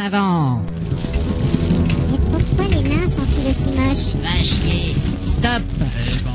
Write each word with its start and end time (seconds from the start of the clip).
avant. 0.00 0.62
Et 2.12 2.18
pourquoi 2.18 2.64
les 2.70 2.88
nains 2.88 3.10
sont-ils 3.10 3.50
aussi 3.50 3.72
moches? 3.72 4.22
Va 4.22 4.42
chier. 4.42 4.96
Stop. 5.26 5.62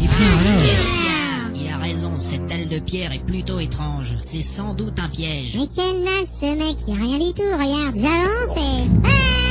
Il 0.02 0.08
Qu'est-ce 0.08 1.54
qu'il 1.54 1.64
y 1.64 1.68
a 1.68 1.68
Il 1.68 1.74
a 1.74 1.78
raison, 1.78 2.12
cette 2.20 2.52
aile 2.52 2.68
de 2.68 2.80
pierre 2.80 3.12
est 3.14 3.26
plutôt 3.26 3.60
étrange. 3.60 4.16
C'est 4.22 4.42
sans 4.42 4.74
doute 4.74 5.00
un 5.00 5.10
piège. 5.10 5.58
Mais 5.58 5.68
quel 5.74 6.04
naze 6.04 6.28
ce 6.40 6.56
mec, 6.56 6.78
y 6.88 6.92
a 6.92 6.96
rien 6.96 7.18
du 7.18 7.34
tout, 7.34 7.44
regarde, 7.44 7.96
j'avance 7.96 8.58
et... 8.58 8.88
Ah 9.06 9.45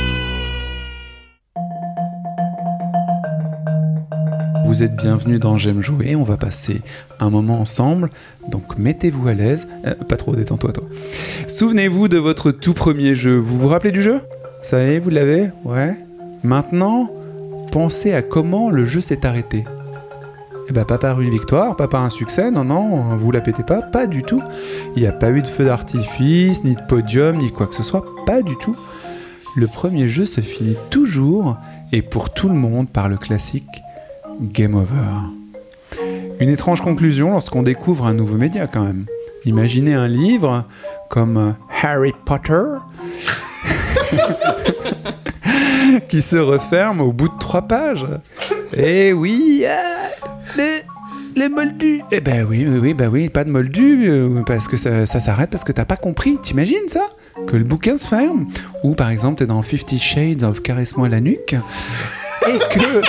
Vous 4.65 4.81
êtes 4.81 4.95
bienvenus 4.95 5.39
dans 5.39 5.57
J'aime 5.57 5.81
jouer, 5.81 6.15
on 6.15 6.23
va 6.23 6.37
passer 6.37 6.81
un 7.19 7.29
moment 7.29 7.61
ensemble, 7.61 8.09
donc 8.49 8.79
mettez-vous 8.79 9.27
à 9.27 9.33
l'aise. 9.33 9.67
Euh, 9.85 9.93
pas 9.93 10.17
trop, 10.17 10.35
détends-toi 10.35 10.73
toi. 10.73 10.83
Souvenez-vous 11.47 12.07
de 12.07 12.17
votre 12.17 12.49
tout 12.49 12.73
premier 12.73 13.13
jeu, 13.13 13.35
vous 13.35 13.59
vous 13.59 13.67
rappelez 13.67 13.91
du 13.91 14.01
jeu? 14.01 14.21
Ça 14.63 14.83
y 14.83 14.95
est, 14.95 14.99
vous 14.99 15.11
l'avez? 15.11 15.51
Ouais 15.63 15.95
Maintenant, 16.43 17.11
pensez 17.71 18.11
à 18.13 18.23
comment 18.23 18.71
le 18.71 18.85
jeu 18.85 19.01
s'est 19.01 19.23
arrêté. 19.23 19.65
Eh 20.67 20.73
ben, 20.73 20.83
pas 20.83 20.97
par 20.97 21.21
une 21.21 21.29
victoire, 21.29 21.75
pas 21.75 21.87
par 21.87 22.03
un 22.03 22.09
succès, 22.09 22.49
non, 22.49 22.63
non, 22.63 23.15
vous 23.17 23.31
la 23.31 23.41
pétez 23.41 23.63
pas, 23.63 23.83
pas 23.83 24.07
du 24.07 24.23
tout. 24.23 24.41
Il 24.95 25.03
n'y 25.03 25.07
a 25.07 25.11
pas 25.11 25.29
eu 25.29 25.43
de 25.43 25.47
feu 25.47 25.65
d'artifice, 25.65 26.63
ni 26.63 26.75
de 26.75 26.81
podium, 26.81 27.37
ni 27.37 27.51
quoi 27.51 27.67
que 27.67 27.75
ce 27.75 27.83
soit, 27.83 28.03
pas 28.25 28.41
du 28.41 28.57
tout. 28.57 28.75
Le 29.55 29.67
premier 29.67 30.09
jeu 30.09 30.25
se 30.25 30.41
finit 30.41 30.75
toujours, 30.89 31.55
et 31.91 32.01
pour 32.01 32.31
tout 32.31 32.49
le 32.49 32.55
monde, 32.55 32.89
par 32.89 33.09
le 33.09 33.17
classique 33.17 33.83
Game 34.41 34.75
Over. 34.75 35.99
Une 36.39 36.49
étrange 36.49 36.81
conclusion 36.81 37.31
lorsqu'on 37.31 37.63
découvre 37.63 38.05
un 38.05 38.13
nouveau 38.13 38.35
média 38.35 38.67
quand 38.67 38.83
même. 38.83 39.05
Imaginez 39.45 39.93
un 39.93 40.07
livre 40.07 40.65
comme 41.09 41.55
Harry 41.81 42.13
Potter 42.25 42.63
qui 46.09 46.21
se 46.21 46.35
referme 46.35 47.01
au 47.01 47.13
bout 47.13 47.29
de 47.29 47.37
trois 47.39 47.61
pages. 47.61 48.05
Et 48.75 49.13
oui, 49.13 49.65
ah, 49.67 50.09
les, 50.57 50.81
les 51.35 51.49
moldus. 51.49 52.01
Eh 52.11 52.19
ben 52.19 52.45
oui, 52.49 52.65
oui, 52.67 52.79
oui, 52.79 52.93
ben 52.93 53.09
oui, 53.09 53.29
pas 53.29 53.43
de 53.43 53.51
moldus 53.51 54.09
euh, 54.09 54.41
parce 54.45 54.67
que 54.67 54.77
ça, 54.77 55.05
ça 55.05 55.19
s'arrête 55.19 55.49
parce 55.49 55.63
que 55.63 55.71
t'as 55.71 55.85
pas 55.85 55.97
compris. 55.97 56.37
T'imagines 56.41 56.87
ça? 56.87 57.05
Que 57.47 57.57
le 57.57 57.63
bouquin 57.63 57.97
se 57.97 58.07
ferme 58.07 58.47
Ou 58.83 58.95
par 58.95 59.09
exemple 59.09 59.39
t'es 59.39 59.45
dans 59.45 59.61
Fifty 59.61 59.99
Shades 59.99 60.43
of 60.43 60.61
Caresse-moi 60.61 61.09
la 61.09 61.19
nuque 61.19 61.55
et 62.47 62.59
que 62.77 63.01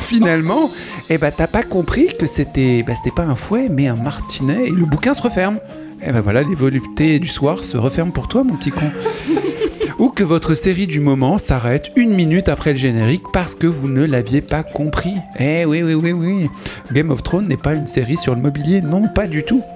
finalement, 0.00 0.70
eh 1.10 1.18
ben, 1.18 1.32
t'as 1.36 1.46
pas 1.46 1.62
compris 1.62 2.08
que 2.18 2.26
c'était 2.26 2.82
bah, 2.82 2.94
c'était 2.94 3.14
pas 3.14 3.24
un 3.24 3.34
fouet, 3.34 3.68
mais 3.70 3.88
un 3.88 3.96
martinet, 3.96 4.66
et 4.66 4.70
le 4.70 4.84
bouquin 4.84 5.14
se 5.14 5.22
referme. 5.22 5.58
Et 6.02 6.12
ben 6.12 6.20
voilà, 6.20 6.42
les 6.42 6.54
voluptés 6.54 7.18
du 7.18 7.28
soir 7.28 7.64
se 7.64 7.76
referment 7.76 8.12
pour 8.12 8.28
toi, 8.28 8.44
mon 8.44 8.54
petit 8.54 8.70
con. 8.70 8.86
Ou 9.98 10.10
que 10.10 10.22
votre 10.22 10.54
série 10.54 10.86
du 10.86 11.00
moment 11.00 11.38
s'arrête 11.38 11.90
une 11.96 12.14
minute 12.14 12.50
après 12.50 12.72
le 12.72 12.78
générique 12.78 13.22
parce 13.32 13.54
que 13.54 13.66
vous 13.66 13.88
ne 13.88 14.04
l'aviez 14.04 14.42
pas 14.42 14.62
compris. 14.62 15.14
Eh 15.38 15.64
oui, 15.64 15.82
oui, 15.82 15.94
oui, 15.94 16.12
oui. 16.12 16.50
Game 16.92 17.10
of 17.10 17.22
Thrones 17.22 17.48
n'est 17.48 17.56
pas 17.56 17.72
une 17.72 17.86
série 17.86 18.18
sur 18.18 18.34
le 18.34 18.42
mobilier, 18.42 18.82
non, 18.82 19.08
pas 19.08 19.26
du 19.26 19.42
tout. 19.42 19.62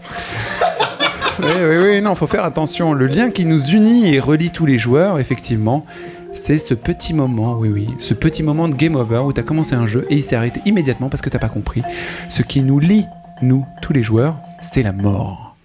Oui, 1.42 1.48
oui, 1.58 1.76
oui, 1.76 2.02
non, 2.02 2.14
faut 2.14 2.26
faire 2.26 2.44
attention. 2.44 2.92
Le 2.92 3.06
lien 3.06 3.30
qui 3.30 3.46
nous 3.46 3.64
unit 3.70 4.14
et 4.14 4.20
relie 4.20 4.50
tous 4.50 4.66
les 4.66 4.76
joueurs, 4.76 5.18
effectivement, 5.18 5.86
c'est 6.32 6.58
ce 6.58 6.74
petit 6.74 7.12
moment, 7.12 7.58
oui, 7.58 7.68
oui, 7.68 7.88
ce 7.98 8.14
petit 8.14 8.42
moment 8.42 8.68
de 8.68 8.74
game 8.74 8.96
over 8.96 9.18
où 9.18 9.32
tu 9.32 9.40
as 9.40 9.44
commencé 9.44 9.74
un 9.74 9.86
jeu 9.86 10.06
et 10.10 10.16
il 10.16 10.22
s'est 10.22 10.36
arrêté 10.36 10.60
immédiatement 10.64 11.08
parce 11.08 11.22
que 11.22 11.30
t'as 11.30 11.38
pas 11.38 11.48
compris. 11.48 11.82
Ce 12.28 12.42
qui 12.42 12.62
nous 12.62 12.78
lie, 12.78 13.06
nous, 13.42 13.66
tous 13.82 13.92
les 13.92 14.02
joueurs, 14.02 14.36
c'est 14.60 14.82
la 14.82 14.92
mort. 14.92 15.56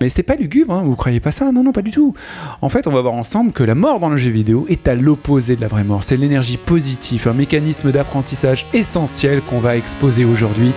Mais 0.00 0.08
c'est 0.08 0.22
pas 0.22 0.34
lugubre, 0.34 0.74
hein, 0.74 0.82
vous 0.84 0.96
croyez 0.96 1.20
pas 1.20 1.30
ça? 1.30 1.52
Non, 1.52 1.62
non, 1.62 1.72
pas 1.72 1.82
du 1.82 1.90
tout. 1.90 2.14
En 2.62 2.68
fait, 2.68 2.86
on 2.86 2.90
va 2.90 3.00
voir 3.00 3.14
ensemble 3.14 3.52
que 3.52 3.62
la 3.62 3.74
mort 3.74 4.00
dans 4.00 4.08
le 4.08 4.16
jeu 4.16 4.30
vidéo 4.30 4.66
est 4.68 4.88
à 4.88 4.94
l'opposé 4.94 5.56
de 5.56 5.60
la 5.60 5.68
vraie 5.68 5.84
mort. 5.84 6.02
C'est 6.02 6.16
l'énergie 6.16 6.56
positive, 6.56 7.28
un 7.28 7.32
mécanisme 7.32 7.92
d'apprentissage 7.92 8.66
essentiel 8.72 9.40
qu'on 9.42 9.60
va 9.60 9.76
exposer 9.76 10.24
aujourd'hui 10.24 10.72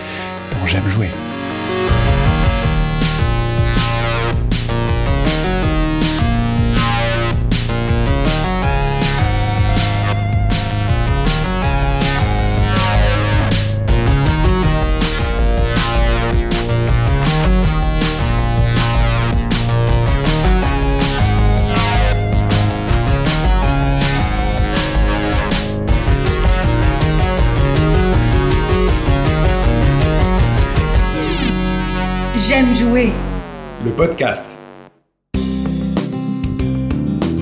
dans 0.52 0.68
J'aime 0.68 0.88
jouer. 0.90 1.10
J'aime 32.48 32.74
jouer. 32.74 33.12
Le 33.84 33.92
podcast. 33.92 34.58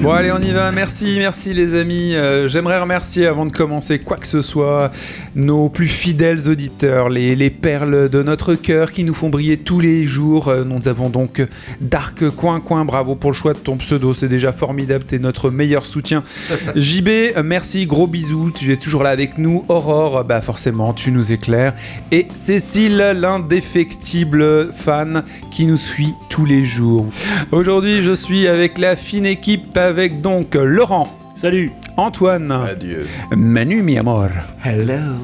Bon 0.05 0.11
allez 0.11 0.31
on 0.31 0.37
y 0.37 0.51
va, 0.51 0.71
merci, 0.71 1.15
merci 1.17 1.51
les 1.55 1.73
amis. 1.73 2.13
Euh, 2.13 2.47
J'aimerais 2.47 2.79
remercier 2.79 3.25
avant 3.25 3.47
de 3.47 3.51
commencer 3.51 3.97
quoi 3.97 4.17
que 4.17 4.27
ce 4.27 4.43
soit 4.43 4.91
nos 5.33 5.67
plus 5.67 5.87
fidèles 5.87 6.47
auditeurs, 6.47 7.09
les, 7.09 7.35
les 7.35 7.49
perles 7.49 8.07
de 8.07 8.21
notre 8.21 8.53
cœur 8.53 8.91
qui 8.91 9.03
nous 9.03 9.15
font 9.15 9.29
briller 9.29 9.57
tous 9.57 9.79
les 9.79 10.05
jours. 10.05 10.49
Euh, 10.49 10.63
nous 10.63 10.87
avons 10.87 11.09
donc 11.09 11.43
Dark 11.81 12.29
Coin 12.29 12.59
Coin, 12.59 12.85
bravo 12.85 13.15
pour 13.15 13.31
le 13.31 13.35
choix 13.35 13.53
de 13.53 13.57
ton 13.57 13.77
pseudo, 13.77 14.13
c'est 14.13 14.27
déjà 14.27 14.51
formidable, 14.51 15.05
t'es 15.05 15.17
notre 15.17 15.49
meilleur 15.49 15.87
soutien. 15.87 16.23
JB, 16.75 17.09
merci, 17.43 17.87
gros 17.87 18.05
bisous, 18.05 18.51
tu 18.51 18.71
es 18.71 18.77
toujours 18.77 19.01
là 19.01 19.09
avec 19.09 19.39
nous. 19.39 19.65
Aurore, 19.69 20.23
bah 20.23 20.41
forcément 20.41 20.93
tu 20.93 21.11
nous 21.11 21.33
éclaires. 21.33 21.73
Et 22.11 22.27
Cécile, 22.31 23.15
l'indéfectible 23.15 24.71
fan 24.71 25.23
qui 25.49 25.65
nous 25.65 25.77
suit 25.77 26.13
tous 26.29 26.45
les 26.45 26.63
jours. 26.63 27.07
Aujourd'hui 27.51 28.03
je 28.03 28.13
suis 28.13 28.45
avec 28.47 28.77
la 28.77 28.95
fine 28.95 29.25
équipe 29.25 29.75
avec 29.95 30.19
donc 30.19 30.55
Laurent. 30.55 31.07
Salut 31.35 31.71
Antoine, 31.95 32.51
Adieu. 32.51 33.07
Manu 33.33 33.81
mi 33.81 33.97
amor, 33.97 34.27
Hello. 34.61 35.15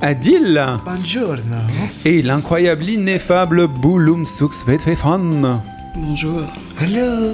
Adil 0.00 0.64
Buongiorno. 0.84 1.56
et 2.04 2.22
l'incroyable, 2.22 2.84
ineffable 2.88 3.66
Bouloum 3.66 4.24
Suxvetfefan. 4.24 5.60
Bonjour. 5.96 6.42
Hello. 6.80 7.32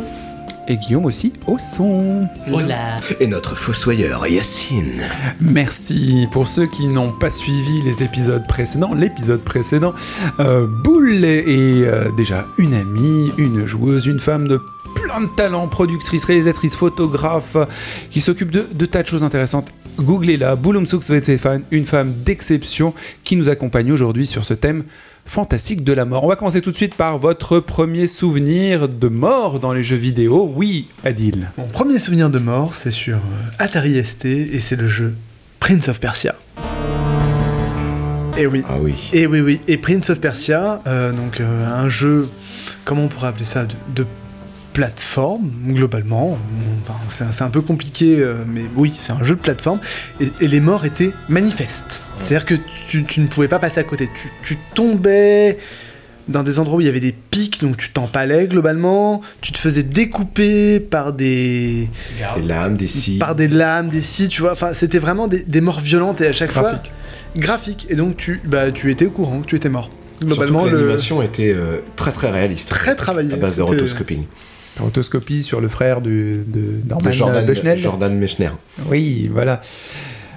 Et 0.70 0.76
Guillaume 0.78 1.04
aussi 1.06 1.32
au 1.46 1.58
son. 1.58 2.26
Hola. 2.50 2.96
Et 3.20 3.26
notre 3.26 3.54
fossoyeur 3.54 4.26
Yacine. 4.26 5.02
Merci 5.40 6.26
pour 6.32 6.46
ceux 6.48 6.66
qui 6.66 6.88
n'ont 6.88 7.12
pas 7.12 7.30
suivi 7.30 7.82
les 7.82 8.02
épisodes 8.02 8.46
précédents. 8.46 8.92
L'épisode 8.94 9.42
précédent, 9.42 9.92
euh, 10.40 10.66
Boule 10.66 11.24
est 11.24 11.84
euh, 11.86 12.10
déjà 12.16 12.46
une 12.58 12.74
amie, 12.74 13.30
une 13.38 13.66
joueuse, 13.66 14.06
une 14.06 14.20
femme 14.20 14.46
de 14.48 14.60
plein 15.08 15.22
de 15.22 15.26
talents, 15.28 15.68
productrice, 15.68 16.24
réalisatrice, 16.24 16.76
photographe, 16.76 17.56
qui 18.10 18.20
s'occupe 18.20 18.50
de, 18.50 18.66
de 18.70 18.86
tas 18.86 19.02
de 19.02 19.08
choses 19.08 19.24
intéressantes. 19.24 19.72
Googlez-la, 19.98 20.54
Boulum 20.54 20.84
Suxvetefan, 20.84 21.60
une 21.70 21.86
femme 21.86 22.12
d'exception 22.12 22.92
qui 23.24 23.36
nous 23.36 23.48
accompagne 23.48 23.90
aujourd'hui 23.90 24.26
sur 24.26 24.44
ce 24.44 24.52
thème 24.52 24.84
fantastique 25.24 25.82
de 25.82 25.94
la 25.94 26.04
mort. 26.04 26.24
On 26.24 26.28
va 26.28 26.36
commencer 26.36 26.60
tout 26.60 26.70
de 26.72 26.76
suite 26.76 26.94
par 26.94 27.16
votre 27.16 27.58
premier 27.58 28.06
souvenir 28.06 28.86
de 28.86 29.08
mort 29.08 29.60
dans 29.60 29.72
les 29.72 29.82
jeux 29.82 29.96
vidéo. 29.96 30.52
Oui, 30.54 30.88
Adil. 31.04 31.50
Mon 31.56 31.66
premier 31.68 31.98
souvenir 31.98 32.28
de 32.28 32.38
mort, 32.38 32.74
c'est 32.74 32.90
sur 32.90 33.16
euh, 33.16 33.50
Atari 33.58 34.04
ST 34.04 34.26
et 34.26 34.60
c'est 34.60 34.76
le 34.76 34.88
jeu 34.88 35.14
Prince 35.58 35.88
of 35.88 36.00
Persia. 36.00 36.34
Et 38.36 38.46
oui. 38.46 38.62
Ah 38.68 38.76
oui. 38.78 38.94
Et 39.14 39.26
oui, 39.26 39.40
oui. 39.40 39.60
Et 39.68 39.78
Prince 39.78 40.10
of 40.10 40.20
Persia, 40.20 40.82
euh, 40.86 41.12
donc 41.12 41.40
euh, 41.40 41.66
un 41.66 41.88
jeu, 41.88 42.28
comment 42.84 43.04
on 43.04 43.08
pourrait 43.08 43.28
appeler 43.28 43.46
ça, 43.46 43.64
de, 43.64 43.74
de 43.94 44.06
plateforme, 44.82 45.50
globalement. 45.66 46.38
Enfin, 46.86 47.26
c'est 47.32 47.42
un- 47.42 47.50
peu 47.50 47.60
compliqué, 47.62 48.18
euh, 48.20 48.44
mais 48.46 48.62
oui, 48.76 48.92
c'est 49.02 49.10
un 49.10 49.24
jeu 49.24 49.34
de 49.34 49.40
plateforme. 49.40 49.80
Et, 50.20 50.28
et 50.40 50.46
les 50.46 50.60
morts 50.60 50.84
étaient 50.84 51.10
manifestes. 51.28 52.00
C'est-à-dire 52.22 52.46
que 52.46 52.54
tu, 52.88 53.02
tu 53.02 53.20
ne 53.20 53.26
pouvais 53.26 53.48
pas 53.48 53.58
passer 53.58 53.80
à 53.80 53.82
côté. 53.82 54.08
Tu, 54.22 54.28
tu 54.44 54.58
tombais 54.76 55.58
dans 56.28 56.44
des 56.44 56.60
endroits 56.60 56.76
où 56.76 56.80
il 56.80 56.86
y 56.86 56.88
avait 56.90 57.00
des 57.00 57.10
pics, 57.10 57.60
donc 57.60 57.76
tu 57.76 57.90
t'empalais 57.90 58.46
globalement. 58.46 59.20
Tu 59.40 59.50
te 59.50 59.58
faisais 59.58 59.82
découper 59.82 60.78
par 60.78 61.12
des, 61.12 61.88
Des 62.36 62.42
lames, 62.42 62.76
des 62.76 62.86
scies. 62.86 63.18
par 63.18 63.34
des 63.34 63.48
lames, 63.48 63.88
des 63.88 64.00
scies, 64.02 64.28
tu 64.28 64.42
vois. 64.42 64.52
Enfin, 64.52 64.74
c'était 64.74 65.00
vraiment 65.00 65.26
des, 65.26 65.42
des 65.42 65.60
morts 65.60 65.80
violentes 65.80 66.20
et 66.20 66.28
à 66.28 66.32
chaque 66.32 66.52
Graphique. 66.52 66.92
fois 66.92 66.92
graphique. 67.36 67.86
Et 67.90 67.96
donc 67.96 68.16
tu, 68.16 68.40
bah, 68.44 68.70
tu 68.70 68.92
étais 68.92 69.06
au 69.06 69.10
courant 69.10 69.40
que 69.40 69.46
tu 69.46 69.56
étais 69.56 69.70
mort. 69.70 69.90
Globalement, 70.22 70.64
que 70.64 70.68
le 70.70 70.76
l'animation 70.78 71.20
était 71.22 71.52
euh, 71.52 71.78
très 71.96 72.12
très 72.12 72.30
réaliste. 72.30 72.68
très 72.70 72.94
travaillé. 72.94 73.32
À 73.32 73.36
base 73.36 73.56
de 73.56 73.62
C'était- 73.62 73.74
rotoscoping. 73.74 74.24
Rotoscopie 74.80 75.42
sur 75.42 75.60
le 75.60 75.68
frère 75.68 76.00
de, 76.00 76.44
de 76.46 76.80
Norman 76.88 77.04
De 77.04 77.10
Jordan, 77.10 77.46
Bushnell. 77.46 77.78
Jordan 77.78 78.14
Mechner. 78.14 78.50
Oui, 78.88 79.28
voilà. 79.32 79.60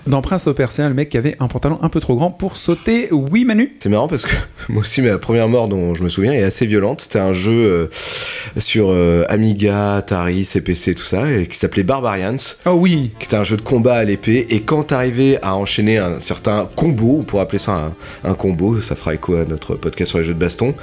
Dans 0.07 0.21
Prince 0.21 0.47
of 0.47 0.55
Persia, 0.55 0.87
le 0.87 0.95
mec 0.95 1.09
qui 1.09 1.17
avait 1.17 1.35
un 1.39 1.47
pantalon 1.47 1.77
un 1.81 1.89
peu 1.89 1.99
trop 1.99 2.15
grand 2.15 2.31
pour 2.31 2.57
sauter. 2.57 3.09
Oui, 3.11 3.45
Manu? 3.45 3.75
C'est 3.79 3.89
marrant 3.89 4.07
parce 4.07 4.25
que 4.25 4.35
moi 4.69 4.81
aussi, 4.81 5.01
ma 5.01 5.17
première 5.17 5.47
mort 5.47 5.67
dont 5.67 5.93
je 5.93 6.03
me 6.03 6.09
souviens 6.09 6.33
est 6.33 6.43
assez 6.43 6.65
violente. 6.65 7.01
C'était 7.01 7.19
un 7.19 7.33
jeu 7.33 7.51
euh, 7.51 7.87
sur 8.57 8.87
euh, 8.89 9.25
Amiga, 9.29 9.95
Atari, 9.97 10.43
CPC, 10.45 10.95
tout 10.95 11.03
ça, 11.03 11.31
et 11.31 11.47
qui 11.47 11.57
s'appelait 11.57 11.83
Barbarians, 11.83 12.35
Oh 12.65 12.71
oui 12.71 13.11
qui 13.19 13.25
était 13.25 13.35
un 13.35 13.43
jeu 13.43 13.57
de 13.57 13.61
combat 13.61 13.95
à 13.95 14.03
l'épée. 14.03 14.47
Et 14.49 14.61
quand 14.61 14.83
t'arrivais 14.83 15.39
à 15.41 15.55
enchaîner 15.55 15.97
un 15.97 16.19
certain 16.19 16.67
combo, 16.75 17.17
on 17.19 17.23
pourrait 17.23 17.43
appeler 17.43 17.59
ça 17.59 17.93
un, 18.23 18.29
un 18.29 18.33
combo, 18.33 18.81
ça 18.81 18.95
fera 18.95 19.13
écho 19.13 19.35
à 19.35 19.45
notre 19.45 19.75
podcast 19.75 20.09
sur 20.09 20.17
les 20.17 20.23
jeux 20.23 20.33
de 20.33 20.39
baston, 20.39 20.73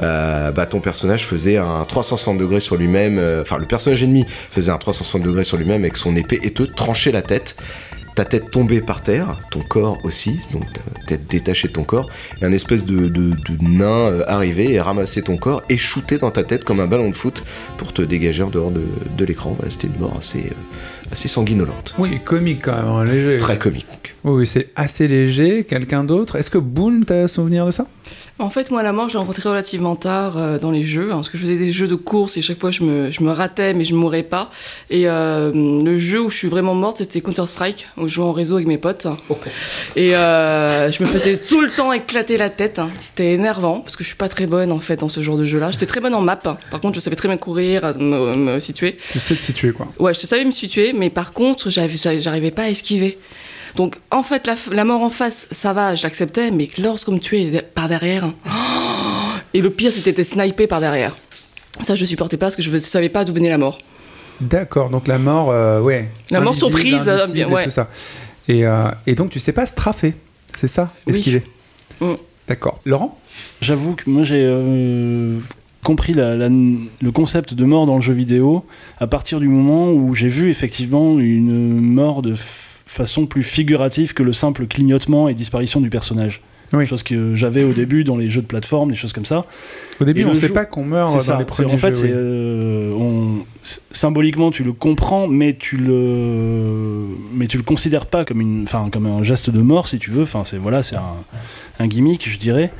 euh, 0.00 0.50
bah 0.52 0.66
ton 0.66 0.80
personnage 0.80 1.26
faisait 1.26 1.56
un 1.56 1.84
360 1.84 2.38
degrés 2.38 2.60
sur 2.60 2.76
lui-même, 2.76 3.18
euh, 3.18 3.42
enfin 3.42 3.58
le 3.58 3.66
personnage 3.66 4.02
ennemi 4.02 4.24
faisait 4.50 4.70
un 4.70 4.78
360 4.78 5.22
degrés 5.22 5.44
sur 5.44 5.56
lui-même 5.56 5.82
avec 5.82 5.96
son 5.96 6.14
épée 6.16 6.38
et 6.42 6.52
te 6.52 6.62
tranchait 6.62 7.12
la 7.12 7.22
tête. 7.22 7.56
Ta 8.18 8.24
tête 8.24 8.50
tombait 8.50 8.80
par 8.80 9.04
terre, 9.04 9.36
ton 9.52 9.60
corps 9.60 9.96
aussi, 10.02 10.40
donc 10.52 10.64
ta 10.72 10.80
tête 11.06 11.28
détachée 11.30 11.68
de 11.68 11.72
ton 11.72 11.84
corps, 11.84 12.10
et 12.42 12.44
un 12.44 12.50
espèce 12.50 12.84
de, 12.84 13.06
de, 13.06 13.30
de 13.30 13.58
nain 13.60 13.86
euh, 13.86 14.24
arrivait 14.26 14.72
et 14.72 14.80
ramassait 14.80 15.22
ton 15.22 15.36
corps 15.36 15.62
et 15.68 15.78
shootait 15.78 16.18
dans 16.18 16.32
ta 16.32 16.42
tête 16.42 16.64
comme 16.64 16.80
un 16.80 16.88
ballon 16.88 17.10
de 17.10 17.14
foot 17.14 17.44
pour 17.76 17.92
te 17.92 18.02
dégager 18.02 18.42
en 18.42 18.50
dehors 18.50 18.72
de, 18.72 18.82
de 19.16 19.24
l'écran. 19.24 19.52
Voilà, 19.56 19.70
C'était 19.70 19.86
une 19.86 20.00
mort 20.00 20.16
assez, 20.18 20.40
euh, 20.40 21.12
assez 21.12 21.28
sanguinolente. 21.28 21.94
Oui, 21.96 22.18
comique 22.24 22.62
quand 22.64 22.74
même, 22.74 22.86
hein, 22.88 23.04
léger. 23.04 23.36
Très 23.36 23.56
comique. 23.56 23.86
Oui, 24.24 24.40
oui, 24.40 24.46
c'est 24.48 24.70
assez 24.74 25.06
léger. 25.06 25.62
Quelqu'un 25.62 26.02
d'autre? 26.02 26.34
Est-ce 26.34 26.50
que 26.50 26.58
Boone, 26.58 27.04
t'as 27.04 27.28
souvenir 27.28 27.66
de 27.66 27.70
ça? 27.70 27.86
En 28.40 28.50
fait, 28.50 28.70
moi, 28.70 28.84
la 28.84 28.92
mort, 28.92 29.08
j'ai 29.08 29.18
rencontré 29.18 29.48
relativement 29.48 29.96
tard 29.96 30.38
euh, 30.38 30.58
dans 30.60 30.70
les 30.70 30.84
jeux, 30.84 31.10
hein, 31.10 31.16
parce 31.16 31.28
que 31.28 31.36
je 31.36 31.42
faisais 31.42 31.56
des 31.56 31.72
jeux 31.72 31.88
de 31.88 31.96
course 31.96 32.36
et 32.36 32.42
chaque 32.42 32.60
fois, 32.60 32.70
je 32.70 32.84
me, 32.84 33.10
je 33.10 33.24
me 33.24 33.32
ratais, 33.32 33.74
mais 33.74 33.84
je 33.84 33.94
ne 33.94 33.98
mourais 33.98 34.22
pas. 34.22 34.52
Et 34.90 35.08
euh, 35.08 35.50
le 35.52 35.98
jeu 35.98 36.20
où 36.22 36.30
je 36.30 36.36
suis 36.36 36.46
vraiment 36.48 36.74
morte, 36.74 36.98
c'était 36.98 37.20
Counter-Strike, 37.20 37.88
où 37.96 38.06
je 38.06 38.14
jouais 38.14 38.24
en 38.24 38.30
réseau 38.32 38.54
avec 38.54 38.68
mes 38.68 38.78
potes. 38.78 39.08
Et 39.96 40.14
euh, 40.14 40.92
je 40.92 41.02
me 41.02 41.08
faisais 41.08 41.36
tout 41.36 41.60
le 41.60 41.68
temps 41.68 41.92
éclater 41.92 42.36
la 42.36 42.48
tête. 42.48 42.78
hein. 42.78 42.90
C'était 43.00 43.32
énervant, 43.32 43.80
parce 43.80 43.96
que 43.96 44.04
je 44.04 44.08
suis 44.08 44.16
pas 44.16 44.28
très 44.28 44.46
bonne, 44.46 44.70
en 44.70 44.78
fait, 44.78 44.96
dans 45.00 45.08
ce 45.08 45.20
genre 45.20 45.36
de 45.36 45.44
jeu-là. 45.44 45.72
J'étais 45.72 45.86
très 45.86 46.00
bonne 46.00 46.14
en 46.14 46.20
map. 46.20 46.36
Par 46.36 46.80
contre, 46.80 46.94
je 46.94 47.00
savais 47.00 47.16
très 47.16 47.26
bien 47.26 47.38
courir, 47.38 47.92
me, 47.98 48.36
me 48.36 48.60
situer. 48.60 48.98
Tu 49.10 49.18
sais 49.18 49.34
te 49.34 49.42
situer, 49.42 49.72
quoi. 49.72 49.88
Ouais, 49.98 50.14
je 50.14 50.20
savais 50.20 50.44
me 50.44 50.52
situer, 50.52 50.92
mais 50.92 51.10
par 51.10 51.32
contre, 51.32 51.70
j'avais- 51.70 52.20
j'arrivais 52.20 52.52
pas 52.52 52.62
à 52.62 52.68
esquiver. 52.68 53.18
Donc, 53.76 53.96
en 54.10 54.22
fait, 54.22 54.46
la, 54.46 54.54
la 54.72 54.84
mort 54.84 55.02
en 55.02 55.10
face, 55.10 55.46
ça 55.50 55.72
va, 55.72 55.94
je 55.94 56.02
l'acceptais, 56.02 56.50
mais 56.50 56.68
lorsqu'on 56.78 57.12
me 57.12 57.18
tuait 57.20 57.62
par 57.74 57.88
derrière, 57.88 58.32
oh 58.46 58.50
et 59.54 59.60
le 59.60 59.70
pire, 59.70 59.92
c'était 59.92 60.12
d'être 60.12 60.26
snipé 60.26 60.66
par 60.66 60.80
derrière. 60.80 61.16
Ça, 61.80 61.94
je 61.94 62.04
supportais 62.04 62.36
pas 62.36 62.46
parce 62.46 62.56
que 62.56 62.62
je 62.62 62.70
ne 62.70 62.78
savais 62.78 63.08
pas 63.08 63.24
d'où 63.24 63.32
venait 63.32 63.50
la 63.50 63.58
mort. 63.58 63.78
D'accord, 64.40 64.88
donc 64.90 65.06
la 65.08 65.18
mort, 65.18 65.50
euh, 65.50 65.80
ouais. 65.80 66.08
La 66.30 66.40
mort 66.40 66.54
surprise, 66.56 67.04
euh, 67.08 67.26
bien, 67.28 67.48
et 67.48 67.52
ouais. 67.52 67.64
tout 67.64 67.70
ça. 67.70 67.88
Et, 68.48 68.64
euh, 68.66 68.88
et 69.06 69.14
donc, 69.14 69.30
tu 69.30 69.40
sais 69.40 69.52
pas 69.52 69.66
straffer, 69.66 70.14
c'est 70.56 70.68
ça 70.68 70.92
Oui. 71.06 71.16
Esquiver 71.18 71.44
Mm. 72.00 72.14
D'accord. 72.46 72.80
Laurent? 72.86 73.18
J'avoue 73.60 73.94
que 73.96 74.08
moi 74.08 74.22
j'ai 74.22 74.40
euh, 74.42 75.38
compris 75.82 76.14
la- 76.14 76.34
la- 76.36 76.48
le 76.48 77.10
concept 77.12 77.54
de 77.54 77.64
mort 77.64 77.86
dans 77.86 77.96
le 77.96 78.00
jeu 78.02 78.12
vidéo 78.12 78.64
à 79.00 79.06
partir 79.08 79.40
du 79.40 79.48
moment 79.48 79.90
où 79.90 80.14
j'ai 80.14 80.28
vu 80.28 80.48
effectivement 80.50 81.18
une 81.18 81.80
mort 81.80 82.22
de 82.22 82.34
f- 82.34 82.77
façon 82.88 83.26
plus 83.26 83.44
figurative 83.44 84.12
que 84.14 84.24
le 84.24 84.32
simple 84.32 84.66
clignotement 84.66 85.28
et 85.28 85.34
disparition 85.34 85.80
du 85.80 85.90
personnage. 85.90 86.40
Oui. 86.74 86.84
Chose 86.84 87.02
que 87.02 87.34
j'avais 87.34 87.64
au 87.64 87.72
début 87.72 88.04
dans 88.04 88.16
les 88.18 88.28
jeux 88.28 88.42
de 88.42 88.46
plateforme, 88.46 88.90
des 88.90 88.96
choses 88.96 89.14
comme 89.14 89.24
ça. 89.24 89.46
Au 90.00 90.04
début, 90.04 90.20
Et 90.20 90.24
on 90.26 90.28
le 90.30 90.34
sait 90.34 90.50
pas 90.50 90.66
qu'on 90.66 90.84
meurt 90.84 91.14
dans 91.14 91.20
ça. 91.20 91.38
les 91.38 91.46
premiers 91.46 91.72
en 91.72 91.76
fait, 91.78 91.88
jeux, 91.88 91.94
c'est, 91.94 92.06
oui. 92.08 92.12
euh, 92.14 92.92
on- 92.92 93.38
symboliquement, 93.90 94.50
tu 94.50 94.64
le 94.64 94.72
comprends, 94.74 95.28
mais 95.28 95.54
tu 95.58 95.78
le, 95.78 97.06
mais 97.34 97.46
tu 97.46 97.56
le 97.56 97.62
considères 97.62 98.04
pas 98.04 98.26
comme 98.26 98.40
une, 98.42 98.64
enfin, 98.64 98.88
comme 98.92 99.06
un 99.06 99.22
geste 99.22 99.48
de 99.48 99.60
mort, 99.60 99.88
si 99.88 99.98
tu 99.98 100.10
veux. 100.10 100.24
Enfin, 100.24 100.42
c'est 100.44 100.58
voilà, 100.58 100.82
c'est 100.82 100.96
un, 100.96 101.16
un 101.80 101.86
gimmick, 101.86 102.28
je 102.28 102.38
dirais. 102.38 102.70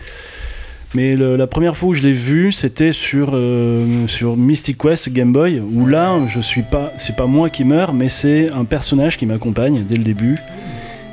Mais 0.94 1.16
la 1.16 1.46
première 1.46 1.76
fois 1.76 1.90
où 1.90 1.94
je 1.94 2.02
l'ai 2.02 2.12
vu, 2.12 2.50
c'était 2.50 2.92
sur 2.92 3.32
euh, 3.34 4.06
sur 4.06 4.36
Mystic 4.36 4.78
Quest 4.78 5.10
Game 5.10 5.32
Boy, 5.32 5.60
où 5.60 5.86
là, 5.86 6.18
je 6.28 6.40
suis 6.40 6.62
pas, 6.62 6.92
c'est 6.98 7.14
pas 7.14 7.26
moi 7.26 7.50
qui 7.50 7.64
meurs, 7.64 7.92
mais 7.92 8.08
c'est 8.08 8.48
un 8.50 8.64
personnage 8.64 9.18
qui 9.18 9.26
m'accompagne 9.26 9.84
dès 9.84 9.96
le 9.96 10.04
début 10.04 10.38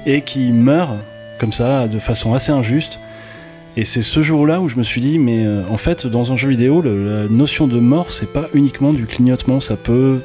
et 0.06 0.22
qui 0.22 0.52
meurt 0.52 0.96
comme 1.40 1.52
ça, 1.52 1.88
de 1.88 2.00
façon 2.00 2.34
assez 2.34 2.52
injuste. 2.52 3.00
Et 3.78 3.84
c'est 3.84 4.04
ce 4.04 4.22
jour-là 4.22 4.62
où 4.62 4.70
je 4.70 4.78
me 4.78 4.84
suis 4.84 5.02
dit, 5.02 5.20
mais 5.20 5.46
euh, 5.46 5.62
en 5.70 5.78
fait, 5.78 6.08
dans 6.08 6.32
un 6.32 6.38
jeu 6.38 6.50
vidéo, 6.50 6.82
la 6.82 7.28
notion 7.30 7.68
de 7.68 7.78
mort, 7.78 8.12
c'est 8.12 8.32
pas 8.32 8.48
uniquement 8.54 8.94
du 8.94 9.06
clignotement, 9.06 9.60
ça 9.60 9.76
peut, 9.76 10.20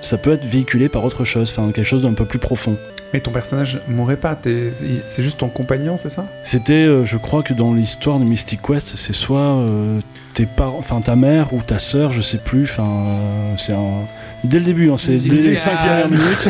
ça 0.00 0.18
peut 0.18 0.32
être 0.32 0.44
véhiculé 0.44 0.88
par 0.88 1.04
autre 1.04 1.24
chose, 1.24 1.54
enfin 1.56 1.70
quelque 1.70 1.86
chose 1.86 2.02
d'un 2.02 2.14
peu 2.14 2.24
plus 2.24 2.40
profond. 2.40 2.76
Mais 3.14 3.20
ton 3.20 3.30
personnage 3.30 3.80
mourrait 3.88 4.16
pas, 4.16 4.34
t'es- 4.34 4.70
c'est 5.06 5.22
juste 5.22 5.38
ton 5.38 5.48
compagnon, 5.48 5.96
c'est 5.96 6.10
ça? 6.10 6.26
C'était, 6.44 6.74
euh, 6.74 7.04
je 7.06 7.16
crois 7.16 7.42
que 7.42 7.54
dans 7.54 7.72
l'histoire 7.72 8.18
de 8.18 8.24
Mystic 8.24 8.60
Quest, 8.60 8.94
c'est 8.96 9.14
soit 9.14 9.38
euh, 9.40 10.00
tes 10.34 10.44
parents, 10.44 10.76
enfin 10.78 11.00
ta 11.00 11.16
mère 11.16 11.52
ou 11.54 11.62
ta 11.62 11.78
sœur, 11.78 12.12
je 12.12 12.20
sais 12.20 12.36
plus, 12.38 12.64
enfin 12.64 12.84
euh, 12.84 13.54
c'est 13.56 13.72
un. 13.72 14.04
Dès 14.44 14.58
le 14.58 14.66
début, 14.66 14.90
hein, 14.90 14.96
c'est 14.98 15.16
dès 15.16 15.30
les 15.30 15.42
Zigane. 15.42 15.56
5 15.56 15.76
premières 15.78 16.08
minutes. 16.10 16.48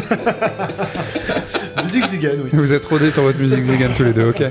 Musique 1.85 2.09
Zigane, 2.09 2.37
oui. 2.45 2.51
Vous 2.53 2.73
êtes 2.73 2.85
rodés 2.85 3.11
sur 3.11 3.23
votre 3.23 3.39
musique 3.39 3.63
Zigan 3.65 3.87
tous 3.97 4.03
les 4.05 4.13
deux, 4.13 4.29
ok. 4.29 4.41
Et 4.41 4.51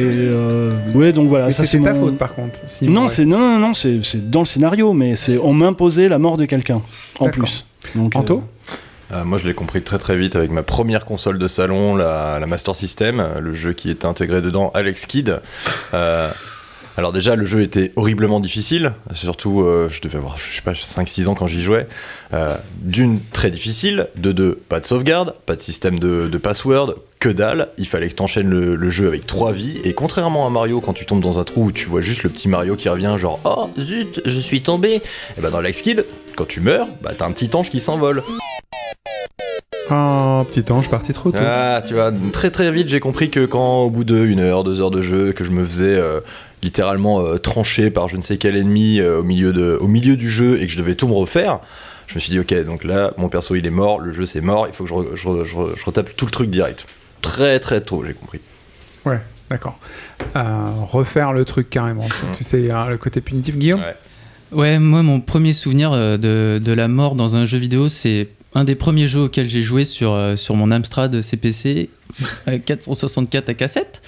euh, 0.00 0.74
ouais, 0.94 1.12
donc 1.12 1.28
voilà. 1.28 1.46
Mais 1.46 1.52
ça 1.52 1.64
c'est 1.64 1.78
ta 1.80 1.92
mon- 1.92 2.00
faute 2.06 2.18
par 2.18 2.34
contre. 2.34 2.58
si 2.66 2.88
Non, 2.88 3.08
c'est 3.08 3.24
non, 3.26 3.38
non, 3.38 3.58
non, 3.58 3.74
c'est 3.74 4.00
c'est 4.02 4.30
dans 4.30 4.40
le 4.40 4.46
scénario, 4.46 4.92
mais 4.94 5.14
c'est 5.16 5.38
on 5.38 5.52
m'imposait 5.52 6.08
la 6.08 6.18
mort 6.18 6.36
de 6.38 6.44
quelqu'un 6.46 6.80
en 7.20 7.26
D'accord. 7.26 7.44
plus. 7.44 7.64
Donc, 7.94 8.16
Anto? 8.16 8.42
Euh, 9.12 9.24
moi, 9.24 9.38
je 9.38 9.46
l'ai 9.46 9.54
compris 9.54 9.82
très 9.82 9.98
très 9.98 10.16
vite 10.16 10.36
avec 10.36 10.50
ma 10.50 10.62
première 10.62 11.04
console 11.04 11.38
de 11.38 11.48
salon, 11.48 11.96
la, 11.96 12.40
Master 12.46 12.74
System, 12.74 13.34
le 13.38 13.54
jeu 13.54 13.72
qui 13.72 13.90
était 13.90 14.06
intégré 14.06 14.40
dedans, 14.40 14.70
Alex 14.74 15.06
Kidd. 15.06 15.40
Euh, 15.92 16.30
alors 16.96 17.12
déjà, 17.12 17.36
le 17.36 17.46
jeu 17.46 17.62
était 17.62 17.92
horriblement 17.96 18.40
difficile, 18.40 18.92
surtout, 19.12 19.62
euh, 19.62 19.88
je 19.90 20.00
devais 20.02 20.18
avoir, 20.18 20.36
je 20.36 20.56
sais 20.56 20.62
pas, 20.62 20.72
5-6 20.72 21.28
ans 21.28 21.34
quand 21.34 21.46
j'y 21.46 21.62
jouais. 21.62 21.86
D'une, 22.80 23.20
très 23.20 23.50
difficile, 23.50 24.08
de 24.16 24.32
deux, 24.32 24.54
pas 24.68 24.80
de 24.80 24.84
sauvegarde, 24.84 25.34
pas 25.46 25.56
de 25.56 25.60
système 25.60 25.98
de, 25.98 26.28
de 26.28 26.38
password, 26.38 26.96
que 27.22 27.28
dalle, 27.28 27.68
il 27.78 27.86
fallait 27.86 28.08
que 28.08 28.14
t'enchaînes 28.14 28.48
le, 28.50 28.74
le 28.74 28.90
jeu 28.90 29.06
avec 29.06 29.28
trois 29.28 29.52
vies, 29.52 29.78
et 29.84 29.94
contrairement 29.94 30.44
à 30.44 30.50
Mario, 30.50 30.80
quand 30.80 30.92
tu 30.92 31.06
tombes 31.06 31.22
dans 31.22 31.38
un 31.38 31.44
trou 31.44 31.66
où 31.66 31.70
tu 31.72 31.86
vois 31.86 32.00
juste 32.00 32.24
le 32.24 32.30
petit 32.30 32.48
Mario 32.48 32.74
qui 32.74 32.88
revient, 32.88 33.14
genre 33.16 33.38
«Oh, 33.44 33.68
zut, 33.78 34.20
je 34.24 34.38
suis 34.40 34.60
tombé!» 34.60 34.96
Et 35.38 35.40
bah 35.40 35.50
dans 35.50 35.58
Alex 35.58 35.82
Kidd, 35.82 36.04
quand 36.34 36.48
tu 36.48 36.60
meurs, 36.60 36.88
bah 37.00 37.12
t'as 37.16 37.24
un 37.24 37.30
petit 37.30 37.48
ange 37.54 37.70
qui 37.70 37.80
s'envole. 37.80 38.24
Oh, 39.88 40.42
petit 40.50 40.72
ange 40.72 40.90
parti 40.90 41.12
trop 41.12 41.30
tôt. 41.30 41.38
Ah, 41.40 41.80
tu 41.86 41.94
vois, 41.94 42.10
très 42.32 42.50
très 42.50 42.72
vite, 42.72 42.88
j'ai 42.88 42.98
compris 42.98 43.30
que 43.30 43.46
quand, 43.46 43.82
au 43.82 43.90
bout 43.90 44.02
de 44.02 44.16
une 44.16 44.40
heure, 44.40 44.64
deux 44.64 44.80
heures 44.80 44.90
de 44.90 45.02
jeu, 45.02 45.32
que 45.32 45.44
je 45.44 45.52
me 45.52 45.64
faisais 45.64 45.94
euh, 45.94 46.18
littéralement 46.60 47.20
euh, 47.20 47.38
trancher 47.38 47.92
par 47.92 48.08
je 48.08 48.16
ne 48.16 48.22
sais 48.22 48.36
quel 48.36 48.56
ennemi 48.56 48.98
euh, 48.98 49.20
au, 49.20 49.22
milieu 49.22 49.52
de, 49.52 49.78
au 49.80 49.86
milieu 49.86 50.16
du 50.16 50.28
jeu 50.28 50.60
et 50.60 50.66
que 50.66 50.72
je 50.72 50.78
devais 50.78 50.96
tout 50.96 51.06
me 51.06 51.14
refaire, 51.14 51.60
je 52.08 52.16
me 52.16 52.20
suis 52.20 52.30
dit, 52.30 52.40
ok, 52.40 52.52
donc 52.64 52.82
là, 52.82 53.12
mon 53.16 53.28
perso 53.28 53.54
il 53.54 53.64
est 53.64 53.70
mort, 53.70 54.00
le 54.00 54.12
jeu 54.12 54.26
c'est 54.26 54.40
mort, 54.40 54.66
il 54.66 54.74
faut 54.74 54.82
que 54.82 54.90
je, 54.90 54.94
re- 54.94 55.14
je 55.14 55.28
re- 55.28 55.44
je 55.44 55.54
re- 55.54 55.76
je 55.78 55.84
retape 55.84 56.16
tout 56.16 56.24
le 56.26 56.32
truc 56.32 56.50
direct. 56.50 56.84
Très 57.22 57.58
très 57.60 57.80
tôt, 57.80 58.04
j'ai 58.06 58.14
compris. 58.14 58.40
Ouais, 59.04 59.20
d'accord. 59.48 59.78
Euh, 60.36 60.70
refaire 60.90 61.32
le 61.32 61.44
truc 61.44 61.70
carrément. 61.70 62.06
Tu 62.36 62.44
sais, 62.44 62.70
hein, 62.70 62.86
le 62.88 62.98
côté 62.98 63.20
punitif. 63.20 63.56
Guillaume 63.56 63.80
Ouais. 63.80 63.96
Ouais, 64.52 64.78
moi, 64.78 65.02
mon 65.02 65.20
premier 65.20 65.54
souvenir 65.54 65.92
euh, 65.92 66.18
de, 66.18 66.60
de 66.62 66.72
la 66.72 66.86
mort 66.86 67.14
dans 67.14 67.36
un 67.36 67.46
jeu 67.46 67.56
vidéo, 67.56 67.88
c'est 67.88 68.28
un 68.54 68.64
des 68.64 68.74
premiers 68.74 69.08
jeux 69.08 69.20
auxquels 69.22 69.48
j'ai 69.48 69.62
joué 69.62 69.86
sur, 69.86 70.12
euh, 70.12 70.36
sur 70.36 70.56
mon 70.56 70.70
Amstrad 70.70 71.22
CPC 71.22 71.88
euh, 72.48 72.58
464 72.58 73.48
à 73.48 73.54
cassette. 73.54 74.02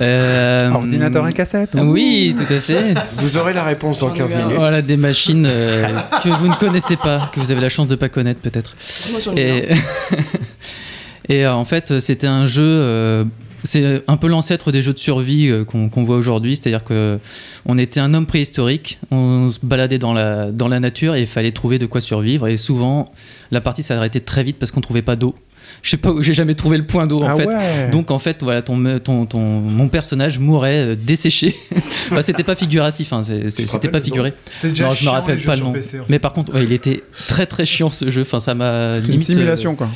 Euh, 0.00 0.70
Ordinateur 0.70 1.24
à 1.24 1.32
cassette. 1.32 1.70
Oui, 1.74 2.34
tout 2.36 2.52
à 2.52 2.60
fait. 2.60 2.94
Vous 3.18 3.36
aurez 3.36 3.52
la 3.52 3.64
réponse 3.64 4.00
dans 4.00 4.10
15 4.10 4.34
minutes. 4.34 4.56
Voilà, 4.56 4.82
des 4.82 4.96
machines 4.96 5.46
euh, 5.46 5.86
que 6.22 6.28
vous 6.28 6.48
ne 6.48 6.54
connaissez 6.54 6.96
pas, 6.96 7.30
que 7.32 7.40
vous 7.40 7.50
avez 7.52 7.60
la 7.60 7.68
chance 7.68 7.86
de 7.86 7.94
pas 7.94 8.08
connaître 8.08 8.40
peut-être. 8.40 8.74
Moi, 9.12 9.20
j'en 9.20 9.36
ai 9.36 9.40
Et, 9.40 9.68
et 11.28 11.44
euh, 11.46 11.54
en 11.54 11.64
fait, 11.64 12.00
c'était 12.00 12.26
un 12.26 12.46
jeu. 12.46 12.62
euh, 12.64 13.24
c'est 13.64 14.02
un 14.06 14.16
peu 14.16 14.28
l'ancêtre 14.28 14.70
des 14.70 14.80
jeux 14.80 14.92
de 14.92 14.98
survie 14.98 15.48
euh, 15.48 15.64
qu'on 15.64 16.04
voit 16.04 16.16
aujourd'hui, 16.16 16.54
c'est-à-dire 16.56 16.84
que 16.84 17.18
on 17.64 17.78
était 17.78 17.98
un 17.98 18.14
homme 18.14 18.26
préhistorique, 18.26 19.00
on 19.10 19.50
se 19.50 19.58
baladait 19.60 19.98
dans 19.98 20.12
la, 20.12 20.52
dans 20.52 20.68
la 20.68 20.78
nature 20.78 21.16
et 21.16 21.22
il 21.22 21.26
fallait 21.26 21.50
trouver 21.50 21.78
de 21.80 21.86
quoi 21.86 22.00
survivre. 22.00 22.46
Et 22.46 22.56
souvent, 22.58 23.12
la 23.50 23.60
partie 23.60 23.82
s'arrêtait 23.82 24.20
très 24.20 24.44
vite 24.44 24.58
parce 24.60 24.70
qu'on 24.70 24.80
trouvait 24.82 25.02
pas 25.02 25.16
d'eau. 25.16 25.34
Je 25.82 25.90
sais 25.90 25.96
pas 25.96 26.12
j'ai 26.20 26.32
jamais 26.34 26.54
trouvé 26.54 26.76
le 26.78 26.86
point 26.86 27.08
d'eau 27.08 27.22
en 27.24 27.26
Ah 27.28 27.34
fait. 27.34 27.46
ouais. 27.46 27.90
Donc 27.90 28.12
en 28.12 28.20
fait, 28.20 28.36
voilà, 28.40 28.62
ton, 28.62 28.76
me- 28.76 29.00
ton, 29.00 29.26
ton, 29.26 29.40
mon 29.62 29.88
personnage 29.88 30.38
mourait 30.38 30.90
euh, 30.90 30.94
desséché. 30.94 31.56
enfin, 32.12 32.22
c'était 32.22 32.44
pas 32.44 32.54
figuratif, 32.54 33.12
hein, 33.12 33.22
c'était 33.48 33.88
pas 33.88 34.00
figuré. 34.00 34.32
C'était 34.48 34.68
déjà 34.68 34.84
Non, 34.84 34.90
je 34.92 35.04
me 35.04 35.10
rappelle 35.10 35.40
pas 35.42 35.56
le 35.56 35.62
nom. 35.62 35.72
PC, 35.72 35.98
en 35.98 36.02
fait. 36.04 36.06
Mais 36.08 36.20
par 36.20 36.34
contre, 36.34 36.54
ouais, 36.54 36.62
il 36.62 36.72
était 36.72 37.02
très 37.26 37.46
très 37.46 37.66
chiant 37.66 37.90
ce 37.90 38.12
jeu. 38.12 38.22
Enfin, 38.22 38.38
ça 38.38 38.54
m'a 38.54 38.98
une 38.98 39.16
euh, 39.16 39.18
simulation, 39.18 39.74
quoi. 39.74 39.88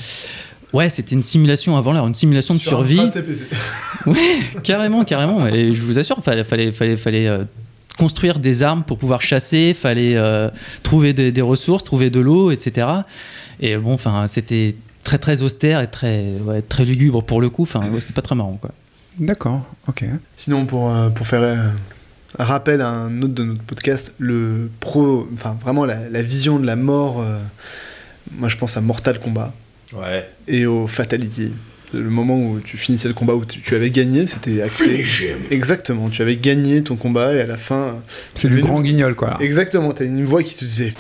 Ouais, 0.72 0.88
c'était 0.88 1.14
une 1.14 1.22
simulation 1.22 1.76
avant 1.76 1.92
l'heure, 1.92 2.06
une 2.06 2.14
simulation 2.14 2.54
de 2.54 2.60
Sur 2.60 2.80
un 2.80 2.86
survie. 2.86 2.96
fan 2.96 3.10
CPC. 3.10 3.44
carrément, 4.62 5.04
carrément. 5.04 5.46
Et 5.46 5.74
je 5.74 5.82
vous 5.82 5.98
assure, 5.98 6.22
fallait, 6.22 6.44
fallait, 6.44 6.70
fallait, 6.72 6.96
fallait 6.96 7.26
euh, 7.26 7.42
construire 7.98 8.38
des 8.38 8.62
armes 8.62 8.84
pour 8.84 8.98
pouvoir 8.98 9.20
chasser, 9.20 9.74
fallait 9.74 10.16
euh, 10.16 10.48
trouver 10.82 11.12
des, 11.12 11.32
des 11.32 11.42
ressources, 11.42 11.82
trouver 11.84 12.10
de 12.10 12.20
l'eau, 12.20 12.50
etc. 12.50 12.86
Et 13.60 13.76
bon, 13.76 13.94
enfin, 13.94 14.26
c'était 14.28 14.76
très 15.02 15.18
très 15.18 15.42
austère 15.42 15.80
et 15.80 15.88
très 15.88 16.24
ouais, 16.44 16.62
très 16.62 16.84
lugubre 16.84 17.22
pour 17.22 17.40
le 17.40 17.50
coup. 17.50 17.62
Enfin, 17.64 17.80
ouais, 17.90 18.00
c'était 18.00 18.12
pas 18.12 18.22
très 18.22 18.34
marrant 18.36 18.58
quoi. 18.60 18.70
D'accord, 19.18 19.62
ok. 19.88 20.04
Sinon, 20.36 20.66
pour, 20.66 20.88
euh, 20.90 21.10
pour 21.10 21.26
faire 21.26 21.42
euh, 21.42 21.56
un 22.38 22.44
rappel 22.44 22.80
à 22.80 22.88
un 22.88 23.20
autre 23.22 23.34
de 23.34 23.42
notre 23.44 23.62
podcast, 23.62 24.14
le 24.18 24.70
pro, 24.78 25.28
enfin 25.34 25.58
vraiment 25.60 25.84
la, 25.84 26.08
la 26.08 26.22
vision 26.22 26.58
de 26.60 26.64
la 26.66 26.76
mort, 26.76 27.20
euh, 27.20 27.38
moi 28.36 28.48
je 28.48 28.56
pense 28.56 28.76
à 28.76 28.80
Mortal 28.80 29.18
Kombat 29.20 29.52
Ouais. 29.92 30.28
et 30.48 30.66
au 30.66 30.86
Fatality. 30.86 31.52
Le 31.92 32.08
moment 32.08 32.38
où 32.38 32.60
tu 32.60 32.76
finissais 32.76 33.08
le 33.08 33.14
combat 33.14 33.34
où 33.34 33.44
tu, 33.44 33.60
tu 33.60 33.74
avais 33.74 33.90
gagné, 33.90 34.28
c'était 34.28 34.62
axé. 34.62 35.04
Exactement, 35.50 36.08
tu 36.08 36.22
avais 36.22 36.36
gagné 36.36 36.82
ton 36.84 36.94
combat 36.94 37.34
et 37.34 37.40
à 37.40 37.46
la 37.46 37.56
fin. 37.56 38.00
C'est 38.36 38.48
du 38.48 38.60
grand 38.60 38.80
guignol, 38.80 39.16
quoi. 39.16 39.30
là. 39.30 39.38
Exactement, 39.40 39.90
t'as 39.92 40.04
une 40.04 40.24
voix 40.24 40.44
qui 40.44 40.54
te 40.54 40.64
disait 40.64 40.92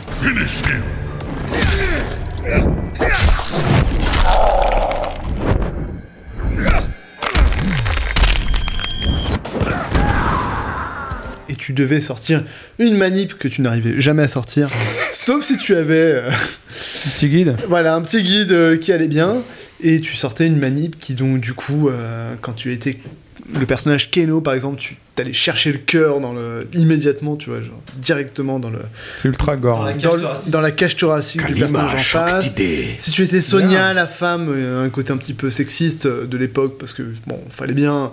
Et 11.48 11.56
tu 11.56 11.72
devais 11.72 12.00
sortir 12.00 12.44
une 12.78 12.96
manip 12.96 13.36
que 13.36 13.48
tu 13.48 13.60
n'arrivais 13.60 14.00
jamais 14.00 14.22
à 14.22 14.28
sortir, 14.28 14.68
sauf 15.12 15.44
si 15.44 15.56
tu 15.56 15.74
avais 15.76 15.94
euh, 15.94 16.30
Petit 17.14 17.28
guide. 17.28 17.56
voilà, 17.68 17.94
un 17.94 18.02
petit 18.02 18.22
guide 18.22 18.52
euh, 18.52 18.76
qui 18.76 18.92
allait 18.92 19.08
bien, 19.08 19.36
et 19.82 20.00
tu 20.00 20.16
sortais 20.16 20.46
une 20.46 20.58
manip 20.58 20.98
qui, 20.98 21.14
donc, 21.14 21.40
du 21.40 21.52
coup, 21.52 21.88
euh, 21.88 22.34
quand 22.40 22.52
tu 22.52 22.72
étais 22.72 22.98
le 23.58 23.66
personnage 23.66 24.10
Keno, 24.10 24.40
par 24.40 24.54
exemple, 24.54 24.78
tu 24.80 24.96
t'allais 25.16 25.32
chercher 25.32 25.72
le 25.72 25.78
cœur 25.78 26.20
dans 26.20 26.32
le... 26.32 26.66
immédiatement, 26.72 27.36
tu 27.36 27.50
vois, 27.50 27.60
genre, 27.60 27.82
directement 27.96 28.58
dans 28.58 28.70
le... 28.70 28.78
C'est 29.18 29.28
ultra 29.28 29.56
gore. 29.56 29.84
hein. 29.86 29.94
Dans, 30.02 30.14
le- 30.14 30.22
dans 30.50 30.60
la 30.60 30.70
cage 30.70 30.96
thoracique 30.96 31.44
du 31.46 31.54
personnage 31.54 31.94
en 31.94 31.98
face. 31.98 32.44
Si 32.98 33.10
tu 33.10 33.22
étais 33.24 33.40
Sonia, 33.40 33.92
la 33.92 34.06
femme, 34.06 34.46
euh, 34.48 34.84
un 34.86 34.88
côté 34.88 35.12
un 35.12 35.16
petit 35.16 35.34
peu 35.34 35.50
sexiste 35.50 36.06
euh, 36.06 36.26
de 36.26 36.36
l'époque, 36.38 36.78
parce 36.78 36.94
que 36.94 37.02
bon, 37.26 37.38
fallait 37.50 37.74
bien. 37.74 38.12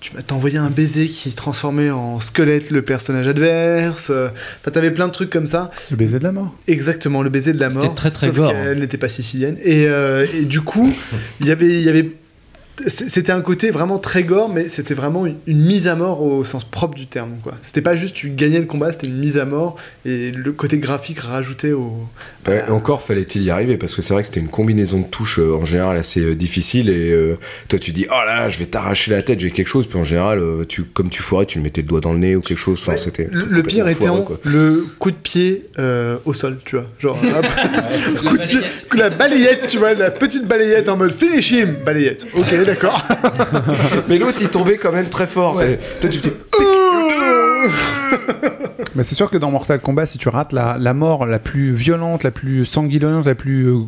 Tu 0.00 0.12
m'as 0.14 0.20
envoyé 0.34 0.56
un 0.56 0.70
baiser 0.70 1.08
qui 1.08 1.32
transformait 1.32 1.90
en 1.90 2.20
squelette 2.20 2.70
le 2.70 2.80
personnage 2.80 3.26
adverse. 3.26 4.10
euh, 4.10 4.28
Enfin, 4.62 4.70
t'avais 4.70 4.92
plein 4.92 5.08
de 5.08 5.12
trucs 5.12 5.30
comme 5.30 5.46
ça. 5.46 5.70
Le 5.90 5.96
baiser 5.96 6.18
de 6.20 6.24
la 6.24 6.32
mort. 6.32 6.54
Exactement, 6.68 7.22
le 7.22 7.28
baiser 7.30 7.52
de 7.52 7.60
la 7.60 7.68
mort. 7.70 7.82
C'était 7.82 7.94
très, 7.94 8.10
très 8.10 8.28
sauf 8.28 8.36
gore. 8.36 8.52
qu'elle 8.52 8.78
n'était 8.78 8.98
pas 8.98 9.08
sicilienne. 9.08 9.56
Et, 9.64 9.86
euh, 9.88 10.26
et 10.32 10.44
du 10.44 10.60
coup, 10.60 10.94
il 11.40 11.46
y 11.46 11.50
avait, 11.50 11.66
il 11.66 11.80
y 11.82 11.88
avait, 11.88 12.08
c'était 12.86 13.32
un 13.32 13.40
côté 13.40 13.70
vraiment 13.70 13.98
très 13.98 14.22
gore, 14.22 14.48
mais 14.48 14.68
c'était 14.68 14.94
vraiment 14.94 15.26
une, 15.26 15.36
une 15.46 15.64
mise 15.64 15.88
à 15.88 15.94
mort 15.96 16.22
au 16.22 16.44
sens 16.44 16.64
propre 16.64 16.94
du 16.94 17.06
terme. 17.06 17.36
quoi. 17.42 17.54
C'était 17.62 17.80
pas 17.82 17.96
juste 17.96 18.14
tu 18.14 18.30
gagnais 18.30 18.58
le 18.60 18.66
combat, 18.66 18.92
c'était 18.92 19.06
une 19.06 19.18
mise 19.18 19.38
à 19.38 19.44
mort 19.44 19.76
et 20.04 20.30
le 20.30 20.52
côté 20.52 20.78
graphique 20.78 21.20
rajouté 21.20 21.72
au. 21.72 21.92
Ouais, 22.46 22.62
encore 22.68 23.02
fallait-il 23.02 23.42
y 23.42 23.50
arriver 23.50 23.76
parce 23.76 23.94
que 23.94 24.02
c'est 24.02 24.12
vrai 24.14 24.22
que 24.22 24.28
c'était 24.28 24.40
une 24.40 24.48
combinaison 24.48 25.00
de 25.00 25.06
touches 25.06 25.40
euh, 25.40 25.54
en 25.56 25.64
général 25.64 25.96
assez 25.96 26.20
euh, 26.20 26.34
difficile 26.36 26.88
et 26.90 27.10
euh, 27.10 27.36
toi 27.68 27.78
tu 27.78 27.90
dis 27.90 28.06
oh 28.08 28.24
là 28.24 28.48
je 28.50 28.58
vais 28.60 28.66
t'arracher 28.66 29.10
la 29.10 29.20
tête 29.20 29.40
j'ai 29.40 29.50
quelque 29.50 29.66
chose 29.66 29.88
puis 29.88 29.98
en 29.98 30.04
général 30.04 30.38
euh, 30.38 30.64
tu 30.64 30.84
comme 30.84 31.10
tu 31.10 31.22
foirais 31.22 31.46
tu 31.46 31.58
le 31.58 31.64
mettais 31.64 31.80
le 31.80 31.88
doigt 31.88 32.00
dans 32.00 32.12
le 32.12 32.20
nez 32.20 32.36
ou 32.36 32.40
quelque 32.40 32.56
chose 32.58 32.80
Ouais, 32.86 32.96
c'était 32.96 33.28
le, 33.32 33.62
pire 33.64 33.88
était 33.88 34.08
en 34.08 34.24
le 34.44 34.86
coup 35.00 35.10
de 35.10 35.16
pied 35.16 35.66
euh, 35.80 36.18
au 36.24 36.32
sol, 36.34 36.58
tu 36.64 36.76
vois. 36.76 36.86
Genre, 37.00 37.18
hop, 37.24 37.46
coup 38.28 38.36
de 38.38 38.44
pied- 38.44 38.60
la 38.96 39.10
balayette, 39.10 39.66
tu 39.68 39.78
vois, 39.78 39.94
la 39.94 40.10
petite 40.12 40.46
balayette 40.46 40.88
en 40.88 40.96
mode 40.96 41.12
finish 41.12 41.50
him, 41.50 41.76
balayette. 41.84 42.26
Ok, 42.34 42.46
d'accord. 42.66 43.02
mais 44.08 44.18
l'autre 44.18 44.38
il 44.40 44.48
tombait 44.48 44.76
quand 44.78 44.92
même 44.92 45.08
très 45.08 45.26
fort 45.26 45.56
t'sais. 45.56 45.78
toi 46.00 46.10
tu 46.10 46.18
dis 46.18 46.30
Mais 48.94 49.02
c'est 49.02 49.14
sûr 49.14 49.30
que 49.30 49.36
dans 49.36 49.50
Mortal 49.50 49.80
Kombat, 49.80 50.06
si 50.06 50.16
tu 50.16 50.28
rates 50.30 50.52
la, 50.52 50.76
la 50.78 50.94
mort 50.94 51.26
la 51.26 51.38
plus 51.38 51.72
violente, 51.72 52.22
la 52.22 52.30
plus 52.30 52.64
sanguinolente, 52.64 53.26
la 53.26 53.34
plus 53.34 53.66
euh, 53.68 53.80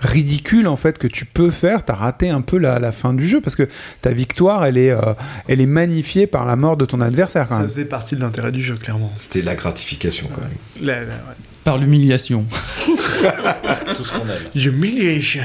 ridicule 0.00 0.68
en 0.68 0.76
fait 0.76 0.96
que 0.98 1.06
tu 1.06 1.26
peux 1.26 1.50
faire, 1.50 1.84
t'as 1.84 1.94
raté 1.94 2.30
un 2.30 2.40
peu 2.40 2.56
la, 2.56 2.78
la 2.78 2.90
fin 2.92 3.12
du 3.12 3.26
jeu 3.28 3.40
parce 3.42 3.56
que 3.56 3.68
ta 4.00 4.10
victoire, 4.12 4.64
elle 4.64 4.78
est, 4.78 4.90
euh, 4.90 5.12
elle 5.48 5.60
est 5.60 5.66
magnifiée 5.66 6.26
par 6.26 6.46
la 6.46 6.56
mort 6.56 6.76
de 6.78 6.86
ton 6.86 7.00
adversaire 7.02 7.44
quand 7.46 7.56
Ça 7.56 7.60
même. 7.60 7.66
faisait 7.68 7.84
partie 7.84 8.16
de 8.16 8.20
l'intérêt 8.22 8.52
du 8.52 8.62
jeu, 8.62 8.76
clairement. 8.76 9.12
c'était 9.16 9.42
la 9.42 9.54
gratification 9.54 10.28
quand 10.34 10.40
même 10.40 10.50
La, 10.80 10.94
la, 11.00 11.06
ouais. 11.06 11.34
Par 11.64 11.76
l'humiliation. 11.78 12.46
Tout 12.86 14.04
ce 14.04 14.12
qu'on 14.12 14.24
aime. 14.28 14.42
Humiliation. 14.54 15.42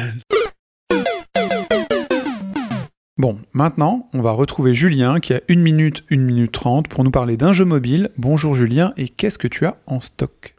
Bon, 3.20 3.38
maintenant, 3.52 4.08
on 4.14 4.22
va 4.22 4.32
retrouver 4.32 4.74
Julien 4.74 5.20
qui 5.20 5.34
a 5.34 5.42
1 5.50 5.58
minute, 5.58 6.06
1 6.10 6.16
minute 6.16 6.54
30 6.54 6.88
pour 6.88 7.04
nous 7.04 7.12
parler 7.12 7.36
d'un 7.36 7.52
jeu 7.52 7.66
mobile. 7.66 8.12
Bonjour 8.18 8.56
Julien, 8.56 8.94
et 8.96 9.10
qu'est-ce 9.10 9.38
que 9.38 9.50
tu 9.50 9.66
as 9.66 9.76
en 9.88 10.00
stock? 10.00 10.56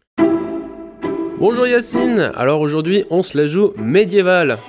Bonjour 1.39 1.67
Yacine, 1.67 2.31
alors 2.37 2.61
aujourd'hui 2.61 3.07
on 3.09 3.23
se 3.23 3.39
la 3.39 3.47
joue 3.47 3.73
médiévale. 3.79 4.59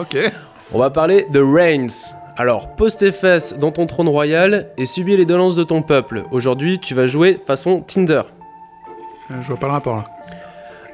Ok. 0.00 0.18
On 0.72 0.80
va 0.80 0.90
parler 0.90 1.24
de 1.32 1.40
Reigns. 1.40 2.14
Alors 2.36 2.74
pose 2.74 2.96
tes 2.96 3.12
fesses 3.12 3.56
dans 3.56 3.70
ton 3.70 3.86
trône 3.86 4.08
royal 4.08 4.72
et 4.76 4.86
subis 4.86 5.16
les 5.16 5.24
doléances 5.24 5.54
de 5.54 5.62
ton 5.62 5.82
peuple. 5.82 6.24
Aujourd'hui 6.32 6.80
tu 6.80 6.94
vas 6.94 7.06
jouer 7.06 7.38
façon 7.46 7.80
Tinder. 7.80 8.22
Euh, 9.30 9.34
Je 9.40 9.46
vois 9.46 9.56
pas 9.56 9.66
le 9.68 9.72
rapport 9.72 9.96
là. 9.98 10.15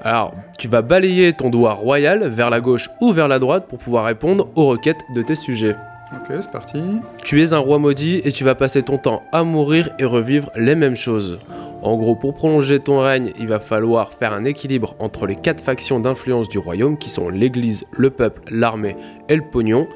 Alors 0.03 0.35
tu 0.59 0.69
vas 0.69 0.83
balayer 0.83 1.33
ton 1.33 1.49
doigt 1.49 1.75
royal 1.75 2.27
vers 2.29 2.51
la 2.51 2.61
gauche 2.61 2.91
ou 3.01 3.13
vers 3.13 3.29
la 3.29 3.39
droite 3.39 3.67
pour 3.69 3.79
pouvoir 3.79 4.05
répondre 4.05 4.49
aux 4.57 4.67
requêtes 4.67 5.03
de 5.15 5.23
tes 5.23 5.37
sujets. 5.37 5.77
Ok, 6.13 6.37
c'est 6.41 6.53
parti. 6.53 6.83
Tu 7.23 7.43
es 7.43 7.55
un 7.55 7.59
roi 7.59 7.79
maudit 7.79 8.21
et 8.25 8.33
tu 8.33 8.45
vas 8.45 8.55
passer 8.55 8.83
ton 8.83 8.99
temps 8.99 9.23
à 9.33 9.45
mourir 9.45 9.91
et 9.99 10.05
revivre 10.05 10.51
les 10.57 10.75
mêmes 10.75 10.97
choses. 10.97 11.39
En 11.83 11.97
gros, 11.97 12.15
pour 12.15 12.35
prolonger 12.35 12.81
ton 12.81 13.01
règne, 13.01 13.33
il 13.39 13.49
va 13.49 13.61
falloir 13.61 14.13
faire 14.13 14.33
un 14.33 14.45
équilibre 14.45 14.95
entre 14.99 15.27
les 15.27 15.37
quatre 15.37 15.63
factions 15.63 16.01
d'influence 16.01 16.49
du 16.49 16.59
royaume 16.59 16.99
qui 16.99 17.09
sont 17.09 17.29
l'église, 17.29 17.85
le 17.93 18.11
peuple, 18.11 18.43
l'armée 18.51 18.97
et 19.29 19.37
le 19.37 19.43
pognon. 19.43 19.89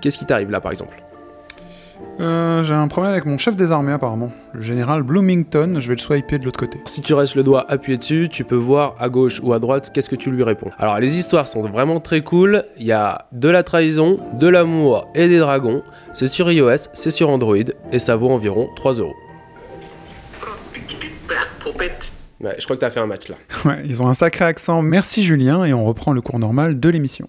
Qu'est-ce 0.00 0.18
qui 0.18 0.24
t'arrive 0.24 0.50
là 0.50 0.60
par 0.60 0.70
exemple? 0.70 1.05
Euh, 2.20 2.62
J'ai 2.62 2.74
un 2.74 2.88
problème 2.88 3.12
avec 3.12 3.26
mon 3.26 3.36
chef 3.38 3.56
des 3.56 3.72
armées 3.72 3.92
apparemment. 3.92 4.30
Le 4.54 4.62
général 4.62 5.02
Bloomington, 5.02 5.76
je 5.78 5.88
vais 5.88 5.94
le 5.94 6.00
swiper 6.00 6.38
de 6.38 6.44
l'autre 6.44 6.58
côté. 6.58 6.78
Si 6.86 7.02
tu 7.02 7.12
restes 7.14 7.34
le 7.34 7.42
doigt 7.42 7.64
appuyé 7.68 7.98
dessus, 7.98 8.28
tu 8.30 8.44
peux 8.44 8.54
voir 8.56 8.94
à 8.98 9.08
gauche 9.08 9.40
ou 9.42 9.52
à 9.52 9.58
droite 9.58 9.90
qu'est-ce 9.92 10.08
que 10.08 10.16
tu 10.16 10.30
lui 10.30 10.42
réponds. 10.42 10.70
Alors 10.78 10.98
les 10.98 11.18
histoires 11.18 11.46
sont 11.48 11.60
vraiment 11.60 12.00
très 12.00 12.22
cool, 12.22 12.64
il 12.78 12.86
y 12.86 12.92
a 12.92 13.26
de 13.32 13.48
la 13.48 13.62
trahison, 13.62 14.16
de 14.34 14.48
l'amour 14.48 15.08
et 15.14 15.28
des 15.28 15.38
dragons. 15.38 15.82
C'est 16.12 16.26
sur 16.26 16.50
iOS, 16.50 16.88
c'est 16.94 17.10
sur 17.10 17.28
Android 17.28 17.56
et 17.92 17.98
ça 17.98 18.16
vaut 18.16 18.30
environ 18.30 18.68
3 18.76 18.94
euros. 18.94 19.14
Ouais, 22.40 22.54
je 22.58 22.64
crois 22.64 22.76
que 22.76 22.80
t'as 22.80 22.90
fait 22.90 23.00
un 23.00 23.06
match 23.06 23.28
là. 23.28 23.36
Ouais, 23.64 23.82
ils 23.86 24.02
ont 24.02 24.08
un 24.08 24.14
sacré 24.14 24.44
accent. 24.44 24.82
Merci 24.82 25.24
Julien, 25.24 25.64
et 25.64 25.72
on 25.72 25.84
reprend 25.84 26.12
le 26.12 26.20
cours 26.20 26.38
normal 26.38 26.78
de 26.78 26.88
l'émission. 26.88 27.28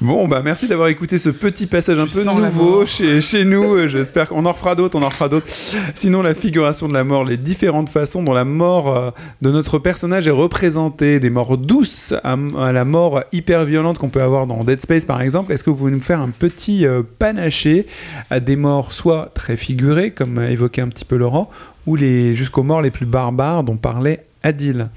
Bon, 0.00 0.28
bah 0.28 0.42
merci 0.44 0.68
d'avoir 0.68 0.88
écouté 0.88 1.16
ce 1.16 1.30
petit 1.30 1.66
passage 1.66 1.98
un 1.98 2.06
peu 2.06 2.22
nouveau 2.50 2.84
chez, 2.84 3.22
chez 3.22 3.44
nous. 3.44 3.74
Euh, 3.74 3.88
J'espère 3.88 4.28
qu'on 4.28 4.44
en 4.44 4.52
refera 4.52 4.74
d'autres, 4.74 4.98
on 4.98 5.02
en 5.02 5.08
refera 5.08 5.28
d'autres. 5.30 5.46
Sinon, 5.94 6.20
la 6.20 6.34
figuration 6.34 6.88
de 6.88 6.92
la 6.92 7.04
mort, 7.04 7.24
les 7.24 7.38
différentes 7.38 7.88
façons 7.88 8.22
dont 8.22 8.34
la 8.34 8.44
mort 8.44 8.94
euh, 8.94 9.10
de 9.40 9.50
notre 9.50 9.78
personnage 9.78 10.26
est 10.26 10.32
représentée, 10.32 11.20
des 11.20 11.30
morts 11.30 11.56
douces 11.56 12.12
à, 12.22 12.36
à 12.58 12.72
la 12.72 12.84
mort 12.84 13.22
hyper 13.32 13.64
violente 13.64 13.98
qu'on 13.98 14.10
peut 14.10 14.22
avoir 14.22 14.46
dans 14.46 14.62
Dead 14.64 14.80
Space 14.80 15.06
par 15.06 15.22
exemple. 15.22 15.52
Est-ce 15.52 15.64
que 15.64 15.70
vous 15.70 15.76
pouvez 15.76 15.92
nous 15.92 16.00
faire 16.00 16.20
un 16.20 16.30
petit 16.30 16.86
euh, 16.86 17.02
panaché 17.18 17.86
à 18.30 18.40
des 18.40 18.56
morts 18.56 18.92
soit 18.92 19.30
très 19.34 19.56
figurées, 19.56 20.10
comme 20.10 20.42
évoqué 20.42 20.82
un 20.82 20.88
petit 20.88 21.06
peu 21.06 21.16
Laurent, 21.16 21.50
ou 21.86 21.96
les 21.96 22.34
jusqu'aux 22.36 22.62
morts 22.62 22.82
les 22.82 22.90
plus 22.90 23.06
barbares 23.06 23.62
dont 23.64 23.76
parlait 23.76 24.24
Adil 24.44 24.90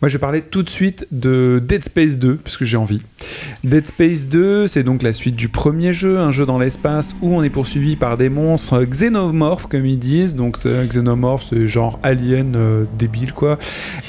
moi, 0.00 0.08
je 0.08 0.14
vais 0.14 0.20
parler 0.20 0.42
tout 0.42 0.62
de 0.62 0.70
suite 0.70 1.06
de 1.10 1.60
Dead 1.64 1.82
Space 1.82 2.18
2, 2.18 2.36
parce 2.36 2.56
que 2.56 2.64
j'ai 2.64 2.76
envie. 2.76 3.02
Dead 3.64 3.84
Space 3.84 4.28
2, 4.28 4.68
c'est 4.68 4.84
donc 4.84 5.02
la 5.02 5.12
suite 5.12 5.34
du 5.34 5.48
premier 5.48 5.92
jeu, 5.92 6.18
un 6.18 6.30
jeu 6.30 6.46
dans 6.46 6.58
l'espace 6.58 7.16
où 7.20 7.34
on 7.34 7.42
est 7.42 7.50
poursuivi 7.50 7.96
par 7.96 8.16
des 8.16 8.28
monstres 8.28 8.84
xénomorphes, 8.84 9.66
comme 9.66 9.86
ils 9.86 9.98
disent. 9.98 10.36
Donc, 10.36 10.56
xénomorphe, 10.58 11.46
c'est 11.50 11.66
genre 11.66 11.98
alien 12.04 12.54
euh, 12.54 12.84
débile, 12.98 13.32
quoi. 13.32 13.58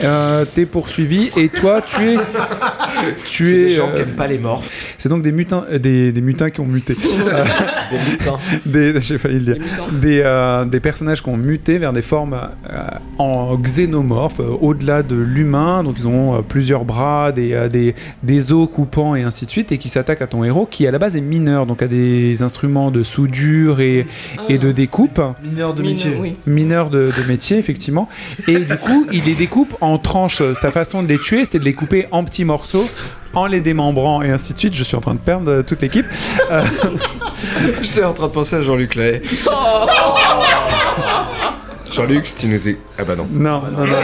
Euh, 0.04 0.46
T'es 0.54 0.66
poursuivi 0.68 1.32
et 1.36 1.50
toi, 1.50 1.82
tu 1.82 2.04
es. 2.12 2.18
Tu 3.26 3.46
c'est 3.46 3.52
es. 3.52 3.64
des 3.66 3.70
gens 3.72 3.90
euh, 3.90 3.96
qui 3.96 4.02
aiment 4.02 4.16
pas 4.16 4.28
les 4.28 4.38
morts 4.38 4.64
c'est 5.00 5.08
donc 5.10 5.22
des 5.22 5.32
mutins, 5.32 5.64
euh, 5.72 5.80
des, 5.80 6.12
des 6.12 6.22
mutins 6.22 6.50
qui 6.52 6.60
ont 6.60 6.66
muté. 6.66 6.96
Euh, 7.20 7.44
Des 7.92 8.12
lutins. 8.12 8.38
des, 8.66 9.02
j'ai 9.02 9.18
failli 9.18 9.40
le 9.40 9.54
dire. 9.54 9.58
Des, 9.92 10.22
euh, 10.24 10.66
des 10.66 10.80
personnages 10.80 11.22
qui 11.22 11.30
ont 11.30 11.38
muté 11.38 11.78
vers 11.78 11.92
des 11.94 12.02
formes 12.02 12.34
euh, 12.70 12.82
en 13.18 13.56
xénomorphes, 13.58 14.40
euh, 14.40 14.58
au-delà 14.62 15.04
de 15.04 15.16
l'humain. 15.16 15.79
Donc 15.84 15.96
ils 15.98 16.08
ont 16.08 16.36
euh, 16.36 16.42
plusieurs 16.42 16.86
bras, 16.86 17.32
des, 17.32 17.54
euh, 17.54 17.70
des, 17.70 17.96
des 18.24 18.52
os 18.52 18.68
coupants 18.74 19.16
et 19.16 19.24
ainsi 19.24 19.46
de 19.46 19.50
suite, 19.52 19.72
et 19.72 19.78
qui 19.78 19.90
s'attaquent 19.90 20.22
à 20.22 20.28
ton 20.28 20.44
héros, 20.44 20.68
qui 20.70 20.88
à 20.88 20.92
la 20.92 21.00
base 21.00 21.16
est 21.16 21.22
mineur, 21.22 21.66
donc 21.66 21.82
a 21.82 21.88
des 21.88 22.42
instruments 22.44 22.92
de 22.92 23.04
soudure 23.04 23.80
et, 23.82 24.06
et 24.50 24.58
de 24.58 24.72
découpe. 24.72 25.22
Mineur 25.44 25.74
de 25.74 25.82
Mine- 25.82 25.92
métier. 25.92 26.18
Oui. 26.20 26.36
Mineur 26.46 26.90
de, 26.90 27.12
de 27.16 27.28
métier, 27.28 27.58
effectivement. 27.58 28.10
Et 28.48 28.60
du 28.60 28.78
coup, 28.78 29.06
il 29.12 29.24
les 29.26 29.36
découpe 29.36 29.76
en 29.82 29.98
tranches. 29.98 30.42
Sa 30.54 30.72
façon 30.72 31.04
de 31.04 31.08
les 31.08 31.20
tuer, 31.20 31.46
c'est 31.46 31.60
de 31.60 31.66
les 31.66 31.74
couper 31.74 32.08
en 32.12 32.24
petits 32.24 32.46
morceaux, 32.46 32.88
en 33.34 33.46
les 33.46 33.62
démembrant 33.62 34.22
et 34.22 34.30
ainsi 34.32 34.54
de 34.54 34.60
suite. 34.60 34.74
Je 34.74 34.84
suis 34.84 34.96
en 34.96 35.02
train 35.02 35.14
de 35.16 35.20
perdre 35.20 35.52
euh, 35.52 35.64
toute 35.64 35.82
l'équipe. 35.82 36.06
Euh, 36.52 36.64
J'étais 37.82 38.04
en 38.04 38.14
train 38.14 38.28
de 38.28 38.32
penser 38.34 38.56
à 38.58 38.62
Jean-Luc 38.62 38.96
Lahaye. 38.96 39.22
Jean-Luc, 41.92 42.28
si 42.28 42.36
tu 42.36 42.48
nous 42.48 42.68
es. 42.68 42.78
Ah 42.98 43.04
bah 43.04 43.16
non. 43.16 43.28
Non, 43.32 43.62
non, 43.72 43.86
non, 43.86 43.96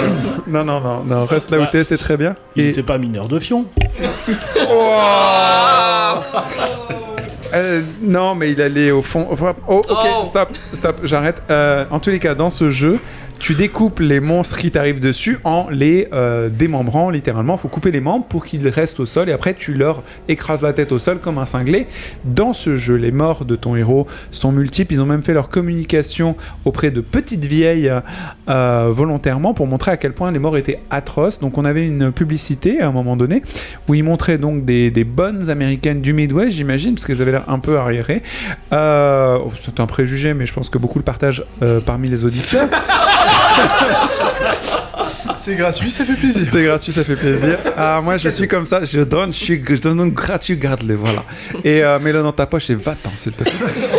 non, 0.48 0.64
non, 0.64 0.82
non, 0.82 1.04
non, 1.06 1.26
reste 1.26 1.52
là 1.52 1.60
où 1.60 1.66
t'es, 1.72 1.84
c'est 1.84 1.98
très 1.98 2.18
bien. 2.18 2.36
Il 2.56 2.64
Et- 2.64 2.68
n'était 2.68 2.84
pas 2.84 2.98
mineur 2.98 3.28
de 3.28 3.40
fion. 3.40 3.66
Euh, 7.54 7.82
non, 8.02 8.36
mais 8.36 8.52
il 8.52 8.62
allait 8.62 8.92
au 8.92 9.02
fond. 9.02 9.28
oh, 9.30 9.36
ok, 9.68 9.86
Oh. 9.90 10.26
stop, 10.26 10.50
stop, 10.74 11.02
j'arrête. 11.04 11.42
Euh, 11.50 11.86
en 11.92 12.00
tous 12.00 12.10
les 12.10 12.20
cas, 12.20 12.36
dans 12.36 12.50
ce 12.50 12.70
jeu, 12.70 13.00
tu 13.38 13.54
découpes 13.54 14.00
les 14.00 14.22
monstres 14.22 14.58
qui 14.58 14.72
t'arrivent 14.72 15.02
dessus 15.02 15.40
en 15.44 15.68
les 15.70 16.08
euh, 16.14 16.48
démembrant 16.48 17.10
littéralement. 17.10 17.56
Il 17.56 17.60
faut 17.60 17.68
couper 17.68 17.92
les 17.92 18.00
membres 18.00 18.26
pour 18.26 18.46
qu'ils 18.46 18.66
restent 18.70 19.02
au 19.02 19.06
sol 19.06 19.28
et 19.28 19.34
après 19.34 19.54
tu 19.54 19.74
leur 19.74 20.04
écrases 20.30 20.64
la 20.64 20.72
tête 20.72 20.94
au 20.94 21.00
sol 21.00 21.20
comme 21.20 21.38
un 21.38 21.46
cinglé. 21.46 21.88
Dans 22.24 22.54
ce 22.54 22.78
jeu, 22.78 22.96
les 22.96 23.12
morts 23.12 23.44
de 23.44 23.58
ton 23.58 23.76
héros 23.76 24.08
sont 24.32 24.54
multiples. 24.54 24.94
Ils 24.94 25.02
ont 25.02 25.06
même 25.06 25.22
fait 25.22 25.34
leur 25.34 25.50
communication 25.50 26.38
auprès 26.64 26.92
de 26.92 27.02
petites 27.02 27.44
vieilles 27.44 27.92
euh, 28.48 28.88
volontairement 28.90 29.54
pour 29.54 29.68
montrer 29.68 29.92
à 29.92 29.98
quel 29.98 30.14
point 30.14 30.32
les 30.32 30.40
morts 30.40 30.56
étaient 30.58 30.80
atroces. 30.90 31.40
Donc 31.42 31.58
on 31.58 31.66
avait 31.66 31.86
une 31.86 32.14
publicité 32.14 32.80
à 32.80 32.88
un 32.88 32.92
moment 32.94 33.18
donné 33.18 33.44
où 33.90 33.96
ils 33.96 34.04
montraient 34.04 34.38
donc 34.38 34.64
des, 34.64 34.92
des 34.92 35.04
bonnes 35.04 35.50
américaines 35.50 36.00
du 36.00 36.14
Midwest, 36.14 36.56
j'imagine, 36.56 36.96
parce 36.96 37.06
qu'elles 37.16 37.22
avaient 37.22 37.32
l'air 37.32 37.50
un 37.50 37.60
peu 37.60 37.78
arriérées. 37.78 38.24
Euh, 38.74 39.40
oh, 39.44 39.52
c'est 39.56 39.80
un 39.80 39.86
préjugé, 39.86 40.34
mais 40.34 40.46
je 40.46 40.54
pense 40.54 40.70
que 40.70 40.78
beaucoup 40.78 41.00
le 41.00 41.04
partagent 41.04 41.44
euh, 41.62 41.80
parmi 41.80 42.10
les 42.10 42.26
auditeurs. 42.26 42.68
C'est 45.46 45.56
gratuit, 45.56 45.92
ça 45.92 46.04
fait 46.06 46.16
plaisir. 46.16 46.44
C'est 46.52 46.64
gratuit, 46.64 46.92
ça 46.92 47.04
fait 47.04 47.16
plaisir. 47.16 47.60
Ah, 47.78 48.00
moi, 48.04 48.18
je 48.18 48.30
suis 48.30 48.48
comme 48.48 48.66
ça, 48.66 48.84
je 48.84 49.02
donne, 49.02 49.32
je, 49.34 49.38
suis, 49.38 49.64
je 49.68 49.76
donne 49.76 50.10
gratuit, 50.10 50.56
garde-le, 50.58 50.96
voilà. 50.96 51.24
Et 51.64 51.84
euh, 51.84 52.00
mets-le 52.00 52.24
dans 52.24 52.32
ta 52.32 52.46
poche 52.48 52.70
et 52.70 52.74
va-t'en, 52.74 53.12
s'il 53.18 53.34
te 53.34 53.44
plaît. 53.44 53.52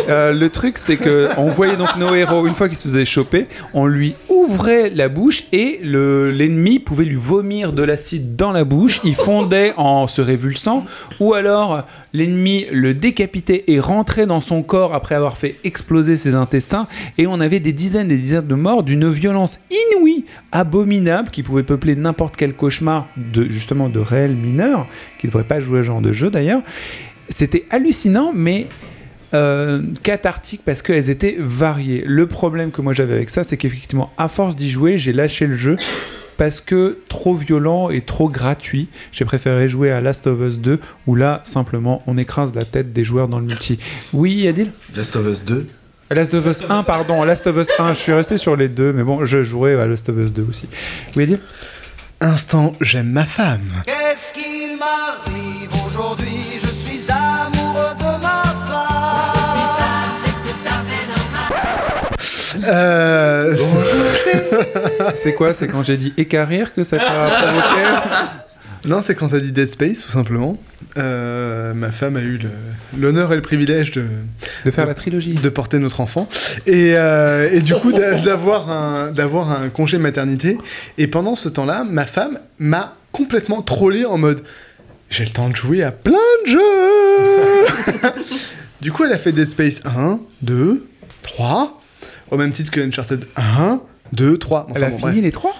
Euh, 0.09 0.33
le 0.33 0.49
truc, 0.49 0.77
c'est 0.77 0.97
que 0.97 1.29
on 1.37 1.45
voyait 1.45 1.77
donc 1.77 1.95
nos 1.95 2.13
héros, 2.15 2.47
une 2.47 2.53
fois 2.55 2.67
qu'ils 2.67 2.77
se 2.77 2.83
faisaient 2.87 3.05
choper, 3.05 3.45
on 3.73 3.85
lui 3.85 4.15
ouvrait 4.29 4.89
la 4.89 5.07
bouche 5.09 5.43
et 5.53 5.79
le- 5.83 6.31
l'ennemi 6.31 6.79
pouvait 6.79 7.05
lui 7.05 7.15
vomir 7.15 7.71
de 7.71 7.83
l'acide 7.83 8.35
dans 8.35 8.51
la 8.51 8.63
bouche. 8.63 8.99
Il 9.03 9.15
fondait 9.15 9.73
en 9.77 10.07
se 10.07 10.21
révulsant, 10.21 10.85
ou 11.19 11.33
alors 11.33 11.85
l'ennemi 12.13 12.65
le 12.71 12.93
décapitait 12.95 13.63
et 13.67 13.79
rentrait 13.79 14.25
dans 14.25 14.41
son 14.41 14.63
corps 14.63 14.95
après 14.95 15.13
avoir 15.15 15.37
fait 15.37 15.55
exploser 15.63 16.17
ses 16.17 16.33
intestins. 16.33 16.87
Et 17.19 17.27
on 17.27 17.39
avait 17.39 17.59
des 17.59 17.73
dizaines 17.73 18.07
et 18.11 18.15
des 18.15 18.21
dizaines 18.21 18.47
de 18.47 18.55
morts 18.55 18.81
d'une 18.83 19.09
violence 19.11 19.59
inouïe, 19.69 20.25
abominable, 20.51 21.29
qui 21.37 21.43
pouvait 21.43 21.61
peupler 21.61 21.95
n'importe 21.95 22.35
quel 22.35 22.55
cauchemar 22.55 23.07
de 23.15 23.43
justement 23.43 23.89
de 23.89 23.99
réels 23.99 24.35
mineurs, 24.35 24.87
qui 25.19 25.27
ne 25.27 25.31
devraient 25.31 25.43
pas 25.43 25.59
jouer 25.59 25.81
à 25.81 25.81
ce 25.83 25.85
genre 25.85 26.01
de 26.01 26.11
jeu 26.11 26.31
d'ailleurs. 26.31 26.63
C'était 27.29 27.67
hallucinant, 27.69 28.31
mais 28.33 28.65
euh, 29.35 29.83
cathartique 30.01 30.61
parce 30.65 30.81
qu'elles 30.81 31.11
étaient 31.11 31.35
variées. 31.37 32.03
Le 32.07 32.25
problème 32.25 32.71
que 32.71 32.81
moi 32.81 32.93
j'avais 32.93 33.13
avec 33.13 33.29
ça, 33.29 33.43
c'est 33.43 33.55
qu'effectivement, 33.55 34.11
à 34.17 34.29
force 34.29 34.55
d'y 34.55 34.71
jouer, 34.71 34.97
j'ai 34.97 35.13
lâché 35.13 35.45
le 35.45 35.53
jeu 35.53 35.75
parce 36.37 36.59
que 36.59 36.97
trop 37.07 37.35
violent 37.35 37.91
et 37.91 38.01
trop 38.01 38.29
gratuit. 38.29 38.87
J'ai 39.11 39.25
préféré 39.25 39.69
jouer 39.69 39.91
à 39.91 40.01
Last 40.01 40.25
of 40.25 40.41
Us 40.41 40.57
2 40.57 40.79
où 41.05 41.13
là, 41.13 41.41
simplement, 41.43 42.01
on 42.07 42.17
écrase 42.17 42.55
la 42.55 42.65
tête 42.65 42.93
des 42.93 43.03
joueurs 43.03 43.27
dans 43.27 43.37
le 43.37 43.45
multi. 43.45 43.77
Oui, 44.11 44.47
Adil? 44.47 44.71
Last 44.95 45.15
of 45.15 45.27
Us 45.27 45.45
2 45.45 45.67
Last 46.09 46.33
of 46.33 46.45
Us 46.45 46.63
1, 46.69 46.83
pardon, 46.83 47.23
Last 47.23 47.47
of 47.47 47.57
Us 47.57 47.67
1, 47.77 47.93
je 47.93 47.99
suis 47.99 48.13
resté 48.13 48.37
sur 48.37 48.55
les 48.55 48.69
deux, 48.69 48.93
mais 48.93 49.03
bon, 49.03 49.25
je 49.25 49.43
jouerai 49.43 49.79
à 49.79 49.85
Last 49.85 50.07
of 50.09 50.17
Us 50.17 50.31
2 50.33 50.45
aussi. 50.49 50.69
Oui, 51.15 51.23
Adil 51.23 51.39
Instant, 52.21 52.73
j'aime 52.81 53.09
ma 53.11 53.25
femme. 53.25 53.83
Qu'est-ce 53.85 54.33
qu'il 54.33 54.77
m'arrive 54.77 55.69
aujourd'hui? 55.85 56.59
Je 56.61 56.67
suis 56.67 57.11
amoureux 57.11 57.93
de 57.99 58.21
ma 58.23 58.43
femme. 58.43 58.77
Euh, 62.65 63.55
C'est 65.15 65.33
quoi? 65.33 65.53
C'est 65.53 65.67
quand 65.67 65.83
j'ai 65.83 65.97
dit 65.97 66.13
écarrir 66.17 66.73
que 66.73 66.83
ça 66.83 66.97
t'a 66.97 67.05
provoqué? 67.29 67.81
Non, 68.85 69.01
c'est 69.01 69.15
quand 69.15 69.29
t'as 69.29 69.39
dit 69.39 69.51
Dead 69.51 69.67
Space, 69.69 70.01
tout 70.05 70.11
simplement. 70.11 70.57
Euh, 70.97 71.73
ma 71.73 71.91
femme 71.91 72.15
a 72.17 72.21
eu 72.21 72.39
l'honneur 72.97 73.33
et 73.33 73.35
le 73.35 73.41
privilège 73.41 73.91
de, 73.91 74.05
De 74.65 74.71
faire 74.71 74.85
la 74.85 74.93
trilogie. 74.93 75.33
de 75.33 75.49
porter 75.49 75.79
notre 75.79 75.99
enfant. 76.01 76.29
Et, 76.65 76.93
euh, 76.95 77.49
et 77.51 77.61
du 77.61 77.73
coup, 77.73 77.91
d'a- 77.91 78.15
d'avoir 78.21 78.69
un, 78.69 79.11
d'avoir 79.11 79.51
un 79.51 79.69
congé 79.69 79.97
maternité. 79.97 80.57
Et 80.97 81.07
pendant 81.07 81.35
ce 81.35 81.49
temps-là, 81.49 81.83
ma 81.83 82.05
femme 82.05 82.39
m'a 82.59 82.95
complètement 83.11 83.61
trollé 83.61 84.05
en 84.05 84.17
mode 84.17 84.41
J'ai 85.09 85.23
le 85.25 85.31
temps 85.31 85.49
de 85.49 85.55
jouer 85.55 85.83
à 85.83 85.91
plein 85.91 86.13
de 86.45 86.51
jeux 86.51 88.09
Du 88.81 88.91
coup, 88.91 89.03
elle 89.05 89.13
a 89.13 89.17
fait 89.17 89.31
Dead 89.31 89.47
Space 89.49 89.79
1, 89.85 90.19
2, 90.43 90.85
3, 91.23 91.81
au 92.31 92.37
même 92.37 92.51
titre 92.51 92.69
que 92.71 92.79
Uncharted 92.79 93.25
1, 93.35 93.81
2, 94.13 94.37
3. 94.37 94.67
Elle 94.75 94.83
a 94.83 94.91
fini 94.91 95.21
les 95.21 95.31
trois? 95.31 95.55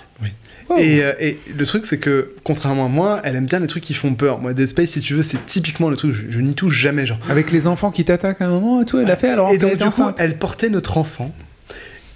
Oh. 0.69 0.75
Et, 0.77 1.03
euh, 1.03 1.13
et 1.19 1.37
le 1.55 1.65
truc, 1.65 1.85
c'est 1.85 1.97
que, 1.97 2.31
contrairement 2.43 2.85
à 2.85 2.89
moi, 2.89 3.21
elle 3.23 3.35
aime 3.35 3.45
bien 3.45 3.59
les 3.59 3.67
trucs 3.67 3.83
qui 3.83 3.93
font 3.93 4.15
peur. 4.15 4.39
Moi, 4.39 4.53
Dead 4.53 4.67
Space, 4.67 4.89
si 4.89 5.01
tu 5.01 5.13
veux, 5.13 5.23
c'est 5.23 5.45
typiquement 5.45 5.89
le 5.89 5.95
truc, 5.95 6.13
je, 6.13 6.23
je 6.29 6.39
n'y 6.39 6.55
touche 6.55 6.75
jamais, 6.75 7.05
genre. 7.05 7.19
Avec 7.29 7.51
les 7.51 7.67
enfants 7.67 7.91
qui 7.91 8.03
t'attaquent 8.03 8.41
à 8.41 8.45
un 8.45 8.49
moment 8.49 8.81
et 8.81 8.85
tout, 8.85 8.99
elle 8.99 9.09
a 9.09 9.15
fait 9.15 9.29
alors 9.29 9.51
Et 9.51 9.57
donc, 9.57 9.77
du 9.77 9.89
coup, 9.89 10.03
elle 10.17 10.37
portait 10.37 10.69
notre 10.69 10.97
enfant. 10.97 11.33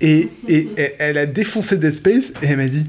Et, 0.02 0.30
et, 0.48 0.70
et 0.78 0.96
elle 1.00 1.18
a 1.18 1.26
défoncé 1.26 1.78
Dead 1.78 1.94
Space 1.94 2.32
et 2.42 2.48
elle 2.48 2.58
m'a 2.58 2.68
dit 2.68 2.88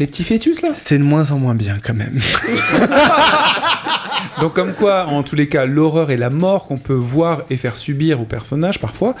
Les 0.00 0.06
petits 0.06 0.24
fœtus 0.24 0.62
là 0.62 0.70
C'est 0.74 0.98
de 0.98 1.04
moins 1.04 1.30
en 1.32 1.38
moins 1.38 1.54
bien 1.54 1.78
quand 1.82 1.94
même. 1.94 2.18
Donc 4.40 4.54
comme 4.54 4.72
quoi, 4.72 5.06
en 5.06 5.22
tous 5.22 5.36
les 5.36 5.48
cas, 5.48 5.66
l'horreur 5.66 6.10
et 6.10 6.16
la 6.16 6.30
mort 6.30 6.66
qu'on 6.66 6.78
peut 6.78 6.94
voir 6.94 7.42
et 7.50 7.56
faire 7.56 7.76
subir 7.76 8.20
aux 8.20 8.24
personnages 8.24 8.80
parfois, 8.80 9.14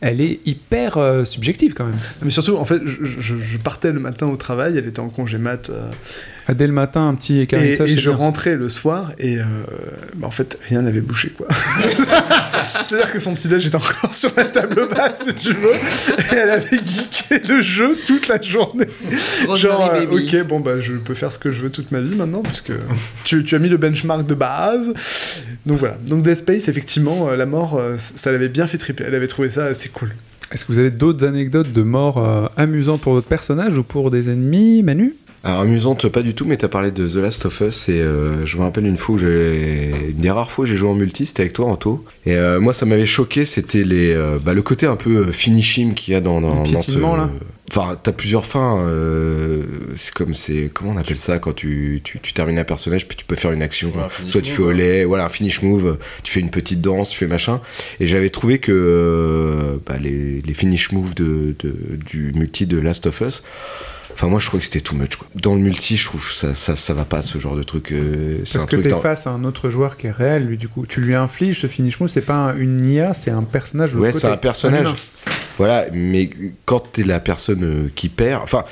elle 0.00 0.20
est 0.20 0.40
hyper 0.46 0.98
euh, 0.98 1.24
subjective 1.24 1.74
quand 1.74 1.84
même. 1.84 1.98
Mais 2.22 2.30
surtout, 2.30 2.56
en 2.56 2.64
fait, 2.64 2.80
je, 2.84 3.56
partais 3.58 3.92
le 3.92 4.00
matin 4.00 4.26
au 4.26 4.36
travail, 4.36 4.76
elle 4.76 4.86
était 4.86 5.00
en 5.00 5.08
congé 5.08 5.38
mat. 5.38 5.70
euh, 5.70 5.90
Dès 6.54 6.66
le 6.66 6.72
matin, 6.72 7.08
un 7.08 7.14
petit 7.14 7.38
et, 7.38 7.42
écarissage. 7.42 7.92
et 7.92 7.98
je 7.98 8.10
bien. 8.10 8.18
rentrais 8.18 8.54
le 8.54 8.68
soir 8.68 9.12
et 9.18 9.38
euh, 9.38 9.44
bah, 10.14 10.28
en 10.28 10.30
fait, 10.30 10.58
rien 10.68 10.82
n'avait 10.82 11.00
bougé 11.00 11.30
quoi. 11.30 11.48
C'est-à-dire 12.88 13.10
que 13.10 13.18
son 13.18 13.34
petit 13.34 13.48
déj 13.48 13.66
était 13.66 13.76
encore 13.76 14.14
sur 14.14 14.30
la 14.36 14.44
table 14.44 14.88
basse, 14.88 15.24
si 15.26 15.34
tu 15.34 15.52
veux, 15.52 15.74
et 15.74 16.36
elle 16.36 16.50
avait 16.50 16.78
geeké 16.78 17.42
le 17.48 17.60
jeu 17.60 17.98
toute 18.06 18.28
la 18.28 18.40
journée. 18.40 18.86
Genre, 19.56 19.92
euh, 19.94 20.06
ok, 20.06 20.46
bon 20.46 20.60
bah 20.60 20.80
je 20.80 20.92
peux 20.92 21.14
faire 21.14 21.32
ce 21.32 21.38
que 21.38 21.50
je 21.50 21.60
veux 21.62 21.70
toute 21.70 21.90
ma 21.90 22.00
vie 22.00 22.14
maintenant, 22.14 22.42
puisque 22.42 22.72
tu, 23.24 23.42
tu 23.44 23.54
as 23.54 23.58
mis 23.58 23.68
le 23.68 23.76
benchmark 23.76 24.24
de 24.26 24.34
base. 24.34 24.92
Donc 25.66 25.78
voilà. 25.78 25.96
Donc 26.06 26.22
Dead 26.22 26.36
Space, 26.36 26.68
effectivement, 26.68 27.28
euh, 27.28 27.36
la 27.36 27.46
mort, 27.46 27.76
euh, 27.76 27.96
ça 27.98 28.30
l'avait 28.32 28.48
bien 28.48 28.66
fait 28.66 28.78
triper. 28.78 29.04
Elle 29.06 29.14
avait 29.14 29.26
trouvé 29.26 29.50
ça 29.50 29.66
assez 29.66 29.88
cool. 29.88 30.10
Est-ce 30.52 30.64
que 30.64 30.72
vous 30.72 30.78
avez 30.78 30.92
d'autres 30.92 31.26
anecdotes 31.26 31.72
de 31.72 31.82
morts 31.82 32.18
euh, 32.18 32.46
amusantes 32.56 33.00
pour 33.00 33.14
votre 33.14 33.26
personnage 33.26 33.76
ou 33.76 33.82
pour 33.82 34.12
des 34.12 34.30
ennemis, 34.30 34.82
Manu? 34.84 35.14
Alors 35.46 35.60
amusante, 35.60 36.08
pas 36.08 36.22
du 36.22 36.34
tout, 36.34 36.44
mais 36.44 36.56
t'as 36.56 36.66
parlé 36.66 36.90
de 36.90 37.06
The 37.06 37.14
Last 37.22 37.46
of 37.46 37.60
Us 37.60 37.88
et 37.88 38.00
euh, 38.00 38.44
je 38.44 38.56
me 38.56 38.62
rappelle 38.62 38.84
une 38.84 38.96
fois 38.96 39.14
où 39.14 39.18
j'ai 39.18 39.92
une 40.10 40.16
des 40.20 40.30
rares 40.32 40.50
fois 40.50 40.64
où 40.64 40.66
j'ai 40.66 40.74
joué 40.74 40.88
en 40.88 40.94
multi, 40.94 41.24
c'était 41.24 41.42
avec 41.42 41.52
toi 41.52 41.66
Anto. 41.66 42.04
Et 42.26 42.34
euh, 42.34 42.58
moi 42.58 42.72
ça 42.72 42.84
m'avait 42.84 43.06
choqué, 43.06 43.44
c'était 43.44 43.84
les 43.84 44.12
euh, 44.12 44.38
bah, 44.44 44.54
le 44.54 44.62
côté 44.62 44.86
un 44.86 44.96
peu 44.96 45.30
finishing 45.30 45.94
qu'il 45.94 46.14
y 46.14 46.16
a 46.16 46.20
dans, 46.20 46.40
dans, 46.40 46.64
ce. 46.64 46.98
là. 46.98 47.30
Enfin, 47.70 47.96
t'as 48.02 48.10
plusieurs 48.10 48.44
fins. 48.44 48.80
euh, 48.80 49.62
c'est 49.96 50.12
comme 50.14 50.34
c'est 50.34 50.68
comment 50.74 50.90
on 50.90 50.96
appelle 50.96 51.16
ça 51.16 51.38
quand 51.38 51.52
tu, 51.52 52.00
tu, 52.02 52.18
tu 52.18 52.32
termines 52.32 52.58
un 52.58 52.64
personnage 52.64 53.06
puis 53.06 53.16
tu 53.16 53.24
peux 53.24 53.36
faire 53.36 53.52
une 53.52 53.62
action. 53.62 53.92
Ouais, 53.94 54.02
un 54.02 54.08
finish 54.08 54.32
Soit 54.32 54.42
tu 54.42 54.50
move, 54.50 54.56
fais 54.56 54.62
au 54.64 54.68
ouais. 54.68 54.74
lait, 54.74 55.04
voilà 55.04 55.26
un 55.26 55.28
finish 55.28 55.62
move, 55.62 55.96
tu 56.24 56.32
fais 56.32 56.40
une 56.40 56.50
petite 56.50 56.80
danse, 56.80 57.10
tu 57.10 57.18
fais 57.18 57.28
machin. 57.28 57.60
Et 58.00 58.08
j'avais 58.08 58.30
trouvé 58.30 58.58
que 58.58 58.72
euh, 58.72 59.76
bah, 59.86 59.94
les, 60.02 60.42
les 60.42 60.54
finish 60.54 60.90
moves 60.90 61.14
de, 61.14 61.54
de- 61.60 61.96
du 62.04 62.32
multi 62.34 62.66
de 62.66 62.78
Last 62.80 63.06
of 63.06 63.20
Us. 63.20 63.44
Enfin, 64.18 64.28
moi, 64.28 64.40
je 64.40 64.46
trouvais 64.46 64.60
que 64.60 64.64
c'était 64.64 64.80
too 64.80 64.96
much. 64.96 65.16
Quoi. 65.16 65.28
Dans 65.34 65.54
le 65.54 65.60
multi, 65.60 65.94
je 65.98 66.06
trouve 66.06 66.26
que 66.26 66.32
ça, 66.32 66.54
ça, 66.54 66.74
ça 66.74 66.94
va 66.94 67.04
pas, 67.04 67.20
ce 67.20 67.38
genre 67.38 67.54
de 67.54 67.62
truc. 67.62 67.92
euh, 67.92 68.38
c'est 68.46 68.54
Parce 68.54 68.64
un 68.64 68.66
que 68.66 68.76
t'es 68.76 68.88
face 69.02 69.26
à 69.26 69.30
un 69.30 69.44
autre 69.44 69.68
joueur 69.68 69.98
qui 69.98 70.06
est 70.06 70.10
réel, 70.10 70.46
lui, 70.46 70.56
du 70.56 70.68
coup. 70.68 70.86
Tu 70.86 71.02
lui 71.02 71.14
infliges 71.14 71.60
ce 71.60 71.66
finish 71.66 72.00
move, 72.00 72.08
c'est 72.08 72.22
pas 72.24 72.34
un- 72.34 72.56
une 72.56 72.90
IA, 72.90 73.12
c'est 73.12 73.30
un 73.30 73.42
personnage 73.42 73.92
de 73.92 73.98
Ouais, 73.98 74.12
c'est 74.14 74.26
un 74.26 74.38
personnage. 74.38 74.88
Voilà, 75.58 75.84
mais 75.92 76.30
quand 76.64 76.80
t'es 76.92 77.02
la 77.02 77.20
personne 77.20 77.62
euh, 77.62 77.90
qui 77.94 78.08
perd. 78.08 78.42
Enfin, 78.42 78.64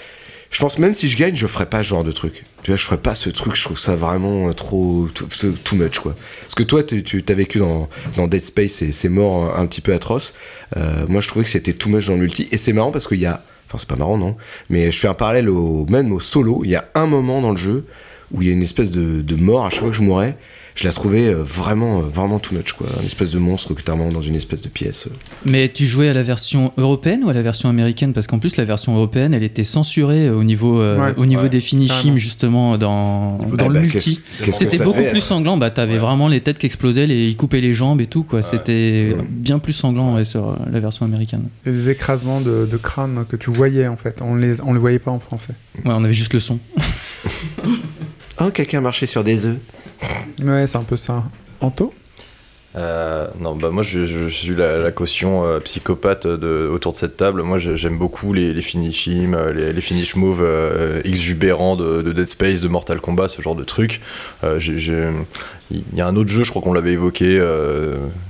je 0.50 0.60
pense 0.60 0.78
même 0.78 0.94
si 0.94 1.08
je 1.08 1.16
gagne, 1.18 1.34
je 1.36 1.46
ferais 1.46 1.66
pas 1.66 1.78
ce 1.82 1.88
genre 1.88 2.04
de 2.04 2.12
truc. 2.12 2.44
Tu 2.62 2.70
vois, 2.70 2.76
je 2.78 2.84
ferais 2.84 2.96
pas 2.98 3.14
ce 3.14 3.28
truc, 3.28 3.54
je 3.54 3.64
trouve 3.64 3.78
ça 3.78 3.96
vraiment 3.96 4.48
euh, 4.48 4.52
trop. 4.54 5.08
too, 5.14 5.76
much, 5.76 5.98
quoi. 5.98 6.14
Parce 6.40 6.54
que 6.54 6.62
toi, 6.62 6.82
tu 6.82 7.22
t'as 7.22 7.34
vécu 7.34 7.58
dans, 7.58 7.90
dans 8.16 8.28
Dead 8.28 8.42
Space 8.42 8.80
et 8.80 8.92
ces 8.92 9.10
morts 9.10 9.58
un 9.58 9.66
petit 9.66 9.82
peu 9.82 9.92
atroces. 9.92 10.32
Euh, 10.78 11.04
moi, 11.06 11.20
je 11.20 11.28
trouvais 11.28 11.44
que 11.44 11.50
c'était 11.50 11.74
too 11.74 11.90
much 11.90 12.06
dans 12.06 12.14
le 12.14 12.20
multi. 12.20 12.48
Et 12.50 12.56
c'est 12.56 12.72
marrant 12.72 12.92
parce 12.92 13.06
qu'il 13.06 13.20
y 13.20 13.26
a. 13.26 13.42
C'est 13.78 13.88
pas 13.88 13.96
marrant, 13.96 14.18
non. 14.18 14.36
Mais 14.70 14.90
je 14.90 14.98
fais 14.98 15.08
un 15.08 15.14
parallèle 15.14 15.48
au, 15.48 15.86
même 15.88 16.12
au 16.12 16.20
solo. 16.20 16.62
Il 16.64 16.70
y 16.70 16.76
a 16.76 16.88
un 16.94 17.06
moment 17.06 17.40
dans 17.40 17.52
le 17.52 17.56
jeu 17.56 17.84
où 18.32 18.42
il 18.42 18.48
y 18.48 18.50
a 18.50 18.54
une 18.54 18.62
espèce 18.62 18.90
de, 18.90 19.20
de 19.20 19.34
mort 19.36 19.66
à 19.66 19.70
chaque 19.70 19.80
fois 19.80 19.90
que 19.90 19.96
je 19.96 20.02
mourais. 20.02 20.36
Je 20.74 20.84
la 20.84 20.92
trouvais 20.92 21.28
euh, 21.28 21.42
vraiment, 21.44 22.00
euh, 22.00 22.02
vraiment 22.02 22.38
too 22.40 22.54
much, 22.54 22.72
quoi. 22.72 22.88
Un 23.00 23.04
espèce 23.04 23.30
de 23.30 23.38
monstre 23.38 23.74
que 23.74 23.82
t'as 23.82 23.94
dans 23.94 24.22
une 24.22 24.34
espèce 24.34 24.60
de 24.60 24.68
pièce. 24.68 25.08
Mais 25.44 25.68
tu 25.68 25.86
jouais 25.86 26.08
à 26.08 26.12
la 26.12 26.24
version 26.24 26.72
européenne 26.76 27.22
ou 27.24 27.28
à 27.28 27.32
la 27.32 27.42
version 27.42 27.68
américaine? 27.68 28.12
Parce 28.12 28.26
qu'en 28.26 28.40
plus, 28.40 28.56
la 28.56 28.64
version 28.64 28.94
européenne, 28.96 29.34
elle 29.34 29.44
était 29.44 29.62
censurée 29.62 30.30
au 30.30 30.42
niveau, 30.42 30.80
euh, 30.80 30.98
Ouais. 30.98 31.14
au 31.16 31.26
niveau 31.26 31.42
Ouais, 31.42 31.48
des 31.48 31.60
finishim, 31.60 32.16
justement, 32.16 32.76
dans, 32.76 33.36
Bah, 33.38 33.56
dans 33.56 33.68
le 33.68 33.74
bah, 33.74 33.80
multi. 33.80 34.20
C'était 34.52 34.78
beaucoup 34.78 35.04
plus 35.10 35.20
sanglant. 35.20 35.56
Bah, 35.56 35.70
t'avais 35.70 35.98
vraiment 35.98 36.26
les 36.28 36.40
têtes 36.40 36.58
qui 36.58 36.66
explosaient, 36.66 37.06
les, 37.06 37.28
ils 37.28 37.36
coupaient 37.36 37.60
les 37.60 37.74
jambes 37.74 38.00
et 38.00 38.06
tout, 38.06 38.24
quoi. 38.24 38.42
C'était 38.42 39.14
bien 39.30 39.58
plus 39.60 39.72
sanglant 39.74 40.14
ouais, 40.16 40.24
sur 40.24 40.48
euh, 40.48 40.54
la 40.72 40.80
version 40.80 41.06
américaine. 41.06 41.44
A 41.66 41.70
des 41.70 41.88
écrasements 41.90 42.40
de, 42.40 42.66
de 42.70 42.76
crâne 42.76 43.24
que 43.28 43.36
tu 43.36 43.50
voyais 43.50 43.86
en 43.86 43.96
fait. 43.96 44.18
On 44.22 44.34
les, 44.34 44.60
on 44.60 44.72
les 44.72 44.80
voyait 44.80 44.98
pas 44.98 45.10
en 45.12 45.20
français. 45.20 45.54
Ouais, 45.84 45.92
on 45.94 46.02
avait 46.02 46.14
juste 46.14 46.34
le 46.34 46.40
son. 46.40 46.58
Oh, 48.40 48.50
quelqu'un 48.52 48.80
marchait 48.80 49.06
sur 49.06 49.22
des 49.22 49.46
œufs. 49.46 49.58
Ouais, 50.42 50.66
c'est 50.66 50.76
un 50.78 50.82
peu 50.84 50.96
ça. 50.96 51.22
Anto? 51.60 51.92
Euh, 52.76 53.28
non, 53.38 53.54
bah 53.54 53.70
moi 53.70 53.84
je, 53.84 54.28
suis 54.28 54.54
la, 54.56 54.90
caution 54.90 55.44
euh, 55.46 55.60
psychopathe 55.60 56.26
autour 56.26 56.90
de 56.92 56.96
cette 56.96 57.16
table. 57.16 57.42
Moi 57.42 57.58
j'ai- 57.58 57.76
j'aime 57.76 57.98
beaucoup 57.98 58.32
les, 58.32 58.52
les 58.52 58.62
finishim, 58.62 59.34
euh, 59.34 59.52
les, 59.52 59.72
les 59.72 59.80
finish 59.80 60.16
moves 60.16 60.44
exubérants 61.04 61.76
de, 61.76 62.02
de 62.02 62.12
Dead 62.12 62.26
Space, 62.26 62.60
de 62.60 62.66
Mortal 62.66 63.00
Kombat, 63.00 63.28
ce 63.28 63.40
genre 63.42 63.54
de 63.54 63.62
j'ai- 64.58 65.08
Il 65.70 65.82
y 65.94 66.00
a 66.00 66.06
un 66.08 66.16
autre 66.16 66.30
jeu, 66.30 66.42
je 66.42 66.50
crois 66.50 66.62
qu'on 66.62 66.72
l'avait 66.72 66.92
évoqué 66.92 67.38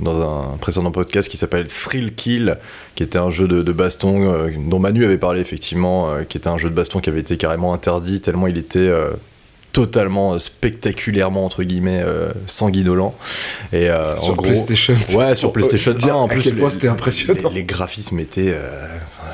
dans 0.01 0.21
un 0.55 0.57
précédent 0.59 0.91
podcast 0.91 1.29
qui 1.29 1.37
s'appelle 1.39 1.67
Thrill 1.67 2.15
Kill, 2.15 2.59
qui 2.97 3.03
était 3.03 3.19
un 3.19 3.31
jeu 3.31 3.49
de, 3.49 3.73
baston 3.73 4.49
dont 4.69 4.79
Manu 4.79 5.05
avait 5.05 5.19
parlé 5.19 5.41
effectivement, 5.41 6.11
qui 6.29 6.37
était 6.37 6.49
un 6.49 6.59
jeu 6.59 6.69
de 6.69 6.75
baston 6.75 7.01
qui 7.01 7.09
avait 7.09 7.21
été 7.21 7.37
carrément 7.39 7.73
interdit 7.73 8.21
tellement 8.21 8.47
il 8.47 8.59
était 8.59 8.91
totalement 9.75 10.35
euh, 10.35 10.39
spectaculairement 10.39 11.45
entre 11.45 11.65
guillemets 11.65 12.01
euh, 12.03 12.31
sanguinolent 12.47 13.15
et 13.73 13.91
euh, 13.91 14.17
Sur 14.17 14.31
en 14.31 14.37
gros 14.37 14.45
PlayStation. 14.47 14.95
ouais 15.15 15.35
sur 15.35 15.53
PlayStation 15.53 15.93
dire 15.93 16.15
1 16.15 16.19
en 16.19 16.29
plus 16.29 16.43
c'était 16.71 16.89
impressionnant. 16.89 17.51
les, 17.51 17.57
les 17.57 17.65
graphismes 17.65 18.21
étaient 18.21 18.53
euh, 18.55 18.87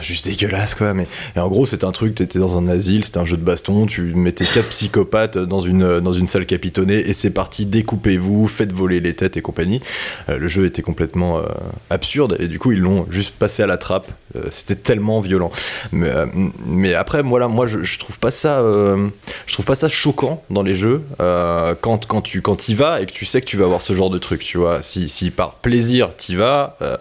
juste 0.02 0.26
dégueulasses 0.26 0.74
quoi 0.74 0.94
mais 0.94 1.06
et 1.36 1.40
en 1.40 1.48
gros 1.48 1.66
c'était 1.66 1.84
un 1.84 1.92
truc 1.92 2.14
t'étais 2.14 2.38
dans 2.38 2.58
un 2.58 2.68
asile 2.68 3.04
c'était 3.04 3.18
un 3.18 3.24
jeu 3.24 3.36
de 3.36 3.44
baston 3.44 3.86
tu 3.86 4.02
mettais 4.14 4.44
quatre 4.44 4.68
psychopathes 4.70 5.38
dans 5.38 5.60
une 5.60 6.00
dans 6.00 6.12
une 6.12 6.26
salle 6.28 6.46
capitonnée 6.46 7.08
et 7.08 7.12
c'est 7.12 7.30
parti 7.30 7.66
découpez-vous 7.66 8.48
faites 8.48 8.72
voler 8.72 9.00
les 9.00 9.14
têtes 9.14 9.36
et 9.36 9.42
compagnie. 9.42 9.80
Euh, 10.28 10.38
le 10.38 10.48
jeu 10.48 10.66
était 10.66 10.82
complètement 10.82 11.38
euh, 11.38 11.42
absurde 11.90 12.36
et 12.38 12.48
du 12.48 12.58
coup 12.58 12.72
ils 12.72 12.80
l'ont 12.80 13.06
juste 13.10 13.34
passé 13.34 13.62
à 13.62 13.66
la 13.66 13.76
trappe. 13.76 14.10
Euh, 14.36 14.44
c'était 14.50 14.76
tellement 14.76 15.20
violent. 15.20 15.50
Mais, 15.92 16.08
euh, 16.08 16.26
mais 16.64 16.94
après 16.94 17.22
voilà 17.22 17.48
moi 17.48 17.66
je, 17.66 17.82
je 17.82 17.98
trouve 17.98 18.18
pas 18.18 18.30
ça 18.30 18.60
euh, 18.60 19.08
je 19.46 19.52
trouve 19.54 19.66
pas 19.66 19.74
ça 19.74 19.88
choquant 19.88 20.42
dans 20.50 20.62
les 20.62 20.74
jeux 20.74 21.02
euh, 21.20 21.74
quand 21.80 22.06
quand 22.06 22.22
tu 22.22 22.42
quand 22.42 22.68
y 22.68 22.74
vas 22.74 23.00
et 23.00 23.06
que 23.06 23.12
tu 23.12 23.26
sais 23.26 23.40
que 23.40 23.46
tu 23.46 23.56
vas 23.56 23.64
avoir 23.64 23.82
ce 23.82 23.94
genre 23.94 24.10
de 24.10 24.18
truc 24.18 24.44
tu 24.44 24.58
vois. 24.58 24.82
Si, 24.82 25.08
si 25.08 25.30
par 25.30 25.54
plaisir 25.54 26.10
t'y 26.16 26.36
vas 26.36 26.76
euh, 26.82 26.96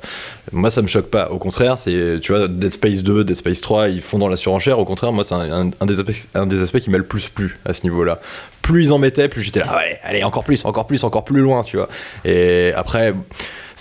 moi 0.51 0.71
ça 0.71 0.81
me 0.81 0.87
choque 0.87 1.09
pas. 1.09 1.29
Au 1.29 1.37
contraire 1.37 1.77
c'est 1.77 2.19
tu 2.21 2.31
vois 2.31 2.47
Dead 2.47 2.73
Space 2.73 2.88
2 2.91 3.23
Dead 3.23 3.35
Space 3.35 3.61
3 3.61 3.89
ils 3.89 4.01
font 4.01 4.17
dans 4.17 4.27
la 4.27 4.35
surenchère. 4.35 4.79
Au 4.79 4.85
contraire 4.85 5.11
moi 5.11 5.23
c'est 5.23 5.35
un, 5.35 5.85
des 5.85 5.99
aspects, 5.99 6.27
un 6.35 6.45
des 6.45 6.61
aspects 6.61 6.79
qui 6.79 6.89
m'a 6.89 6.97
le 6.97 7.05
plus 7.05 7.29
plu 7.29 7.57
à 7.65 7.73
ce 7.73 7.83
niveau 7.83 8.03
là 8.03 8.19
plus 8.61 8.85
ils 8.85 8.93
en 8.93 8.99
mettaient 8.99 9.29
plus 9.29 9.41
j'étais 9.41 9.59
là 9.59 9.65
ah 9.69 9.81
allez 10.03 10.23
encore 10.23 10.43
plus 10.43 10.63
encore 10.65 10.85
plus 10.85 11.03
encore 11.03 11.25
plus 11.25 11.41
loin 11.41 11.63
tu 11.63 11.77
vois. 11.77 11.89
Et 12.25 12.71
après 12.75 13.13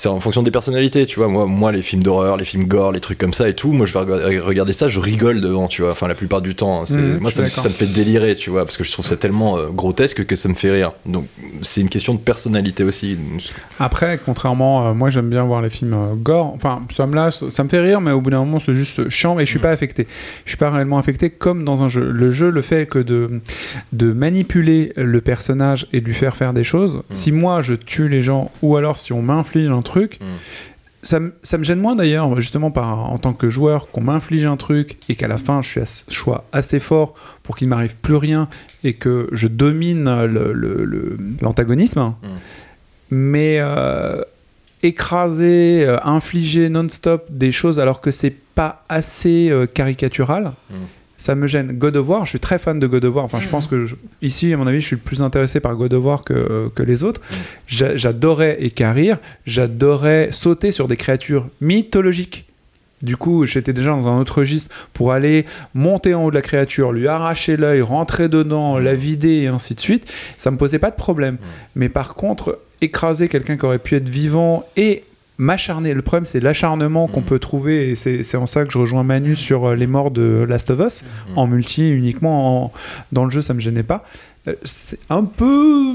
c'est 0.00 0.08
en 0.08 0.20
fonction 0.20 0.44
des 0.44 0.52
personnalités, 0.52 1.06
tu 1.06 1.18
vois. 1.18 1.26
Moi, 1.26 1.46
moi, 1.46 1.72
les 1.72 1.82
films 1.82 2.04
d'horreur, 2.04 2.36
les 2.36 2.44
films 2.44 2.66
gore, 2.66 2.92
les 2.92 3.00
trucs 3.00 3.18
comme 3.18 3.32
ça 3.32 3.48
et 3.48 3.54
tout, 3.54 3.72
moi, 3.72 3.84
je 3.84 3.92
vais 3.92 3.98
rega- 3.98 4.42
regarder 4.44 4.72
ça, 4.72 4.88
je 4.88 5.00
rigole 5.00 5.40
devant, 5.40 5.66
tu 5.66 5.82
vois. 5.82 5.90
Enfin, 5.90 6.06
la 6.06 6.14
plupart 6.14 6.40
du 6.40 6.54
temps, 6.54 6.84
c'est- 6.86 6.98
Mhm, 6.98 7.18
moi, 7.20 7.32
ça, 7.32 7.42
me- 7.42 7.48
ça 7.48 7.68
me 7.68 7.74
fait 7.74 7.86
délirer, 7.86 8.36
tu 8.36 8.50
vois, 8.50 8.64
parce 8.64 8.76
que 8.76 8.84
je 8.84 8.92
trouve 8.92 9.04
ça 9.04 9.16
tellement 9.16 9.58
euh, 9.58 9.66
grotesque 9.72 10.24
que 10.24 10.36
ça 10.36 10.48
me 10.48 10.54
fait 10.54 10.70
rire. 10.70 10.92
Donc, 11.04 11.26
c'est 11.62 11.80
une 11.80 11.88
question 11.88 12.14
de 12.14 12.20
personnalité 12.20 12.84
aussi. 12.84 13.18
Après, 13.80 14.20
contrairement, 14.24 14.86
euh, 14.88 14.94
moi 14.94 15.10
j'aime 15.10 15.30
bien 15.30 15.42
voir 15.42 15.62
les 15.62 15.70
films 15.70 15.94
euh, 15.94 16.14
gore. 16.14 16.52
Enfin, 16.54 16.82
ça 16.96 17.06
me 17.08 17.16
lasse, 17.16 17.48
ça 17.48 17.64
me 17.64 17.68
fait 17.68 17.80
rire, 17.80 18.00
mais 18.00 18.12
au 18.12 18.20
bout 18.20 18.30
d'un 18.30 18.38
moment, 18.38 18.60
c'est 18.60 18.74
juste 18.74 19.08
chiant 19.08 19.38
et 19.40 19.46
je 19.46 19.50
suis 19.50 19.58
pas 19.58 19.70
affecté. 19.70 20.06
Je 20.44 20.50
suis 20.50 20.58
pas 20.58 20.70
réellement 20.70 20.98
affecté 20.98 21.30
comme 21.30 21.64
dans 21.64 21.82
un 21.82 21.88
jeu. 21.88 22.08
Le 22.12 22.30
jeu, 22.30 22.50
le 22.50 22.60
fait 22.62 22.86
que 22.86 23.00
de, 23.00 23.40
de 23.92 24.12
manipuler 24.12 24.92
le 24.96 25.20
personnage 25.20 25.86
et 25.92 26.00
de 26.00 26.06
lui 26.06 26.14
faire 26.14 26.36
faire 26.36 26.52
des 26.52 26.64
choses, 26.64 27.02
si 27.10 27.32
moi 27.32 27.62
je 27.62 27.74
tue 27.74 28.08
les 28.08 28.22
gens 28.22 28.50
ou 28.62 28.76
alors 28.76 28.96
si 28.98 29.12
on 29.12 29.22
m'inflige 29.22 29.68
un 29.70 29.82
truc, 29.88 30.18
ça, 31.02 31.18
me- 31.20 31.32
ça 31.42 31.58
me 31.58 31.64
gêne 31.64 31.80
moins 31.80 31.96
d'ailleurs, 31.96 32.40
justement 32.40 32.70
par, 32.70 33.10
en 33.12 33.18
tant 33.18 33.32
que 33.32 33.48
joueur, 33.50 33.88
qu'on 33.88 34.00
m'inflige 34.02 34.46
un 34.46 34.56
truc 34.56 34.96
et 35.08 35.14
qu'à 35.16 35.28
la 35.28 35.38
fin 35.38 35.62
je 35.62 35.68
suis 35.70 35.80
as- 35.80 36.04
je 36.08 36.16
sois 36.16 36.44
assez 36.52 36.80
fort 36.80 37.14
pour 37.42 37.56
qu'il 37.56 37.68
m'arrive 37.68 37.96
plus 37.96 38.16
rien 38.16 38.48
et 38.84 38.94
que 38.94 39.28
je 39.32 39.46
domine 39.48 40.04
le- 40.26 40.52
le- 40.52 40.84
le- 40.84 41.16
l'antagonisme. 41.40 42.14
Mais 43.10 43.56
euh, 43.60 44.22
écraser, 44.82 45.84
euh, 45.86 45.98
infliger 46.04 46.68
non-stop 46.68 47.26
des 47.30 47.52
choses 47.52 47.78
alors 47.80 48.00
que 48.00 48.10
c'est 48.10 48.34
pas 48.54 48.84
assez 48.88 49.48
euh, 49.50 49.66
caricatural. 49.66 50.52
Ça 51.20 51.34
me 51.34 51.46
gêne. 51.48 51.72
God 51.72 51.96
of 51.96 52.08
War, 52.08 52.24
je 52.24 52.30
suis 52.30 52.38
très 52.40 52.58
fan 52.58 52.78
de 52.78 52.86
God 52.86 53.04
of 53.04 53.14
War. 53.16 53.24
Enfin, 53.24 53.40
je 53.40 53.48
pense 53.48 53.66
que 53.66 53.84
je- 53.84 53.96
ici, 54.22 54.52
à 54.54 54.56
mon 54.56 54.66
avis, 54.68 54.80
je 54.80 54.86
suis 54.86 54.96
le 54.96 55.02
plus 55.02 55.20
intéressé 55.20 55.58
par 55.60 55.74
God 55.76 55.92
of 55.92 56.04
War 56.04 56.24
que, 56.24 56.70
que 56.74 56.82
les 56.84 57.02
autres. 57.02 57.20
J'a- 57.66 57.96
J'adorais 57.96 58.56
écarir, 58.62 59.18
j'adorais 59.44 60.28
sauter 60.30 60.70
sur 60.70 60.86
des 60.88 60.96
créatures 60.96 61.48
mythologiques. 61.60 62.44
Du 63.02 63.16
coup, 63.16 63.46
j'étais 63.46 63.72
déjà 63.72 63.90
dans 63.90 64.08
un 64.08 64.18
autre 64.20 64.38
registre 64.38 64.74
pour 64.92 65.12
aller 65.12 65.44
monter 65.74 66.14
en 66.14 66.24
haut 66.24 66.30
de 66.30 66.34
la 66.36 66.42
créature, 66.42 66.92
lui 66.92 67.06
arracher 67.08 67.56
l'œil, 67.56 67.80
rentrer 67.80 68.28
dedans, 68.28 68.78
la 68.78 68.94
vider 68.94 69.42
et 69.42 69.46
ainsi 69.48 69.74
de 69.74 69.80
suite. 69.80 70.12
Ça 70.36 70.50
me 70.50 70.56
posait 70.56 70.80
pas 70.80 70.90
de 70.90 70.96
problème. 70.96 71.38
Mais 71.76 71.88
par 71.88 72.14
contre, 72.14 72.58
écraser 72.80 73.28
quelqu'un 73.28 73.56
qui 73.56 73.64
aurait 73.66 73.78
pu 73.80 73.94
être 73.96 74.08
vivant 74.08 74.64
et 74.76 75.04
m'acharner, 75.38 75.94
le 75.94 76.02
problème 76.02 76.24
c'est 76.24 76.40
l'acharnement 76.40 77.06
qu'on 77.08 77.22
peut 77.22 77.38
trouver 77.38 77.90
et 77.90 77.94
c'est 77.94 78.22
c'est 78.24 78.36
en 78.36 78.46
ça 78.46 78.64
que 78.64 78.72
je 78.72 78.78
rejoins 78.78 79.04
Manu 79.04 79.36
sur 79.36 79.68
euh, 79.70 79.74
les 79.76 79.86
morts 79.86 80.10
de 80.10 80.44
Last 80.48 80.70
of 80.70 80.80
Us, 80.86 81.04
en 81.36 81.46
multi 81.46 81.90
uniquement, 81.90 82.64
en- 82.66 82.72
dans 83.12 83.24
le 83.24 83.30
jeu 83.30 83.40
ça 83.40 83.54
me 83.54 83.60
gênait 83.60 83.82
pas. 83.84 84.04
Euh, 84.48 84.54
C'est 84.64 84.98
un 85.10 85.24
peu... 85.24 85.92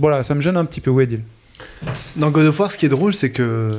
Voilà, 0.00 0.22
ça 0.22 0.34
me 0.34 0.40
gêne 0.40 0.56
un 0.56 0.64
petit 0.64 0.80
peu, 0.80 0.90
Weddil. 0.90 1.20
Dans 2.16 2.30
God 2.30 2.46
of 2.46 2.58
War, 2.60 2.70
ce 2.72 2.76
qui 2.78 2.86
est 2.86 2.90
drôle, 2.90 3.14
c'est 3.14 3.30
que 3.30 3.70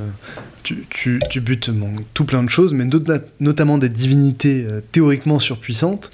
tu, 0.63 0.85
tu, 0.89 1.19
tu 1.29 1.41
butes 1.41 1.69
bon, 1.69 1.91
tout 2.13 2.25
plein 2.25 2.43
de 2.43 2.49
choses, 2.49 2.73
mais 2.73 2.85
not- 2.85 2.99
notamment 3.39 3.77
des 3.77 3.89
divinités 3.89 4.65
euh, 4.67 4.81
théoriquement 4.91 5.39
surpuissantes, 5.39 6.11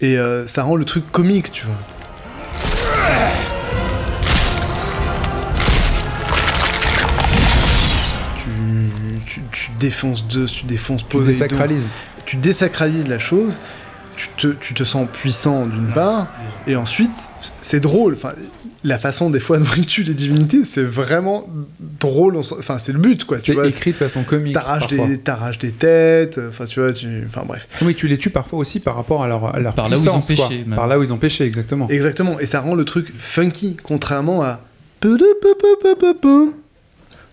et 0.00 0.18
euh, 0.18 0.46
ça 0.46 0.62
rend 0.62 0.76
le 0.76 0.84
truc 0.84 1.04
comique, 1.12 1.52
tu 1.52 1.64
vois. 1.66 3.31
Tu, 9.32 9.40
tu, 9.40 9.46
tu 9.50 9.70
défonces 9.78 10.24
Zeus, 10.30 10.52
tu 10.52 10.66
défonces 10.66 11.06
Tu 11.08 11.18
désacralises. 11.20 11.88
Tu 12.26 12.36
désacralises 12.36 13.08
la 13.08 13.18
chose, 13.18 13.58
tu 14.16 14.28
te, 14.36 14.46
tu 14.48 14.74
te 14.74 14.84
sens 14.84 15.08
puissant 15.12 15.66
d'une 15.66 15.88
part, 15.88 16.26
et 16.66 16.76
ensuite, 16.76 17.10
c'est 17.60 17.80
drôle. 17.80 18.14
Enfin, 18.14 18.32
la 18.84 18.98
façon 18.98 19.30
des 19.30 19.40
fois 19.40 19.58
dont 19.58 19.64
il 19.76 19.86
tue 19.86 20.02
les 20.02 20.14
divinités, 20.14 20.64
c'est 20.64 20.82
vraiment 20.82 21.48
drôle. 22.00 22.36
Enfin, 22.36 22.78
c'est 22.78 22.92
le 22.92 22.98
but, 22.98 23.24
quoi. 23.24 23.38
C'est 23.38 23.56
écrit 23.66 23.92
de 23.92 23.96
façon 23.96 24.22
comique. 24.24 24.54
T'arraches 24.54 24.88
des, 24.88 25.18
t'arraches 25.18 25.58
des 25.58 25.72
têtes, 25.72 26.40
enfin, 26.48 26.66
tu 26.66 26.80
vois, 26.80 26.92
tu... 26.92 27.06
Enfin, 27.28 27.42
bref. 27.46 27.66
Oui, 27.80 27.94
tu 27.94 28.08
les 28.08 28.18
tues 28.18 28.30
parfois 28.30 28.58
aussi 28.58 28.80
par 28.80 28.96
rapport 28.96 29.22
à 29.22 29.28
leur, 29.28 29.54
à 29.54 29.60
leur 29.60 29.74
Par 29.74 29.88
là 29.88 29.96
où 29.96 30.00
ils 30.00 30.08
ont 30.10 30.18
puissance, 30.20 30.36
quoi. 30.36 30.48
péché, 30.48 30.64
même. 30.64 30.76
Par 30.76 30.86
là 30.86 30.98
où 30.98 31.02
ils 31.02 31.12
ont 31.12 31.18
péché, 31.18 31.44
exactement. 31.44 31.88
Exactement, 31.88 32.38
et 32.38 32.46
ça 32.46 32.60
rend 32.60 32.74
le 32.74 32.84
truc 32.84 33.12
funky, 33.18 33.76
contrairement 33.82 34.42
à. 34.42 34.60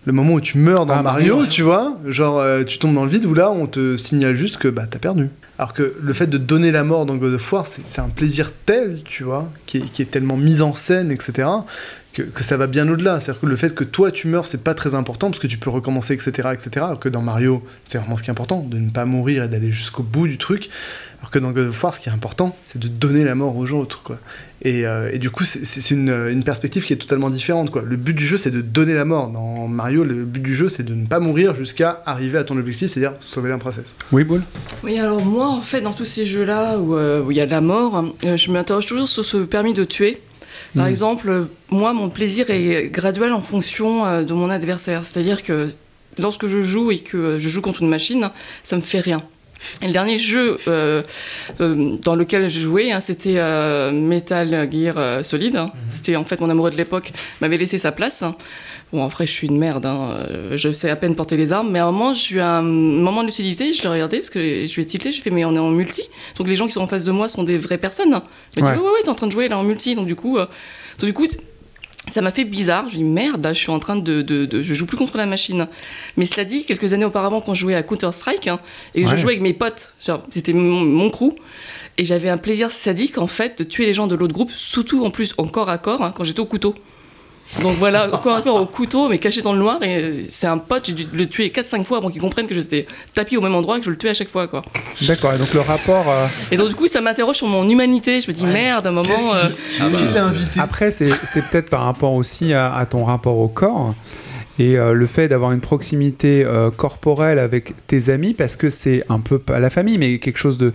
Le 0.10 0.14
moment 0.14 0.34
où 0.34 0.42
tu 0.42 0.58
meurs 0.58 0.88
dans 0.88 0.96
Ah, 0.96 1.04
Mario, 1.04 1.36
Mario, 1.36 1.44
ouais. 1.44 1.48
tu 1.48 1.62
vois, 1.62 1.96
genre 2.08 2.40
euh, 2.40 2.64
tu 2.64 2.80
tombes 2.80 2.96
dans 2.96 3.04
le 3.04 3.12
vide 3.12 3.28
où 3.28 3.36
là 3.36 3.52
on 3.52 3.68
te 3.68 3.96
signale 3.96 4.34
juste 4.36 4.58
que 4.58 4.68
bah 4.68 4.86
t'as 4.90 4.98
perdu. 4.98 5.30
Alors 5.60 5.76
que 5.76 5.94
le 6.02 6.14
fait 6.14 6.26
de 6.26 6.40
donner 6.40 6.72
la 6.72 6.84
mort 6.84 7.06
dans 7.06 7.16
God 7.16 7.36
of 7.36 7.54
War, 7.54 7.68
c'est 7.68 7.84
c'est 7.88 8.02
un 8.02 8.10
plaisir 8.10 8.52
tel, 8.66 9.04
tu 9.06 9.24
vois, 9.24 9.48
qui 9.68 9.78
est, 9.78 9.82
qui 9.82 10.02
est 10.02 10.06
tellement 10.10 10.36
mis 10.36 10.64
en 10.64 10.74
scène, 10.74 11.12
etc., 11.12 11.48
que, 12.12 12.24
que 12.24 12.44
ça 12.44 12.58
va 12.58 12.66
bien 12.66 12.90
au-delà. 12.90 13.20
C'est-à-dire 13.20 13.42
que 13.42 13.46
le 13.46 13.56
fait 13.56 13.76
que 13.76 13.84
toi 13.84 14.10
tu 14.10 14.28
meurs, 14.28 14.48
c'est 14.48 14.64
pas 14.64 14.74
très 14.74 14.96
important 14.96 15.30
parce 15.30 15.38
que 15.40 15.46
tu 15.46 15.60
peux 15.60 15.70
recommencer, 15.70 16.16
etc., 16.16 16.50
etc. 16.54 16.86
Alors 16.88 17.00
que 17.00 17.08
dans 17.10 17.22
Mario, 17.22 17.64
c'est 17.86 18.00
vraiment 18.00 18.18
ce 18.18 18.24
qui 18.24 18.30
est 18.30 18.32
important, 18.32 18.66
de 18.68 18.80
ne 18.80 18.90
pas 18.90 19.06
mourir 19.06 19.44
et 19.44 19.48
d'aller 19.48 19.72
jusqu'au 19.72 20.02
bout 20.02 20.28
du 20.28 20.40
truc. 20.40 20.72
Alors 21.20 21.32
que 21.32 21.40
dans 21.40 21.52
God 21.52 21.68
of 21.68 21.84
War, 21.84 21.94
ce 21.96 22.00
qui 22.00 22.08
est 22.08 22.12
important, 22.14 22.56
c'est 22.64 22.80
de 22.80 22.88
donner 22.88 23.24
la 23.26 23.36
mort 23.36 23.58
aux 23.58 23.72
autres, 23.74 24.02
quoi. 24.04 24.18
Et, 24.62 24.86
euh, 24.88 25.10
et 25.12 25.20
du 25.20 25.30
coup, 25.30 25.44
c'est- 25.44 25.92
une, 25.92 26.10
une 26.30 26.44
perspective 26.44 26.84
qui 26.86 26.94
est 26.94 26.98
totalement 26.98 27.30
différente, 27.30 27.72
quoi. 27.72 27.82
Le 27.86 27.98
but 27.98 28.14
du 28.14 28.26
jeu, 28.26 28.38
c'est 28.38 28.52
de 28.52 28.62
donner 28.62 28.94
la 28.94 29.04
mort. 29.06 29.30
Dans 29.30 29.68
Mario, 29.68 30.04
le 30.06 30.24
but 30.24 30.42
du 30.42 30.56
jeu, 30.56 30.70
c'est 30.70 30.84
de 30.84 30.94
ne 30.94 31.06
pas 31.08 31.20
mourir 31.20 31.56
jusqu'à 31.56 32.02
arriver 32.06 32.38
à 32.38 32.44
ton 32.46 32.58
objectif, 32.58 32.90
c'est-à-dire 32.90 33.18
sauver 33.20 33.50
la 33.50 33.58
princesse. 33.58 33.94
Oui, 34.14 34.24
Boule? 34.24 34.44
Oui, 34.84 34.98
alors 34.98 35.24
moi, 35.26 35.48
en 35.48 35.62
fait, 35.62 35.82
dans 35.82 35.92
tous 35.94 36.06
ces 36.06 36.26
jeux-là 36.26 36.78
où 36.80 36.96
euh, 36.96 37.22
où 37.22 37.32
il 37.32 37.38
y 37.38 37.42
a 37.42 37.46
de 37.46 37.52
la 37.52 37.62
mort, 37.62 38.02
euh, 38.26 38.38
je 38.38 38.52
m'interroge 38.52 38.86
toujours 38.86 39.10
sur 39.10 39.26
ce 39.26 39.38
permis 39.38 39.74
de 39.74 39.84
tuer. 39.84 40.22
Par 40.76 40.86
Mm. 40.86 40.90
exemple, 40.90 41.48
moi, 41.70 41.94
mon 41.94 42.10
plaisir 42.10 42.50
est 42.50 42.90
graduel 42.90 43.34
en 43.34 43.42
fonction 43.42 44.06
euh, 44.06 44.24
de 44.24 44.34
mon 44.34 44.50
adversaire. 44.50 45.04
C'est-à-dire 45.06 45.44
que 45.44 45.68
lorsque 46.18 46.48
je 46.48 46.62
joue 46.64 46.92
et 46.92 47.00
que 47.00 47.18
euh, 47.18 47.40
je 47.40 47.50
joue 47.50 47.62
contre 47.62 47.82
une 47.82 47.90
machine, 47.90 48.30
ça 48.64 48.76
me 48.78 48.82
fait 48.82 49.00
rien. 49.02 49.22
Et 49.82 49.88
le 49.88 49.94
dernier 49.94 50.18
jeu 50.18 50.58
euh, 50.68 51.02
euh, 51.62 51.96
dans 52.04 52.16
lequel 52.16 52.50
j'ai 52.50 52.62
joué, 52.62 52.92
hein, 52.92 53.00
c'était 53.00 53.36
euh, 53.38 53.92
Metal 53.92 54.70
Gear 54.72 55.24
Solid. 55.24 55.56
hein. 55.56 55.72
C'était 55.90 56.16
en 56.16 56.24
fait 56.26 56.40
mon 56.42 56.50
amoureux 56.50 56.72
de 56.72 56.78
l'époque 56.78 57.12
m'avait 57.42 57.58
laissé 57.58 57.78
sa 57.78 57.92
place. 57.92 58.22
hein. 58.24 58.36
Bon, 58.92 59.04
en 59.04 59.08
vrai, 59.08 59.28
je 59.28 59.32
suis 59.32 59.48
une 59.48 59.60
merde. 59.60 59.88
Je 60.56 60.72
sais 60.72 60.90
à 60.90 60.96
peine 60.96 61.16
porter 61.16 61.38
les 61.38 61.52
armes. 61.52 61.70
Mais 61.72 61.78
à 61.80 61.86
un 61.86 61.92
moment, 61.92 62.14
j'ai 62.16 62.38
eu 62.38 62.40
un 62.40 62.64
moment 62.64 63.22
de 63.22 63.28
lucidité. 63.28 63.72
Je 63.72 63.84
l'ai 63.84 63.90
regardé 63.90 64.18
parce 64.18 64.32
que 64.32 64.40
je 64.66 64.74
lui 64.76 64.82
ai 64.82 64.86
tilté. 64.86 65.12
J'ai 65.12 65.22
fait, 65.22 65.30
mais 65.30 65.46
on 65.46 65.54
est 65.56 65.60
en 65.60 65.70
multi. 65.70 66.02
Donc 66.38 66.48
les 66.48 66.56
gens 66.56 66.66
qui 66.66 66.74
sont 66.74 66.82
en 66.82 66.88
face 66.88 67.04
de 67.06 67.12
moi 67.12 67.28
sont 67.30 67.44
des 67.44 67.58
vraies 67.60 67.78
personnes. 67.78 68.20
Il 68.58 68.64
m'a 68.64 68.72
dit, 68.72 68.78
Ouais. 68.80 68.84
ouais, 68.84 68.92
ouais, 68.94 69.02
t'es 69.04 69.10
en 69.10 69.14
train 69.16 69.28
de 69.28 69.32
jouer 69.32 69.48
là 69.48 69.60
en 69.60 69.64
multi. 69.64 69.94
Donc 69.94 70.08
du 70.08 70.16
coup, 70.16 70.38
donc, 70.40 70.50
du 71.06 71.14
coup 71.14 71.26
ça 72.10 72.22
m'a 72.22 72.32
fait 72.32 72.44
bizarre. 72.46 72.90
Je 72.90 72.96
me 72.98 73.00
dis 73.00 73.04
merde, 73.04 73.44
là, 73.44 73.54
je 73.54 73.60
suis 73.60 73.72
en 73.72 73.80
train 73.80 73.96
de, 73.96 74.22
de, 74.22 74.46
de- 74.46 74.62
Je 74.62 74.74
joue 74.74 74.86
plus 74.86 74.98
contre 74.98 75.18
la 75.18 75.26
machine. 75.26 75.68
Mais 76.18 76.26
cela 76.26 76.46
dit, 76.46 76.66
quelques 76.66 76.94
années 76.94 77.06
auparavant, 77.06 77.42
quand 77.42 77.54
je 77.54 77.62
jouais 77.62 77.76
à 77.76 77.84
Counter-Strike, 77.84 78.48
hein, 78.48 78.60
et 78.96 79.04
que 79.04 79.10
Ouais. 79.10 79.16
je 79.18 79.22
jouais 79.22 79.32
avec 79.34 79.42
mes 79.42 79.54
potes, 79.54 79.94
c'était 80.32 80.54
mon, 80.54 80.82
mon 80.86 81.10
crew, 81.10 81.34
et 81.98 82.06
j'avais 82.06 82.30
un 82.30 82.38
plaisir 82.38 82.72
sadique, 82.72 83.18
en 83.18 83.28
fait, 83.28 83.60
de 83.60 83.64
tuer 83.64 83.86
les 83.86 83.94
gens 83.94 84.08
de 84.08 84.16
l'autre 84.16 84.34
groupe, 84.34 84.52
surtout 84.52 85.04
en 85.06 85.12
plus 85.12 85.34
en 85.38 85.46
corps 85.48 85.70
à 85.70 85.78
corps, 85.78 86.02
hein, 86.02 86.14
quand 86.16 86.24
j'étais 86.24 86.40
au 86.40 86.46
couteau. 86.46 86.76
Donc 87.64 87.78
voilà, 87.78 88.08
corps 88.24 88.36
à 88.38 88.42
corps 88.42 88.62
au 88.62 88.66
couteau, 88.68 89.10
mais 89.10 89.18
caché 89.18 89.42
dans 89.42 89.54
le 89.54 89.60
noir, 89.60 89.82
et 89.82 90.26
c'est 90.30 90.46
un 90.48 90.60
pote, 90.60 90.86
j'ai 90.86 90.94
dû 90.94 91.08
le 91.12 91.26
tuer 91.26 91.50
4-5 91.50 91.84
fois 91.84 91.98
avant 91.98 92.10
qu'il 92.10 92.22
comprenne 92.22 92.46
que 92.48 92.54
j'étais 92.54 92.86
tapis 93.16 93.38
au 93.38 93.42
même 93.42 93.56
endroit 93.56 93.78
et 93.78 93.80
que 93.80 93.86
je 93.86 93.90
le 93.90 93.98
tuais 93.98 94.12
à 94.12 94.14
chaque 94.14 94.30
fois, 94.30 94.48
quoi. 94.48 94.62
D'accord, 95.02 95.34
et 95.34 95.38
donc 95.40 95.52
le 95.54 95.60
rapport. 95.62 96.06
euh, 96.10 96.28
Et 96.52 96.58
donc, 96.58 96.70
du 96.70 96.76
coup, 96.76 96.88
ça 96.88 97.02
m'interroge 97.02 97.38
sur 97.38 97.48
mon 97.48 97.68
humanité. 97.68 98.22
Je 98.22 98.28
me 98.28 98.34
dis, 98.34 98.46
merde, 98.46 98.86
à 98.86 98.90
un 98.90 98.94
moment. 98.94 99.10
euh, 99.34 99.50
Après, 100.62 100.92
c'est 100.92 101.10
c'est 101.26 101.44
peut-être 101.44 101.70
par 101.72 101.84
rapport 101.86 102.14
aussi 102.14 102.54
à, 102.54 102.74
à 102.74 102.86
ton 102.86 103.04
rapport 103.04 103.38
au 103.40 103.48
corps 103.48 103.96
et 104.60 104.78
euh, 104.78 104.92
le 104.94 105.08
fait 105.08 105.30
d'avoir 105.30 105.54
une 105.54 105.62
proximité 105.62 106.44
euh, 106.46 106.70
corporelle 106.70 107.40
avec 107.40 107.74
tes 107.88 108.10
amis, 108.10 108.34
parce 108.34 108.58
que 108.58 108.70
c'est 108.70 109.04
un 109.10 109.22
peu 109.22 109.40
pas 109.40 109.58
la 109.60 109.70
famille, 109.70 109.98
mais 109.98 110.20
quelque 110.20 110.38
chose 110.38 110.58
de. 110.58 110.74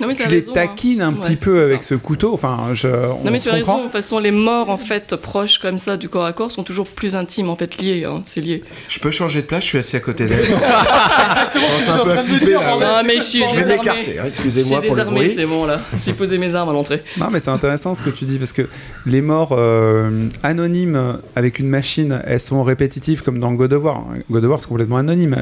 Non, 0.00 0.08
mais 0.08 0.16
tu 0.16 0.28
les 0.28 0.36
raison, 0.36 0.50
hein. 0.50 0.54
taquines 0.54 1.02
un 1.02 1.12
Ouais, 1.12 1.20
petit 1.20 1.36
peu 1.36 1.62
avec 1.62 1.84
ce 1.84 1.94
couteau. 1.94 2.34
Enfin, 2.34 2.70
je. 2.72 2.88
Non 2.88 3.18
on 3.24 3.30
mais 3.30 3.38
tu 3.40 3.48
as 3.48 3.52
raison, 3.52 3.78
de 3.78 3.82
toute 3.84 3.92
façon 3.92 4.18
les 4.18 4.30
morts 4.30 4.70
en 4.70 4.76
fait 4.76 5.14
proches 5.16 5.58
comme 5.58 5.78
ça 5.78 5.96
du 5.96 6.08
corps 6.08 6.24
à 6.24 6.32
corps 6.32 6.50
sont 6.50 6.64
toujours 6.64 6.86
plus 6.86 7.14
intimes 7.14 7.48
en 7.48 7.56
fait 7.56 7.80
liés, 7.80 8.04
hein, 8.04 8.22
c'est 8.26 8.40
lié. 8.40 8.62
Je 8.88 8.98
peux 8.98 9.10
changer 9.10 9.42
de 9.42 9.46
place, 9.46 9.62
je 9.62 9.68
suis 9.68 9.78
assis 9.78 9.96
à 9.96 10.00
côté 10.00 10.26
d'elle. 10.26 10.44
ce 10.46 11.90
un 11.90 12.04
peu 12.04 12.10
à 12.12 12.16
flipper, 12.18 12.52
là, 12.52 12.76
ouais. 12.76 12.84
Non 12.84 13.02
mais 13.06 13.16
je 13.16 13.20
suis 13.20 13.44
Je 13.46 13.60
vais 13.60 13.76
m'écarter, 13.76 14.18
hein, 14.18 14.24
excusez-moi 14.26 14.80
pour 14.82 14.94
le 14.96 15.02
désarmée, 15.02 15.20
bruit. 15.20 15.32
c'est 15.34 15.46
bon 15.46 15.64
là. 15.66 15.80
J'ai 15.98 16.12
posé 16.12 16.38
mes 16.38 16.54
armes 16.54 16.68
à 16.70 16.72
l'entrée. 16.72 17.02
Non, 17.18 17.28
mais 17.30 17.38
c'est 17.38 17.50
intéressant 17.50 17.94
ce 17.94 18.02
que 18.02 18.10
tu 18.10 18.24
dis 18.24 18.38
parce 18.38 18.52
que 18.52 18.62
les 19.06 19.20
morts 19.20 19.52
euh, 19.52 20.28
anonymes 20.42 21.18
avec 21.36 21.58
une 21.58 21.68
machine, 21.68 22.20
elles 22.26 22.40
sont 22.40 22.62
répétitives 22.62 23.22
comme 23.22 23.38
dans 23.38 23.52
God 23.52 23.72
of 23.72 23.84
War. 23.84 24.04
God 24.30 24.44
of 24.44 24.50
War, 24.50 24.60
c'est 24.60 24.68
complètement 24.68 24.96
anonyme. 24.96 25.36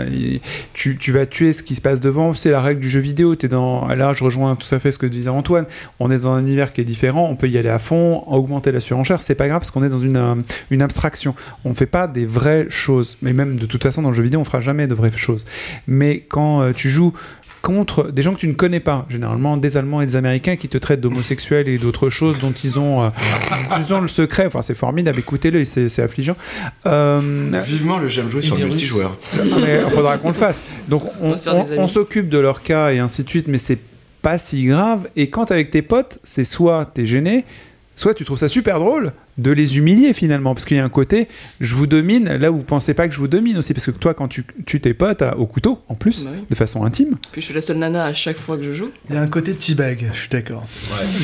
Tu, 0.75 0.99
tu 0.99 1.13
vas 1.13 1.27
tuer 1.27 1.53
ce 1.53 1.63
qui 1.63 1.75
se 1.75 1.81
passe 1.81 2.01
devant, 2.01 2.35
c'est 2.35 2.51
la 2.51 2.61
règle 2.61 2.81
du 2.81 2.91
jeu 2.91 3.01
vidéo. 3.01 3.35
Es 3.43 3.49
dans... 3.49 3.87
Là, 3.89 4.13
je 4.15 4.25
rejoins 4.25 4.52
tout 4.57 4.73
à 4.75 4.79
fait 4.79 4.93
ce 4.93 4.99
que 4.99 5.07
disait 5.07 5.31
Antoine. 5.31 5.67
On 6.01 6.11
est 6.11 6.19
dans 6.19 6.33
un 6.33 6.41
univers 6.41 6.73
qui 6.73 6.81
est 6.81 6.85
différent, 6.85 7.29
on 7.31 7.37
peut 7.37 7.49
y 7.49 7.59
aller 7.59 7.69
à 7.69 7.79
fond, 7.79 8.25
augmenter 8.27 8.73
la 8.73 8.81
surenchère, 8.81 9.21
c'est 9.21 9.35
pas 9.35 9.49
grave 9.49 9.61
parce 9.61 9.71
qu'on 9.71 9.83
est 9.83 9.89
dans 9.89 10.01
une, 10.01 10.17
euh, 10.17 10.35
une 10.71 10.83
abstraction. 10.83 11.35
On 11.65 11.75
fait 11.75 11.87
pas 11.87 12.07
des 12.07 12.27
vraies 12.27 12.67
choses. 12.69 13.17
Mais 13.23 13.33
même 13.33 13.57
de 13.57 13.67
toute 13.67 13.83
façon, 13.83 14.03
dans 14.03 14.11
le 14.11 14.15
jeu 14.17 14.23
vidéo, 14.23 14.41
on 14.41 14.45
fera 14.45 14.61
jamais 14.61 14.87
de 14.87 14.95
vraies 14.95 15.13
choses. 15.17 15.47
Mais 15.87 16.21
quand 16.21 16.63
euh, 16.63 16.73
tu 16.73 16.89
joues 16.91 17.13
contre 17.63 18.11
des 18.11 18.23
gens 18.23 18.35
que 18.35 18.41
tu 18.41 18.49
ne 18.49 18.53
connais 18.53 18.81
pas, 18.81 19.07
généralement 19.09 19.57
des 19.57 19.77
Allemands 19.77 20.03
et 20.03 20.07
des 20.07 20.17
Américains 20.17 20.57
qui 20.57 20.69
te 20.69 20.77
traitent 20.77 21.01
d'homosexuels 21.01 21.69
et 21.69 21.79
d'autres 21.79 22.11
choses 22.11 22.39
dont 22.41 22.53
ils 22.53 22.79
ont, 22.79 23.05
euh, 23.05 23.09
ils 23.79 23.95
ont 23.95 24.01
le 24.01 24.09
secret. 24.09 24.47
Enfin, 24.47 24.63
c'est 24.63 24.75
formidable, 24.75 25.21
écoutez-le, 25.21 25.65
c'est 25.65 25.89
c'est 25.89 26.03
affligeant. 26.03 26.37
Euh, 26.87 27.21
Vivement 27.65 27.99
le 27.99 28.09
j'aime 28.09 28.29
jouer 28.29 28.43
sur 28.43 28.57
le 28.57 28.67
multijoueur. 28.67 29.17
non, 29.45 29.61
mais 29.61 29.81
il 29.87 29.91
faudra 29.93 30.19
qu'on 30.19 30.29
le 30.29 30.35
fasse. 30.35 30.63
Donc 30.89 31.05
on, 31.23 31.37
on 31.79 31.89
s'occupe 31.89 32.29
de 32.29 32.39
leur 32.39 32.63
cas 32.63 32.91
et 32.91 32.99
ainsi 32.99 33.23
de 33.23 33.29
suite, 33.29 33.47
mais 33.47 33.59
c'est 33.59 33.79
pas 34.23 34.39
si 34.39 34.65
grave. 34.65 35.09
Et 35.17 35.29
quand 35.31 35.47
t'es 35.47 35.55
avec 35.55 35.71
tes 35.71 35.83
potes, 35.83 36.19
c'est 36.25 36.45
soit 36.45 36.91
t'es 36.95 37.05
gêné, 37.05 37.45
soit 37.97 38.15
tu 38.15 38.25
trouves 38.25 38.39
ça 38.39 38.49
super 38.49 38.79
drôle 38.79 39.13
de 39.39 39.51
les 39.51 39.79
humilier 39.79 40.13
finalement, 40.13 40.55
parce 40.55 40.67
qu'il 40.67 40.77
y 40.77 40.81
a 40.81 40.85
un 40.85 40.89
côté, 40.91 41.27
je 41.61 41.75
vous 41.75 41.87
domine, 41.87 42.29
là 42.37 42.53
où 42.53 42.57
vous 42.57 42.63
pensez 42.65 42.93
pas 42.93 43.09
que 43.09 43.15
je 43.15 43.19
vous 43.19 43.29
domine 43.29 43.57
aussi, 43.57 43.73
parce 43.73 43.87
que 43.87 43.91
toi 43.93 44.13
quand 44.13 44.29
tu 44.29 44.45
tues 44.67 44.79
tes 44.81 44.93
potes 44.93 45.23
à- 45.23 45.39
au 45.39 45.47
couteau, 45.47 45.81
en 45.89 45.95
plus, 45.95 46.25
Bah 46.27 46.33
oui. 46.35 46.45
de 46.51 46.55
façon 46.55 46.85
intime. 46.85 47.17
Puis 47.33 47.41
je 47.41 47.47
suis 47.47 47.55
la 47.55 47.63
seule 47.63 47.79
nana 47.79 48.05
à 48.05 48.13
chaque 48.13 48.37
fois 48.37 48.59
que 48.59 48.63
je 48.63 48.73
joue. 48.73 48.91
Il 49.09 49.15
y 49.15 49.19
a 49.19 49.23
un 49.23 49.29
côté 49.29 49.55
teabag, 49.55 50.11
je 50.13 50.19
suis 50.21 50.29
d'accord. 50.29 50.67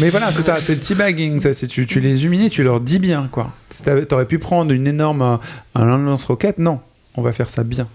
Mais 0.00 0.08
voilà, 0.08 0.32
c'est 0.32 0.40
ça, 0.42 0.56
c'est 0.56 0.74
le 0.76 0.80
teabagging, 0.80 1.38
ça, 1.40 1.52
c'est 1.52 1.66
tu, 1.66 1.86
tu 1.86 2.00
les 2.00 2.24
humilies, 2.24 2.48
tu 2.48 2.62
leur 2.62 2.80
dis 2.80 2.98
bien, 2.98 3.28
quoi. 3.30 3.52
T'aurais 4.08 4.24
pu 4.26 4.38
prendre 4.38 4.72
une 4.72 4.86
énorme, 4.86 5.38
un 5.74 5.84
lance-roquette, 5.98 6.58
non, 6.58 6.80
on 7.14 7.20
va 7.22 7.32
faire 7.32 7.50
ça 7.50 7.62
bien. 7.62 7.88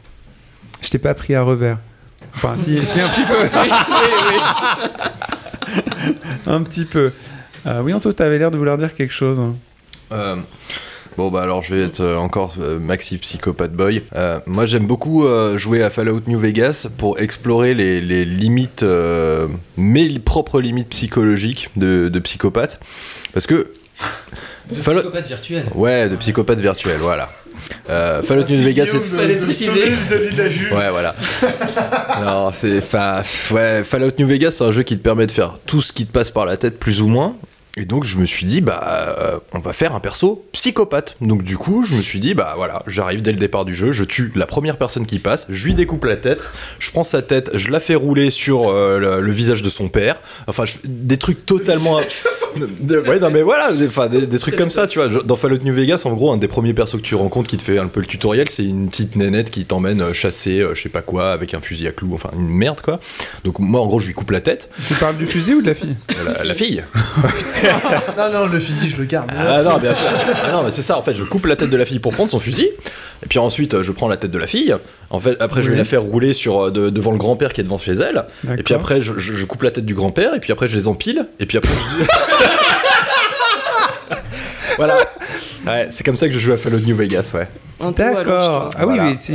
Je 0.82 0.90
t'ai 0.90 1.00
pas 1.00 1.16
pris 1.16 1.34
à 1.34 1.42
revers. 1.42 1.80
Enfin, 2.36 2.56
si, 2.58 2.78
si 2.86 3.00
un 3.02 3.08
petit 3.10 3.24
peu. 3.26 3.34
Oui, 3.54 3.70
oui, 4.30 4.38
oui. 6.08 6.14
un 6.48 6.62
petit 6.64 6.86
peu. 6.86 7.12
Euh, 7.66 7.82
oui, 7.82 7.94
Anto, 7.94 8.12
t'avais 8.12 8.38
l'air 8.38 8.52
de 8.52 8.58
vouloir 8.58 8.78
dire 8.78 8.94
quelque 8.94 9.14
chose. 9.14 9.42
Euh, 10.12 10.36
bon 11.18 11.32
bah 11.32 11.42
alors 11.42 11.64
je 11.64 11.74
vais 11.74 11.82
être 11.84 12.02
euh, 12.02 12.18
encore 12.18 12.54
euh, 12.60 12.78
Maxi 12.80 13.18
Psychopathe 13.18 13.72
Boy. 13.72 14.04
Euh, 14.16 14.40
moi 14.46 14.66
j'aime 14.66 14.86
beaucoup 14.86 15.26
euh, 15.26 15.58
jouer 15.58 15.82
à 15.82 15.90
Fallout 15.90 16.22
New 16.28 16.38
Vegas 16.40 16.88
pour 16.98 17.20
explorer 17.20 17.74
les, 17.74 18.02
les 18.02 18.26
limites, 18.26 18.84
euh, 18.84 19.48
mes 19.78 20.20
propres 20.20 20.60
limites 20.60 20.90
psychologiques 20.90 21.70
de, 21.78 22.10
de 22.10 22.20
psychopathe. 22.20 22.80
Parce 23.34 23.48
que... 23.48 23.72
De 24.70 24.82
Fallout- 24.82 25.00
psychopathe 25.02 25.28
virtuel. 25.28 25.66
Ouais, 25.74 26.10
de 26.10 26.16
psychopathe 26.18 26.60
virtuel, 26.60 26.98
voilà. 27.00 27.30
Euh, 27.90 28.24
Fallout 28.24 28.46
New 28.50 28.62
Vegas, 28.62 28.88
c'est... 28.92 29.00
Fallait 29.00 29.36
le 29.36 29.42
préciser. 29.42 29.72
Ouais, 30.74 30.90
voilà. 30.90 31.16
non, 32.22 32.52
c'est. 32.54 32.78
Enfin, 32.78 33.22
ouais, 33.52 33.84
Fallout 33.84 34.12
New 34.20 34.28
Vegas, 34.28 34.52
c'est 34.52 34.64
un 34.64 34.72
jeu 34.72 34.84
qui 34.84 34.98
te 34.98 35.04
permet 35.04 35.28
de 35.28 35.32
faire 35.32 35.56
tout 35.66 35.82
ce 35.82 35.92
qui 35.92 36.06
te 36.06 36.12
passe 36.12 36.32
par 36.32 36.46
la 36.46 36.58
tête, 36.58 36.80
plus 36.80 37.02
ou 37.02 37.08
moins. 37.08 37.36
Et 37.76 37.86
donc, 37.86 38.04
je 38.04 38.20
me 38.20 38.26
suis 38.26 38.46
dit, 38.46 38.62
bah, 38.62 39.16
euh, 39.20 39.40
on 39.52 39.58
va 39.60 39.74
faire 39.74 39.96
un 39.96 40.00
perso 40.00 40.46
psychopathe. 40.52 41.18
Donc, 41.22 41.42
du 41.42 41.58
coup, 41.58 41.84
je 41.84 41.96
me 41.96 42.04
suis 42.04 42.20
dit, 42.20 42.36
bah 42.36 42.54
voilà, 42.56 42.84
j'arrive 42.86 43.24
dès 43.24 43.32
le 43.32 43.38
départ 43.38 43.66
du 43.66 43.74
jeu, 43.74 43.92
je 43.92 44.04
tue 44.04 44.32
la 44.36 44.46
première 44.46 44.78
personne 44.78 45.08
qui 45.08 45.18
passe, 45.18 45.48
je 45.50 45.66
lui 45.66 45.74
découpe 45.74 46.06
la 46.06 46.16
tête, 46.16 46.40
je 46.78 46.92
prends 46.92 47.04
sa 47.04 47.24
tête, 47.24 47.50
je 47.56 47.72
la 47.72 47.80
fais 47.80 47.96
rouler 47.96 48.30
sur 48.30 48.70
euh, 48.70 49.00
le, 49.00 49.22
le 49.22 49.32
visage 49.32 49.64
de 49.64 49.72
son 49.72 49.88
père. 49.90 50.22
Enfin, 50.46 50.66
je- 50.66 50.76
des 50.86 51.18
trucs 51.18 51.48
totalement. 51.48 52.00
De- 52.80 53.00
ouais, 53.08 53.20
non, 53.20 53.32
mais 53.32 53.42
voilà, 53.42 53.74
des, 53.74 53.88
enfin, 53.88 54.08
des, 54.08 54.28
des 54.28 54.38
trucs 54.38 54.56
comme 54.56 54.70
ça, 54.70 54.86
tu 54.88 55.00
vois. 55.00 55.24
Dans 55.24 55.36
Fallout 55.36 55.58
New 55.64 55.74
Vegas, 55.74 56.04
en 56.06 56.14
gros, 56.14 56.32
un 56.32 56.38
des 56.38 56.48
premiers 56.48 56.76
persos 56.76 56.98
que 56.98 57.06
tu 57.08 57.16
rencontres 57.16 57.50
qui 57.50 57.58
te 57.58 57.64
fait 57.64 57.80
un 57.80 57.88
peu 57.88 58.02
le 58.02 58.06
tutoriel, 58.06 58.50
c'est 58.50 58.66
une 58.66 58.90
petite 58.90 59.16
nénette 59.16 59.50
qui 59.50 59.66
t'emmène 59.66 60.02
euh, 60.02 60.14
chasser, 60.14 60.60
euh, 60.60 60.76
je 60.76 60.84
sais 60.84 60.90
pas 60.90 61.02
quoi, 61.02 61.32
avec 61.32 61.56
un 61.56 61.60
fusil 61.62 61.88
à 61.88 61.92
clous, 61.92 62.12
enfin, 62.14 62.30
une 62.38 62.50
merde, 62.50 62.82
quoi. 62.82 63.00
Donc, 63.46 63.58
moi, 63.58 63.82
en 63.82 63.88
gros, 63.88 64.00
je 64.00 64.06
lui 64.06 64.14
coupe 64.14 64.30
la 64.30 64.42
tête. 64.42 64.70
Tu 64.88 64.94
parles 64.94 65.18
du 65.18 65.26
fusil 65.26 65.56
ou 65.56 65.62
de 65.64 65.68
la 65.68 65.74
fille? 65.76 65.96
La, 66.24 66.44
la 66.44 66.54
fille 66.54 66.84
non, 68.18 68.32
non, 68.32 68.48
le 68.48 68.60
fusil, 68.60 68.90
je 68.90 68.98
le 68.98 69.06
garde. 69.06 69.30
Ah 69.38 69.62
non, 69.64 69.78
bien 69.78 69.94
sûr. 69.94 70.06
Ah 70.46 70.52
non, 70.52 70.64
mais 70.64 70.72
c'est 70.72 70.82
ça, 70.82 70.98
en 70.98 71.02
fait, 71.02 71.16
je 71.16 71.24
coupe 71.24 71.46
la 71.46 71.56
tête 71.56 71.70
de 71.70 71.78
la 71.78 71.86
fille 71.86 72.00
pour 72.00 72.14
prendre 72.14 72.30
son 72.30 72.40
fusil, 72.40 72.70
et 73.24 73.28
puis 73.28 73.40
ensuite, 73.40 73.82
je 73.82 73.92
prends 73.92 74.08
la 74.08 74.18
tête 74.18 74.32
de 74.32 74.38
la 74.40 74.48
fille. 74.48 74.76
En 75.10 75.20
fait, 75.20 75.36
après, 75.40 75.62
je 75.62 75.72
vais 75.72 75.78
la 75.78 75.86
faire 75.86 76.02
rouler 76.02 76.34
sur, 76.34 76.68
euh, 76.68 76.72
de- 76.72 76.90
devant 76.90 77.12
le 77.12 77.18
grand-père 77.18 77.54
qui 77.54 77.62
est 77.62 77.64
devant 77.64 77.78
chez 77.78 77.94
elle, 77.94 78.26
et 78.58 78.64
puis 78.64 78.74
après, 78.74 79.02
je, 79.02 79.14
je- 79.18 79.34
je 79.34 79.46
coupe 79.46 79.64
la 79.64 79.72
tête 79.72 79.86
du 79.86 79.96
grand-père, 79.96 80.34
et 80.36 80.40
puis 80.40 80.52
après, 80.52 80.68
je 80.68 80.76
les 80.76 80.88
empile, 80.88 81.28
et 81.40 81.46
puis 81.46 81.58
après, 81.58 81.72
je... 82.00 82.06
voilà. 84.78 84.98
Ouais, 85.66 85.88
c'est 85.92 86.04
comme 86.04 86.18
ça 86.18 86.28
que 86.28 86.34
je 86.34 86.40
joue 86.40 86.52
à 86.52 86.58
Fallout 86.58 86.80
New 86.80 86.96
Vegas, 86.96 87.32
ouais. 87.34 87.48
D'accord. 87.98 88.70
Ah 88.78 88.86
oui, 88.88 88.96
Voilà. 88.96 89.06
oui. 89.12 89.18
tu- 89.18 89.34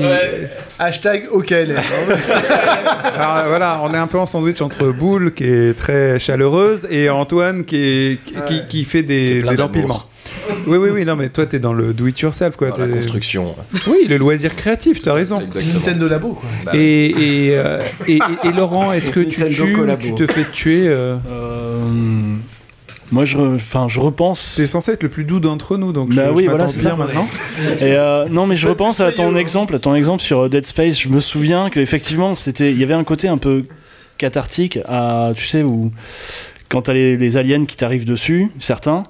Hashtag 0.79 1.25
OKLM. 1.31 1.77
Alors, 3.17 3.47
voilà, 3.49 3.81
on 3.83 3.93
est 3.93 3.97
un 3.99 4.07
peu 4.07 4.19
en 4.19 4.27
sandwich 4.27 4.61
entre 4.61 4.87
Boule 4.89 5.33
qui 5.35 5.45
est 5.45 5.77
très 5.77 6.19
chaleureuse 6.19 6.87
et 6.91 7.09
Antoine 7.11 7.65
qui, 7.65 7.77
est, 7.77 8.19
qui, 8.25 8.35
qui- 8.47 8.67
qui 8.69 8.85
fait 8.85 9.03
des, 9.03 9.41
plein 9.41 9.51
des 9.53 9.57
d'amour. 9.57 9.69
empilements. 9.71 10.03
Oui, 10.67 10.79
oui, 10.79 10.89
oui, 10.93 11.05
non, 11.05 11.17
mais 11.17 11.29
toi, 11.31 11.47
t'es 11.47 11.59
dans 11.59 11.73
le 11.75 11.93
do-it-yourself, 11.93 12.57
quoi. 12.57 12.71
Dans 12.71 12.79
la 12.79 12.87
t'es- 12.87 12.93
construction. 12.95 13.55
Oui, 13.87 14.07
le 14.09 14.17
loisir 14.19 14.55
créatif, 14.57 15.03
t'as 15.03 15.13
raison. 15.15 15.41
Nintendo 15.75 16.09
Labo, 16.09 16.29
quoi. 16.35 16.49
Bah, 16.65 16.73
Et, 16.75 17.07
et, 17.49 17.59
euh, 17.59 17.81
et, 18.07 18.17
et- 18.17 18.49
et 18.49 18.53
Laurent, 18.53 18.93
est-ce 18.93 19.11
que 19.11 19.21
tu 19.21 19.41
Nintendo 19.41 19.65
tues 19.65 19.75
ou 19.75 19.79
collabo. 19.79 20.03
tu 20.03 20.15
te 20.15 20.31
fais 20.33 20.45
tuer 20.53 20.85
euh, 20.87 21.17
Euh, 21.31 22.35
moi, 23.11 23.25
je, 23.25 23.39
enfin, 23.39 23.87
je 23.89 24.01
repense. 24.01 24.55
T'es 24.57 24.67
censé 24.67 24.93
être 24.93 25.03
le 25.03 25.09
plus 25.09 25.25
doux 25.25 25.41
d'entre 25.41 25.77
nous, 25.77 25.93
donc 25.93 26.15
Bah 26.15 26.27
je, 26.29 26.31
oui, 26.35 26.45
je 26.45 26.51
voilà, 26.51 26.67
bien 26.67 26.73
ça. 26.75 26.97
maintenant. 26.97 27.27
Et 27.81 27.93
euh, 27.95 28.27
non, 28.29 28.47
mais 28.47 28.57
je 28.57 28.69
repense 28.69 29.01
à 29.01 29.13
ton 29.13 29.35
exemple, 29.37 29.75
à 29.75 29.79
ton 29.79 29.95
exemple 29.95 30.23
sur 30.23 30.41
euh, 30.41 30.49
Dead 30.49 30.67
Space. 30.67 31.01
Je 31.01 31.09
me 31.09 31.21
souviens 31.21 31.71
que 31.71 31.81
effectivement, 31.81 32.35
c'était, 32.35 32.71
il 32.73 32.79
y 32.79 32.83
avait 32.83 32.95
un 32.95 33.05
côté 33.05 33.29
un 33.29 33.39
peu 33.39 33.65
cathartique 34.19 34.79
à, 34.87 35.33
tu 35.35 35.47
sais, 35.47 35.63
où 35.63 35.93
quand 36.69 36.83
t'as 36.83 36.93
les, 36.93 37.17
les 37.17 37.37
aliens 37.37 37.65
qui 37.65 37.77
t'arrivent 37.77 38.05
dessus, 38.05 38.51
certains. 38.61 39.05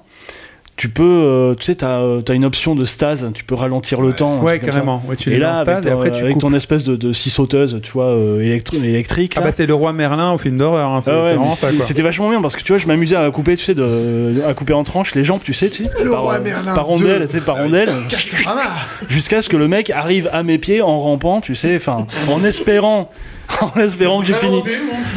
Tu 0.79 0.87
peux, 0.87 1.03
euh, 1.03 1.55
tu 1.55 1.65
sais, 1.65 1.75
t'as 1.75 1.99
as 2.25 2.33
une 2.33 2.45
option 2.45 2.73
de 2.73 2.85
stase, 2.85 3.29
tu 3.33 3.43
peux 3.43 3.53
ralentir 3.53 3.99
le 3.99 4.13
temps. 4.13 4.39
Ouais, 4.41 4.61
carrément. 4.61 5.03
Ouais, 5.09 5.17
tu 5.17 5.29
et 5.33 5.37
là, 5.37 5.55
avec, 5.55 5.79
et 5.79 5.89
ton- 5.89 5.91
après, 5.93 6.09
tu 6.09 6.21
avec 6.21 6.33
coupes. 6.35 6.41
ton 6.43 6.53
espèce 6.53 6.85
de, 6.85 6.95
de 6.95 7.11
scie 7.11 7.29
sauteuse, 7.29 7.81
tu 7.83 7.91
vois, 7.91 8.05
euh, 8.05 8.39
électri- 8.41 8.77
électrique. 8.81 9.33
Ah 9.35 9.41
là. 9.41 9.47
bah 9.47 9.51
c'est 9.51 9.65
le 9.65 9.73
roi 9.73 9.91
Merlin 9.91 10.31
au 10.31 10.37
film 10.37 10.57
d'horreur, 10.57 10.89
hein, 10.91 11.01
c'est 11.01 11.11
Ah 11.11 11.17
ouais, 11.17 11.23
c'est 11.23 11.29
mais 11.31 11.35
vraiment 11.35 11.51
ça, 11.51 11.67
c'était- 11.81 12.01
vachement 12.01 12.29
bien 12.29 12.41
parce 12.41 12.55
que 12.55 12.61
tu 12.63 12.71
vois, 12.71 12.77
je 12.77 12.87
m'amusais 12.87 13.17
à 13.17 13.29
couper, 13.29 13.57
tu 13.57 13.65
sais, 13.65 13.73
de, 13.75 14.41
à 14.47 14.53
couper 14.53 14.71
en 14.71 14.85
tranches 14.85 15.15
les 15.15 15.25
jambes, 15.25 15.41
tu 15.43 15.53
sais, 15.53 15.69
tu 15.69 15.83
sais, 15.83 15.89
Le 16.01 16.11
par, 16.11 16.21
roi 16.21 16.35
euh, 16.35 16.41
Merlin 16.45 16.73
par 16.73 16.85
rondelle, 16.85 17.27
tu 17.27 17.37
sais, 17.37 17.43
par 17.43 17.57
rondelle, 17.57 17.89
Castorama 18.07 18.61
jusqu'à 19.09 19.41
ce 19.41 19.49
que 19.49 19.57
le 19.57 19.67
mec 19.67 19.89
arrive 19.89 20.29
à 20.31 20.43
mes 20.43 20.59
pieds 20.59 20.81
en 20.81 20.97
rampant, 20.97 21.41
tu 21.41 21.55
sais, 21.55 21.75
enfin, 21.75 22.07
en 22.31 22.41
espérant 22.45 23.11
en 23.61 23.79
espérant 23.79 24.21
que 24.21 24.27
j'ai 24.27 24.33
fini, 24.33 24.61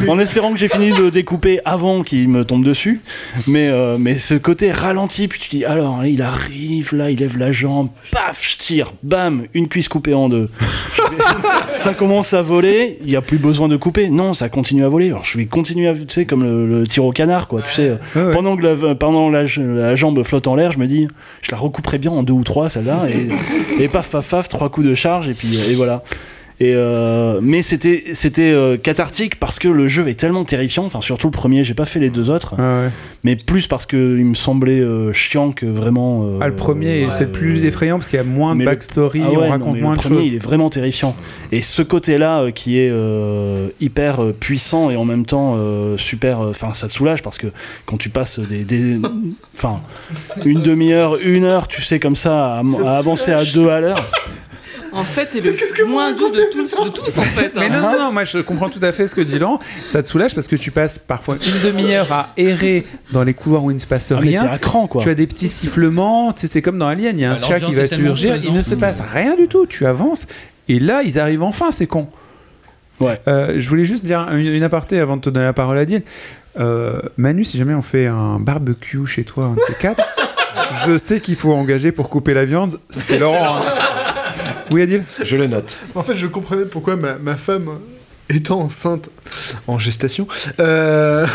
en 0.07 0.19
espérant 0.19 0.51
que 0.53 0.59
j'ai 0.59 0.67
fini 0.67 0.91
de 0.91 1.09
découper 1.09 1.59
avant 1.65 2.03
qu'il 2.03 2.27
me 2.29 2.43
tombe 2.45 2.63
dessus. 2.63 3.01
Mais, 3.47 3.67
euh, 3.67 3.97
mais 3.99 4.15
ce 4.15 4.33
côté 4.35 4.71
ralenti, 4.71 5.27
puis 5.27 5.39
tu 5.39 5.49
dis 5.57 5.65
alors 5.65 6.05
il 6.05 6.21
arrive 6.21 6.95
là, 6.95 7.09
il 7.11 7.19
lève 7.19 7.37
la 7.37 7.51
jambe, 7.51 7.89
paf, 8.11 8.45
je 8.49 8.57
tire, 8.57 8.93
bam, 9.03 9.43
une 9.53 9.67
cuisse 9.67 9.87
coupée 9.87 10.13
en 10.13 10.29
deux. 10.29 10.49
Ça 11.77 11.93
commence 11.93 12.33
à 12.33 12.41
voler, 12.41 12.97
il 13.01 13.07
n'y 13.07 13.15
a 13.15 13.21
plus 13.21 13.37
besoin 13.37 13.67
de 13.67 13.75
couper. 13.75 14.09
Non, 14.09 14.33
ça 14.33 14.47
continue 14.47 14.85
à 14.85 14.87
voler. 14.89 15.07
Alors 15.09 15.25
je 15.25 15.37
vais 15.37 15.45
continuer 15.45 15.87
à, 15.89 15.93
tu 15.93 16.01
sais, 16.07 16.25
comme 16.25 16.43
le, 16.43 16.65
le 16.79 16.87
tir 16.87 17.03
au 17.03 17.11
canard, 17.11 17.47
quoi. 17.49 17.61
Tu 17.61 17.73
sais, 17.73 17.81
euh, 17.89 17.95
Ouais, 18.15 18.23
ouais. 18.23 18.31
pendant 18.33 18.55
que 18.55 18.61
la, 18.63 18.95
pendant 18.95 19.29
la, 19.29 19.43
la 19.57 19.95
jambe 19.95 20.23
flotte 20.23 20.47
en 20.47 20.55
l'air, 20.55 20.71
je 20.71 20.79
me 20.79 20.87
dis, 20.87 21.07
je 21.41 21.51
la 21.51 21.57
recouperai 21.57 21.97
bien 21.97 22.11
en 22.11 22.23
deux 22.23 22.33
ou 22.33 22.43
trois, 22.43 22.69
celle-là, 22.69 23.01
et, 23.09 23.83
et 23.83 23.87
paf, 23.89 24.09
paf, 24.09 24.29
paf, 24.29 24.47
trois 24.47 24.69
coups 24.69 24.87
de 24.87 24.95
charge, 24.95 25.27
et 25.27 25.33
puis 25.33 25.57
et 25.69 25.73
voilà. 25.75 26.03
Et 26.59 26.73
euh, 26.75 27.39
mais 27.41 27.61
c'était 27.63 28.03
c'était 28.13 28.51
euh, 28.51 28.77
cathartique 28.77 29.39
parce 29.39 29.57
que 29.59 29.67
le 29.67 29.87
jeu 29.87 30.07
est 30.07 30.13
tellement 30.13 30.45
terrifiant. 30.45 30.85
Enfin 30.85 31.01
surtout 31.01 31.27
le 31.27 31.31
premier, 31.31 31.63
j'ai 31.63 31.73
pas 31.73 31.85
fait 31.85 31.99
les 31.99 32.09
deux 32.11 32.29
autres, 32.29 32.55
ouais. 32.59 32.89
mais 33.23 33.35
plus 33.35 33.65
parce 33.67 33.85
que 33.87 34.17
il 34.19 34.25
me 34.25 34.35
semblait 34.35 34.79
euh, 34.79 35.11
chiant 35.13 35.51
que 35.51 35.65
vraiment. 35.65 36.25
Ah, 36.41 36.47
le 36.47 36.55
premier, 36.55 37.07
c'est 37.09 37.25
le 37.25 37.31
plus 37.31 37.65
effrayant 37.65 37.97
parce 37.97 38.07
qu'il 38.07 38.17
y 38.17 38.21
a 38.21 38.23
moins 38.25 38.53
de 38.53 38.59
mais 38.59 38.65
le- 38.65 38.71
backstory, 38.71 39.21
Ah 39.25 39.29
ouais, 39.31 39.35
on 39.37 39.41
non, 39.45 39.49
raconte 39.49 39.73
mais 39.75 39.81
moins 39.81 39.91
le 39.93 39.97
de 39.97 40.01
premier, 40.01 40.17
choses. 40.19 40.27
Il 40.27 40.35
est 40.35 40.43
vraiment 40.43 40.69
terrifiant. 40.69 41.15
Et 41.51 41.61
ce 41.63 41.81
côté-là 41.81 42.51
qui 42.53 42.77
est 42.77 42.91
hyper 43.81 44.21
puissant 44.39 44.89
et 44.91 44.95
en 44.95 45.05
même 45.05 45.25
temps 45.25 45.57
super. 45.97 46.39
Enfin, 46.41 46.73
ça 46.73 46.87
te 46.87 46.93
soulage 46.93 47.23
parce 47.23 47.37
que 47.39 47.47
quand 47.85 47.97
tu 47.97 48.09
passes 48.09 48.39
des- 48.39 48.99
enfin, 49.55 49.81
une 50.45 50.61
demi-heure, 50.61 51.17
une 51.25 51.45
heure, 51.45 51.67
tu 51.67 51.81
sais 51.81 51.99
comme 51.99 52.15
ça, 52.15 52.57
à, 52.57 52.63
à 52.85 52.97
avancer 52.97 53.31
à 53.31 53.43
deux 53.43 53.69
à 53.69 53.79
l'heure. 53.79 54.03
En 54.93 55.03
fait, 55.03 55.25
t'es 55.27 55.41
le 55.41 55.53
moins 55.85 56.11
doux 56.13 56.29
de 56.29 56.49
tous, 56.51 56.83
de 56.85 56.89
tous 56.89 57.17
en 57.17 57.23
fait. 57.23 57.51
Mais 57.55 57.65
hein. 57.65 57.81
non, 57.81 57.91
non, 57.91 57.99
non, 57.99 58.11
moi 58.11 58.23
je 58.25 58.39
comprends 58.39 58.69
tout 58.69 58.79
à 58.81 58.91
fait 58.91 59.07
ce 59.07 59.15
que 59.15 59.21
dit 59.21 59.39
Laurent. 59.39 59.59
Ça 59.85 60.03
te 60.03 60.07
soulage 60.07 60.35
parce 60.35 60.47
que 60.47 60.55
tu 60.55 60.71
passes 60.71 60.99
parfois 60.99 61.35
une 61.37 61.61
demi-heure 61.71 62.11
à 62.11 62.29
errer 62.37 62.85
dans 63.11 63.23
les 63.23 63.33
couloirs 63.33 63.63
où 63.63 63.71
il 63.71 63.75
ne 63.75 63.79
se 63.79 63.87
passe 63.87 64.11
Ah, 64.11 64.15
mais 64.21 64.29
rien. 64.29 64.41
t'es 64.43 64.49
à 64.49 64.57
cran, 64.59 64.87
quoi. 64.87 65.01
Tu 65.01 65.09
as 65.09 65.15
des 65.15 65.27
petits 65.27 65.47
sifflements, 65.47 66.33
c'est 66.35 66.61
comme 66.61 66.77
dans 66.77 66.87
Alien, 66.87 67.17
il 67.17 67.21
y 67.21 67.25
a 67.25 67.31
un 67.31 67.35
Bah, 67.35 67.41
chat 67.47 67.59
qui 67.59 67.71
va 67.71 67.83
est 67.83 67.87
surgir, 67.87 68.35
il 68.43 68.53
ne 68.53 68.61
se 68.61 68.75
passe 68.75 69.01
rien 69.01 69.35
du 69.35 69.47
tout, 69.47 69.65
tu 69.65 69.85
avances, 69.85 70.27
et 70.69 70.79
là 70.79 71.01
ils 71.03 71.19
arrivent 71.19 71.43
enfin, 71.43 71.71
c'est 71.71 71.87
con. 71.87 72.07
Ouais. 72.99 73.19
Euh, 73.27 73.55
je 73.57 73.67
voulais 73.69 73.85
juste 73.85 74.05
dire 74.05 74.19
une, 74.31 74.45
une 74.47 74.63
aparté 74.63 74.99
avant 74.99 75.17
de 75.17 75.21
te 75.21 75.29
donner 75.29 75.45
la 75.45 75.53
parole 75.53 75.77
à 75.77 75.85
Dill. 75.85 76.03
Euh, 76.59 77.01
Manu, 77.17 77.43
si 77.43 77.57
jamais 77.57 77.73
on 77.73 77.81
fait 77.81 78.05
un 78.07 78.39
barbecue 78.39 79.05
chez 79.07 79.23
toi, 79.23 79.45
un 79.45 79.53
de 79.55 79.59
ces 79.67 79.73
quatre, 79.73 80.03
je 80.85 80.97
sais 80.97 81.19
qu'il 81.19 81.35
faut 81.35 81.51
engager 81.51 81.91
pour 81.91 82.09
couper 82.09 82.33
la 82.33 82.45
viande, 82.45 82.79
c'est 82.91 83.17
Laurent. 83.17 83.61
Oui, 84.73 84.81
Adil? 84.81 85.03
Je 85.23 85.37
le 85.37 85.45
note. 85.45 85.77
En 85.93 86.01
fait, 86.01 86.17
je 86.17 86.25
comprenais 86.25 86.65
pourquoi 86.65 86.95
ma, 86.95 87.19
ma 87.19 87.37
femme, 87.37 87.77
étant 88.29 88.61
enceinte, 88.61 89.09
en 89.67 89.77
gestation, 89.79 90.27
euh, 90.59 91.25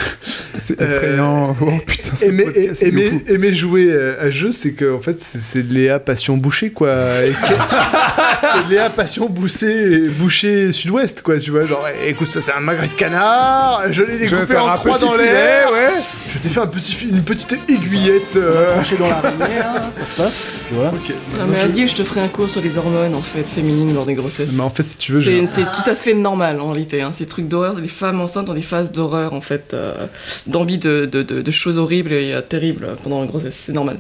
C'est 0.59 0.81
euh, 0.81 0.97
effrayant. 0.97 1.57
Oh 1.61 1.67
putain, 1.87 2.17
aimait- 2.27 3.11
fout. 3.11 3.31
aimait 3.31 3.53
jouer 3.55 3.87
euh, 3.91 4.17
à 4.21 4.31
jeu, 4.31 4.51
c'est 4.53 4.73
que 4.73 4.95
en 4.95 5.01
fait, 5.01 5.21
c'est- 5.23 5.63
Léa 5.69 5.99
Passion 6.01 6.37
Boucher, 6.37 6.71
quoi. 6.71 6.89
Que- 6.97 7.55
c'est 8.43 8.69
Léa 8.71 8.91
Passion 8.91 9.29
Boucher, 9.29 10.09
Boucher 10.19 10.73
Sud-Ouest, 10.73 11.23
quoi, 11.23 11.39
tu 11.39 11.51
vois. 11.51 11.67
Genre, 11.67 11.87
eh, 12.05 12.11
écoute, 12.11 12.31
ça 12.33 12.41
c'est 12.41 12.53
un 12.53 12.61
magret 12.61 12.89
de 12.89 12.95
canard, 12.95 13.83
je 13.91 14.03
l'ai 14.03 14.13
Je 14.15 14.19
vais 14.19 14.43
découpé 14.43 14.47
faire 14.47 14.65
en 14.65 14.69
un 14.71 14.75
trois 14.75 14.99
dans 14.99 15.15
l'air, 15.15 15.71
ouais. 15.73 16.01
je 16.33 16.39
t'ai 16.39 16.49
fait 16.49 16.61
un 16.61 16.67
petit, 16.67 16.97
une 17.11 17.23
petite 17.23 17.53
aiguillette. 17.69 18.37
euh, 18.37 18.75
dans 18.99 19.09
la 19.09 19.15
puis 19.17 20.25
voilà. 20.73 20.91
ok. 20.91 21.15
Non, 21.39 21.47
mais 21.51 21.61
Adil, 21.61 21.89
je 21.89 21.95
te 21.95 22.03
ferai 22.05 22.21
un 22.21 22.29
cours 22.29 22.49
sur 22.51 22.61
les 22.61 22.77
hormones 22.77 23.15
en 23.15 23.23
fait 23.23 23.45
féminines 23.49 23.95
lors 23.95 24.07
des 24.07 24.15
grossesses. 24.15 24.53
Mais 24.55 24.63
en 24.63 24.71
fait, 24.71 24.89
si 24.89 24.97
tu 24.97 25.13
veux, 25.13 25.23
C'est 25.47 25.63
tout 25.63 25.91
à 25.91 25.95
fait 25.95 26.15
normal 26.15 26.61
réalité. 26.79 27.03
Hein. 27.03 27.13
Ces 27.13 27.27
trucs 27.27 27.49
d'horreur, 27.49 27.81
les 27.81 27.89
femmes 27.89 28.21
enceintes 28.21 28.49
ont 28.49 28.55
des 28.55 28.63
phases 28.63 28.93
d'horreur 28.93 29.33
en 29.35 29.41
fait, 29.41 29.73
euh, 29.75 30.07
d'envie 30.47 30.79
de, 30.79 31.07
de, 31.07 31.23
de- 31.23 31.43
de 31.43 31.51
choses 31.51 31.77
horribles 31.79 32.13
et 32.13 32.33
euh, 32.33 32.41
terribles 32.41 32.97
pendant 33.03 33.21
la 33.21 33.27
grossesse. 33.27 33.63
C'est 33.67 33.73
normal. 33.73 33.99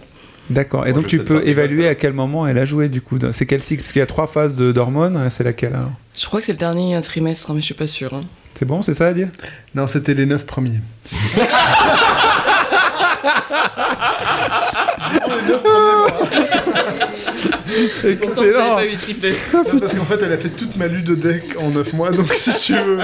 D'accord. 0.50 0.86
Et 0.86 0.92
Moi, 0.92 1.00
donc 1.02 1.08
tu 1.08 1.18
peux 1.18 1.46
évaluer 1.46 1.88
à 1.88 1.94
quel 1.94 2.12
moment 2.14 2.46
elle 2.46 2.56
a 2.58 2.64
joué 2.64 2.88
du 2.88 3.02
coup. 3.02 3.18
C'est 3.32 3.44
quel 3.44 3.60
cycle? 3.62 3.82
Parce 3.82 3.92
qu'il 3.92 4.00
y 4.00 4.02
a 4.02 4.06
trois 4.06 4.26
phases 4.26 4.54
de- 4.54 4.72
d'hormones. 4.72 5.16
euh, 5.16 5.30
C'est 5.30 5.44
laquelle 5.44 5.74
alors? 5.74 5.90
Je 6.14 6.24
crois 6.26 6.40
que 6.40 6.46
c'est 6.46 6.52
le 6.52 6.58
dernier 6.58 6.98
trimestre, 7.02 7.50
hein, 7.50 7.54
mais 7.54 7.60
je 7.60 7.66
suis 7.66 7.74
pas 7.74 7.86
sûre. 7.86 8.14
hein. 8.14 8.22
C'est 8.54 8.64
bon, 8.64 8.82
c'est 8.82 8.94
ça 8.94 9.08
à 9.08 9.12
dire? 9.12 9.28
Non, 9.74 9.86
c'était 9.86 10.14
les 10.14 10.26
neuf 10.26 10.46
premiers. 10.46 10.80
pas 17.68 18.86
eu 18.86 18.96
triplé. 18.96 19.34
Parce 19.52 19.94
qu'en 19.94 20.04
fait, 20.04 20.20
elle 20.22 20.32
a 20.32 20.38
fait 20.38 20.50
toute 20.50 20.76
ma 20.76 20.86
ludodeck 20.86 21.56
en 21.58 21.70
9 21.70 21.92
mois, 21.92 22.10
donc 22.10 22.32
si 22.32 22.52
tu 22.60 22.74
veux. 22.74 22.98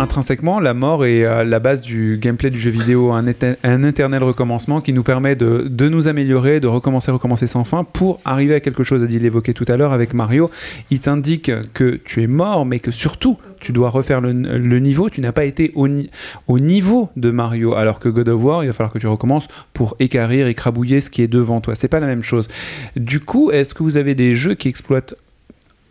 Intrinsèquement, 0.00 0.60
la 0.60 0.72
mort 0.72 1.04
est 1.04 1.26
à 1.26 1.44
la 1.44 1.58
base 1.58 1.82
du 1.82 2.16
gameplay 2.18 2.48
du 2.48 2.58
jeu 2.58 2.70
vidéo, 2.70 3.10
un, 3.12 3.26
éte- 3.26 3.58
un 3.62 3.82
éternel 3.82 4.24
recommencement 4.24 4.80
qui 4.80 4.94
nous 4.94 5.02
permet 5.02 5.36
de, 5.36 5.88
nous 5.90 6.08
améliorer, 6.08 6.58
de 6.58 6.66
recommencer, 6.68 7.10
recommencer 7.10 7.46
sans 7.46 7.64
fin 7.64 7.84
pour 7.84 8.18
arriver 8.24 8.54
à 8.54 8.60
quelque 8.60 8.82
chose. 8.82 9.06
Il 9.10 9.20
l'évoquait 9.22 9.52
tout 9.52 9.66
à 9.68 9.76
l'heure 9.76 9.92
avec 9.92 10.14
Mario. 10.14 10.50
Il 10.90 11.00
t'indique 11.00 11.50
que 11.74 12.00
tu 12.02 12.22
es 12.22 12.26
mort, 12.26 12.64
mais 12.64 12.78
que 12.80 12.90
surtout 12.90 13.36
tu 13.60 13.72
dois 13.72 13.90
refaire 13.90 14.22
le, 14.22 14.32
niveau. 14.78 15.10
Tu 15.10 15.20
n'as 15.20 15.32
pas 15.32 15.44
été 15.44 15.70
au, 15.74 15.86
ni- 15.86 16.08
au 16.46 16.58
niveau 16.58 17.10
de 17.16 17.30
Mario, 17.30 17.74
alors 17.74 17.98
que 17.98 18.08
God 18.08 18.30
of 18.30 18.42
War, 18.42 18.64
il 18.64 18.68
va 18.68 18.72
falloir 18.72 18.94
que 18.94 18.98
tu 18.98 19.06
recommences 19.06 19.48
pour 19.74 19.96
écarrir, 20.00 20.46
écrabouiller 20.46 21.02
ce 21.02 21.10
qui 21.10 21.20
est 21.20 21.28
devant 21.28 21.60
toi. 21.60 21.74
C'est 21.74 21.88
pas 21.88 22.00
la 22.00 22.06
même 22.06 22.22
chose. 22.22 22.48
Du 22.96 23.20
coup, 23.20 23.50
est-ce 23.50 23.74
que 23.74 23.82
vous 23.82 23.98
avez 23.98 24.14
des 24.14 24.34
jeux 24.34 24.54
qui 24.54 24.68
exploitent 24.68 25.14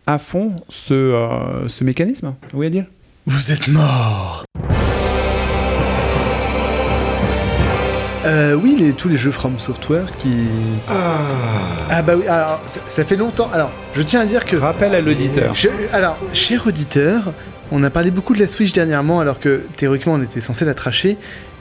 à 0.08 0.18
fond 0.18 0.54
ce, 0.68 0.96
euh, 0.96 1.68
ce 1.68 1.84
mécanisme? 1.84 2.34
Oui, 2.56 2.72
dire? 2.72 2.86
Vous 3.32 3.52
êtes 3.52 3.68
mort 3.68 4.44
Euh, 8.26 8.56
oui, 8.56 8.76
les, 8.76 8.94
tous 8.94 9.08
les 9.08 9.18
jeux 9.18 9.30
From 9.30 9.60
Software 9.60 10.08
qui. 10.18 10.34
Ah, 11.92 12.02
bah 12.02 12.16
oui, 12.18 12.28
alors 12.28 12.60
ça, 12.66 12.80
ça 12.88 13.06
fait 13.06 13.16
longtemps. 13.16 13.48
Alors, 13.54 13.70
je 13.96 14.02
tiens 14.02 14.22
à 14.22 14.26
dire 14.26 14.46
que. 14.46 14.56
Rappel 14.56 14.96
à 14.96 15.02
l'auditeur. 15.02 15.54
Alors, 15.94 16.18
cher 16.34 16.66
auditeur, 16.66 17.32
on 17.72 17.84
a 17.84 17.92
parlé 17.92 18.10
beaucoup 18.10 18.34
de 18.34 18.40
la 18.40 18.48
Switch 18.48 18.74
dernièrement, 18.74 19.20
alors 19.20 19.40
que 19.40 19.62
théoriquement 19.78 20.14
on 20.14 20.24
était 20.24 20.42
censé 20.42 20.66
la 20.66 20.74
tracher, 20.74 21.16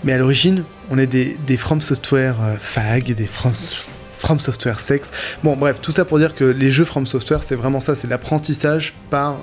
mais 0.04 0.14
à 0.14 0.18
l'origine, 0.18 0.64
on 0.90 0.96
est 0.96 1.06
des, 1.06 1.36
des 1.46 1.58
From 1.58 1.82
Software 1.82 2.36
euh, 2.42 2.54
fag 2.58 3.10
et 3.10 3.14
des 3.14 3.26
From, 3.26 3.52
From 4.18 4.40
Software 4.40 4.80
sex. 4.80 5.10
Bon, 5.44 5.54
bref, 5.54 5.76
tout 5.82 5.92
ça 5.92 6.06
pour 6.06 6.18
dire 6.18 6.34
que 6.34 6.44
les 6.44 6.70
jeux 6.70 6.86
From 6.86 7.06
Software, 7.06 7.42
c'est 7.42 7.56
vraiment 7.56 7.80
ça, 7.80 7.94
c'est 7.94 8.08
l'apprentissage 8.08 8.94
par 9.10 9.36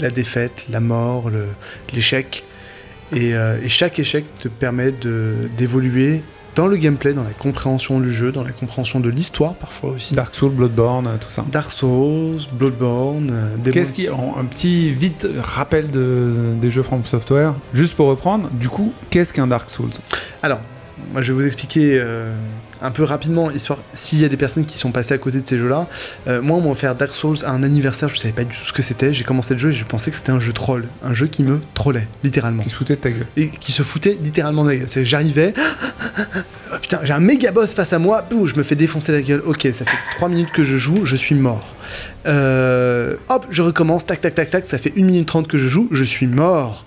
la 0.00 0.10
défaite, 0.10 0.66
la 0.70 0.80
mort, 0.80 1.30
l'échec. 1.92 2.44
Et, 3.12 3.34
euh, 3.34 3.58
et 3.62 3.68
chaque 3.68 3.98
échec 3.98 4.24
te 4.38 4.48
permet 4.48 4.92
d'évoluer 4.92 6.22
dans 6.56 6.66
le 6.66 6.76
gameplay, 6.76 7.12
dans 7.12 7.22
la 7.22 7.30
compréhension 7.30 8.00
du 8.00 8.12
jeu, 8.12 8.32
dans 8.32 8.44
la 8.44 8.50
compréhension 8.50 9.00
de 9.00 9.08
l'histoire 9.08 9.54
parfois 9.54 9.90
aussi. 9.90 10.14
Dark 10.14 10.34
Souls, 10.34 10.52
Bloodborne, 10.52 11.06
euh, 11.06 11.16
tout 11.18 11.30
ça. 11.30 11.44
Dark 11.50 11.70
Souls, 11.70 12.40
Bloodborne, 12.52 13.30
euh, 13.32 13.70
Qu'est-ce 13.72 13.92
qui, 13.92 14.08
un 14.08 14.44
petit 14.44 14.90
vite 14.90 15.26
rappel 15.40 15.90
de, 15.90 16.54
des 16.60 16.70
jeux 16.70 16.82
From 16.82 17.04
Software, 17.04 17.54
juste 17.72 17.94
pour 17.94 18.08
reprendre. 18.08 18.50
Du 18.50 18.68
coup, 18.68 18.92
qu'est-ce 19.10 19.32
qu'un 19.32 19.46
Dark 19.46 19.70
Souls? 19.70 19.90
Alors, 20.42 20.60
moi 21.12 21.22
je 21.22 21.32
vais 21.32 21.40
vous 21.40 21.46
expliquer 21.46 21.98
euh, 22.00 22.34
un 22.82 22.90
peu 22.90 23.04
rapidement, 23.04 23.50
histoire 23.50 23.78
s'il 23.94 24.20
y 24.20 24.24
a 24.24 24.28
des 24.28 24.36
personnes 24.36 24.64
qui 24.64 24.78
sont 24.78 24.90
passées 24.92 25.14
à 25.14 25.18
côté 25.18 25.40
de 25.40 25.46
ces 25.48 25.58
jeux-là. 25.58 25.86
Euh, 26.28 26.40
moi, 26.42 26.56
on 26.56 26.60
m'a 26.62 26.70
offert 26.70 26.94
Dark 26.94 27.12
Souls 27.12 27.38
à 27.44 27.50
un 27.50 27.62
anniversaire, 27.62 28.08
je 28.08 28.16
savais 28.16 28.32
pas 28.32 28.44
du 28.44 28.56
tout 28.56 28.64
ce 28.64 28.72
que 28.72 28.82
c'était. 28.82 29.12
J'ai 29.12 29.24
commencé 29.24 29.54
le 29.54 29.60
jeu 29.60 29.70
et 29.70 29.74
je 29.74 29.84
pensais 29.84 30.10
que 30.10 30.16
c'était 30.16 30.32
un 30.32 30.40
jeu 30.40 30.52
troll, 30.52 30.86
un 31.04 31.14
jeu 31.14 31.26
qui 31.26 31.42
me 31.42 31.60
trollait, 31.74 32.08
littéralement. 32.24 32.62
Qui 32.62 32.70
se 32.70 32.74
foutait 32.76 32.96
de 32.96 33.00
ta 33.00 33.10
gueule. 33.10 33.26
Et 33.36 33.48
qui 33.50 33.72
se 33.72 33.82
foutait 33.82 34.18
littéralement 34.22 34.64
de 34.64 34.70
la 34.70 34.76
gueule. 34.76 34.88
C'est- 34.88 35.04
J'arrivais, 35.04 35.52
oh, 36.72 36.76
putain, 36.80 37.00
j'ai 37.04 37.12
un 37.12 37.20
méga 37.20 37.52
boss 37.52 37.72
face 37.74 37.92
à 37.92 37.98
moi, 37.98 38.22
boum, 38.30 38.46
je 38.46 38.56
me 38.56 38.62
fais 38.62 38.76
défoncer 38.76 39.12
la 39.12 39.22
gueule. 39.22 39.42
Ok, 39.46 39.62
ça 39.74 39.84
fait 39.84 39.98
3 40.16 40.28
minutes 40.28 40.52
que 40.52 40.62
je 40.62 40.76
joue, 40.76 41.04
je 41.04 41.16
suis 41.16 41.34
mort. 41.34 41.74
Euh, 42.26 43.16
hop, 43.28 43.46
je 43.50 43.62
recommence, 43.62 44.06
tac, 44.06 44.20
tac, 44.20 44.34
tac, 44.34 44.50
tac, 44.50 44.66
ça 44.66 44.78
fait 44.78 44.92
1 44.96 45.02
minute 45.04 45.26
30 45.28 45.48
que 45.48 45.58
je 45.58 45.68
joue, 45.68 45.88
je 45.90 46.04
suis 46.04 46.26
mort. 46.26 46.84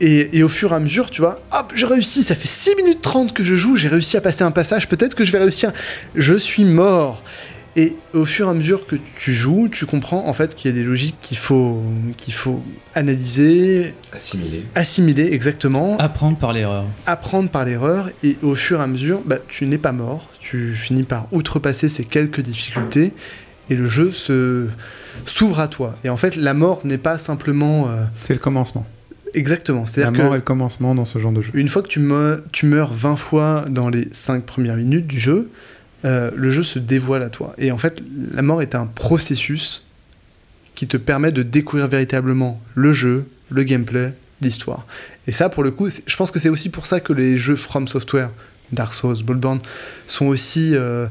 Et, 0.00 0.36
et 0.38 0.42
au 0.42 0.48
fur 0.48 0.72
et 0.72 0.74
à 0.74 0.80
mesure, 0.80 1.10
tu 1.10 1.20
vois, 1.20 1.40
hop, 1.52 1.72
je 1.74 1.86
réussis, 1.86 2.22
ça 2.24 2.34
fait 2.34 2.48
6 2.48 2.74
minutes 2.76 3.00
30 3.02 3.32
que 3.32 3.44
je 3.44 3.54
joue, 3.54 3.76
j'ai 3.76 3.88
réussi 3.88 4.16
à 4.16 4.20
passer 4.20 4.42
un 4.42 4.50
passage, 4.50 4.88
peut-être 4.88 5.14
que 5.14 5.24
je 5.24 5.30
vais 5.32 5.38
réussir. 5.38 5.72
Je 6.16 6.34
suis 6.34 6.64
mort. 6.64 7.22
Et 7.76 7.96
au 8.12 8.24
fur 8.24 8.46
et 8.46 8.50
à 8.50 8.54
mesure 8.54 8.86
que 8.86 8.94
tu 9.18 9.32
joues, 9.32 9.68
tu 9.68 9.84
comprends 9.84 10.28
en 10.28 10.32
fait 10.32 10.54
qu'il 10.54 10.70
y 10.70 10.74
a 10.74 10.76
des 10.76 10.84
logiques 10.84 11.16
qu'il 11.20 11.36
faut, 11.36 11.82
qu'il 12.16 12.32
faut 12.32 12.62
analyser, 12.94 13.94
Assimilé. 14.12 14.62
assimiler 14.76 15.28
exactement, 15.32 15.96
Apprendre 15.98 16.38
par 16.38 16.52
l'erreur. 16.52 16.84
apprendre 17.06 17.50
par 17.50 17.64
l'erreur, 17.64 18.10
et 18.22 18.36
au 18.42 18.54
fur 18.54 18.80
et 18.80 18.82
à 18.82 18.86
mesure, 18.86 19.22
bah, 19.26 19.38
tu 19.48 19.66
n'es 19.66 19.78
pas 19.78 19.90
mort, 19.92 20.28
tu 20.40 20.74
finis 20.76 21.02
par 21.02 21.26
outrepasser 21.32 21.88
ces 21.88 22.04
quelques 22.04 22.40
difficultés, 22.40 23.12
et 23.70 23.74
le 23.74 23.88
jeu 23.88 24.12
se 24.12 24.66
s'ouvre 25.26 25.58
à 25.60 25.66
toi. 25.68 25.96
Et 26.04 26.08
en 26.10 26.16
fait, 26.16 26.36
la 26.36 26.54
mort 26.54 26.80
n'est 26.84 26.98
pas 26.98 27.18
simplement... 27.18 27.88
euh, 27.88 28.04
C'est 28.20 28.34
le 28.34 28.40
commencement. 28.40 28.86
Exactement. 29.34 29.82
La 29.82 29.86
C'est-à-dire 29.86 30.12
mort 30.22 30.30
que 30.30 30.34
est 30.34 30.38
le 30.38 30.42
commencement 30.44 30.94
dans 30.94 31.04
ce 31.04 31.18
genre 31.18 31.32
de 31.32 31.40
jeu. 31.42 31.50
une 31.54 31.68
fois 31.68 31.82
que 31.82 31.88
tu, 31.88 32.00
me- 32.00 32.42
tu 32.52 32.66
meurs 32.66 32.92
20 32.92 33.16
fois 33.16 33.64
dans 33.68 33.88
les 33.88 34.08
5 34.12 34.44
premières 34.44 34.76
minutes 34.76 35.06
du 35.06 35.18
jeu, 35.20 35.50
euh, 36.04 36.30
le 36.34 36.50
jeu 36.50 36.62
se 36.62 36.78
dévoile 36.78 37.22
à 37.22 37.30
toi. 37.30 37.54
Et 37.58 37.72
en 37.72 37.78
fait, 37.78 38.02
la 38.34 38.42
mort 38.42 38.62
est 38.62 38.74
un 38.74 38.86
processus 38.86 39.84
qui 40.74 40.86
te 40.86 40.96
permet 40.96 41.32
de 41.32 41.42
découvrir 41.42 41.88
véritablement 41.88 42.60
le 42.74 42.92
jeu, 42.92 43.26
le 43.50 43.62
gameplay, 43.62 44.12
l'histoire. 44.40 44.86
Et 45.26 45.32
ça, 45.32 45.48
pour 45.48 45.62
le 45.62 45.70
coup, 45.70 45.88
je 45.88 46.16
pense 46.16 46.30
que 46.30 46.38
c'est 46.38 46.48
aussi 46.48 46.68
pour 46.68 46.86
ça 46.86 47.00
que 47.00 47.12
les 47.12 47.38
jeux 47.38 47.56
From 47.56 47.88
Software, 47.88 48.30
Dark 48.72 48.92
Souls, 48.92 49.22
Bloodborne, 49.24 49.60
sont 50.06 50.26
aussi 50.26 50.72
euh, 50.74 51.06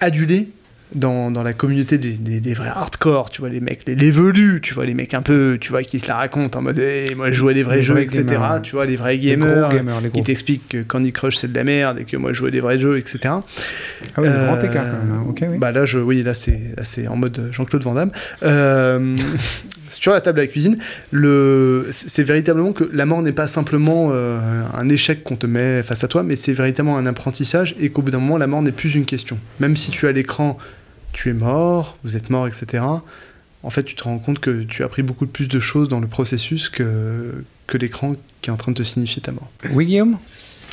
adulés 0.00 0.50
dans, 0.94 1.30
dans 1.30 1.42
la 1.42 1.52
communauté 1.52 1.98
des, 1.98 2.12
des- 2.12 2.40
des 2.40 2.54
vrais 2.54 2.68
hardcore, 2.68 3.30
tu 3.30 3.40
vois, 3.40 3.50
les 3.50 3.60
mecs, 3.60 3.82
les, 3.86 3.94
les 3.94 4.10
velus, 4.10 4.60
tu 4.62 4.72
vois, 4.74 4.86
les 4.86 4.94
mecs 4.94 5.12
un 5.14 5.20
peu, 5.22 5.58
tu 5.60 5.70
vois, 5.70 5.82
qui 5.82 5.98
se 6.00 6.08
la 6.08 6.16
racontent 6.16 6.58
en 6.58 6.62
mode, 6.62 6.78
Eh, 6.78 7.14
moi 7.14 7.28
je 7.30 7.34
jouais 7.36 7.52
des 7.54 7.62
vrais 7.62 7.76
Les 7.76 7.82
jeux, 7.82 7.94
vrais 7.94 8.04
etc. 8.04 8.24
gamers. 8.24 8.62
Tu 8.62 8.72
vois, 8.74 8.86
les 8.86 8.96
vrais 8.96 9.16
Les 9.16 9.18
gamers, 9.36 9.68
gamers, 9.68 10.00
les 10.00 10.08
qui 10.08 10.14
gros. 10.14 10.22
t'expliquent 10.24 10.68
que 10.68 10.82
Candy 10.82 11.12
Crush 11.12 11.36
c'est 11.36 11.52
de 11.52 11.56
la 11.56 11.64
merde 11.64 11.98
et 12.00 12.04
que 12.04 12.16
moi 12.16 12.32
je 12.32 12.38
jouais 12.38 12.50
des 12.50 12.60
vrais 12.60 12.78
jeux, 12.78 12.96
etc. 12.98 13.18
Ah 13.24 13.42
oui, 14.18 14.28
Euh, 14.28 14.46
grand 14.46 14.62
écart 14.64 14.84
quand 14.86 14.98
même. 15.04 15.12
hein. 15.18 15.24
Ok, 15.28 15.44
oui. 15.50 15.58
Bah 15.58 15.72
là, 15.72 15.84
je, 15.84 15.98
oui, 15.98 16.22
là 16.22 16.32
c'est, 16.34 17.06
en 17.08 17.16
mode 17.16 17.48
Jean-Claude 17.52 17.82
Van 17.82 17.94
Damme. 17.94 18.10
Euh, 18.42 19.16
sur 19.90 20.12
la 20.12 20.20
table 20.20 20.36
de 20.38 20.42
la 20.42 20.48
cuisine, 20.48 20.78
le, 21.10 21.86
c'est 21.90 22.22
véritablement 22.22 22.72
que 22.72 22.88
la 22.92 23.06
mort 23.06 23.22
n'est 23.22 23.32
pas 23.32 23.46
simplement 23.48 24.10
euh, 24.12 24.38
un 24.76 24.88
échec 24.88 25.24
qu'on 25.24 25.36
te 25.36 25.46
met 25.46 25.82
face 25.82 26.04
à 26.04 26.08
toi, 26.08 26.22
mais 26.22 26.36
c'est 26.36 26.52
véritablement 26.52 26.98
un 26.98 27.06
apprentissage 27.06 27.74
et 27.80 27.90
qu'au 27.90 28.02
bout 28.02 28.10
d'un 28.10 28.18
moment, 28.18 28.38
la 28.38 28.46
mort 28.46 28.62
n'est 28.62 28.72
plus 28.72 28.94
une 28.94 29.04
question. 29.06 29.38
Même 29.60 29.76
si 29.76 29.90
tu 29.90 30.06
as 30.06 30.12
l'écran, 30.12 30.58
tu 31.18 31.30
es 31.30 31.32
mort, 31.32 31.96
vous 32.04 32.16
êtes 32.16 32.30
mort, 32.30 32.46
etc. 32.46 32.84
En 33.64 33.70
fait, 33.70 33.82
tu 33.82 33.96
te 33.96 34.04
rends 34.04 34.20
compte 34.20 34.38
que 34.38 34.62
tu 34.62 34.82
as 34.82 34.86
appris 34.86 35.02
beaucoup 35.02 35.26
plus 35.26 35.48
de 35.48 35.58
choses 35.58 35.88
dans 35.88 35.98
le 35.98 36.06
processus 36.06 36.68
que, 36.68 37.44
que 37.66 37.76
l'écran 37.76 38.14
qui 38.40 38.50
est 38.50 38.52
en 38.52 38.56
train 38.56 38.70
de 38.70 38.76
te 38.76 38.84
signifier 38.84 39.20
ta 39.20 39.32
mort. 39.32 39.50
Oui, 39.72 39.86
Guillaume? 39.86 40.18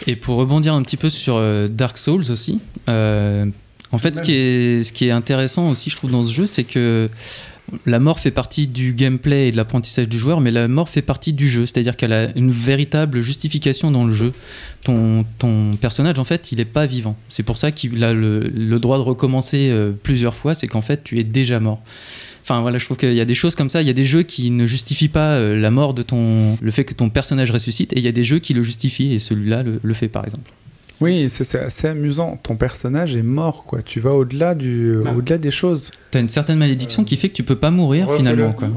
Et 0.06 0.16
pour 0.16 0.36
rebondir 0.36 0.76
un 0.76 0.84
petit 0.84 0.98
peu 0.98 1.10
sur 1.10 1.38
euh, 1.38 1.68
Dark 1.68 1.98
Souls 1.98 2.30
aussi, 2.30 2.60
euh, 2.90 3.48
en 3.92 3.98
fait, 3.98 4.18
ce 4.18 4.22
qui, 4.22 4.34
est, 4.34 4.84
ce 4.84 4.94
qui 4.94 5.08
est 5.08 5.12
intéressant 5.12 5.72
aussi, 5.72 5.90
je 5.90 5.96
trouve, 5.96 6.12
dans 6.12 6.24
ce 6.24 6.32
jeu, 6.32 6.46
c'est 6.46 6.64
que 6.64 7.10
la 7.86 8.00
mort 8.00 8.20
fait 8.20 8.32
partie 8.32 8.68
du 8.68 8.94
gameplay 8.94 9.48
et 9.48 9.52
de 9.52 9.58
l'apprentissage 9.58 10.08
du 10.08 10.20
joueur, 10.20 10.40
mais 10.42 10.52
la 10.52 10.68
mort 10.68 10.90
fait 10.90 11.02
partie 11.02 11.34
du 11.34 11.50
jeu, 11.50 11.66
c'est-à-dire 11.66 11.96
qu'elle 11.96 12.14
a 12.14 12.36
une 12.38 12.52
véritable 12.52 13.22
justification 13.22 13.92
dans 13.92 14.06
le 14.06 14.14
jeu. 14.14 14.34
Ton, 14.84 15.26
ton 15.40 15.76
personnage, 15.76 16.20
en 16.20 16.24
fait, 16.24 16.52
il 16.52 16.60
n'est 16.60 16.66
pas 16.66 16.86
vivant. 16.86 17.18
C'est 17.28 17.44
pour 17.44 17.58
ça 17.58 17.72
qu'il 17.72 18.04
a 18.04 18.14
le, 18.14 18.78
droit 18.80 18.98
de 18.98 19.04
recommencer 19.04 19.70
euh, 19.72 19.92
plusieurs 19.92 20.36
fois, 20.36 20.54
c'est 20.54 20.68
qu'en 20.68 20.82
fait, 20.82 21.04
tu 21.04 21.20
es 21.20 21.24
déjà 21.24 21.60
mort. 21.60 21.82
Enfin 22.44 22.62
voilà, 22.62 22.78
je 22.78 22.86
trouve 22.86 22.98
qu'il 22.98 23.14
y 23.14 23.22
a 23.22 23.26
des 23.26 23.34
choses 23.34 23.56
comme 23.56 23.72
ça. 23.72 23.82
Il 23.82 23.88
y 23.88 23.92
a 23.92 23.94
des 23.94 24.06
jeux 24.06 24.22
qui 24.22 24.52
ne 24.52 24.68
justifient 24.68 25.10
pas 25.10 25.32
euh, 25.32 25.60
la 25.60 25.72
mort 25.72 25.96
de 25.96 26.04
ton, 26.04 26.58
le 26.62 26.72
fait 26.72 26.86
que 26.86 26.94
ton 26.94 27.10
personnage 27.10 27.50
ressuscite, 27.50 27.94
et 27.94 27.98
il 27.98 28.04
y 28.04 28.08
a 28.08 28.12
des 28.12 28.24
jeux 28.24 28.40
qui 28.40 28.54
le 28.54 28.62
justifient, 28.62 29.14
et 29.14 29.20
celui-là 29.20 29.64
le 29.82 29.94
fait 29.94 30.08
par 30.08 30.24
exemple. 30.24 30.52
Oui, 31.02 31.30
c'est 31.30 31.44
c'est 31.44 31.60
assez 31.60 31.88
amusant. 31.90 32.40
Ton 32.42 32.56
personnage 32.56 33.16
est 33.18 33.22
mort, 33.22 33.66
quoi. 33.66 33.82
Tu 33.82 34.00
vas 34.00 34.12
au-delà 34.12 34.56
du, 34.56 34.98
Bah. 35.04 35.12
au-delà 35.18 35.38
des 35.38 35.52
choses. 35.52 35.92
T'as 36.12 36.22
une 36.22 36.30
certaine 36.30 36.58
malédiction 36.58 37.04
qui 37.04 37.18
fait 37.18 37.28
que 37.30 37.34
tu 37.34 37.44
peux 37.44 37.58
pas 37.58 37.70
mourir 37.72 38.08
finalement. 38.16 38.54
Quoi. 38.54 38.70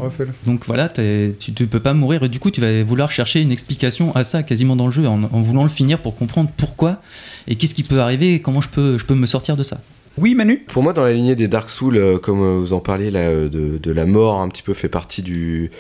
Donc 0.44 0.64
voilà, 0.66 0.88
tu 0.88 1.02
ne 1.02 1.64
peux 1.66 1.78
pas 1.80 1.94
mourir 1.94 2.24
et 2.24 2.28
du 2.28 2.40
coup 2.40 2.50
tu 2.50 2.60
vas 2.60 2.82
vouloir 2.82 3.10
chercher 3.12 3.40
une 3.40 3.52
explication 3.52 4.14
à 4.16 4.24
ça 4.24 4.42
quasiment 4.42 4.74
dans 4.74 4.86
le 4.86 4.92
jeu 4.92 5.06
en, 5.06 5.22
en 5.22 5.40
voulant 5.40 5.62
le 5.62 5.68
finir 5.68 6.00
pour 6.02 6.16
comprendre 6.16 6.50
pourquoi 6.56 7.00
et 7.46 7.54
qu'est-ce 7.54 7.74
qui 7.74 7.84
peut 7.84 8.00
arriver 8.00 8.34
et 8.34 8.40
comment 8.40 8.60
je 8.60 8.68
peux, 8.68 8.98
je 8.98 9.04
peux 9.04 9.14
me 9.14 9.26
sortir 9.26 9.56
de 9.56 9.62
ça. 9.62 9.80
Oui, 10.16 10.34
Manu? 10.34 10.64
Pour 10.66 10.82
moi, 10.82 10.92
dans 10.92 11.04
la 11.04 11.12
lignée 11.12 11.36
des 11.36 11.46
Dark 11.46 11.70
Souls, 11.70 11.96
euh, 11.96 12.18
comme 12.18 12.42
euh, 12.42 12.58
vous 12.58 12.72
en 12.72 12.80
parliez, 12.80 13.12
là, 13.12 13.20
euh, 13.20 13.48
de, 13.48 13.78
de 13.78 13.92
la 13.92 14.04
mort 14.04 14.40
un 14.40 14.48
petit 14.48 14.64
peu 14.64 14.74
fait 14.74 14.88
partie 14.88 15.22
du, 15.22 15.70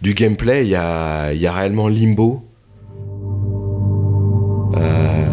du 0.00 0.14
gameplay, 0.14 0.64
il 0.64 0.70
y 0.70 0.74
a, 0.76 1.34
il 1.34 1.40
y 1.40 1.46
a 1.46 1.52
réellement 1.52 1.86
Limbo. 1.88 2.42
Euh, 4.76 5.24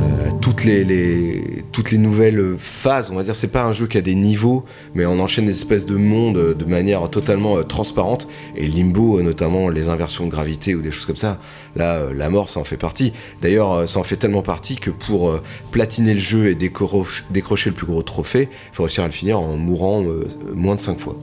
toutes, 0.55 0.65
les, 0.65 0.83
les- 0.83 1.63
toutes 1.71 1.89
les 1.91 1.97
nouvelles 1.97 2.55
phases, 2.57 3.09
on 3.11 3.15
va 3.15 3.23
dire, 3.23 3.35
c'est 3.35 3.47
pas 3.51 3.63
un 3.63 3.73
jeu 3.73 3.87
qui 3.87 3.97
a 3.97 4.01
des 4.01 4.13
niveaux, 4.15 4.65
mais 4.93 5.05
on 5.05 5.19
enchaîne 5.19 5.45
des 5.45 5.51
espèces 5.51 5.85
de 5.85 5.95
mondes 5.95 6.55
de 6.55 6.65
manière 6.65 7.09
totalement 7.09 7.57
euh, 7.57 7.63
transparente. 7.63 8.27
Et 8.55 8.67
Limbo, 8.67 9.17
euh, 9.19 9.23
notamment 9.23 9.69
les 9.69 9.89
inversions 9.89 10.25
de 10.25 10.31
gravité 10.31 10.75
ou 10.75 10.81
des 10.81 10.91
choses 10.91 11.05
comme 11.05 11.15
ça, 11.15 11.39
là, 11.75 11.95
euh, 11.95 12.13
la 12.13 12.29
mort, 12.29 12.49
ça 12.49 12.59
en 12.59 12.63
fait 12.63 12.77
partie. 12.77 13.13
D'ailleurs, 13.41 13.71
euh, 13.71 13.85
ça 13.87 13.99
en 13.99 14.03
fait 14.03 14.15
tellement 14.17 14.43
partie 14.43 14.75
que 14.75 14.91
pour 14.91 15.29
euh, 15.29 15.41
platiner 15.71 16.13
le 16.13 16.19
jeu 16.19 16.49
et 16.49 16.55
décroche- 16.55 17.23
décrocher 17.31 17.71
le 17.71 17.75
plus 17.75 17.87
gros 17.87 18.03
trophée, 18.03 18.49
il 18.71 18.75
faut 18.75 18.83
réussir 18.83 19.03
à 19.03 19.07
le 19.07 19.13
finir 19.13 19.39
en 19.39 19.55
mourant 19.57 20.03
euh, 20.03 20.27
moins 20.53 20.75
de 20.75 20.79
5 20.81 20.99
fois. 20.99 21.17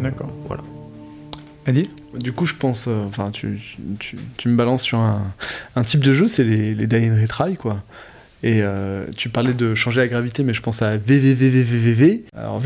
D'accord. 0.00 0.30
Voilà. 0.48 0.62
Adil? 1.66 1.88
Du 2.18 2.32
coup, 2.32 2.46
je 2.46 2.54
pense, 2.56 2.86
euh, 2.88 3.04
enfin, 3.06 3.30
tu, 3.30 3.60
tu, 4.00 4.16
tu 4.36 4.48
me 4.48 4.56
balances 4.56 4.82
sur 4.82 4.98
un, 4.98 5.22
un 5.76 5.84
type 5.84 6.00
de 6.00 6.12
jeu, 6.12 6.26
c'est 6.26 6.42
les, 6.42 6.74
les 6.74 7.08
and 7.08 7.20
Retry, 7.22 7.54
quoi. 7.54 7.82
Et 8.42 8.60
euh, 8.62 9.04
tu 9.16 9.28
parlais 9.28 9.52
de 9.52 9.74
changer 9.74 10.00
la 10.00 10.08
gravité, 10.08 10.42
mais 10.44 10.54
je 10.54 10.62
pense 10.62 10.80
à 10.80 10.96
VVVVVV. 10.96 12.24
Alors 12.36 12.60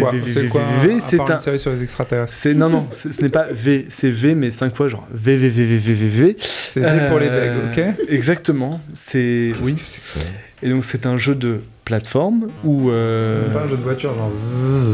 quoi 0.00 0.12
C'est 0.26 0.46
quoi 0.48 0.62
c'est 1.00 1.20
un. 1.20 1.38
série 1.40 1.58
sur 1.60 1.70
les 1.72 1.82
extraterrestres 1.82 2.34
non 2.56 2.68
non, 2.68 2.86
ce 2.90 3.08
n'est 3.22 3.28
pas 3.28 3.46
V, 3.52 3.86
c'est 3.90 4.10
V 4.10 4.34
mais 4.34 4.50
5 4.50 4.74
fois 4.74 4.88
genre 4.88 5.06
VVVVVV. 5.12 6.36
C'est 6.38 6.80
V 6.80 7.08
pour 7.08 7.18
les 7.20 7.28
Euh, 7.30 7.56
begs, 7.74 7.94
ok 7.96 8.08
Exactement, 8.08 8.80
c'est 8.92 9.52
oui. 9.62 9.76
Et 10.62 10.70
donc 10.70 10.84
c'est 10.84 11.06
un 11.06 11.16
jeu 11.16 11.34
de 11.34 11.60
plateforme 11.84 12.48
où 12.64 12.90
euh, 12.90 13.48
Pas 13.52 13.62
un 13.62 13.68
jeu 13.68 13.76
de 13.76 13.82
voiture, 13.82 14.12
genre. 14.14 14.30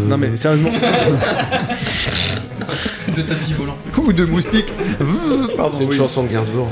non 0.09 0.19
mais 0.19 0.37
sérieusement. 0.37 0.71
De 3.15 3.23
tapis 3.23 3.53
volant. 3.55 3.77
Ou 3.99 4.13
de 4.13 4.25
moustiques. 4.25 4.73
Pardon, 5.57 5.79
C'est 5.79 5.85
une 5.85 5.91
oui. 5.91 5.97
chanson 5.97 6.23
de 6.25 6.29
Gainsbourg. 6.29 6.69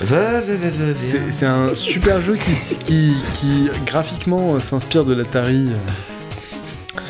C'est 0.00 1.32
c'est 1.32 1.46
un 1.46 1.74
super 1.74 2.20
jeu 2.22 2.36
qui, 2.36 2.52
qui, 2.84 3.14
qui 3.38 3.68
graphiquement 3.86 4.54
euh, 4.54 4.60
s'inspire 4.60 5.04
de 5.04 5.12
l'Atari 5.14 5.68
euh, 5.70 7.00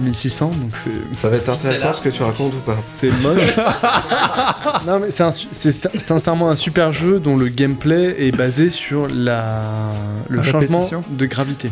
1600, 0.00 0.52
donc 0.60 0.70
c'est 0.74 0.90
Ça 1.20 1.28
va 1.28 1.36
être 1.36 1.48
intéressant 1.48 1.92
ce 1.92 2.00
que 2.00 2.08
tu 2.08 2.22
racontes 2.22 2.54
ou 2.54 2.58
pas? 2.60 2.72
C'est 2.74 3.10
moche. 3.20 3.42
non 4.86 5.00
mais 5.00 5.10
c'est 5.10 5.24
un 5.24 5.32
su- 5.32 5.48
c'est 5.50 5.72
sin- 5.72 5.90
sincèrement 5.98 6.48
un 6.50 6.56
super 6.56 6.92
jeu 6.92 7.18
dont 7.18 7.36
le 7.36 7.48
gameplay 7.48 8.14
est 8.18 8.30
basé 8.36 8.70
sur 8.70 9.08
la, 9.08 9.64
le 10.28 10.36
La 10.36 10.42
changement 10.44 10.78
répétition. 10.78 11.02
de 11.10 11.26
gravité. 11.26 11.70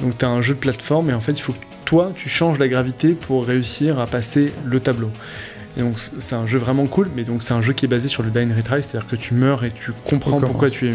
Donc 0.00 0.18
t'as 0.18 0.28
un 0.28 0.42
jeu 0.42 0.54
de 0.54 0.58
plateforme 0.60 1.10
et 1.10 1.14
en 1.14 1.20
fait 1.20 1.32
il 1.32 1.40
faut 1.40 1.52
que 1.52 1.58
toi 1.86 2.12
tu 2.14 2.28
changes 2.28 2.58
la 2.58 2.68
gravité 2.68 3.12
pour 3.12 3.46
réussir 3.46 3.98
à 3.98 4.06
passer 4.06 4.52
le 4.64 4.78
tableau. 4.80 5.10
Et 5.76 5.80
donc 5.80 5.98
c'est 6.20 6.36
un 6.36 6.46
jeu 6.46 6.58
vraiment 6.58 6.86
cool, 6.86 7.08
mais 7.16 7.24
donc 7.24 7.42
c'est 7.42 7.52
un 7.52 7.60
jeu 7.60 7.72
qui 7.72 7.84
est 7.84 7.88
basé 7.88 8.06
sur 8.06 8.22
le 8.22 8.30
die 8.30 8.38
and 8.38 8.54
retry, 8.56 8.80
c'est-à-dire 8.82 9.08
que 9.08 9.16
tu 9.16 9.34
meurs 9.34 9.64
et 9.64 9.72
tu 9.72 9.92
comprends 10.04 10.38
pourquoi 10.38 10.70
tu 10.70 10.90
es, 10.90 10.94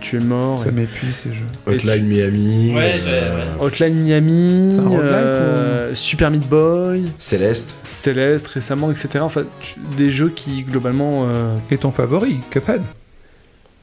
tu 0.00 0.16
es 0.16 0.20
mort. 0.20 0.58
Ça 0.58 0.70
et- 0.70 0.72
m'épuise 0.72 1.14
ces 1.14 1.34
jeux. 1.34 1.44
Hotline 1.66 2.06
Miami. 2.06 2.72
Ouais, 2.74 2.98
euh, 3.06 3.44
Hotline 3.60 3.94
Miami, 4.02 4.70
C'est 4.72 4.80
un 4.80 4.84
roguelike 4.88 5.02
euh, 5.12 5.94
Super 5.94 6.30
Meat 6.30 6.48
Boy, 6.48 7.04
Céleste. 7.18 7.74
Céleste 7.84 8.46
récemment, 8.48 8.90
etc. 8.90 9.18
Enfin, 9.20 9.42
tu- 9.60 9.74
des 9.98 10.10
jeux 10.10 10.30
qui 10.34 10.62
globalement. 10.62 11.26
euh, 11.28 11.54
Et 11.70 11.76
ton 11.76 11.90
favori, 11.90 12.40
Cuphead 12.50 12.80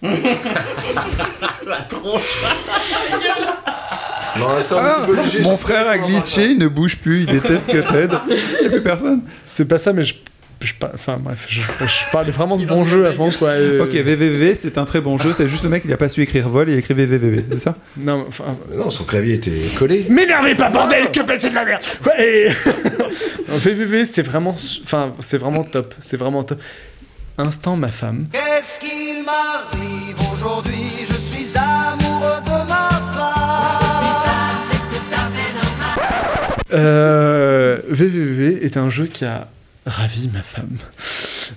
Non, 4.40 4.48
là, 4.50 4.62
c'est 4.62 4.74
un 4.74 4.78
Ah, 4.78 4.96
petit 5.06 5.16
peu 5.16 5.22
léger. 5.24 5.42
Mon 5.42 5.58
frère 5.58 5.88
a 5.88 5.98
glitché, 5.98 6.46
il 6.52 6.58
ne 6.60 6.68
bouge 6.68 6.98
plus, 6.98 7.22
il 7.22 7.26
déteste 7.28 7.68
Cuphead. 7.70 8.12
Il 8.28 8.60
n'y 8.62 8.66
a 8.68 8.70
plus 8.70 8.82
personne. 8.84 9.22
C'est 9.46 9.66
pas 9.66 9.78
ça, 9.78 9.94
mais 9.94 10.04
je. 10.04 10.16
je 10.62 10.74
par- 10.74 10.92
enfin 10.96 11.18
bref, 11.20 11.46
je, 11.50 11.60
je 11.62 12.12
parlais 12.12 12.32
vraiment 12.32 12.58
de 12.58 12.66
bons 12.66 12.86
jeux 12.86 13.06
avant 13.06 13.30
quoi. 13.32 13.58
et- 13.58 13.80
Ok, 13.80 13.90
VVV, 13.92 14.56
c'est 14.56 14.78
un 14.78 14.86
très 14.86 15.02
bon 15.02 15.18
jeu, 15.18 15.34
c'est 15.34 15.48
juste 15.50 15.64
le 15.64 15.70
mec, 15.70 15.84
il 15.86 15.92
a 15.94 15.98
pas 15.98 16.10
su 16.10 16.22
écrire 16.22 16.48
vol, 16.50 16.70
il 16.70 16.76
a 16.76 16.78
écrit 16.78 16.94
VVV, 16.94 17.46
c'est 17.52 17.60
ça? 17.60 17.76
Non, 17.98 18.26
enfin. 18.28 18.46
Non, 18.74 18.90
son 18.90 19.04
clavier 19.04 19.36
était 19.36 19.52
collé. 19.78 20.06
M'énervez 20.10 20.56
pas, 20.56 20.70
bordel, 20.70 21.12
Cuphead 21.12 21.40
c'est 21.42 21.50
de 21.50 21.56
la 21.56 21.66
merde 21.66 21.82
Ouais, 22.06 22.26
et... 22.48 22.48
Non, 23.50 23.58
VVV, 23.58 24.06
c'est 24.06 24.22
vraiment. 24.24 24.56
Enfin, 24.86 25.14
c'est 25.20 25.38
vraiment 25.38 25.64
top. 25.64 25.94
C'est 26.00 26.18
vraiment 26.18 26.44
top. 26.44 26.60
Instant, 27.38 27.76
ma 27.76 27.90
femme. 27.92 28.28
Qu'est-ce 28.32 28.80
qu'il 28.80 29.24
m'arrive 29.24 30.16
aujourd'hui? 30.34 31.03
Euh, 36.74 37.78
VVV 37.90 38.64
est 38.66 38.78
un 38.78 38.90
jeu 38.90 39.06
qui 39.06 39.26
a 39.26 39.48
ravi 39.86 40.30
ma 40.34 40.42
femme. 40.42 40.78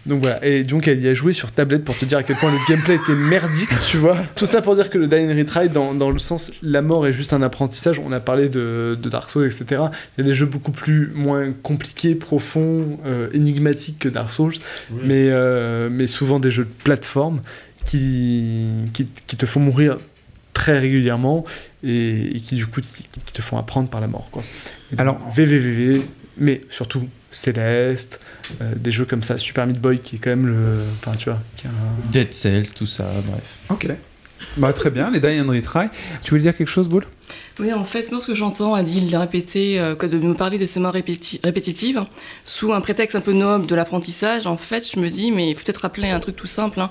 Donc 0.05 0.23
voilà, 0.23 0.45
et 0.45 0.64
donc 0.64 0.89
elle 0.89 1.01
y 1.01 1.09
a 1.09 1.14
joué 1.14 1.33
sur 1.33 1.53
tablette 1.53 1.85
pour 1.85 1.97
te 1.97 2.05
dire 2.05 2.19
à 2.19 2.23
quel 2.23 2.37
point 2.37 2.51
le 2.51 2.59
gameplay 2.69 2.97
était 2.97 3.14
merdique, 3.14 3.71
tu 3.89 3.99
vois. 3.99 4.19
Tout 4.35 4.47
ça 4.47 4.62
pour 4.62 4.75
dire 4.75 4.91
que 4.91 4.99
le 4.99 5.07
and 5.07 5.37
Retry, 5.37 5.69
dans, 5.69 5.95
dans 5.95 6.11
le 6.11 6.19
sens 6.19 6.51
la 6.62 6.83
mort 6.83 7.07
est 7.07 7.12
juste 7.12 7.33
un 7.33 7.43
apprentissage, 7.43 8.01
on 8.05 8.12
a 8.12 8.21
parlé 8.21 8.49
de, 8.49 8.99
de 9.01 9.09
Dark 9.09 9.31
Souls, 9.31 9.47
etc. 9.47 9.83
Il 10.17 10.25
y 10.25 10.27
a 10.27 10.29
des 10.29 10.35
jeux 10.35 10.47
beaucoup 10.47 10.73
plus 10.73 11.12
moins 11.14 11.53
compliqués, 11.53 12.14
profonds, 12.14 12.99
euh, 13.07 13.29
énigmatiques 13.33 14.01
que 14.01 14.09
Dark 14.09 14.31
Souls, 14.31 14.55
mais, 15.05 15.29
euh, 15.31 15.89
mais 15.91 16.07
souvent 16.07 16.41
des 16.41 16.51
jeux 16.51 16.64
de 16.64 16.83
plateforme 16.85 17.41
qui, 17.85 18.67
qui, 18.93 19.07
qui 19.27 19.37
te 19.37 19.47
font 19.47 19.61
mourir 19.61 19.99
très 20.53 20.79
régulièrement 20.79 21.45
et, 21.85 22.37
et 22.37 22.41
qui 22.41 22.57
du 22.57 22.67
coup 22.67 22.81
qui, 22.81 23.05
qui 23.27 23.33
te 23.33 23.43
font 23.43 23.59
apprendre 23.59 23.89
par 23.89 24.01
la 24.01 24.09
mort 24.09 24.29
quoi. 24.31 24.43
Alors- 24.99 25.18
VVVV 25.34 26.03
mais 26.39 26.61
surtout 26.68 27.09
Céleste, 27.30 28.20
euh, 28.61 28.72
des 28.76 28.93
jeux 28.93 29.05
comme 29.07 29.22
ça, 29.22 29.39
Super 29.39 29.66
Meat 29.66 29.80
Boy 29.80 29.99
qui 30.01 30.16
est 30.16 30.18
quand 30.18 30.30
même 30.30 30.47
le. 30.47 30.82
Enfin, 31.01 31.16
tu 31.16 31.30
vois, 31.30 31.41
qui 31.57 31.66
a 31.66 31.70
un- 31.70 32.11
Dead 32.12 32.32
Cells, 32.34 32.72
tout 32.74 32.87
ça, 32.87 33.05
bref. 33.26 33.57
Ok. 33.70 33.89
Bah, 34.59 34.72
très 34.74 34.91
bien, 34.91 35.11
les 35.11 35.18
Die 35.20 35.41
and 35.41 35.49
Retry. 35.51 35.87
Tu 36.22 36.30
voulais 36.30 36.43
dire 36.43 36.55
quelque 36.57 36.68
chose, 36.68 36.89
Boule? 36.91 37.07
Oui, 37.59 37.72
en 37.72 37.84
fait, 37.84 38.11
lorsque 38.11 38.34
j'entends 38.34 38.74
Adil 38.74 39.14
répéter, 39.16 39.80
euh, 39.80 39.95
que 39.95 40.05
de 40.05 40.18
me 40.18 40.34
parler 40.34 40.59
de 40.59 40.66
ces 40.66 40.78
morts 40.78 40.93
répéti- 40.95 41.41
répétitives, 41.43 42.05
sous 42.45 42.72
un 42.74 42.82
prétexte 42.82 43.16
un 43.16 43.22
peu 43.22 43.32
noble 43.32 43.66
de 43.66 43.74
l'apprentissage, 43.74 44.47
en 44.47 44.59
fait, 44.59 44.87
je 44.95 45.01
me 45.01 45.09
dis, 45.09 45.32
mais 45.32 45.51
il 45.51 45.57
faut 45.57 45.64
peut-être 45.64 45.78
rappeler 45.82 46.11
un 46.11 46.20
truc 46.20 46.37
tout 46.37 46.47
simple. 46.47 46.80
hein. 46.80 46.91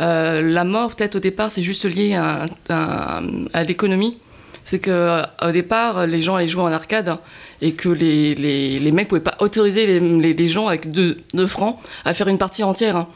Euh, 0.00 0.42
la 0.42 0.64
mort, 0.64 0.94
peut-être 0.94 1.16
au 1.16 1.20
départ, 1.20 1.50
c'est 1.50 1.62
juste 1.62 1.86
lié 1.86 2.14
à, 2.14 2.46
à- 2.68 3.22
à 3.54 3.64
l'économie. 3.64 4.18
C'est 4.64 4.78
que 4.78 4.90
euh, 4.90 5.22
au 5.42 5.50
départ, 5.50 6.06
les 6.06 6.22
gens 6.22 6.36
allaient 6.36 6.46
jouer 6.48 6.62
en 6.62 6.72
arcade 6.72 7.08
hein, 7.08 7.18
et 7.60 7.72
que 7.72 7.88
les, 7.88 8.34
les, 8.36 8.78
les 8.78 8.92
mecs 8.92 9.08
pouvaient 9.08 9.20
pas 9.20 9.36
autoriser 9.40 9.86
les, 9.86 9.98
les, 10.00 10.34
les 10.34 10.48
gens 10.48 10.68
avec 10.68 10.90
2 10.92 11.16
francs 11.46 11.78
à 12.04 12.14
faire 12.14 12.28
une 12.28 12.38
partie 12.38 12.62
entière. 12.62 12.96
hein. 12.96 13.08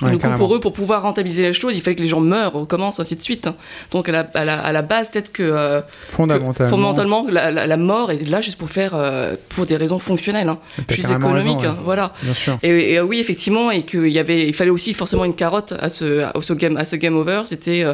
Ouais, 0.00 0.10
du 0.12 0.18
coup, 0.18 0.28
pour 0.38 0.54
eux, 0.54 0.60
pour 0.60 0.72
pouvoir 0.72 1.02
rentabiliser 1.02 1.42
la 1.42 1.52
chose, 1.52 1.76
il 1.76 1.82
fallait 1.82 1.96
que 1.96 2.02
les 2.02 2.06
gens 2.08 2.20
meurent, 2.20 2.52
recommencent, 2.52 3.00
ainsi 3.00 3.16
de 3.16 3.20
suite. 3.20 3.48
hein. 3.48 3.56
Donc, 3.90 4.08
à 4.08 4.12
la, 4.12 4.30
à 4.34 4.44
la, 4.44 4.60
à 4.60 4.70
la 4.70 4.82
base, 4.82 5.08
peut-être 5.10 5.32
que. 5.32 5.42
euh, 5.42 5.80
Fondamentalement. 6.10 6.70
Fondamentalement, 6.70 7.26
la, 7.28 7.50
la- 7.50 7.76
mort 7.76 8.12
est 8.12 8.22
là 8.28 8.40
juste 8.40 8.58
pour 8.58 8.70
faire, 8.70 8.92
euh, 8.94 9.34
pour 9.48 9.66
des 9.66 9.74
raisons 9.74 9.98
fonctionnelles, 9.98 10.48
hein, 10.48 10.60
juste 10.88 11.10
économiques, 11.16 11.58
raison, 11.62 11.72
hein, 11.72 11.74
ouais. 11.78 11.84
voilà. 11.84 12.12
Bien 12.22 12.32
sûr. 12.32 12.58
Et, 12.62 12.92
et, 12.92 12.98
euh, 13.00 13.02
oui, 13.02 13.18
effectivement, 13.18 13.72
et 13.72 13.82
qu'il 13.82 14.06
y 14.06 14.20
avait, 14.20 14.46
il 14.46 14.54
fallait 14.54 14.70
aussi 14.70 14.94
forcément 14.94 15.24
une 15.24 15.34
carotte 15.34 15.74
à 15.80 15.90
ce, 15.90 16.20
à 16.22 16.32
ce 16.40 16.52
game, 16.52 16.76
à 16.76 16.84
ce 16.84 16.94
game 16.94 17.16
over. 17.16 17.42
C'était 17.46 17.84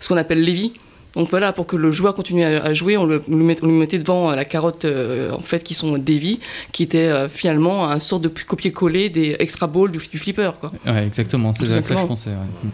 ce 0.00 0.08
qu'on 0.08 0.16
appelle 0.16 0.40
Lévi. 0.42 0.72
Donc 1.16 1.28
voilà, 1.30 1.52
pour 1.52 1.66
que 1.66 1.76
le 1.76 1.90
joueur 1.90 2.14
continue 2.14 2.44
à, 2.44 2.62
à 2.62 2.72
jouer, 2.72 2.96
on, 2.96 3.04
le, 3.04 3.20
on 3.28 3.36
lui 3.36 3.44
met- 3.44 3.56
on 3.62 3.66
lui 3.66 3.74
mettait 3.74 3.98
devant 3.98 4.30
euh, 4.30 4.36
la 4.36 4.44
carotte 4.44 4.84
euh, 4.84 5.30
en 5.32 5.40
fait 5.40 5.62
qui 5.64 5.74
sont 5.74 5.98
des 5.98 6.18
vies, 6.18 6.38
qui 6.72 6.82
était 6.84 6.98
euh, 7.10 7.28
finalement 7.28 7.88
un 7.88 7.98
sorte 7.98 8.22
de 8.22 8.28
copier-coller 8.28 9.08
des 9.10 9.36
extra 9.40 9.66
balls 9.66 9.90
du, 9.90 9.98
du 9.98 10.18
flipper, 10.18 10.52
quoi. 10.60 10.72
Ouais, 10.86 11.04
exactement, 11.06 11.52
c'est 11.52 11.64
à 11.64 11.82
ça 11.82 11.94
que 11.94 12.00
je 12.00 12.06
pensais. 12.06 12.30
ouais. 12.30 12.70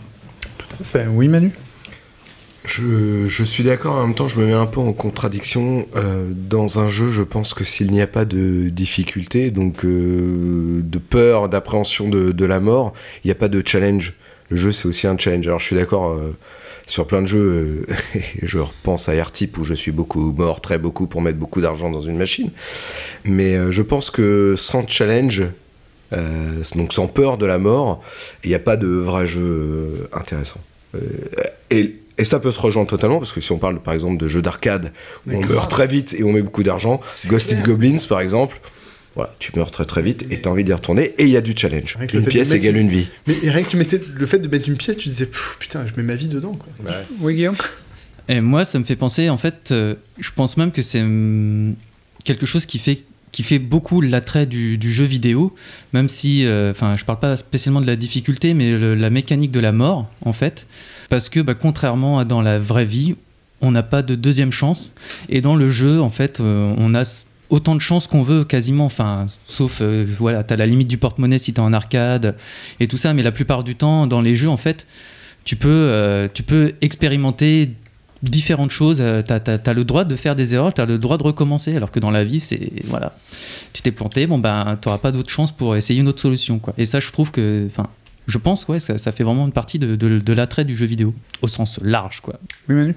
Parfait. 0.78 1.06
Oui, 1.10 1.28
Manu? 1.28 1.50
Je, 2.66 3.26
je 3.28 3.44
suis 3.44 3.62
d'accord, 3.62 3.94
en 3.94 4.06
même 4.06 4.16
temps 4.16 4.26
je 4.26 4.40
me 4.40 4.46
mets 4.46 4.52
un 4.52 4.66
peu 4.66 4.80
en 4.80 4.92
contradiction. 4.92 5.86
Euh, 5.94 6.32
dans 6.34 6.80
un 6.80 6.88
jeu, 6.88 7.10
je 7.10 7.22
pense 7.22 7.54
que 7.54 7.62
s'il 7.62 7.92
n'y 7.92 8.00
a 8.02 8.08
pas 8.08 8.24
de 8.24 8.70
difficulté, 8.70 9.52
donc 9.52 9.84
euh, 9.84 10.80
de 10.82 10.98
peur, 10.98 11.48
d'appréhension 11.48 12.08
de, 12.08 12.32
de 12.32 12.44
la 12.44 12.58
mort, 12.58 12.92
il 13.22 13.28
n'y 13.28 13.30
a 13.30 13.36
pas 13.36 13.46
de 13.48 13.62
challenge. 13.64 14.14
Le 14.50 14.56
jeu 14.56 14.72
c'est 14.72 14.88
aussi 14.88 15.06
un 15.06 15.16
challenge. 15.16 15.46
Alors 15.46 15.60
je 15.60 15.66
suis 15.66 15.76
d'accord 15.76 16.10
euh, 16.10 16.36
sur 16.86 17.06
plein 17.06 17.20
de 17.20 17.26
jeux, 17.26 17.86
euh, 17.90 18.20
je 18.42 18.58
repense 18.58 19.08
à 19.08 19.22
R-Type 19.22 19.58
où 19.58 19.64
je 19.64 19.74
suis 19.74 19.92
beaucoup 19.92 20.32
mort, 20.32 20.60
très 20.60 20.78
beaucoup 20.78 21.06
pour 21.06 21.20
mettre 21.20 21.38
beaucoup 21.38 21.60
d'argent 21.60 21.90
dans 21.90 22.00
une 22.00 22.16
machine. 22.16 22.50
Mais 23.24 23.54
euh, 23.54 23.72
je 23.72 23.82
pense 23.82 24.10
que 24.10 24.54
sans 24.56 24.86
challenge, 24.88 25.42
euh, 26.12 26.62
donc 26.76 26.92
sans 26.92 27.08
peur 27.08 27.38
de 27.38 27.46
la 27.46 27.58
mort, 27.58 28.02
il 28.44 28.48
n'y 28.48 28.54
a 28.54 28.60
pas 28.60 28.76
de 28.76 28.86
vrai 28.86 29.26
jeu 29.26 30.08
intéressant. 30.12 30.60
Et, 31.70 31.96
et 32.16 32.24
ça 32.24 32.40
peut 32.40 32.52
se 32.52 32.60
rejoindre 32.60 32.88
totalement 32.88 33.18
parce 33.18 33.32
que 33.32 33.42
si 33.42 33.52
on 33.52 33.58
parle 33.58 33.80
par 33.80 33.92
exemple 33.92 34.16
de 34.16 34.28
jeux 34.28 34.40
d'arcade 34.40 34.92
où 35.26 35.32
on 35.34 35.40
meurt 35.44 35.70
très 35.70 35.86
vite 35.86 36.14
et 36.18 36.24
on 36.24 36.32
met 36.32 36.40
beaucoup 36.40 36.62
d'argent, 36.62 37.00
Ghosted. 37.26 37.62
Goblins 37.62 37.98
par 38.08 38.20
exemple, 38.20 38.58
voilà, 39.16 39.34
tu 39.40 39.50
meurs 39.56 39.70
très 39.72 39.84
très 39.86 40.02
vite 40.02 40.24
et 40.30 40.40
t'as 40.40 40.50
envie 40.50 40.62
d'y 40.62 40.72
retourner 40.72 41.12
et 41.18 41.24
il 41.24 41.30
y 41.30 41.36
a 41.36 41.40
du 41.40 41.54
challenge. 41.56 41.96
Une 42.12 42.24
pièce 42.24 42.50
mettre- 42.50 42.54
égale 42.64 42.76
une 42.76 42.88
vie. 42.88 43.08
Mais 43.26 43.34
rien 43.42 43.62
que 43.64 43.70
tu 43.70 43.76
mettais 43.76 44.00
le 44.14 44.26
fait 44.26 44.38
de 44.38 44.46
mettre 44.46 44.68
une 44.68 44.76
pièce, 44.76 44.96
tu 44.96 45.08
disais 45.08 45.28
putain, 45.58 45.84
je 45.86 45.92
mets 45.96 46.06
ma 46.06 46.14
vie 46.14 46.28
dedans 46.28 46.52
quoi. 46.54 46.68
Oui, 47.20 47.34
Guillaume? 47.34 47.56
Et 48.28 48.40
moi, 48.40 48.64
ça 48.64 48.78
me 48.80 48.84
fait 48.84 48.96
penser, 48.96 49.28
en 49.30 49.38
fait, 49.38 49.70
euh, 49.70 49.94
je 50.18 50.30
pense 50.34 50.56
même 50.56 50.72
que 50.72 50.82
c'est 50.82 51.00
hum, 51.00 51.74
quelque 52.24 52.44
chose 52.44 52.66
qui 52.66 52.78
fait, 52.80 53.04
qui 53.30 53.42
fait 53.44 53.60
beaucoup 53.60 54.00
l'attrait 54.00 54.46
du, 54.46 54.78
du 54.78 54.90
jeu 54.92 55.04
vidéo, 55.04 55.54
même 55.92 56.08
si, 56.08 56.44
euh, 56.44 56.72
enfin, 56.72 56.96
je 56.96 57.04
parle 57.04 57.20
pas 57.20 57.36
spécialement 57.36 57.80
de 57.80 57.86
la 57.86 57.94
difficulté, 57.94 58.52
mais 58.52 58.72
le- 58.76 58.96
la 58.96 59.10
mécanique 59.10 59.52
de 59.52 59.60
la 59.60 59.70
mort, 59.72 60.10
en 60.22 60.32
fait. 60.32 60.66
Parce 61.08 61.28
que, 61.28 61.38
bah, 61.38 61.54
contrairement 61.54 62.18
à 62.18 62.24
dans 62.24 62.42
la 62.42 62.58
vraie 62.58 62.84
vie, 62.84 63.14
on 63.60 63.70
n'a 63.70 63.84
pas 63.84 64.02
de 64.02 64.16
deuxième 64.16 64.50
chance. 64.50 64.92
Et 65.28 65.40
dans 65.40 65.54
le 65.54 65.70
jeu, 65.70 66.00
en 66.00 66.10
fait, 66.10 66.40
euh, 66.40 66.74
on 66.78 66.94
a 66.96 67.04
autant 67.50 67.74
de 67.74 67.80
chances 67.80 68.06
qu'on 68.08 68.22
veut 68.22 68.44
quasiment, 68.44 68.86
enfin, 68.86 69.26
sauf, 69.46 69.78
euh, 69.80 70.06
voilà, 70.18 70.44
t'as 70.44 70.56
la 70.56 70.66
limite 70.66 70.88
du 70.88 70.98
porte-monnaie 70.98 71.38
si 71.38 71.52
t'es 71.52 71.60
en 71.60 71.72
arcade 71.72 72.36
et 72.80 72.88
tout 72.88 72.96
ça, 72.96 73.14
mais 73.14 73.22
la 73.22 73.32
plupart 73.32 73.64
du 73.64 73.76
temps, 73.76 74.06
dans 74.06 74.20
les 74.20 74.34
jeux, 74.34 74.48
en 74.48 74.56
fait, 74.56 74.86
tu 75.44 75.56
peux, 75.56 75.68
euh, 75.68 76.28
tu 76.32 76.42
peux 76.42 76.74
expérimenter 76.80 77.70
différentes 78.22 78.70
choses. 78.70 78.98
Euh, 79.00 79.22
T'as 79.22 79.38
as, 79.38 79.72
le 79.72 79.84
droit 79.84 80.04
de 80.04 80.16
faire 80.16 80.34
des 80.34 80.54
erreurs, 80.54 80.74
t'as 80.74 80.86
le 80.86 80.98
droit 80.98 81.18
de 81.18 81.22
recommencer. 81.22 81.76
Alors 81.76 81.90
que 81.90 82.00
dans 82.00 82.10
la 82.10 82.24
vie, 82.24 82.40
c'est 82.40 82.72
voilà, 82.84 83.16
tu 83.72 83.82
t'es 83.82 83.92
planté, 83.92 84.26
bon 84.26 84.38
ben, 84.38 84.76
t'auras 84.80 84.98
pas 84.98 85.12
d'autre 85.12 85.30
chance 85.30 85.52
pour 85.52 85.76
essayer 85.76 86.00
une 86.00 86.08
autre 86.08 86.20
solution, 86.20 86.58
quoi. 86.58 86.74
Et 86.78 86.86
ça, 86.86 87.00
je 87.00 87.10
trouve 87.10 87.30
que, 87.30 87.66
enfin, 87.70 87.88
je 88.26 88.38
pense, 88.38 88.66
ouais, 88.68 88.80
ça, 88.80 88.98
ça 88.98 89.12
fait 89.12 89.24
vraiment 89.24 89.46
une 89.46 89.52
partie 89.52 89.78
de, 89.78 89.94
de, 89.94 90.32
l'attrait 90.32 90.64
du 90.64 90.74
jeu 90.74 90.86
vidéo 90.86 91.14
au 91.42 91.48
sens 91.48 91.78
large, 91.82 92.20
quoi. 92.20 92.40
Oui, 92.68 92.74
Manu? 92.74 92.94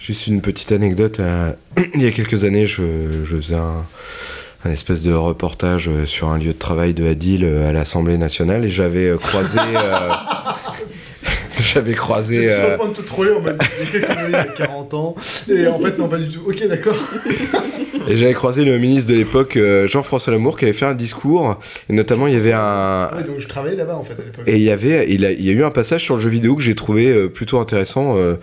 Juste 0.00 0.26
une 0.26 0.40
petite 0.40 0.72
anecdote. 0.72 1.20
euh, 1.20 1.52
il 1.94 2.02
y 2.02 2.06
a 2.06 2.10
quelques 2.10 2.44
années, 2.44 2.66
je, 2.66 2.82
je 3.24 3.36
faisais 3.36 3.54
un, 3.56 3.84
un 4.64 4.70
espèce 4.70 5.02
de 5.02 5.12
reportage 5.12 5.88
euh, 5.88 6.06
sur 6.06 6.28
un 6.28 6.38
lieu 6.38 6.52
de 6.52 6.58
travail 6.58 6.94
de 6.94 7.06
Adil 7.06 7.44
euh, 7.44 7.68
à 7.68 7.72
l'Assemblée 7.72 8.16
nationale 8.18 8.64
et 8.64 8.68
j'avais 8.70 9.12
croisé. 9.20 9.58
euh, 9.58 10.08
j'avais 11.60 11.94
croisé. 11.94 12.48
Sur 12.48 12.60
euh, 12.60 12.70
le 12.72 12.76
point 12.76 12.88
de 12.88 12.94
te 12.94 13.02
troller 13.02 13.32
en 13.32 13.40
mode 13.40 13.58
il 13.60 13.84
y 13.84 13.88
a 13.88 13.90
quelques 14.06 14.10
années, 14.18 14.24
il 14.28 14.32
y 14.32 14.34
a 14.36 14.44
40 14.44 14.94
ans. 14.94 15.14
Et 15.52 15.66
en 15.66 15.78
fait, 15.80 15.98
non, 15.98 16.08
pas 16.08 16.18
du 16.18 16.28
tout. 16.28 16.42
Ok, 16.46 16.66
d'accord. 16.68 16.96
Et 18.08 18.16
j'avais 18.16 18.32
croisé 18.34 18.64
le 18.64 18.78
ministre 18.78 19.10
de 19.12 19.16
l'époque, 19.18 19.58
Jean-François 19.86 20.32
Lamour, 20.32 20.56
qui 20.56 20.64
avait 20.64 20.72
fait 20.72 20.86
un 20.86 20.94
discours. 20.94 21.58
Et 21.90 21.92
notamment, 21.92 22.26
il 22.26 22.32
y 22.34 22.36
avait 22.36 22.52
un. 22.54 23.10
Ouais, 23.14 23.24
donc 23.24 23.38
je 23.40 23.48
travaillais 23.48 23.76
là-bas 23.76 23.96
en 23.96 24.04
fait 24.04 24.14
à 24.14 24.24
l'époque. 24.24 24.44
Et 24.46 24.56
il 24.56 24.62
y 24.62 24.70
avait, 24.70 25.06
il, 25.10 25.26
a- 25.26 25.32
il 25.32 25.42
y 25.44 25.50
a 25.50 25.52
eu 25.52 25.62
un 25.64 25.70
passage 25.70 26.04
sur 26.04 26.14
le 26.14 26.20
jeu 26.22 26.30
vidéo 26.30 26.54
que 26.56 26.62
j'ai 26.62 26.74
trouvé 26.76 27.28
plutôt 27.28 27.58
intéressant, 27.58 28.16
euh, 28.16 28.36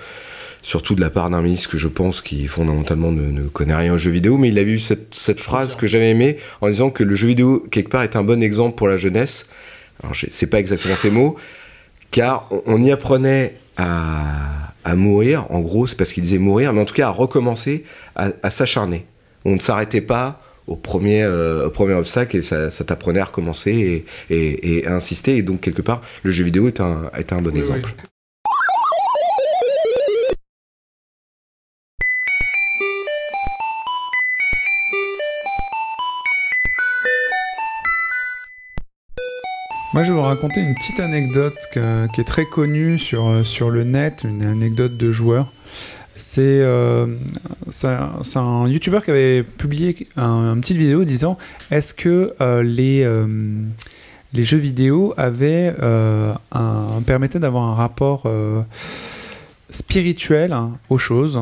surtout 0.66 0.96
de 0.96 1.02
la 1.02 1.12
part 1.12 1.30
d'un 1.30 1.42
ministre 1.44 1.70
que 1.70 1.78
je 1.78 1.88
pense 1.88 2.22
qui 2.22 2.48
fondamentalement 2.48 3.12
ne, 3.12 3.30
ne 3.30 3.48
connaît 3.48 3.76
rien 3.76 3.94
au 3.94 3.98
jeu 4.00 4.10
vidéo, 4.10 4.38
mais 4.40 4.48
il 4.50 4.58
avait 4.58 4.72
eu 4.72 4.80
cette, 4.80 5.14
cette 5.14 5.40
phrase 5.40 5.76
que 5.76 5.86
j'avais 5.86 6.10
aimée 6.10 6.38
en 6.62 6.68
disant 6.70 6.90
que 6.90 7.04
le 7.04 7.14
jeu 7.14 7.28
vidéo 7.28 7.64
quelque 7.70 7.90
part 7.90 8.02
est 8.02 8.16
un 8.16 8.24
bon 8.24 8.42
exemple 8.42 8.76
pour 8.76 8.88
la 8.88 8.98
jeunesse. 8.98 9.46
Alors 10.02 10.16
je- 10.16 10.26
c'est 10.32 10.48
pas 10.48 10.60
exactement 10.60 10.96
ces 10.96 11.12
mots, 11.12 11.36
car 12.10 12.48
on, 12.52 12.64
on 12.66 12.82
y 12.82 12.92
apprenait 12.92 13.54
à, 13.78 14.74
à 14.84 14.96
mourir. 14.96 15.46
En 15.52 15.60
gros, 15.60 15.86
c'est 15.86 15.96
parce 15.98 16.12
qu'il 16.14 16.24
disait 16.24 16.40
mourir, 16.40 16.74
mais 16.74 16.82
en 16.82 16.86
tout 16.86 16.96
cas 16.96 17.08
à 17.08 17.12
recommencer, 17.12 17.84
à, 18.16 18.30
à 18.42 18.50
s'acharner. 18.50 19.06
On 19.46 19.54
ne 19.54 19.60
s'arrêtait 19.60 20.02
pas 20.02 20.42
au 20.68 20.76
premier, 20.76 21.22
euh, 21.22 21.68
au 21.68 21.70
premier 21.70 21.94
obstacle 21.94 22.38
et 22.38 22.42
ça, 22.42 22.72
ça 22.72 22.84
t'apprenait 22.84 23.20
à 23.20 23.26
recommencer 23.26 23.72
et, 24.32 24.36
et- 24.36 24.78
et 24.80 24.88
à 24.88 24.96
insister. 24.96 25.38
Et 25.38 25.44
donc, 25.44 25.62
quelque 25.62 25.84
part, 25.84 26.02
le 26.24 26.32
jeu 26.32 26.44
vidéo 26.44 26.68
est 26.68 26.80
un, 26.82 27.12
est 27.16 27.32
un 27.34 27.42
bon 27.42 27.52
Oui, 27.54 27.60
exemple. 27.60 27.94
oui. 27.98 28.04
Moi, 39.96 40.04
je 40.04 40.12
vais 40.12 40.18
vous 40.18 40.24
raconter 40.24 40.60
une 40.60 40.76
petite 40.76 41.00
anecdote 41.00 41.56
qui 41.72 41.80
est 42.20 42.26
très 42.26 42.46
connue 42.46 43.00
sur, 43.00 43.30
euh, 43.30 43.44
sur 43.46 43.70
le 43.70 43.86
net, 43.86 44.26
une 44.26 44.44
anecdote 44.46 44.98
de 44.98 45.10
joueur. 45.10 45.54
C'est 46.18 46.42
euh, 46.42 47.16
un, 47.86 48.68
youtubeur 48.68 49.06
qui 49.06 49.12
avait 49.12 49.44
publié 49.44 50.06
un, 50.18 50.54
une 50.54 50.60
petite 50.60 50.76
vidéo 50.76 51.06
disant 51.06 51.38
est-ce 51.72 51.94
que 51.94 52.34
euh, 52.42 52.62
les, 52.62 53.10
les 54.34 54.44
jeux 54.44 54.58
vidéo 54.58 55.14
avaient 55.16 55.74
permettaient 57.06 57.40
d'avoir 57.40 57.64
un 57.64 57.76
rapport 57.76 58.30
spirituel 59.70 60.52
hein, 60.52 60.78
aux 60.90 60.98
choses? 60.98 61.40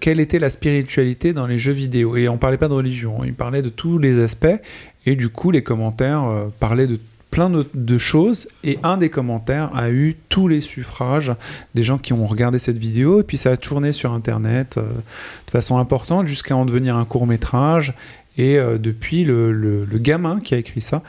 Quelle 0.00 0.20
était 0.20 0.38
la 0.38 0.50
spiritualité 0.50 1.32
dans 1.32 1.46
les 1.46 1.58
jeux 1.58 1.72
vidéo? 1.72 2.18
Et 2.18 2.28
on 2.28 2.36
parlait 2.36 2.58
pas 2.58 2.68
de 2.68 2.74
religion, 2.74 3.24
il 3.24 3.32
parlait 3.32 3.62
de 3.62 3.70
tous 3.70 3.96
les 3.96 4.22
aspects. 4.22 4.60
Et 5.06 5.16
du 5.16 5.30
coup 5.30 5.50
les 5.50 5.62
commentaires 5.62 6.26
parlaient 6.60 6.86
de 6.86 7.00
plein 7.34 7.50
de, 7.50 7.98
choses 7.98 8.46
et 8.62 8.78
un 8.84 8.96
des 8.96 9.10
commentaires 9.10 9.74
a 9.74 9.90
eu 9.90 10.14
tous 10.28 10.46
les 10.46 10.60
suffrages 10.60 11.32
des 11.74 11.82
gens 11.82 11.98
qui 11.98 12.12
ont 12.12 12.26
regardé 12.26 12.60
cette 12.60 12.78
vidéo 12.78 13.20
et 13.20 13.24
puis 13.24 13.36
ça 13.36 13.50
a 13.50 13.56
tourné 13.56 13.90
sur 13.90 14.12
internet 14.12 14.76
euh, 14.76 14.82
de 14.82 15.50
façon 15.50 15.78
importante 15.78 16.28
jusqu'à 16.28 16.54
en 16.54 16.64
devenir 16.64 16.94
un 16.94 17.04
court 17.04 17.26
métrage 17.26 17.92
et 18.38 18.56
euh, 18.56 18.78
depuis 18.78 19.24
le, 19.24 19.50
le- 19.50 19.98
gamin 19.98 20.38
qui 20.38 20.54
a 20.54 20.58
écrit 20.58 20.80
ça 20.80 21.02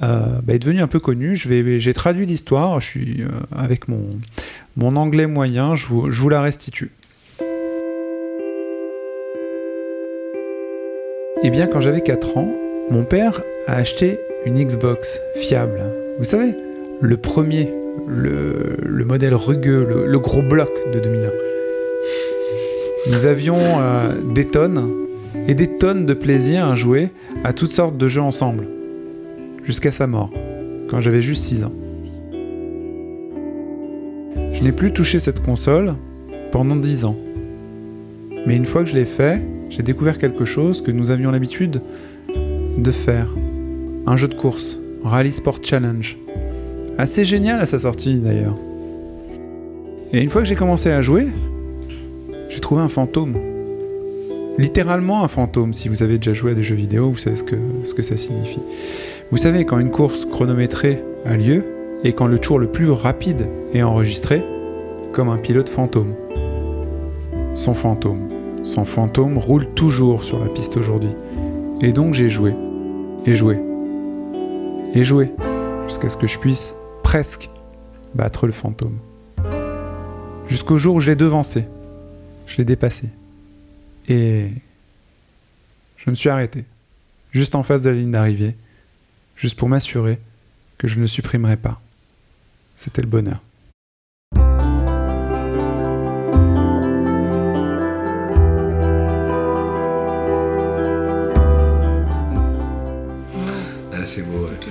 euh, 0.00 0.40
bah, 0.42 0.54
est 0.54 0.58
devenu 0.58 0.80
un 0.80 0.86
peu 0.86 1.00
connu. 1.00 1.36
J'ai 1.36 1.92
traduit 1.92 2.24
l'histoire, 2.24 2.80
je 2.80 2.86
suis 2.86 3.24
avec 3.54 3.88
mon, 3.88 4.06
mon 4.78 4.96
anglais 4.96 5.26
moyen, 5.26 5.74
je 5.74 5.84
vous, 5.84 6.10
je 6.10 6.18
vous 6.22 6.30
la 6.30 6.40
restitue. 6.40 6.92
Eh 11.42 11.50
bien, 11.50 11.66
quand 11.66 11.80
j'avais 11.80 12.00
4 12.00 12.38
ans, 12.38 12.54
mon 12.90 13.04
père 13.04 13.42
a 13.66 13.74
acheté 13.76 14.18
une 14.46 14.62
Xbox 14.62 15.20
fiable. 15.34 15.80
Vous 16.18 16.24
savez, 16.24 16.54
le 17.00 17.16
premier, 17.16 17.72
le, 18.06 18.76
le 18.82 19.04
modèle 19.04 19.34
rugueux, 19.34 19.84
le, 19.84 20.06
le 20.06 20.18
gros 20.18 20.42
bloc 20.42 20.70
de 20.92 21.00
2001. 21.00 21.30
Nous 23.10 23.26
avions 23.26 23.58
euh, 23.58 24.12
des 24.34 24.46
tonnes 24.46 24.90
et 25.46 25.54
des 25.54 25.68
tonnes 25.78 26.06
de 26.06 26.14
plaisir 26.14 26.66
à 26.66 26.74
jouer 26.74 27.10
à 27.44 27.52
toutes 27.52 27.72
sortes 27.72 27.96
de 27.96 28.08
jeux 28.08 28.22
ensemble. 28.22 28.66
Jusqu'à 29.64 29.90
sa 29.90 30.06
mort, 30.06 30.30
quand 30.88 31.00
j'avais 31.00 31.22
juste 31.22 31.44
6 31.44 31.64
ans. 31.64 31.72
Je 34.52 34.62
n'ai 34.62 34.72
plus 34.72 34.92
touché 34.92 35.18
cette 35.18 35.40
console 35.40 35.94
pendant 36.50 36.76
10 36.76 37.04
ans. 37.04 37.16
Mais 38.46 38.56
une 38.56 38.64
fois 38.64 38.82
que 38.82 38.88
je 38.88 38.94
l'ai 38.94 39.04
fait, 39.04 39.42
j'ai 39.68 39.82
découvert 39.82 40.18
quelque 40.18 40.46
chose 40.46 40.82
que 40.82 40.90
nous 40.90 41.10
avions 41.10 41.30
l'habitude 41.30 41.82
de 42.82 42.90
faire. 42.90 43.28
Un 44.06 44.16
jeu 44.16 44.28
de 44.28 44.34
course, 44.34 44.78
Rally 45.04 45.32
Sport 45.32 45.58
Challenge. 45.62 46.16
Assez 46.96 47.24
génial 47.24 47.60
à 47.60 47.66
sa 47.66 47.78
sortie 47.78 48.18
d'ailleurs. 48.18 48.56
Et 50.12 50.22
une 50.22 50.30
fois 50.30 50.42
que 50.42 50.48
j'ai 50.48 50.54
commencé 50.54 50.90
à 50.90 51.02
jouer, 51.02 51.28
j'ai 52.48 52.60
trouvé 52.60 52.80
un 52.80 52.88
fantôme. 52.88 53.36
Littéralement 54.56 55.22
un 55.22 55.28
fantôme, 55.28 55.72
si 55.72 55.88
vous 55.88 56.02
avez 56.02 56.18
déjà 56.18 56.34
joué 56.34 56.52
à 56.52 56.54
des 56.54 56.62
jeux 56.62 56.74
vidéo, 56.74 57.10
vous 57.10 57.18
savez 57.18 57.36
ce 57.36 57.44
que, 57.44 57.56
ce 57.84 57.94
que 57.94 58.02
ça 58.02 58.16
signifie. 58.16 58.62
Vous 59.30 59.36
savez, 59.36 59.64
quand 59.64 59.78
une 59.78 59.90
course 59.90 60.24
chronométrée 60.24 61.02
a 61.24 61.36
lieu, 61.36 61.64
et 62.04 62.12
quand 62.12 62.26
le 62.26 62.38
tour 62.38 62.58
le 62.58 62.68
plus 62.68 62.90
rapide 62.90 63.46
est 63.74 63.82
enregistré, 63.82 64.42
comme 65.12 65.28
un 65.28 65.38
pilote 65.38 65.68
fantôme. 65.68 66.14
Son 67.54 67.74
fantôme. 67.74 68.28
Son 68.62 68.84
fantôme 68.84 69.38
roule 69.38 69.66
toujours 69.74 70.24
sur 70.24 70.38
la 70.38 70.48
piste 70.48 70.76
aujourd'hui. 70.76 71.10
Et 71.80 71.92
donc 71.92 72.14
j'ai 72.14 72.28
joué. 72.28 72.54
Et 73.26 73.36
joué. 73.36 73.58
Et 74.94 75.04
joué. 75.04 75.30
Jusqu'à 75.86 76.08
ce 76.08 76.16
que 76.16 76.26
je 76.26 76.38
puisse 76.38 76.74
presque 77.02 77.50
battre 78.14 78.46
le 78.46 78.52
fantôme. 78.52 78.98
Jusqu'au 80.48 80.78
jour 80.78 80.96
où 80.96 81.00
je 81.00 81.10
l'ai 81.10 81.16
devancé. 81.16 81.66
Je 82.46 82.56
l'ai 82.56 82.64
dépassé. 82.64 83.08
Et 84.08 84.48
je 85.96 86.10
me 86.10 86.14
suis 86.14 86.28
arrêté. 86.28 86.64
Juste 87.32 87.54
en 87.54 87.62
face 87.62 87.82
de 87.82 87.90
la 87.90 87.96
ligne 87.96 88.10
d'arrivée. 88.10 88.56
Juste 89.36 89.58
pour 89.58 89.68
m'assurer 89.68 90.18
que 90.78 90.88
je 90.88 90.96
ne 90.96 91.02
le 91.02 91.06
supprimerai 91.06 91.56
pas. 91.56 91.80
C'était 92.76 93.02
le 93.02 93.08
bonheur. 93.08 93.42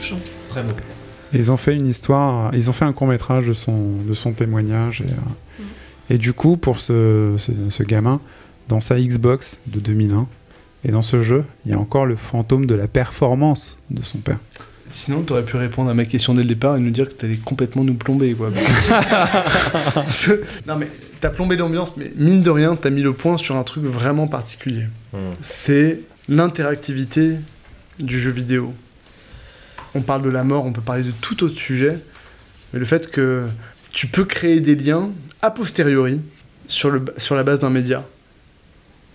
Touchant. 0.08 0.20
Très 0.50 0.64
beau. 0.64 0.72
Et 1.34 1.38
ils 1.38 1.52
ont 1.52 1.58
fait 1.58 1.76
une 1.76 1.88
histoire, 1.88 2.54
ils 2.56 2.70
ont 2.70 2.74
fait 2.74 2.86
un 2.86 2.94
court 2.94 3.08
métrage 3.08 3.48
de 3.48 3.54
son, 3.54 3.92
de 4.08 4.14
son 4.14 4.32
témoignage. 4.32 5.02
Et, 5.02 5.12
euh, 5.12 5.64
et 6.10 6.18
du 6.18 6.34
coup, 6.34 6.56
pour 6.56 6.80
ce, 6.80 7.36
ce, 7.38 7.52
ce 7.70 7.84
gamin, 7.84 8.22
dans 8.70 8.80
sa 8.80 9.00
Xbox 9.00 9.60
de 9.68 9.80
2001, 9.80 10.28
et 10.86 10.92
dans 10.92 11.02
ce 11.02 11.22
jeu, 11.22 11.44
il 11.66 11.72
y 11.72 11.74
a 11.74 11.80
encore 11.80 12.06
le 12.06 12.16
fantôme 12.16 12.66
de 12.66 12.76
la 12.76 12.88
performance 12.88 13.78
de 13.90 14.02
son 14.02 14.20
père. 14.20 14.38
Sinon, 14.90 15.24
t'aurais 15.24 15.44
pu 15.44 15.58
répondre 15.58 15.90
à 15.90 15.94
ma 15.94 16.06
question 16.06 16.34
dès 16.34 16.44
le 16.44 16.48
départ 16.48 16.78
et 16.78 16.80
nous 16.80 16.92
dire 16.92 17.10
que 17.10 17.14
t'allais 17.14 17.36
complètement 17.36 17.84
nous 17.84 17.96
plomber, 17.96 18.34
quoi. 18.34 18.50
non, 20.66 20.78
mais 20.78 20.88
t'as 21.20 21.30
plombé 21.30 21.58
l'ambiance, 21.58 21.98
mais 21.98 22.14
mine 22.16 22.42
de 22.42 22.50
rien, 22.50 22.78
t'as 22.78 22.90
mis 22.90 23.02
le 23.02 23.12
point 23.12 23.38
sur 23.38 23.58
un 23.58 23.64
truc 23.64 23.84
vraiment 23.84 24.28
particulier. 24.28 24.86
Hmm. 25.12 25.34
C'est 25.42 26.04
l'interactivité 26.30 27.36
du 28.00 28.22
jeu 28.22 28.32
vidéo. 28.32 28.74
On 29.96 30.02
parle 30.02 30.24
de 30.24 30.30
la 30.30 30.44
mort, 30.44 30.66
on 30.66 30.72
peut 30.74 30.82
parler 30.82 31.04
de 31.04 31.12
tout 31.22 31.44
autre 31.44 31.56
sujet, 31.58 31.98
mais 32.74 32.80
le 32.80 32.86
fait 32.86 33.10
que 33.10 33.46
tu 33.92 34.08
peux 34.08 34.26
créer 34.26 34.60
des 34.60 34.76
liens 34.76 35.10
a 35.42 35.52
posteriori 35.52 36.22
sur, 36.68 36.90
le, 36.92 37.04
sur 37.18 37.36
la 37.36 37.44
base 37.44 37.60
d'un 37.60 37.70
média. 37.70 38.06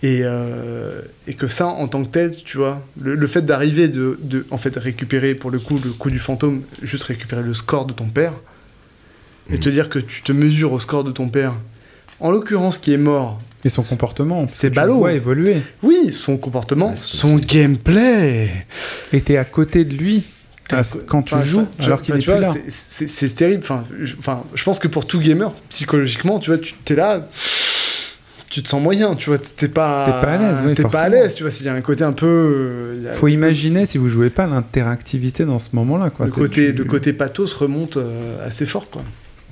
Et, 0.01 0.19
euh, 0.23 0.99
et 1.27 1.33
que 1.33 1.47
ça, 1.47 1.67
en 1.67 1.87
tant 1.87 2.03
que 2.03 2.09
tel, 2.09 2.31
tu 2.43 2.57
vois, 2.57 2.85
le, 2.99 3.15
le 3.15 3.27
fait 3.27 3.41
d'arriver 3.43 3.87
de, 3.87 4.19
de, 4.21 4.45
en 4.51 4.57
fait, 4.57 4.75
récupérer, 4.75 5.33
pour 5.33 5.49
le 5.49 5.59
coup, 5.59 5.79
le 5.81 5.91
coup 5.91 6.09
du 6.09 6.19
fantôme, 6.19 6.63
juste 6.81 7.03
récupérer 7.03 7.41
le 7.41 7.53
score 7.53 7.85
de 7.85 7.93
ton 7.93 8.07
père, 8.07 8.33
et 9.49 9.57
te 9.57 9.69
dire 9.69 9.87
que 9.87 9.99
tu 9.99 10.21
te 10.21 10.33
mesures 10.33 10.73
au 10.73 10.79
score 10.79 11.05
de 11.05 11.11
ton 11.11 11.29
père, 11.29 11.53
en 12.19 12.31
l'occurrence 12.31 12.77
qui 12.77 12.91
est 12.91 12.97
mort, 12.97 13.39
Et 13.63 13.69
son 13.69 13.81
comportement, 13.83 14.45
c'est 14.49 14.71
tu 14.71 14.75
ballot. 14.75 14.93
le 14.93 14.99
vois 14.99 15.13
évoluer. 15.13 15.61
oui, 15.83 16.11
son 16.11 16.35
comportement, 16.35 16.89
Ouais, 16.91 16.97
son 16.97 17.37
gameplay, 17.37 18.65
Et 19.13 19.21
t'es 19.21 19.37
à 19.37 19.45
côté 19.45 19.85
de 19.85 19.93
lui 19.95 20.23
quand 21.07 21.23
tu 21.23 21.33
Enfin, 21.35 21.43
joues, 21.43 21.67
alors 21.79 22.01
qu'il 22.01 22.15
est 22.15 22.19
plus 22.19 22.27
là. 22.39 22.53
c'est- 22.69 23.35
terrible. 23.35 23.61
Enfin, 23.63 23.83
je, 24.01 24.15
enfin, 24.19 24.43
je 24.53 24.63
pense 24.63 24.79
que 24.79 24.87
pour 24.87 25.05
tout 25.07 25.19
gamer, 25.19 25.51
psychologiquement, 25.69 26.39
tu 26.39 26.49
vois, 26.51 26.59
tu 26.59 26.73
t'es 26.85 26.95
là, 26.95 27.27
tu 28.49 28.61
te 28.61 28.67
sens 28.69 28.81
moyen, 28.81 29.15
tu 29.15 29.29
vois, 29.29 29.39
t'es 29.39 29.67
pas, 29.67 30.05
T'es 30.05 30.11
pas 30.25 30.33
à 30.33 30.37
l'aise, 30.37 30.61
oui, 30.65 30.75
t'es 30.75 30.83
pas 30.83 30.87
à 30.89 30.91
forcément. 30.91 31.11
l'aise, 31.23 31.35
tu 31.35 31.43
vois. 31.43 31.51
S'il 31.51 31.65
y 31.65 31.69
a 31.69 31.73
un 31.73 31.81
côté 31.81 32.03
un 32.03 32.11
peu, 32.13 32.25
euh, 32.27 32.93
il 32.97 33.03
y 33.03 33.07
a- 33.07 33.13
Faut 33.13 33.27
imaginer 33.27 33.85
si 33.85 33.97
vous 33.97 34.09
jouez 34.09 34.29
pas 34.29 34.45
l'interactivité 34.45 35.43
dans 35.45 35.59
ce 35.59 35.75
moment-là. 35.75 36.09
Quoi. 36.11 36.25
le 36.27 36.31
côté, 36.31 36.67
tu- 36.71 36.73
le 36.73 36.85
côté 36.85 37.13
pathos 37.13 37.53
remonte 37.53 37.97
euh, 37.97 38.45
assez 38.47 38.65
fort, 38.65 38.89
quoi. 38.89 39.03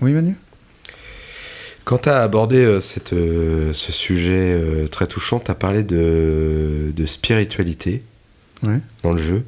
Oui, 0.01 0.11
Manu? 0.13 0.35
Quand 1.83 1.97
tu 1.97 2.09
as 2.09 2.21
abordé 2.21 2.57
euh, 2.57 2.79
cette, 2.79 3.13
euh, 3.13 3.73
ce 3.73 3.91
sujet 3.91 4.33
euh, 4.53 4.87
très 4.87 5.07
touchant, 5.07 5.39
tu 5.39 5.49
as 5.49 5.55
parlé 5.55 5.81
de, 5.81 6.91
de 6.95 7.05
spiritualité 7.07 8.03
Ouais. 8.61 8.79
dans 9.01 9.13
le 9.13 9.17
jeu. 9.17 9.43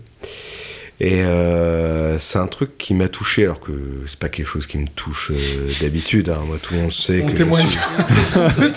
Et 1.00 1.24
euh, 1.24 2.18
c'est 2.20 2.38
un 2.38 2.48
truc 2.48 2.78
qui 2.78 2.94
m'a 2.94 3.08
touché, 3.08 3.44
alors 3.44 3.60
que 3.60 3.72
c'est 4.08 4.20
pas 4.20 4.30
quelque 4.30 4.48
chose 4.48 4.68
qui 4.68 4.78
me 4.78 4.88
touche 4.88 5.32
euh, 5.34 5.70
d'habitude. 5.82 6.30
hein. 6.30 6.40
Moi, 6.46 6.58
tout 6.62 6.76
le 6.76 6.82
monde 6.82 6.92
sait 6.92 7.22
On 7.24 7.28
que 7.28 7.38
témoigne. 7.38 7.66
je 7.66 7.72
suis... 7.72 7.80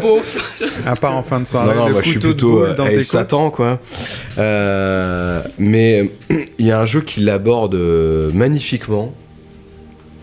Beauf. 0.02 0.36
À 0.84 0.94
part 0.96 1.14
en 1.14 1.22
fin 1.22 1.40
de 1.40 1.46
soirée, 1.46 1.74
Non, 1.74 1.82
non, 1.82 1.86
le 1.86 1.92
moi 1.94 2.02
je 2.02 2.10
suis 2.10 2.18
couteau 2.18 2.28
de 2.28 2.32
plutôt 2.34 2.62
euh, 2.64 2.74
dans. 2.74 3.02
Satan, 3.02 3.50
quoi. 3.50 3.80
Euh, 4.38 5.42
mais 5.58 6.10
il 6.58 6.66
y 6.66 6.72
a 6.72 6.80
un 6.80 6.84
jeu 6.84 7.00
qui 7.00 7.20
l'aborde 7.20 7.76
magnifiquement, 8.34 9.14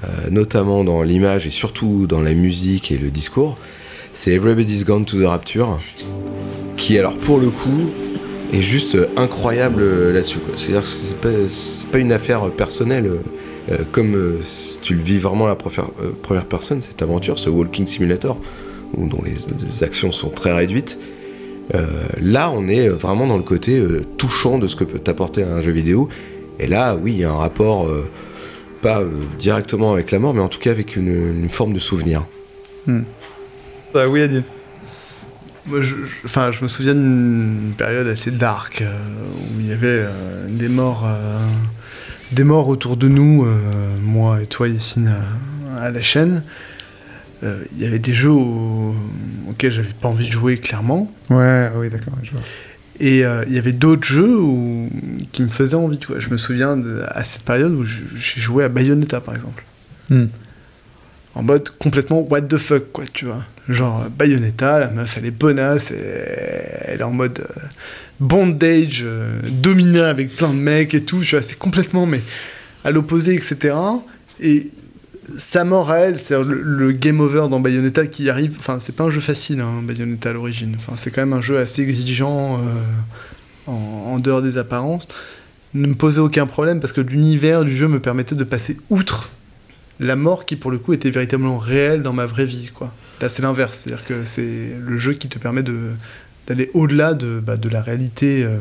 euh, 0.04 0.08
notamment 0.30 0.84
dans 0.84 1.02
l'image 1.04 1.48
et 1.48 1.52
surtout 1.52 2.06
dans 2.06 2.22
la 2.22 2.34
musique 2.34 2.92
et 2.92 2.98
le 2.98 3.10
discours. 3.10 3.56
C'est 4.14 4.34
Everybody's 4.34 4.84
Gone 4.86 5.06
to 5.06 5.20
the 5.20 5.26
Rapture, 5.26 5.80
qui, 6.78 7.00
alors 7.00 7.18
pour 7.18 7.40
le 7.40 7.50
coup, 7.50 7.90
est 8.54 8.62
juste 8.62 8.96
euh, 8.96 9.08
incroyable 9.18 9.82
euh, 9.82 10.14
là-dessus. 10.14 10.40
C'est-à-dire 10.56 10.82
que 10.84 10.88
c'est 10.88 11.18
pas, 11.18 11.30
pas 11.92 12.00
une 12.00 12.12
affaire 12.12 12.50
personnelle. 12.52 13.08
euh, 13.08 13.18
euh, 13.72 13.78
comme 13.92 14.16
euh, 14.16 14.38
si 14.42 14.80
tu 14.82 14.94
le 14.94 15.02
vis 15.02 15.20
vraiment 15.20 15.46
à 15.46 15.50
la 15.50 15.56
première, 15.56 15.90
euh, 16.02 16.12
première 16.22 16.46
personne, 16.46 16.82
cette 16.82 17.02
aventure, 17.02 17.40
ce 17.40 17.50
Walking 17.50 17.88
Simulator, 17.88 18.38
où, 18.96 19.08
dont 19.08 19.22
les, 19.24 19.32
les 19.32 19.84
actions 19.84 20.12
sont 20.12 20.30
très 20.30 20.52
réduites. 20.52 21.00
Euh, 21.74 21.86
là, 22.22 22.52
on 22.52 22.68
est 22.68 22.90
vraiment 22.90 23.26
dans 23.26 23.38
le 23.38 23.44
côté 23.44 23.80
euh, 23.80 24.04
touchant 24.18 24.58
de 24.58 24.68
ce 24.68 24.76
que 24.76 24.84
peut 24.84 25.00
t'apporter 25.00 25.44
un 25.44 25.62
jeu 25.62 25.72
vidéo. 25.72 26.10
Et 26.60 26.68
là, 26.68 26.98
oui, 27.02 27.14
il 27.14 27.20
y 27.20 27.24
a 27.24 27.32
un 27.32 27.38
rapport, 27.38 27.88
euh, 27.88 28.10
pas 28.82 29.00
euh, 29.00 29.10
directement 29.40 29.94
avec 29.94 30.12
la 30.12 30.20
mort, 30.20 30.34
mais 30.34 30.42
en 30.42 30.50
tout 30.50 30.60
cas 30.60 30.72
avec 30.72 30.98
une, 30.98 31.08
une 31.42 31.50
forme 31.50 31.72
de 31.72 31.80
souvenir. 31.80 32.26
Ah 33.96 34.10
oui, 34.10 34.22
Adil. 34.24 34.44
Moi, 35.66 35.82
je, 35.82 35.96
je- 35.96 36.26
enfin, 36.26 36.52
je 36.52 36.62
me 36.64 36.68
souviens 36.68 36.94
d'une 36.94 37.74
période 37.78 38.08
assez 38.08 38.32
dark 38.32 38.82
euh, 38.82 38.92
où 39.56 39.60
il 39.62 39.68
y 39.68 39.72
avait 39.72 39.88
euh, 40.06 40.48
des 40.50 40.68
morts, 40.70 41.06
euh, 41.08 41.40
des 42.32 42.44
morts 42.44 42.68
autour 42.68 42.98
de 42.98 43.08
nous, 43.08 43.46
moi 44.02 44.42
et 44.42 44.48
toi, 44.48 44.68
Yacine, 44.68 45.14
à 45.80 45.90
la 45.90 46.02
chaîne. 46.02 46.44
Il 47.44 47.82
y 47.82 47.86
avait 47.86 48.00
des 48.00 48.14
jeux 48.14 48.32
au- 48.32 48.96
auxquels 49.50 49.72
j'avais 49.74 49.90
pas 50.00 50.08
envie 50.08 50.26
de 50.28 50.32
jouer 50.32 50.58
clairement, 50.58 51.14
Ouais, 51.30 51.70
ah 51.74 51.78
oui, 51.78 51.90
d'accord, 51.90 52.14
je 52.24 52.32
vois. 52.32 52.42
et 53.02 53.20
il 53.20 53.54
y 53.54 53.58
avait 53.58 53.74
d'autres 53.74 54.06
jeux 54.08 54.38
où- 54.40 54.90
qui 55.34 55.44
me 55.44 55.50
faisaient 55.50 55.76
envie. 55.76 56.00
Je 56.20 56.30
me 56.30 56.38
souviens 56.38 56.78
de- 56.78 57.04
à 57.10 57.24
cette 57.26 57.44
période 57.44 57.74
où 57.74 57.84
j'ai 57.86 58.42
joué 58.42 58.64
à 58.64 58.70
Bayonetta, 58.70 59.20
par 59.22 59.36
exemple. 59.36 59.64
Hmm. 60.10 60.26
En 61.36 61.44
mode 61.44 61.70
complètement 61.80 62.22
what 62.30 62.42
the 62.42 62.58
fuck, 62.58 62.92
quoi, 62.92 63.06
tu 63.12 63.26
vois. 63.26 63.44
Genre, 63.68 64.04
euh, 64.06 64.10
Bayonetta, 64.10 64.80
la 64.80 64.90
meuf, 64.90 65.18
elle 65.18 65.26
est 65.26 65.32
bonasse, 65.32 65.92
et 65.92 65.96
elle 66.86 67.02
est 67.02 67.04
en 67.04 67.12
mode 67.12 67.40
euh, 67.40 67.62
bondage, 68.20 69.02
euh, 69.04 69.40
dominée 69.50 70.02
avec 70.02 70.36
plein 70.36 70.50
de 70.50 70.60
mecs 70.60 70.94
et 70.94 71.04
tout, 71.04 71.22
tu 71.22 71.36
vois, 71.36 71.42
c'est 71.42 71.58
complètement, 71.58 72.06
mais 72.06 72.22
à 72.84 72.92
l'opposé, 72.92 73.34
etc. 73.34 73.76
Et 74.40 74.70
sa 75.38 75.64
mort 75.64 75.90
à 75.90 76.00
elle, 76.00 76.20
c'est 76.20 76.40
le, 76.40 76.62
le 76.62 76.92
game 76.92 77.20
over 77.20 77.48
dans 77.50 77.60
Bayonetta 77.60 78.06
qui 78.06 78.30
arrive, 78.30 78.58
enfin, 78.60 78.80
c'est 78.80 78.96
pas 78.96 79.06
un 79.06 79.10
jeu 79.10 79.22
facile, 79.22 79.62
hein, 79.62 79.82
Bayonetta 79.82 80.30
à 80.30 80.34
l'origine, 80.34 80.76
enfin, 80.78 80.94
c'est 80.98 81.10
quand 81.10 81.22
même 81.22 81.34
un 81.34 81.42
jeu 81.42 81.58
assez 81.58 81.82
exigeant 81.82 82.58
euh, 82.58 83.72
en 83.72 84.20
dehors 84.20 84.42
des 84.42 84.58
apparences. 84.58 85.08
Ne 85.74 85.88
me 85.88 85.96
posait 85.96 86.20
aucun 86.20 86.46
problème 86.46 86.80
parce 86.80 86.94
que 86.94 87.02
l'univers 87.02 87.64
du 87.66 87.76
jeu 87.76 87.88
me 87.88 88.00
permettait 88.00 88.36
de 88.36 88.44
passer 88.44 88.78
outre 88.92 89.32
la 90.00 90.16
mort 90.16 90.46
qui 90.46 90.56
pour 90.56 90.72
le 90.72 90.78
coup 90.80 90.94
était 90.94 91.12
véritablement 91.12 91.58
réelle 91.58 92.02
dans 92.04 92.14
ma 92.14 92.26
vraie 92.26 92.46
vie 92.46 92.70
quoi. 92.74 92.94
Là 93.22 93.30
c'est 93.30 93.42
l'inverse, 93.42 93.82
c'est-à-dire 93.84 94.06
que 94.06 94.26
c'est 94.26 94.76
le 94.80 94.98
jeu 94.98 95.14
qui 95.14 95.28
te 95.30 95.40
permet 95.40 95.64
de 95.64 95.78
d'aller 96.48 96.70
au-delà 96.74 97.14
de, 97.14 97.40
bah, 97.40 97.56
de 97.56 97.70
la 97.70 97.82
réalité 97.82 98.44
euh, 98.44 98.58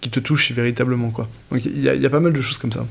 qui 0.00 0.10
te 0.10 0.20
touche 0.20 0.52
véritablement 0.52 1.10
quoi. 1.10 1.28
Donc 1.50 1.64
il 1.64 1.80
y, 1.82 1.88
a- 1.88 1.94
il 1.94 2.02
y 2.02 2.06
a 2.06 2.10
pas 2.10 2.20
mal 2.20 2.32
de 2.34 2.40
choses 2.42 2.58
comme 2.58 2.72
ça. 2.72 2.84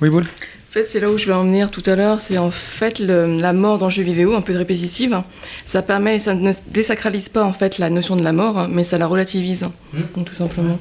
Oui, 0.00 0.08
Boule? 0.10 0.24
En 0.24 0.72
fait, 0.72 0.86
c'est 0.86 1.00
là 1.00 1.10
où 1.10 1.18
je 1.18 1.26
vais 1.26 1.32
en 1.32 1.42
venir 1.44 1.70
tout 1.72 1.82
à 1.86 1.96
l'heure. 1.96 2.20
C'est 2.20 2.38
en 2.38 2.50
fait 2.52 3.00
le- 3.00 3.36
la 3.40 3.52
mort 3.52 3.78
dans 3.78 3.86
le 3.86 3.92
jeu 3.92 4.04
vidéo, 4.04 4.34
un 4.34 4.40
peu 4.40 4.56
répétitive. 4.56 5.20
Ça 5.66 5.82
permet, 5.82 6.18
ça 6.20 6.32
ne 6.34 6.52
désacralise 6.72 7.28
pas 7.28 7.42
en 7.44 7.52
fait 7.52 7.78
la 7.78 7.90
notion 7.90 8.14
de 8.16 8.22
la 8.22 8.32
mort, 8.32 8.68
mais 8.68 8.84
ça 8.84 8.96
la 8.96 9.06
relativise, 9.08 9.62
donc, 10.16 10.24
tout 10.24 10.34
simplement. 10.34 10.78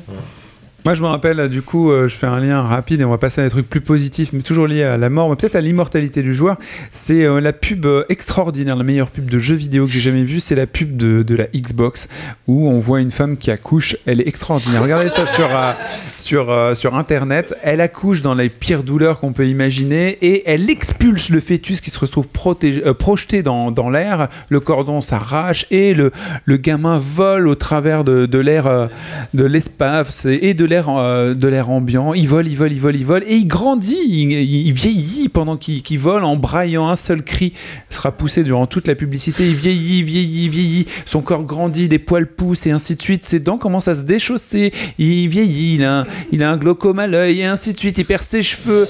Moi, 0.85 0.95
je 0.95 1.01
me 1.01 1.07
rappelle, 1.07 1.49
du 1.49 1.61
coup, 1.61 1.91
euh, 1.91 2.07
je 2.07 2.15
fais 2.15 2.25
un 2.25 2.39
lien 2.39 2.61
rapide 2.61 3.01
et 3.01 3.03
on 3.03 3.09
va 3.09 3.17
passer 3.17 3.41
à 3.41 3.43
des 3.43 3.49
trucs 3.49 3.69
plus 3.69 3.81
positifs, 3.81 4.29
mais 4.31 4.41
toujours 4.41 4.65
liés 4.65 4.83
à 4.83 4.95
la 4.95 5.09
mort, 5.09 5.29
mais 5.29 5.35
peut-être 5.35 5.55
à 5.55 5.61
l'immortalité 5.61 6.23
du 6.23 6.33
joueur. 6.33 6.55
C'est 6.91 7.25
euh, 7.25 7.41
la 7.41 7.51
pub 7.51 7.85
euh, 7.85 8.05
extraordinaire, 8.07 8.77
la 8.77 8.85
meilleure 8.85 9.11
pub 9.11 9.29
de 9.29 9.39
jeu 9.39 9.55
vidéo 9.55 9.87
que 9.87 9.91
j'ai 9.91 9.99
jamais 9.99 10.23
vue, 10.23 10.39
c'est 10.39 10.55
la 10.55 10.67
pub 10.67 10.95
de, 10.95 11.21
de 11.21 11.35
la 11.35 11.47
Xbox, 11.47 12.07
où 12.47 12.69
on 12.69 12.79
voit 12.79 13.01
une 13.01 13.11
femme 13.11 13.35
qui 13.35 13.51
accouche. 13.51 13.97
Elle 14.05 14.21
est 14.21 14.27
extraordinaire. 14.27 14.81
Regardez 14.81 15.09
ça 15.09 15.25
sur, 15.25 15.49
sur, 16.15 16.77
sur 16.77 16.95
Internet. 16.95 17.53
Elle 17.61 17.81
accouche 17.81 18.21
dans 18.21 18.33
les 18.33 18.47
pires 18.47 18.83
douleurs 18.83 19.19
qu'on 19.19 19.33
peut 19.33 19.47
imaginer 19.47 20.17
et 20.21 20.49
elle 20.49 20.69
expulse 20.69 21.29
le 21.29 21.41
fœtus 21.41 21.81
qui 21.81 21.89
se 21.89 21.99
retrouve 21.99 22.27
projeté 22.29 23.43
dans, 23.43 23.71
dans 23.71 23.89
l'air. 23.89 24.29
Le 24.47 24.61
cordon 24.61 25.01
s'arrache 25.01 25.65
et 25.71 25.93
le, 25.93 26.11
le 26.45 26.57
gamin 26.57 26.99
vole 26.99 27.49
au 27.49 27.55
travers 27.55 28.05
de, 28.05 28.39
l'air 28.39 28.89
de 29.33 29.43
l'espace 29.43 30.25
et 30.25 30.53
de 30.53 30.68
l'air 30.69 30.87
euh, 30.89 31.33
de 31.33 31.47
l'air 31.49 31.69
ambiant. 31.69 32.13
Il 32.13 32.27
vole, 32.27 32.47
il 32.47 32.55
vole, 32.55 32.71
il 32.71 32.79
vole, 32.79 32.95
il 32.95 33.05
vole 33.05 33.23
et 33.27 33.35
il 33.35 33.45
grandit, 33.47 33.97
il, 34.07 34.31
il- 34.31 34.67
il 34.67 34.71
vieillit 34.73 35.27
pendant 35.27 35.57
qu'il 35.57 35.99
vole 35.99 36.23
en 36.23 36.37
braillant 36.37 36.87
un 36.87 36.95
seul 36.95 37.23
cri 37.23 37.51
sera 37.89 38.11
poussé 38.13 38.43
durant 38.43 38.67
toute 38.67 38.87
la 38.87 38.95
publicité. 38.95 39.47
Il 39.49 39.55
vieillit, 39.55 40.03
vieillit, 40.03 40.47
vieillit. 40.47 40.85
Son 41.05 41.21
corps 41.21 41.43
grandit, 41.43 41.89
des 41.89 41.99
poils 41.99 42.27
poussent 42.27 42.65
et 42.67 42.71
ainsi 42.71 42.95
de 42.95 43.01
suite. 43.01 43.23
Ses 43.25 43.39
dents 43.39 43.57
commencent 43.57 43.87
à 43.89 43.95
se 43.95 44.03
déchausser. 44.03 44.71
Il 44.97 45.27
vieillit, 45.27 45.75
il 45.75 45.83
a, 45.83 46.05
un- 46.51 46.57
glaucome 46.57 46.99
à 46.99 47.07
l'œil 47.07 47.41
et 47.41 47.45
ainsi 47.45 47.73
de 47.73 47.79
suite. 47.79 47.97
Il 47.97 48.05
perd 48.05 48.21
ses 48.23 48.43
cheveux. 48.43 48.87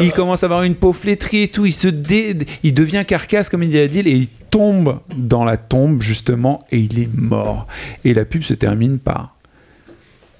Il 0.00 0.12
commence 0.12 0.42
à 0.42 0.46
avoir 0.46 0.62
une 0.62 0.76
peau 0.76 0.92
flétrie 0.92 1.42
et 1.42 1.48
tout. 1.48 1.66
Il 1.66 1.72
se 1.72 1.88
dé- 1.88 2.36
il 2.62 2.72
devient 2.72 3.04
carcasse 3.06 3.48
comme 3.48 3.62
il 3.62 3.68
dit 3.70 3.78
Adil 3.78 4.06
et 4.08 4.12
il 4.12 4.28
tombe 4.50 5.00
dans 5.16 5.44
la 5.44 5.56
tombe 5.56 6.02
justement 6.02 6.64
et 6.70 6.78
il 6.78 6.98
est 7.00 7.08
mort. 7.14 7.66
Et 8.04 8.14
la 8.14 8.24
pub 8.24 8.42
se 8.42 8.54
termine 8.54 8.98
par 8.98 9.34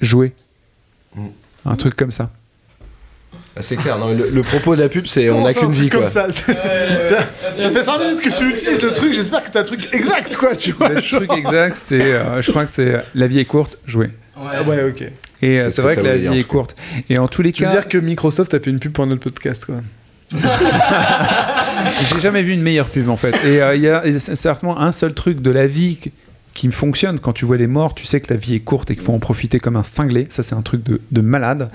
jouer. 0.00 0.32
Un 1.64 1.76
truc 1.76 1.94
comme 1.96 2.10
ça. 2.10 2.30
Ah, 3.54 3.60
c'est 3.60 3.76
clair, 3.76 3.98
non, 3.98 4.14
le, 4.14 4.30
le 4.30 4.42
propos 4.42 4.74
de 4.76 4.80
la 4.82 4.88
pub, 4.88 5.06
c'est 5.06 5.28
on 5.30 5.44
n'a 5.44 5.52
qu'une 5.52 5.68
un 5.68 5.70
vie 5.72 5.88
truc 5.90 6.02
quoi. 6.04 6.10
comme 6.10 6.32
ça 6.32 6.44
Ça 7.54 7.70
fait 7.70 7.84
5 7.84 7.98
minutes 7.98 8.20
que 8.22 8.30
tu 8.30 8.48
utilises 8.48 8.80
le 8.82 8.92
truc, 8.92 9.12
j'espère 9.12 9.44
que 9.44 9.50
t'as 9.50 9.60
un 9.60 9.64
truc 9.64 9.88
exact 9.92 10.36
quoi, 10.36 10.56
tu 10.56 10.72
vois. 10.72 10.88
Le 10.88 11.02
truc 11.02 11.30
exact, 11.36 11.76
c'est, 11.76 12.00
euh, 12.00 12.40
je 12.40 12.50
crois 12.50 12.64
que 12.64 12.70
c'est 12.70 12.94
euh, 12.94 13.00
la 13.14 13.26
vie 13.26 13.40
est 13.40 13.44
courte, 13.44 13.78
jouer. 13.86 14.08
Ouais, 14.38 14.66
ouais, 14.66 14.84
ok. 14.84 15.02
Et 15.42 15.60
euh, 15.60 15.64
C'est 15.64 15.70
ce 15.70 15.76
c'est 15.76 15.82
que 15.82 15.86
vrai 15.86 15.96
que 15.96 16.00
la 16.00 16.16
vie 16.16 16.38
est 16.38 16.44
courte. 16.44 16.74
Et 17.10 17.18
en 17.18 17.28
tous 17.28 17.42
les 17.42 17.52
Tu 17.52 17.62
veux 17.64 17.68
cas, 17.68 17.74
dire 17.80 17.88
que 17.88 17.98
Microsoft 17.98 18.54
a 18.54 18.60
fait 18.60 18.70
une 18.70 18.78
pub 18.78 18.92
pour 18.92 19.06
notre 19.06 19.20
podcast 19.22 19.66
quoi. 19.66 19.76
j'ai 22.08 22.20
jamais 22.20 22.42
vu 22.42 22.52
une 22.52 22.62
meilleure 22.62 22.88
pub 22.88 23.08
en 23.10 23.16
fait. 23.16 23.34
Et 23.44 23.60
euh, 23.62 23.74
il 23.76 23.82
y 23.82 23.88
a 23.88 24.02
certainement 24.18 24.80
un 24.80 24.92
seul 24.92 25.12
truc 25.12 25.40
de 25.42 25.50
la 25.50 25.66
vie 25.66 25.98
qui- 26.55 26.66
me 26.68 26.72
fonctionne. 26.72 27.18
Quand 27.20 27.32
tu 27.32 27.44
vois 27.44 27.57
les 27.57 27.66
morts, 27.66 27.94
tu 27.94 28.05
sais 28.07 28.20
que 28.20 28.32
la 28.32 28.38
vie 28.38 28.55
est 28.55 28.61
courte 28.61 28.90
et 28.90 28.94
qu'il 28.94 29.05
faut 29.05 29.12
en 29.12 29.18
profiter 29.18 29.59
comme 29.59 29.76
un 29.76 29.82
cinglé. 29.84 30.26
Ça, 30.30 30.42
c'est 30.42 30.55
un 30.55 30.62
truc 30.62 30.82
de, 30.82 31.00
de 31.11 31.20
malade. 31.20 31.70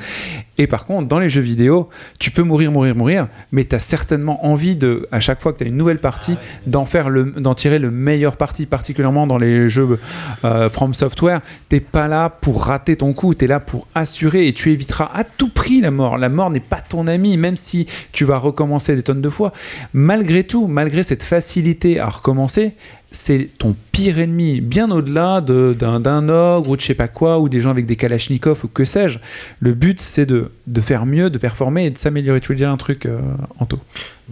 Et 0.57 0.65
par 0.67 0.85
contre, 0.85 1.07
dans 1.07 1.19
les 1.19 1.29
jeux 1.29 1.41
vidéo, 1.41 1.89
tu 2.19 2.31
peux 2.31 2.41
mourir, 2.43 2.71
mourir, 2.71 2.95
mourir, 2.95 3.27
mais 3.51 3.63
tu 3.65 3.75
as 3.75 3.79
certainement 3.79 4.45
envie 4.45 4.75
de, 4.75 5.07
à 5.11 5.19
chaque 5.19 5.41
fois 5.41 5.53
que 5.53 5.59
tu 5.59 5.63
as 5.65 5.67
une 5.67 5.77
nouvelle 5.77 5.99
partie, 5.99 6.35
d'en 6.65 6.85
faire 6.85 7.09
le, 7.09 7.25
d'en 7.25 7.53
tirer 7.53 7.79
le 7.79 7.91
meilleur 7.91 8.37
parti, 8.37 8.65
particulièrement 8.65 9.27
dans 9.27 9.37
les 9.37 9.69
jeux 9.69 9.99
euh, 10.45 10.69
From 10.69 10.93
Software. 10.93 11.41
T'es 11.69 11.79
pas 11.79 12.07
là 12.07 12.29
pour 12.29 12.63
rater 12.65 12.95
ton 12.95 13.13
coup, 13.13 13.35
tu 13.35 13.45
es 13.45 13.47
là 13.47 13.59
pour 13.59 13.87
assurer 13.93 14.47
et 14.47 14.53
tu 14.53 14.71
éviteras 14.71 15.11
à 15.13 15.23
tout 15.23 15.49
prix 15.49 15.81
la 15.81 15.91
mort. 15.91 16.17
La 16.17 16.29
mort 16.29 16.49
n'est 16.49 16.59
pas 16.59 16.81
ton 16.87 17.07
ami, 17.07 17.37
même 17.37 17.57
si 17.57 17.85
tu 18.11 18.25
vas 18.25 18.37
recommencer 18.37 18.95
des 18.95 19.03
tonnes 19.03 19.21
de 19.21 19.29
fois. 19.29 19.53
Malgré 19.93 20.43
tout, 20.43 20.67
malgré 20.67 21.03
cette 21.03 21.23
facilité 21.23 21.99
à 21.99 22.07
recommencer, 22.09 22.71
c'est 23.11 23.49
ton 23.57 23.75
pire 23.91 24.19
ennemi, 24.19 24.61
bien 24.61 24.91
au-delà 24.91 25.41
de- 25.41 25.75
d'un 25.79 26.29
ogre 26.29 26.69
ou 26.69 26.75
de 26.75 26.81
je 26.81 26.87
sais 26.87 26.93
pas 26.93 27.07
quoi, 27.07 27.39
ou 27.39 27.49
des 27.49 27.61
gens 27.61 27.69
avec 27.71 27.85
des 27.85 27.95
kalachnikovs 27.95 28.65
ou 28.65 28.67
que 28.67 28.85
sais-je. 28.85 29.19
Le 29.59 29.73
but, 29.73 29.99
c'est 29.99 30.25
de, 30.25 30.51
de 30.67 30.81
faire 30.81 31.05
mieux, 31.05 31.29
de 31.29 31.37
performer 31.37 31.85
et 31.85 31.89
de 31.89 31.97
s'améliorer. 31.97 32.41
Tu 32.41 32.49
veux 32.49 32.55
dire 32.57 32.69
un 32.69 32.77
truc, 32.77 33.05
euh, 33.05 33.19
Anto? 33.59 33.79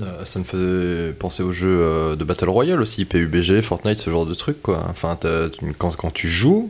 Euh, 0.01 0.25
ça 0.25 0.39
me 0.39 0.43
fait 0.43 1.13
penser 1.17 1.41
aux 1.41 1.53
jeux 1.53 1.79
euh, 1.81 2.15
de 2.15 2.23
Battle 2.25 2.49
Royale 2.49 2.81
aussi, 2.81 3.05
PUBG, 3.05 3.61
Fortnite, 3.61 3.97
ce 3.97 4.09
genre 4.09 4.25
de 4.25 4.33
quoi. 4.61 4.85
Enfin, 4.89 5.17
quand, 5.77 5.95
quand 5.95 6.11
tu 6.13 6.27
joues, 6.27 6.69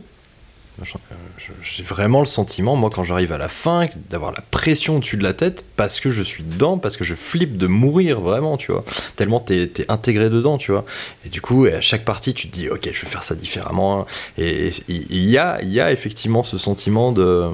j'ai 1.62 1.82
vraiment 1.82 2.20
le 2.20 2.26
sentiment, 2.26 2.76
moi, 2.76 2.90
quand 2.92 3.02
j'arrive 3.02 3.32
à 3.32 3.38
la 3.38 3.48
fin, 3.48 3.88
d'avoir 4.10 4.32
la 4.32 4.42
pression 4.50 4.96
au-dessus 4.96 5.16
de 5.16 5.22
la 5.22 5.32
tête 5.32 5.64
parce 5.76 6.00
que 6.00 6.10
je 6.10 6.22
suis 6.22 6.42
dedans, 6.42 6.78
parce 6.78 6.96
que 6.96 7.04
je 7.04 7.14
flippe 7.14 7.56
de 7.56 7.66
mourir 7.66 8.20
vraiment, 8.20 8.56
tu 8.56 8.72
vois. 8.72 8.84
Tellement 9.16 9.40
t'es 9.40 9.70
es 9.78 9.90
intégré 9.90 10.28
dedans, 10.28 10.58
tu 10.58 10.72
vois. 10.72 10.84
Et 11.24 11.28
du 11.28 11.40
coup, 11.40 11.64
à 11.66 11.80
chaque 11.80 12.04
partie, 12.04 12.34
tu 12.34 12.48
te 12.48 12.52
dis, 12.52 12.68
ok, 12.68 12.90
je 12.92 13.00
vais 13.00 13.10
faire 13.10 13.24
ça 13.24 13.34
différemment. 13.34 14.06
Et 14.36 14.70
il 14.88 15.24
y 15.24 15.38
a, 15.38 15.60
il 15.62 15.72
y 15.72 15.80
a 15.80 15.92
effectivement 15.92 16.42
ce 16.42 16.58
sentiment 16.58 17.12
de 17.12 17.50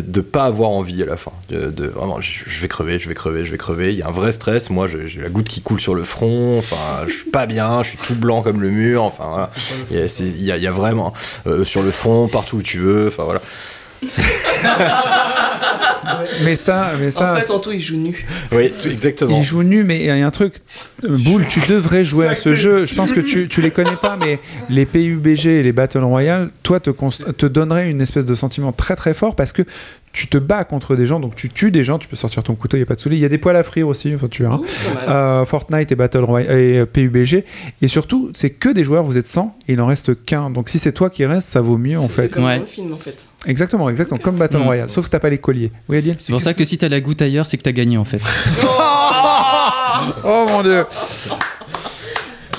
de 0.00 0.18
ne 0.20 0.22
pas 0.22 0.44
avoir 0.44 0.70
envie 0.70 1.02
à 1.02 1.06
la 1.06 1.16
fin. 1.16 1.32
De, 1.48 1.70
de- 1.70 1.86
vraiment, 1.88 2.20
je, 2.20 2.44
je 2.46 2.60
vais 2.62 2.68
crever, 2.68 2.98
je 2.98 3.08
vais 3.08 3.14
crever, 3.14 3.44
je 3.44 3.50
vais 3.50 3.58
crever. 3.58 3.92
Il 3.92 3.98
y 3.98 4.02
a 4.02 4.08
un 4.08 4.12
vrai 4.12 4.32
stress. 4.32 4.70
Moi, 4.70 4.86
j'ai 4.88 5.20
la 5.20 5.28
goutte 5.28 5.48
qui 5.48 5.60
coule 5.60 5.80
sur 5.80 5.94
le 5.94 6.04
front. 6.04 6.58
Enfin, 6.58 6.76
je 7.06 7.12
suis 7.12 7.30
pas 7.30 7.46
bien. 7.46 7.82
Je 7.82 7.88
suis 7.90 7.98
tout 7.98 8.14
blanc 8.14 8.42
comme 8.42 8.60
le 8.60 8.70
mur. 8.70 9.02
Enfin, 9.04 9.26
voilà. 9.28 9.50
Il 9.90 9.98
y 9.98 10.00
a- 10.02 10.08
c'est- 10.08 10.24
il 10.24 10.42
y, 10.42 10.50
a- 10.52 10.56
il 10.56 10.62
y 10.62 10.66
a 10.66 10.72
vraiment 10.72 11.12
euh, 11.46 11.64
sur 11.64 11.82
le 11.82 11.90
front, 11.90 12.28
partout 12.28 12.56
où 12.58 12.62
tu 12.62 12.78
veux. 12.78 13.08
Enfin, 13.08 13.24
voilà. 13.24 13.42
Mais 16.42 16.56
ça, 16.56 16.92
mais 17.00 17.10
ça. 17.10 17.32
en 17.32 17.40
fait, 17.40 17.50
Anto, 17.50 17.72
il 17.72 17.80
joue 17.80 17.96
nu. 17.96 18.26
Oui, 18.50 18.72
exactement. 18.84 19.38
Il 19.38 19.44
joue 19.44 19.62
nu, 19.62 19.84
mais 19.84 20.00
il 20.00 20.06
y 20.06 20.10
a 20.10 20.26
un 20.26 20.30
truc. 20.30 20.54
Boule, 21.02 21.46
tu 21.48 21.60
devrais 21.68 22.04
jouer 22.04 22.26
à 22.26 22.34
ce 22.34 22.54
jeu. 22.54 22.86
Je 22.86 22.94
pense 22.94 23.12
que 23.12 23.20
tu, 23.20 23.48
tu 23.48 23.60
les 23.60 23.70
connais 23.70 23.96
pas, 23.96 24.16
mais 24.16 24.38
les 24.68 24.86
PUBG 24.86 25.46
et 25.46 25.62
les 25.62 25.72
Battle 25.72 26.04
Royale, 26.04 26.48
toi, 26.62 26.80
te, 26.80 26.90
te 26.90 27.46
donneraient 27.46 27.90
une 27.90 28.00
espèce 28.00 28.24
de 28.24 28.34
sentiment 28.34 28.72
très 28.72 28.96
très 28.96 29.14
fort 29.14 29.36
parce 29.36 29.52
que 29.52 29.62
tu 30.12 30.28
te 30.28 30.36
bats 30.36 30.64
contre 30.64 30.94
des 30.94 31.06
gens, 31.06 31.20
donc 31.20 31.34
tu 31.36 31.48
tues 31.48 31.70
des 31.70 31.84
gens, 31.84 31.98
tu 31.98 32.06
peux 32.06 32.16
sortir 32.16 32.42
ton 32.42 32.54
couteau, 32.54 32.76
il 32.76 32.80
n'y 32.80 32.84
a 32.84 32.86
pas 32.86 32.94
de 32.96 33.00
souci. 33.00 33.16
Il 33.16 33.20
y 33.20 33.24
a 33.24 33.28
des 33.30 33.38
poils 33.38 33.56
à 33.56 33.62
frire 33.62 33.88
aussi, 33.88 34.14
enfin, 34.14 34.28
tu 34.28 34.42
verras. 34.42 34.60
Euh, 35.08 35.44
Fortnite 35.46 35.90
et 35.90 35.94
Battle 35.94 36.18
Royale 36.24 36.58
et 36.58 36.78
euh, 36.78 36.86
PUBG. 36.86 37.44
Et 37.80 37.88
surtout, 37.88 38.30
c'est 38.34 38.50
que 38.50 38.68
des 38.68 38.84
joueurs, 38.84 39.04
vous 39.04 39.16
êtes 39.16 39.26
100 39.26 39.56
et 39.68 39.72
il 39.72 39.80
en 39.80 39.86
reste 39.86 40.24
qu'un. 40.24 40.50
Donc 40.50 40.68
si 40.68 40.78
c'est 40.78 40.92
toi 40.92 41.08
qui 41.10 41.24
reste, 41.24 41.48
ça 41.48 41.60
vaut 41.60 41.78
mieux 41.78 41.98
en 41.98 42.06
C'est 42.08 42.12
fait. 42.24 42.28
comme 42.28 42.42
dans 42.42 42.50
le 42.58 42.66
film, 42.66 42.92
en 42.92 42.96
fait. 42.98 43.24
Exactement, 43.46 43.88
exactement, 43.90 44.20
comme 44.20 44.36
Battle 44.36 44.58
Mm. 44.58 44.62
Royale, 44.62 44.90
sauf 44.90 45.06
que 45.06 45.10
t'as 45.10 45.18
pas 45.18 45.30
les 45.30 45.38
colliers. 45.38 45.72
Oui, 45.88 45.96
Adil 45.96 46.14
C'est 46.18 46.30
pour 46.32 46.40
ça 46.42 46.54
que 46.54 46.62
si 46.64 46.78
t'as 46.78 46.88
la 46.88 47.00
goutte 47.00 47.22
ailleurs, 47.22 47.46
c'est 47.46 47.56
que 47.56 47.62
t'as 47.62 47.72
gagné 47.72 47.96
en 47.98 48.04
fait. 48.04 48.20
Oh 50.24 50.46
mon 50.48 50.62
dieu 50.62 50.84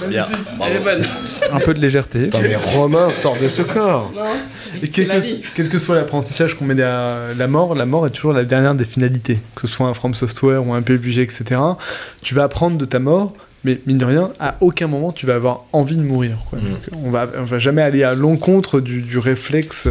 Bien. 0.09 0.27
Elle 0.65 0.75
est 0.77 0.79
bonne. 0.79 1.05
Un 1.51 1.59
peu 1.59 1.73
de 1.73 1.79
légèreté. 1.79 2.23
Putain, 2.25 2.41
mais 2.41 2.55
Romain 2.55 3.11
sort 3.11 3.37
de 3.37 3.47
ce 3.49 3.61
corps. 3.61 4.11
Non 4.15 4.21
Et 4.81 4.89
quel 4.89 5.07
que, 5.07 5.17
vie. 5.19 5.41
quel 5.55 5.69
que 5.69 5.77
soit 5.77 5.95
l'apprentissage 5.95 6.55
qu'on 6.55 6.65
met 6.65 6.75
derrière 6.75 7.35
la 7.37 7.47
mort, 7.47 7.75
la 7.75 7.85
mort 7.85 8.05
est 8.07 8.09
toujours 8.11 8.33
la 8.33 8.43
dernière 8.45 8.75
des 8.75 8.85
finalités. 8.85 9.39
Que 9.55 9.67
ce 9.67 9.73
soit 9.73 9.87
un 9.87 9.93
From 9.93 10.13
Software 10.15 10.65
ou 10.65 10.73
un 10.73 10.81
PUBG, 10.81 11.19
etc. 11.19 11.59
Tu 12.21 12.33
vas 12.35 12.43
apprendre 12.43 12.77
de 12.77 12.85
ta 12.85 12.99
mort, 12.99 13.33
mais 13.63 13.79
mine 13.85 13.97
de 13.97 14.05
rien, 14.05 14.31
à 14.39 14.57
aucun 14.61 14.87
moment 14.87 15.11
tu 15.11 15.25
vas 15.25 15.35
avoir 15.35 15.65
envie 15.71 15.97
de 15.97 16.03
mourir. 16.03 16.37
quoi. 16.49 16.59
Mm. 16.59 16.61
Donc, 16.63 17.03
on, 17.05 17.11
va, 17.11 17.27
on 17.37 17.45
va 17.45 17.59
jamais 17.59 17.81
aller 17.81 18.03
à 18.03 18.13
l'encontre 18.13 18.79
du, 18.79 19.01
du 19.01 19.17
réflexe 19.17 19.87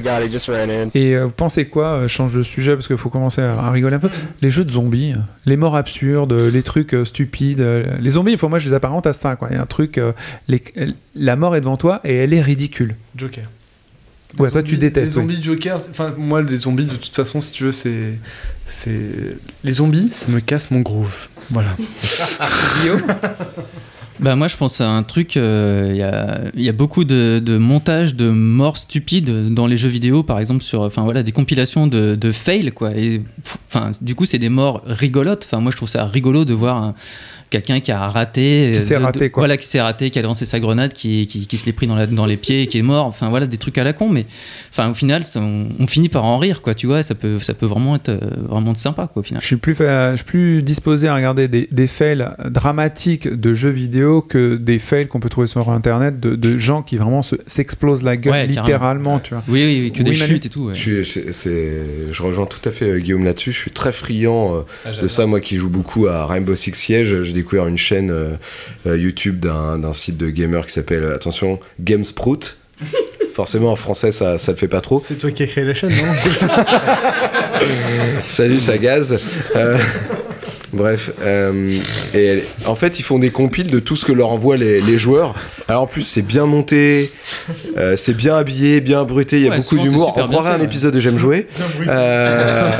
naturel. 0.00 0.90
Et 0.94 1.14
euh, 1.14 1.24
vous 1.26 1.30
pensez 1.30 1.66
quoi 1.66 1.86
euh, 1.88 2.08
Change 2.08 2.34
de 2.34 2.42
sujet 2.42 2.74
parce 2.74 2.86
qu'il 2.86 2.96
faut 2.96 3.10
commencer 3.10 3.40
à, 3.42 3.52
à 3.52 3.70
rigoler 3.70 3.96
un 3.96 4.00
peu. 4.00 4.10
Les 4.40 4.50
jeux 4.50 4.64
de 4.64 4.70
zombies, 4.70 5.12
euh, 5.12 5.20
les 5.46 5.56
morts 5.56 5.76
absurdes, 5.76 6.32
les 6.32 6.62
trucs 6.62 6.94
euh, 6.94 7.04
stupides. 7.04 7.60
euh, 7.60 7.84
les 8.00 8.10
zombies, 8.10 8.36
faut 8.38 8.48
moi 8.48 8.58
je 8.58 8.68
les 8.68 8.74
apparente 8.74 9.06
à 9.06 9.12
ça. 9.12 9.36
Quoi. 9.36 9.48
Il 9.50 9.54
y 9.56 9.58
a 9.58 9.62
un 9.62 9.66
truc, 9.66 9.98
euh, 9.98 10.12
les- 10.48 10.62
la 11.14 11.36
mort 11.36 11.56
est 11.56 11.60
devant 11.60 11.76
toi 11.76 12.00
et 12.04 12.14
elle 12.16 12.32
est 12.34 12.42
ridicule. 12.42 12.96
Joker. 13.16 13.44
Ouais, 14.38 14.50
toi 14.50 14.62
tu 14.62 14.78
détestes. 14.78 15.12
Les 15.12 15.18
oui. 15.18 15.34
zombies 15.34 15.42
Joker, 15.42 15.76
enfin 15.90 16.14
moi 16.16 16.40
les 16.40 16.56
zombies 16.56 16.86
de 16.86 16.96
toute 16.96 17.14
façon 17.14 17.42
si 17.42 17.52
tu 17.52 17.64
veux 17.64 17.72
c'est 17.72 18.14
c'est 18.66 19.36
les 19.62 19.72
zombies 19.72 20.10
ça 20.14 20.32
me 20.32 20.40
casse 20.40 20.70
mon 20.70 20.80
groove. 20.80 21.12
Voilà. 21.50 21.76
Bah 24.20 24.36
moi 24.36 24.46
je 24.46 24.56
pense 24.56 24.80
à 24.80 24.88
un 24.88 25.02
truc, 25.02 25.36
euh, 25.36 26.50
il 26.54 26.62
y, 26.62 26.68
a, 26.68 26.72
beaucoup 26.72 27.04
de, 27.04 27.56
montages 27.58 28.14
de 28.14 28.28
morts 28.28 28.76
stupides 28.76 29.52
dans 29.52 29.66
les 29.66 29.76
jeux 29.76 29.88
vidéo, 29.88 30.22
par 30.22 30.38
exemple 30.38 30.62
sur, 30.62 30.82
enfin 30.82 31.02
voilà, 31.02 31.22
des 31.22 31.32
compilations 31.32 31.86
de, 31.86 32.14
de 32.14 32.30
fails 32.30 32.72
quoi. 32.72 32.96
Et 32.96 33.22
enfin 33.68 33.90
du 34.00 34.14
coup 34.14 34.26
c'est 34.26 34.38
des 34.38 34.50
morts 34.50 34.82
rigolotes. 34.86 35.44
Enfin 35.46 35.60
moi 35.60 35.72
je 35.72 35.76
trouve 35.76 35.88
ça 35.88 36.04
rigolo 36.04 36.44
de 36.44 36.54
voir 36.54 36.94
quelqu'un 37.52 37.78
qui 37.80 37.92
a 37.92 38.08
raté, 38.08 38.72
Qui 38.74 38.80
s'est 38.80 38.96
raté, 38.96 39.30
quoi. 39.30 39.42
voilà, 39.42 39.56
qui 39.56 39.66
s'est 39.66 39.80
raté, 39.80 40.10
qui 40.10 40.18
a 40.18 40.22
lancé 40.22 40.44
sa 40.46 40.58
grenade, 40.58 40.92
qui, 40.92 41.26
qui, 41.26 41.46
qui 41.46 41.58
se 41.58 41.66
l'est 41.66 41.72
pris 41.72 41.86
dans, 41.86 41.94
la- 41.94 42.06
dans 42.06 42.26
les 42.26 42.36
pieds, 42.36 42.62
et 42.62 42.66
qui 42.66 42.78
est 42.78 42.82
mort. 42.82 43.06
Enfin 43.06 43.28
voilà, 43.28 43.46
des 43.46 43.58
trucs 43.58 43.78
à 43.78 43.84
la 43.84 43.92
con, 43.92 44.08
mais 44.08 44.26
enfin 44.70 44.90
au 44.90 44.94
final, 44.94 45.22
ça- 45.22 45.40
on, 45.40 45.66
on 45.78 45.86
finit 45.86 46.08
par 46.08 46.24
en 46.24 46.38
rire, 46.38 46.62
quoi. 46.62 46.74
Tu 46.74 46.86
vois, 46.86 47.02
ça 47.02 47.14
peut, 47.14 47.38
ça 47.40 47.54
peut 47.54 47.66
vraiment 47.66 47.94
être, 47.96 48.08
euh, 48.08 48.18
vraiment 48.48 48.74
sympa, 48.74 49.06
quoi, 49.12 49.20
au 49.20 49.22
final. 49.22 49.40
Je 49.42 49.46
suis 49.46 49.56
plus, 49.56 49.74
je 49.78 50.12
suis 50.16 50.24
plus 50.24 50.62
disposé 50.62 51.06
à 51.08 51.14
regarder 51.14 51.46
des, 51.48 51.68
des 51.70 51.86
fails 51.86 52.26
dramatiques 52.46 53.28
de 53.28 53.54
jeux 53.54 53.70
vidéo 53.70 54.22
que 54.22 54.56
des 54.56 54.78
fails 54.78 55.06
qu'on 55.06 55.20
peut 55.20 55.28
trouver 55.28 55.46
sur 55.46 55.68
internet 55.70 56.18
de, 56.20 56.34
de 56.36 56.58
gens 56.58 56.82
qui 56.82 56.96
vraiment 56.96 57.22
se- 57.22 57.36
s'explosent 57.46 58.02
la 58.02 58.16
gueule 58.16 58.32
Ouais, 58.32 58.46
littéralement, 58.46 59.20
tu 59.20 59.34
vois. 59.34 59.42
Oui, 59.48 59.62
oui, 59.64 59.80
oui, 59.84 59.92
que 59.92 60.02
des 60.02 60.12
Manu 60.12 60.24
chutes 60.34 60.46
et 60.46 60.48
tout. 60.48 60.62
ouais. 60.68 60.74
Je, 60.74 62.22
rejoins 62.22 62.46
tout 62.46 62.66
à 62.68 62.72
fait 62.72 62.86
euh, 62.90 62.98
Guillaume 62.98 63.24
là-dessus. 63.24 63.52
Je 63.52 63.58
suis 63.58 63.70
très 63.70 63.92
friand 63.92 64.54
euh, 64.56 64.60
Ah, 64.84 64.90
de 64.92 65.08
ça. 65.08 65.26
Moi 65.26 65.40
qui 65.40 65.56
joue 65.56 65.68
beaucoup 65.68 66.06
à 66.06 66.26
Rainbow 66.26 66.54
Six 66.54 66.74
Siege, 66.74 67.16
découvert 67.42 67.66
une 67.66 67.78
chaîne 67.78 68.10
euh, 68.10 68.32
euh, 68.86 68.96
YouTube 68.96 69.40
d'un 69.40 69.78
d'un 69.78 69.92
site 69.92 70.16
de 70.16 70.30
gamer 70.30 70.66
qui 70.66 70.72
s'appelle, 70.72 71.04
attention, 71.04 71.60
GameSprout. 71.80 72.56
Forcément 73.34 73.72
en 73.72 73.76
français 73.76 74.12
ça, 74.12 74.38
ça 74.38 74.52
le 74.52 74.58
fait 74.58 74.68
pas 74.68 74.82
trop. 74.82 75.00
C'est 75.00 75.14
toi 75.14 75.30
qui 75.30 75.42
as 75.42 75.46
créé 75.46 75.64
la 75.64 75.72
chaîne, 75.74 75.90
non 75.90 76.48
Salut, 78.28 78.60
ça 78.60 78.76
gaz. 78.76 79.18
Euh, 79.56 79.78
bref, 80.72 81.10
euh, 81.22 81.78
et 82.14 82.42
en 82.66 82.74
fait, 82.74 82.98
ils 82.98 83.02
font 83.02 83.18
des 83.18 83.30
compiles 83.30 83.70
de 83.70 83.78
tout 83.78 83.96
ce 83.96 84.04
que 84.04 84.12
leur 84.12 84.28
envoient 84.30 84.56
les, 84.58 84.80
les 84.82 84.98
joueurs. 84.98 85.34
Alors 85.68 85.82
en 85.82 85.86
plus, 85.86 86.02
c'est 86.02 86.22
bien 86.22 86.44
monté, 86.44 87.10
euh, 87.78 87.96
c'est 87.96 88.14
bien 88.14 88.36
habillé, 88.36 88.80
bien 88.82 89.04
bruté, 89.04 89.36
il 89.36 89.44
y 89.44 89.46
a 89.46 89.50
Ouais, 89.50 89.58
beaucoup 89.58 89.78
d'humour. 89.78 90.14
On 90.16 90.26
croirait 90.28 90.50
fait, 90.50 90.56
un 90.56 90.58
ouais. 90.58 90.64
épisode 90.66 90.94
de 90.94 91.00
J'aime 91.00 91.18
jouer. 91.18 91.48
Euh, 91.86 92.70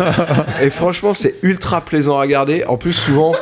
et 0.63 0.71
franchement, 0.71 1.15
c'est 1.15 1.37
ultra 1.43 1.81
plaisant 1.83 2.19
à 2.19 2.21
regarder. 2.21 2.65
En 2.67 2.77
plus, 2.77 2.93
souvent. 2.93 3.33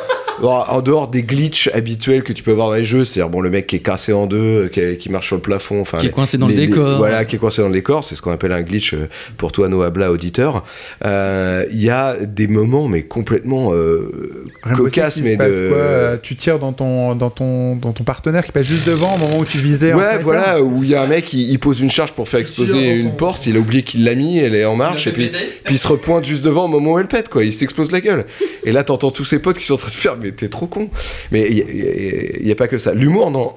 Bon, 0.41 0.49
En 0.51 0.81
dehors 0.81 1.07
des 1.07 1.23
glitches 1.23 1.69
habituels 1.73 2.23
que 2.23 2.33
tu 2.33 2.43
peux 2.43 2.51
avoir 2.51 2.67
dans 2.69 2.75
les 2.75 2.83
jeux, 2.83 3.05
c'est-à-dire 3.05 3.29
bon 3.29 3.41
le 3.41 3.49
mec 3.49 3.67
qui 3.67 3.77
est 3.77 3.79
cassé 3.79 4.11
en 4.13 4.25
deux, 4.27 4.69
qui, 4.73 4.79
est- 4.79 4.97
qui 4.97 5.09
marche 5.09 5.27
sur 5.27 5.35
le 5.37 5.41
plafond, 5.41 5.81
enfin 5.81 5.97
Qui 5.99 6.05
est 6.05 6.09
les- 6.09 6.13
coincé 6.13 6.37
dans 6.37 6.47
le 6.47 6.53
les- 6.53 6.67
décor. 6.67 6.97
voilà, 6.97 7.25
qui 7.25 7.35
est 7.35 7.39
coincé 7.39 7.61
dans 7.61 7.67
le 7.67 7.73
décor, 7.73 8.03
c'est 8.03 8.15
ce 8.15 8.21
qu'on 8.21 8.31
appelle 8.31 8.51
un 8.51 8.61
glitch 8.61 8.93
euh, 8.93 9.07
pour 9.37 9.51
toi 9.51 9.67
Noah 9.69 9.89
Bla 9.89 10.11
auditeur. 10.11 10.63
Euh, 11.05 11.65
Il 11.71 11.81
y 11.81 11.89
a 11.89 12.15
des 12.17 12.47
moments 12.47 12.87
mais 12.87 13.03
complètement 13.03 13.73
euh, 13.73 14.43
cocasses 14.75 15.17
mais 15.17 15.31
de 15.31 15.35
quoi 15.37 15.77
Euh, 15.77 16.17
Tu 16.21 16.35
tires 16.35 16.59
dans 16.59 16.73
ton, 16.73 17.15
dans, 17.15 17.29
ton, 17.29 17.75
dans 17.75 17.91
ton 17.93 18.03
parteneire 18.03 18.45
qui 18.45 18.51
passe 18.51 18.65
juste 18.65 18.85
devant 18.87 19.15
au 19.15 19.17
moment 19.17 19.39
où 19.39 19.45
tu 19.45 19.57
visais. 19.57 19.93
Ouais, 19.93 20.17
voilà, 20.19 20.61
où 20.61 20.83
il 20.83 20.89
y 20.89 20.95
a 20.95 21.01
un 21.01 21.07
mec, 21.07 21.33
il, 21.33 21.49
il 21.51 21.59
pose 21.59 21.79
une 21.81 21.89
charge 21.89 22.13
pour 22.13 22.27
faire 22.27 22.39
exploser 22.39 22.89
une 22.89 23.11
porte, 23.11 23.45
il 23.45 23.55
a 23.57 23.59
oublié 23.59 23.83
qu'il 23.83 24.03
l'a 24.03 24.15
mis, 24.15 24.37
elle 24.39 24.55
est 24.55 24.65
en 24.65 24.75
marche, 24.75 25.07
et 25.07 25.11
puis, 25.11 25.29
puis 25.63 25.75
il 25.75 25.77
se 25.77 25.87
repointe 25.87 26.25
juste 26.25 26.43
devant 26.43 26.65
au 26.65 26.67
moment 26.67 26.93
où 26.93 26.99
elle 26.99 27.07
pète, 27.07 27.29
quoi, 27.29 27.43
il 27.43 27.53
s'explose 27.53 27.91
la 27.91 28.01
gueule. 28.01 28.25
Et 28.63 28.71
là, 28.71 28.83
t'entends 28.83 29.11
tous 29.11 29.25
ses 29.25 29.39
potes 29.39 29.57
qui 29.57 29.65
sont 29.65 29.73
en 29.75 29.77
train 29.77 29.89
de 29.89 29.93
faire, 29.93 30.15
mais 30.21 30.30
t'es 30.35 30.49
trop 30.49 30.67
con. 30.67 30.89
Mais 31.31 31.47
il 31.49 32.47
y 32.47 32.51
a- 32.51 32.55
pas 32.55 32.67
que 32.67 32.77
ça. 32.77 32.93
L'humour, 32.93 33.31
non. 33.31 33.53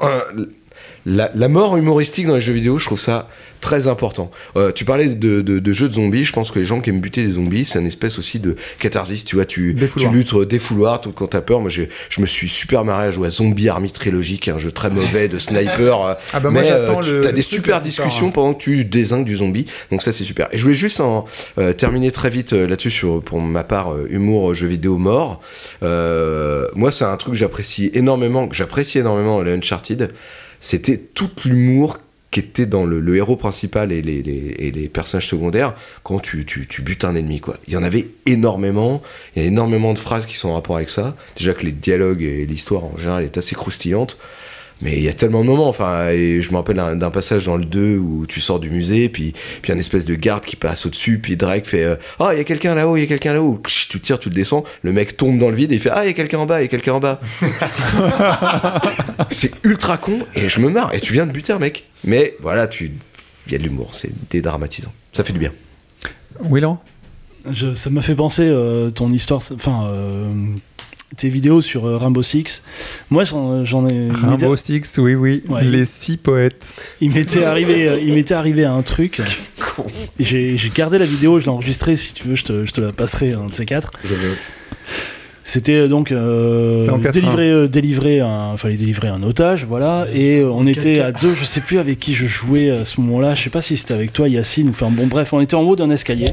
La, 1.07 1.30
la 1.34 1.48
mort 1.48 1.76
humoristique 1.76 2.26
dans 2.26 2.34
les 2.34 2.40
jeux 2.40 2.52
vidéo, 2.55 2.78
je 2.78 2.86
trouve 2.86 3.00
ça 3.00 3.28
très 3.61 3.88
important. 3.88 4.30
Euh, 4.57 4.72
tu 4.72 4.84
parlais 4.84 5.07
de, 5.09 5.40
de- 5.40 5.59
de 5.59 5.72
jeux 5.72 5.88
de 5.88 5.94
zombies, 5.94 6.24
je 6.24 6.32
pense 6.34 6.50
que 6.50 6.59
les 6.59 6.64
gens 6.66 6.80
qui 6.80 6.90
aiment 6.90 7.00
buter 7.00 7.24
des 7.24 7.32
zombies, 7.32 7.64
c'est 7.64 7.78
une 7.78 7.86
espèce 7.86 8.18
aussi 8.18 8.38
de 8.38 8.57
catharsis, 8.78 9.24
tu 9.24 9.36
vois, 9.36 9.46
tu, 9.46 9.74
tu 9.96 10.09
luttes 10.11 10.34
euh, 10.34 10.44
défouloir 10.44 11.00
tout 11.00 11.12
quand 11.12 11.28
t'as 11.28 11.40
peur. 11.40 11.61
Moi, 11.61 11.70
j'ai- 11.70 11.88
je 12.11 12.20
me 12.20 12.26
suis 12.26 12.48
super 12.48 12.84
marré 12.84 13.07
à 13.07 13.11
jouer 13.11 13.28
à 13.28 13.30
Zombie 13.30 13.68
Army 13.70 13.90
Trilogy, 13.90 14.38
qui 14.38 14.50
est 14.50 14.52
un 14.52 14.59
jeu 14.59 14.70
très 14.70 14.90
mauvais 14.90 15.28
de 15.28 15.38
sniper. 15.38 16.00
euh, 16.02 16.14
Ah 16.34 16.40
bah 16.40 16.50
moi, 16.50 16.61
mais 16.62 16.68
j'attends 16.68 17.00
tu 17.00 17.12
le- 17.12 17.26
as 17.26 17.32
des 17.32 17.40
super 17.42 17.80
discussions 17.80 18.28
hein. 18.28 18.32
pendant 18.34 18.52
que 18.55 18.62
tu 18.62 18.84
désingues 18.84 19.24
du 19.24 19.36
zombie. 19.36 19.64
Donc 19.90 20.02
ça, 20.02 20.12
c'est 20.12 20.24
super. 20.24 20.48
Et 20.52 20.59
je 20.59 20.62
voulais 20.62 20.74
juste 20.74 21.00
en 21.00 21.24
euh, 21.59 21.72
terminer 21.72 22.11
très 22.12 22.28
vite 22.28 22.52
euh, 22.52 22.66
là-dessus 22.66 22.90
sur 22.90 23.22
pour 23.22 23.40
ma 23.40 23.64
part 23.64 23.92
euh, 23.94 24.07
humour 24.11 24.50
euh, 24.50 24.55
jeux 24.55 24.66
vidéo 24.68 24.98
mort. 24.98 25.40
Euh, 25.82 26.66
moi, 26.74 26.92
c'est 26.92 27.05
un 27.05 27.16
truc 27.16 27.32
que 27.34 27.38
j'apprécie 27.38 27.90
énormément, 27.94 28.48
que 28.48 28.55
j'apprécie 28.57 28.98
énormément 28.98 29.36
dans 29.38 29.42
les 29.42 29.52
Uncharted. 29.52 30.11
C'était 30.65 30.97
tout 30.97 31.31
l'humour 31.45 31.99
qui 32.31 32.41
était 32.41 32.65
dans 32.65 32.87
le, 32.87 33.17
héros 33.17 33.37
principal 33.37 33.93
et 33.93 34.01
les, 34.01 34.23
les- 34.23 34.57
et 34.59 34.71
les 34.73 34.89
personnages 34.89 35.29
secondaires 35.29 35.75
quand 36.03 36.19
tu, 36.21 36.47
tu, 36.47 36.67
tu 36.67 36.81
butes 36.81 37.05
un 37.05 37.15
ennemi 37.15 37.39
quoi. 37.39 37.59
Il 37.69 37.75
y 37.75 37.77
en 37.77 37.83
avait 37.83 38.09
énormément, 38.25 39.03
il 39.37 39.43
y 39.43 39.45
a 39.45 39.49
énormément 39.49 39.93
de 39.93 39.99
phrases 39.99 40.25
qui 40.25 40.37
sont 40.37 40.49
en 40.49 40.55
rapport 40.55 40.77
avec 40.77 40.89
ça. 40.89 41.17
Déjà 41.37 41.53
que 41.53 41.65
les 41.67 41.71
dialogues 41.73 42.23
et 42.23 42.47
l'histoire 42.47 42.85
en 42.85 42.97
général 42.97 43.25
est 43.25 43.37
assez 43.37 43.55
croustillante. 43.55 44.17
Mais 44.83 44.97
il 44.97 45.03
y 45.03 45.09
a 45.09 45.12
tellement 45.12 45.43
de 45.43 45.47
moments, 45.47 45.68
enfin, 45.68 46.09
et 46.11 46.43
je 46.43 46.51
me 46.51 46.57
rappelle 46.57 46.77
d'un 46.77 47.11
passage 47.11 47.47
dans 47.47 47.57
le 47.57 47.64
2 47.64 47.97
où 47.97 48.27
tu 48.27 48.41
sors 48.41 48.61
du 48.61 48.70
musée, 48.70 49.09
puis 49.09 49.33
puis 49.62 49.72
un 49.72 49.79
espèce 49.79 50.05
de 50.05 50.14
garde 50.14 50.45
qui 50.45 50.57
passe 50.57 50.85
au-dessus, 50.85 51.18
puis 51.18 51.37
Drake 51.37 51.66
fait 51.66 51.85
euh, 51.85 51.97
Ah, 52.18 52.31
il 52.33 52.39
y 52.39 52.41
a 52.41 52.45
quelqu'un 52.45 52.75
là-haut, 52.75 52.97
il 52.97 53.01
y 53.01 53.05
a 53.05 53.07
quelqu'un 53.07 53.33
là-haut. 53.33 53.62
Tu 53.89 54.01
tires, 54.01 54.18
tu 54.18 54.29
le 54.29 54.35
descends, 54.35 54.64
le 54.83 54.93
mec 54.93 55.16
tombe 55.16 55.39
dans 55.39 55.49
le 55.49 55.57
vide 55.57 55.72
et 55.72 55.77
il 55.77 55.81
fait 55.81 55.91
Ah, 55.93 56.05
il 56.05 56.09
y 56.09 56.11
a 56.11 56.14
quelqu'un 56.14 56.39
en 56.39 56.47
bas, 56.47 56.61
il 56.61 56.64
y 56.64 56.66
a 56.66 56.68
quelqu'un 56.68 56.95
en 56.95 57.01
bas. 57.01 57.20
c'est 59.31 59.53
ultra 59.64 59.97
con 59.97 60.20
et 60.35 60.49
je 60.49 60.61
me 60.61 60.70
marre. 60.70 60.93
Et 60.95 61.01
tu 61.01 61.12
viens 61.12 61.27
de 61.27 61.33
buter 61.33 61.53
un 61.53 61.59
mec. 61.59 61.85
Mais 62.05 62.37
voilà, 62.41 62.66
tu 62.66 62.93
il 63.47 63.53
y 63.53 63.55
a 63.55 63.59
de 63.59 63.62
l'humour, 63.62 63.95
c'est 63.95 64.11
dédramatisant. 64.31 64.93
Ça 65.12 65.25
fait 65.25 65.33
du 65.33 65.39
bien. 65.39 65.53
Willan? 66.41 66.81
Ça 67.75 67.91
m'a 67.91 68.01
fait 68.01 68.14
penser 68.14 68.47
euh, 68.47 68.91
ton 68.91 69.12
histoire, 69.12 69.43
enfin 69.55 69.87
euh, 69.89 70.33
tes 71.17 71.29
vidéos 71.29 71.61
sur 71.61 71.87
euh, 71.87 71.97
Rainbow 71.97 72.23
Six. 72.23 72.62
Moi, 73.11 73.25
j'en 73.25 73.65
j'en 73.65 73.87
ai. 73.87 74.09
Rainbow 74.11 74.57
Six, 74.57 74.99
oui, 74.99 75.15
oui. 75.15 75.43
Ouais. 75.49 75.65
Les 75.65 75.85
six 75.85 76.17
poètes. 76.17 76.75
Il 77.01 77.12
m'était 77.12 77.45
arrivé, 77.45 77.89
euh, 77.89 78.01
il 78.01 78.12
m'était 78.12 78.35
arrivé 78.35 78.65
un 78.65 78.83
truc. 78.83 79.21
J'ai 80.19 80.57
gardé 80.75 80.99
la 80.99 81.07
vidéo, 81.07 81.41
je 81.41 81.45
l'ai 81.45 81.51
enregistrée. 81.51 81.97
Si 81.97 82.12
tu 82.12 82.29
veux, 82.29 82.35
je 82.35 82.45
te, 82.45 82.65
je 82.65 82.73
te 82.73 82.81
la 82.81 82.93
passerai 82.93 83.33
un 83.33 83.47
de 83.47 83.53
ces 83.53 83.67
quatre. 83.67 83.91
C'était 85.47 85.72
euh, 85.72 85.88
donc 85.88 86.11
euh, 86.11 86.80
C'est 86.80 86.90
en 86.90 86.99
4-1. 86.99 87.11
délivrer, 87.12 87.51
euh, 87.51 87.68
délivrer 87.68 88.20
un, 88.20 88.57
fallait 88.57 88.76
délivrer 88.76 89.09
un 89.09 89.22
otage, 89.22 89.64
voilà. 89.64 90.07
Et 90.14 90.38
euh, 90.38 90.49
on 90.51 90.66
était 90.66 91.01
à 91.01 91.12
deux, 91.12 91.34
je 91.34 91.45
sais 91.45 91.61
plus 91.61 91.78
avec 91.78 91.99
qui 91.99 92.14
je 92.14 92.26
jouais 92.26 92.70
à 92.70 92.86
ce 92.86 92.99
moment-là. 93.03 93.34
Je 93.34 93.42
sais 93.42 93.51
pas 93.51 93.61
si 93.61 93.76
c'était 93.76 93.92
avec 93.92 94.12
toi, 94.14 94.26
Yacine, 94.26 94.68
ou 94.68 94.70
enfin 94.70 94.88
bon, 94.90 95.07
bref, 95.07 95.34
on 95.34 95.40
était 95.40 95.55
en 95.55 95.62
haut 95.62 95.76
d'un 95.76 95.90
escalier. 95.90 96.30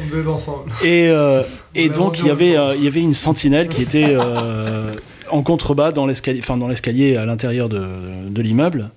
On 0.00 0.16
devait 0.16 0.30
ensemble. 0.30 0.70
Et, 0.84 1.08
euh, 1.08 1.42
et 1.74 1.88
donc 1.88 2.20
il 2.20 2.26
y 2.26 2.30
avait, 2.30 2.56
euh, 2.56 2.76
il 2.76 2.84
y 2.84 2.86
avait 2.86 3.00
une 3.02 3.14
sentinelle 3.14 3.66
qui 3.66 3.82
était 3.82 4.06
euh, 4.10 4.92
en 5.30 5.42
contrebas 5.42 5.90
dans 5.90 6.06
l'escalier, 6.06 6.38
enfin 6.40 6.56
dans 6.56 6.68
l'escalier 6.68 7.16
à 7.16 7.26
l'intérieur 7.26 7.68
de, 7.68 7.82
de 8.30 8.42
l'immeuble. 8.42 8.90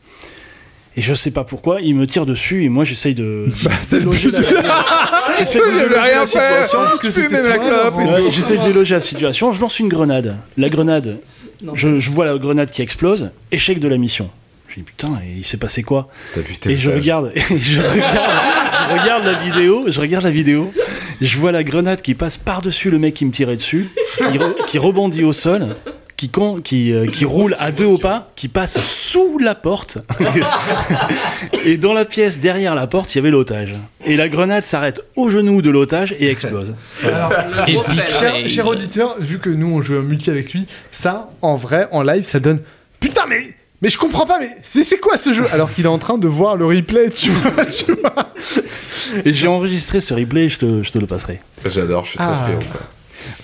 Et 0.97 1.01
je 1.01 1.13
sais 1.13 1.29
pas 1.31 1.43
pourquoi, 1.43 1.79
il 1.81 1.93
me 1.95 2.05
tire 2.07 2.25
dessus 2.25 2.63
et 2.63 2.69
moi 2.69 2.83
j'essaye 2.83 3.13
de, 3.13 3.45
de 3.51 3.53
c'est 3.85 3.99
but. 3.99 4.33
la, 4.33 5.85
la 5.85 6.03
faire. 6.03 6.27
situation. 6.27 6.79
Je 6.93 6.97
que 6.97 7.09
fais 7.09 7.21
c'était 7.21 7.41
même 7.41 7.47
la 7.47 7.55
toi, 7.55 7.65
clope 7.69 7.93
et 7.99 8.03
Laurent. 8.03 8.17
tout. 8.17 8.23
Ouais, 8.25 8.31
J'essaye 8.31 8.59
de 8.59 8.63
déloger 8.63 8.95
la 8.95 9.01
situation, 9.01 9.51
je 9.51 9.61
lance 9.61 9.79
une 9.79 9.89
grenade. 9.89 10.37
La 10.57 10.69
grenade, 10.69 11.19
je, 11.73 11.99
je 11.99 12.11
vois 12.11 12.25
la 12.25 12.37
grenade 12.37 12.71
qui 12.71 12.81
explose, 12.81 13.29
échec 13.51 13.79
de 13.79 13.87
la 13.87 13.97
mission. 13.97 14.29
Je 14.69 14.75
dis 14.75 14.81
putain, 14.81 15.19
et 15.23 15.37
il 15.37 15.45
s'est 15.45 15.57
passé 15.57 15.81
quoi 15.83 16.07
T'as 16.35 16.41
buté 16.41 16.71
Et 16.71 16.77
je 16.77 16.89
regarde, 16.89 17.31
et 17.35 17.41
je 17.59 17.79
regarde, 17.79 18.19
je 18.89 18.93
regarde 19.01 19.25
la 19.25 19.33
vidéo, 19.33 19.85
je 19.87 20.01
regarde 20.01 20.23
la 20.25 20.31
vidéo, 20.31 20.73
je 21.21 21.37
vois 21.37 21.51
la 21.51 21.63
grenade 21.63 22.01
qui 22.01 22.15
passe 22.15 22.37
par-dessus 22.37 22.89
le 22.89 22.99
mec 22.99 23.13
qui 23.13 23.25
me 23.25 23.31
tirait 23.31 23.55
dessus, 23.55 23.89
qui, 24.17 24.37
re- 24.37 24.65
qui 24.67 24.77
rebondit 24.79 25.23
au 25.23 25.31
sol, 25.33 25.75
qui, 26.17 26.29
con- 26.29 26.59
qui, 26.61 26.91
euh, 26.93 27.05
qui 27.05 27.25
roule 27.25 27.55
à 27.59 27.71
deux 27.71 27.85
au 27.85 27.97
pas, 27.99 28.29
qui 28.35 28.47
passe 28.47 28.79
sous 28.83 29.37
la 29.37 29.53
porte. 29.55 29.99
et 31.63 31.77
dans 31.77 31.93
la 31.93 32.05
pièce 32.05 32.39
derrière 32.39 32.75
la 32.75 32.87
porte, 32.87 33.13
il 33.13 33.19
y 33.19 33.21
avait 33.21 33.29
l'otage. 33.29 33.75
Et 34.05 34.15
la 34.15 34.27
grenade 34.29 34.65
s'arrête 34.65 35.01
au 35.15 35.29
genou 35.29 35.61
de 35.61 35.69
l'otage 35.69 36.15
et 36.19 36.29
explose. 36.29 36.73
Alors, 37.03 37.31
Et 37.67 37.73
cher, 37.73 37.83
puis, 37.83 37.97
cher- 38.19 38.47
cher 38.49 38.67
auditeur, 38.67 39.15
vu 39.19 39.39
que 39.39 39.49
nous 39.49 39.67
on 39.67 39.81
joue 39.81 39.97
en 39.99 40.01
multi 40.01 40.29
avec 40.29 40.53
lui, 40.53 40.65
ça, 40.91 41.29
en 41.41 41.55
vrai, 41.55 41.87
en 41.91 42.01
live, 42.01 42.27
ça 42.27 42.39
donne 42.39 42.61
Putain, 42.99 43.25
mais, 43.29 43.53
mais 43.81 43.89
je 43.89 43.97
comprends 43.99 44.25
pas, 44.25 44.39
mais 44.39 44.49
c'est 44.63 44.83
c'est 44.83 44.97
quoi 44.97 45.17
ce 45.17 45.33
jeu? 45.33 45.45
Alors 45.51 45.71
qu'il 45.71 45.85
est 45.85 45.89
en 45.89 45.99
train 45.99 46.17
de 46.17 46.27
voir 46.27 46.55
le 46.55 46.65
replay, 46.65 47.11
tu 47.11 47.29
vois, 47.29 47.63
tu 47.65 47.91
vois. 47.93 48.33
Et 49.23 49.33
j'ai 49.35 49.47
enregistré 49.47 50.01
ce 50.01 50.15
replay, 50.15 50.49
je 50.49 50.57
te, 50.57 50.81
je 50.83 50.91
te 50.91 50.97
le 50.97 51.05
passerai. 51.05 51.39
J'adore, 51.63 52.05
je 52.05 52.09
suis 52.11 52.17
très 52.17 52.27
Ah. 52.27 52.43
friand 52.43 52.59
de 52.59 52.67
ça. 52.67 52.79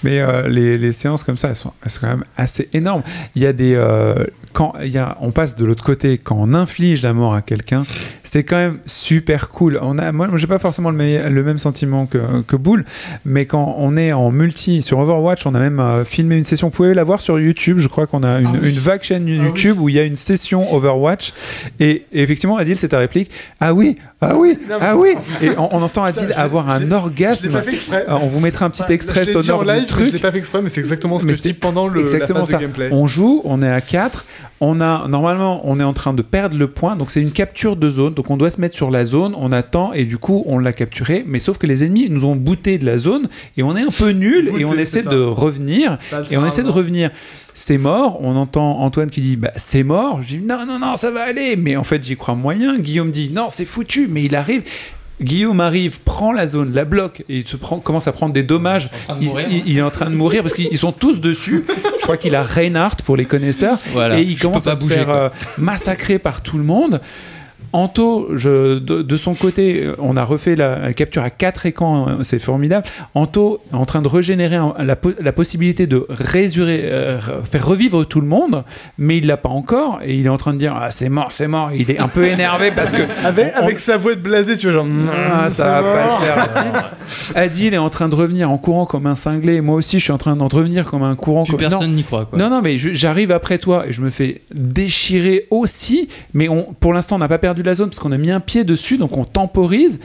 Mais 0.04 0.20
euh, 0.20 0.48
les, 0.48 0.78
les 0.78 0.92
séances 0.92 1.24
comme 1.24 1.38
ça, 1.38 1.50
elles 1.50 1.56
sont, 1.56 1.74
elles 1.84 1.92
sont 1.92 2.02
quand 2.02 2.08
même 2.08 2.26
assez 2.38 2.70
énormes. 2.74 3.04
Il 3.36 3.42
y 3.42 3.46
a 3.46 3.54
des. 3.54 3.74
euh, 3.76 4.26
quand 4.54 4.74
y 4.84 4.98
a, 4.98 5.18
on 5.22 5.32
passe 5.32 5.56
de 5.56 5.66
l'autre 5.66 5.84
côté, 5.84 6.18
quand 6.18 6.38
on 6.40 6.54
inflige 6.54 7.02
la 7.02 7.14
mort 7.14 7.34
à 7.34 7.42
quelqu'un, 7.42 7.84
c'est 8.24 8.44
quand 8.44 8.56
même 8.56 8.78
super 8.86 9.50
cool. 9.50 9.80
On 9.82 9.98
a, 9.98 10.12
moi, 10.12 10.28
j'ai 10.36 10.48
pas 10.48 10.60
forcément 10.60 10.92
le, 10.92 11.30
le 11.30 11.44
même 11.44 11.58
sentiment 11.58 12.06
que, 12.06 12.20
que 12.48 12.56
Boule, 12.56 12.86
mais 13.26 13.46
quand 13.46 13.76
on 13.80 13.98
est 13.98 14.14
en 14.14 14.32
multi 14.32 14.82
sur 14.82 15.00
Overwatch, 15.00 15.46
on 15.46 15.56
a 15.56 15.60
même 15.60 15.80
euh, 15.80 16.06
filmé 16.06 16.38
une 16.38 16.44
session. 16.46 16.68
Vous 16.68 16.72
pouvez 16.76 16.94
la 16.94 17.04
voir 17.04 17.20
sur 17.22 17.40
YouTube. 17.40 17.78
Je 17.80 17.88
crois 17.88 18.08
qu'on 18.08 18.24
a 18.24 18.40
une, 18.40 18.48
Ah 18.48 18.52
oui. 18.62 18.70
une 18.72 18.80
vague 18.80 19.04
chaîne 19.04 19.26
Ah 19.28 19.44
YouTube 19.46 19.78
où 19.80 19.90
il 19.90 19.96
y 19.96 20.00
a 20.00 20.04
une 20.04 20.16
session 20.16 20.74
Overwatch. 20.74 21.34
Et, 21.80 22.06
et 22.12 22.22
effectivement, 22.22 22.58
Adil, 22.58 22.78
c'est 22.80 22.90
ta 22.90 23.00
réplique. 23.00 23.32
Ah 23.60 23.74
oui, 23.74 23.98
ah 24.22 24.36
oui, 24.38 24.58
Non, 24.70 24.78
ah 24.80 24.96
oui. 24.98 25.16
Et 25.42 25.50
on, 25.58 25.76
on 25.76 25.82
entend 25.82 26.04
Adil 26.04 26.28
Putain, 26.28 26.40
avoir 26.40 26.70
un 26.70 26.92
orgasme. 26.92 27.50
pas 27.52 27.62
fait 27.62 27.72
exprès. 27.74 28.06
Euh, 28.08 28.18
On 28.22 28.28
vous 28.28 28.40
mettra 28.40 28.66
un 28.66 28.70
petit 28.70 28.84
Enfin, 28.84 28.94
extrait 28.94 29.26
sonore. 29.26 29.64
Je 29.66 30.04
l'ai 30.12 30.20
pas 30.20 30.32
fait 30.32 30.38
exprès, 30.38 30.62
mais 30.62 30.70
c'est 30.70 30.80
exactement 30.80 31.20
ce 31.20 31.26
Mais 31.26 31.34
que 31.34 31.38
je 31.38 31.44
dis 31.44 31.54
pendant 31.54 31.88
le, 31.88 31.96
la 31.96 32.02
Exactement 32.02 32.40
phase 32.42 32.50
ça. 32.52 32.58
de 32.58 32.62
gameplay. 32.64 32.90
On 32.92 33.08
joue, 33.08 33.42
on 33.46 33.62
est 33.62 33.70
à 33.70 33.82
4, 33.82 34.26
On 34.62 34.82
a 34.82 35.08
normalement, 35.08 35.62
on 35.66 35.80
est 35.80 35.84
en 35.84 35.94
train 35.94 36.14
de 36.14 36.22
perdre 36.22 36.58
le 36.58 36.68
point, 36.68 36.96
donc 36.96 37.12
c'est 37.12 37.22
une 37.22 37.32
capture 37.32 37.76
de 37.76 37.90
zone. 37.90 38.14
Donc 38.14 38.30
on 38.30 38.38
doit 38.38 38.50
se 38.50 38.62
mettre 38.62 38.76
sur 38.76 38.92
la 38.92 39.06
zone, 39.06 39.34
on 39.38 39.52
attend 39.52 39.94
et 39.94 40.06
du 40.06 40.18
coup 40.18 40.44
on 40.46 40.60
l'a 40.60 40.74
capturé. 40.74 41.24
Mais 41.28 41.40
sauf 41.40 41.58
que 41.58 41.68
les 41.68 41.84
ennemis 41.84 42.10
nous 42.10 42.26
ont 42.26 42.36
booté 42.36 42.78
de 42.78 42.86
la 42.86 42.98
zone 42.98 43.30
et 43.58 43.64
on 43.64 43.76
est 43.76 43.82
un 43.82 43.92
peu 43.92 44.10
nul 44.12 44.52
et 44.58 44.66
on 44.66 44.74
essaie 44.74 45.04
de 45.04 45.20
revenir 45.20 45.98
et 46.32 46.38
on 46.38 46.46
essaie 46.46 46.64
de 46.64 46.70
revenir. 46.70 47.12
C'est 47.54 47.78
mort. 47.78 48.20
On 48.22 48.36
entend 48.36 48.80
Antoine 48.80 49.10
qui 49.10 49.22
dit 49.22 49.36
bah 49.36 49.52
c'est 49.56 49.84
mort. 49.84 50.22
Je 50.22 50.38
dis 50.38 50.38
non 50.40 50.66
non 50.66 50.80
non 50.80 50.96
ça 50.96 51.12
va 51.12 51.24
aller. 51.24 51.56
Mais 51.56 51.76
en 51.76 51.84
fait 51.84 52.04
j'y 52.04 52.16
crois 52.18 52.36
moyen. 52.36 52.80
Guillaume 52.80 53.12
dit 53.12 53.32
non 53.32 53.50
c'est 53.50 53.66
foutu. 53.66 54.08
Mais 54.10 54.24
il 54.24 54.36
arrive. 54.36 54.64
Guillaume 55.22 55.62
arrive, 55.62 56.00
prend 56.02 56.32
la 56.32 56.48
zone, 56.48 56.74
la 56.74 56.86
bloque 56.86 57.24
et 57.30 57.38
il 57.40 57.48
se 57.48 57.56
prend, 57.56 57.80
commence 57.80 58.08
à 58.08 58.12
prendre 58.12 58.34
des 58.34 58.44
dommages. 58.44 58.90
de 59.10 59.66
Il, 59.68 59.78
est 59.78 59.82
en 59.82 59.92
train 59.92 60.10
de 60.10 60.16
mourir 60.16 60.44
parce 60.44 60.56
qu'ils 60.56 60.70
ils 60.72 60.78
sont 60.78 60.92
tous 60.92 61.22
dessus. 61.22 61.66
Je 62.00 62.02
crois 62.02 62.18
qu'il 62.18 62.36
a 62.36 62.44
Reinhardt 62.44 62.98
pour 63.04 63.16
les 63.16 63.26
connaisseurs. 63.26 63.78
Voilà, 63.94 64.20
et 64.20 64.24
il 64.24 64.40
commence 64.40 64.68
à 64.68 64.76
se 64.76 64.82
bouger, 64.82 64.96
faire 64.96 65.10
euh, 65.10 65.30
massacrer 65.58 66.20
par 66.20 66.42
tout 66.42 66.58
le 66.58 66.64
monde. 66.64 67.00
Anto, 67.74 68.30
je, 68.38 68.78
de, 68.80 69.02
de 69.02 69.18
son 69.18 69.34
côté, 69.34 69.84
euh, 69.84 69.96
on 70.00 70.16
a 70.16 70.24
refait 70.24 70.56
la, 70.56 70.80
la 70.80 70.94
capture 70.94 71.24
à 71.24 71.30
quatre 71.30 71.66
écrans, 71.66 72.08
euh, 72.08 72.14
c'est 72.24 72.40
formidable. 72.40 72.86
Anto 73.16 73.60
est 73.72 73.76
en 73.76 73.86
train 73.86 74.02
de 74.02 74.08
régénérer 74.08 74.58
la, 74.80 74.96
po- 74.96 75.14
la 75.20 75.32
possibilité 75.32 75.88
de 75.88 76.06
euh, 76.10 77.18
re- 77.20 77.44
faire 77.50 77.66
revivre 77.66 78.06
tout 78.06 78.22
le 78.22 78.28
monde, 78.28 78.64
mais 78.98 79.18
il 79.18 79.26
l'a 79.28 79.38
pas 79.38 79.50
encore 79.50 80.00
et 80.06 80.16
il 80.16 80.26
est 80.26 80.30
en 80.30 80.38
train 80.38 80.54
de 80.54 80.60
dire 80.60 80.78
ah 80.80 80.92
c'est 80.92 81.10
mort, 81.10 81.30
c'est 81.32 81.48
mort. 81.48 81.72
Il 81.74 81.90
est 81.90 82.00
un 82.00 82.08
peu 82.08 82.26
énervé 82.26 82.72
parce 82.76 82.92
que 82.92 83.02
Avec, 83.26 83.54
on- 83.60 83.64
avec 83.64 83.80
sa 83.80 83.98
voix 83.98 84.16
de 84.16 84.20
blasé, 84.22 84.56
tu 84.58 84.68
vois, 84.68 84.74
genre. 84.84 84.88
ah, 85.12 85.46
c'est 85.50 85.64
ça 85.64 85.82
va 85.82 85.94
pas 85.94 86.06
mort. 86.06 86.20
le 86.22 86.26
faire. 86.26 86.44
Adil. 86.44 86.72
Adil 87.36 87.74
est 87.74 87.78
en 87.78 87.90
train 87.90 88.08
de 88.10 88.16
revenir 88.16 88.52
en 88.52 88.58
courant 88.58 88.86
comme 88.86 89.08
un 89.08 89.16
cinglé. 89.16 89.62
Moi 89.62 89.76
aussi, 89.76 89.98
je 89.98 90.04
suis 90.04 90.12
en 90.14 90.18
train 90.18 90.36
d'en 90.36 90.48
revenir 90.48 90.86
comme 90.90 91.04
un 91.04 91.16
courant. 91.16 91.44
Plus 91.44 91.54
comme... 91.54 91.60
personne 91.62 91.94
n'y 91.94 92.04
croit, 92.04 92.26
quoi. 92.26 92.38
Non, 92.38 92.50
non, 92.50 92.62
mais 92.62 92.78
j'arrive 92.78 93.32
après 93.32 93.58
toi 93.58 93.86
et 93.88 93.92
je 93.92 94.02
me 94.02 94.10
fais 94.12 94.42
déchirer 94.54 95.48
aussi. 95.50 96.08
Mais 96.34 96.50
on, 96.50 96.64
pour 96.80 96.94
l'instant, 96.94 97.16
on 97.16 97.20
n'a 97.20 97.28
pas 97.28 97.38
perdu 97.40 97.63
la 97.66 97.74
zone 97.74 97.90
parce 97.90 98.00
qu'on 98.00 98.12
a 98.12 98.18
mis 98.18 98.32
un 98.32 98.40
pied 98.40 98.64
dessus, 98.64 98.98
donc 98.98 99.18
on 99.18 99.26
temporise. 99.26 100.00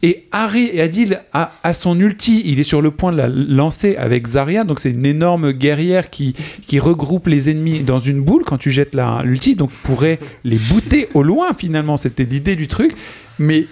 Et 0.00 0.26
Harry 0.30 0.70
et 0.72 0.80
Adil 0.80 1.20
a, 1.32 1.50
a 1.64 1.72
son 1.72 1.98
ulti, 1.98 2.42
il 2.44 2.60
est 2.60 2.64
sur 2.64 2.80
le 2.80 2.92
point 2.92 3.10
de 3.10 3.16
la 3.16 3.26
lancer 3.26 3.96
avec 3.96 4.28
Zarya, 4.28 4.62
donc 4.62 4.78
c'est 4.78 4.90
une 4.92 5.04
énorme 5.04 5.50
guerrière 5.50 6.08
qui, 6.08 6.34
qui 6.68 6.78
regroupe 6.78 7.26
les 7.26 7.50
ennemis 7.50 7.80
dans 7.80 7.98
une 7.98 8.20
boule 8.22 8.44
quand 8.44 8.58
tu 8.58 8.70
jettes 8.70 8.94
la- 8.94 9.22
l'ulti, 9.24 9.56
donc 9.56 9.70
pourrait 9.82 10.20
les 10.44 10.56
booter 10.58 11.08
au 11.14 11.24
loin 11.24 11.48
finalement, 11.52 11.96
c'était 11.96 12.22
l'idée 12.22 12.54
du 12.54 12.68
truc, 12.68 12.92
mais 13.40 13.66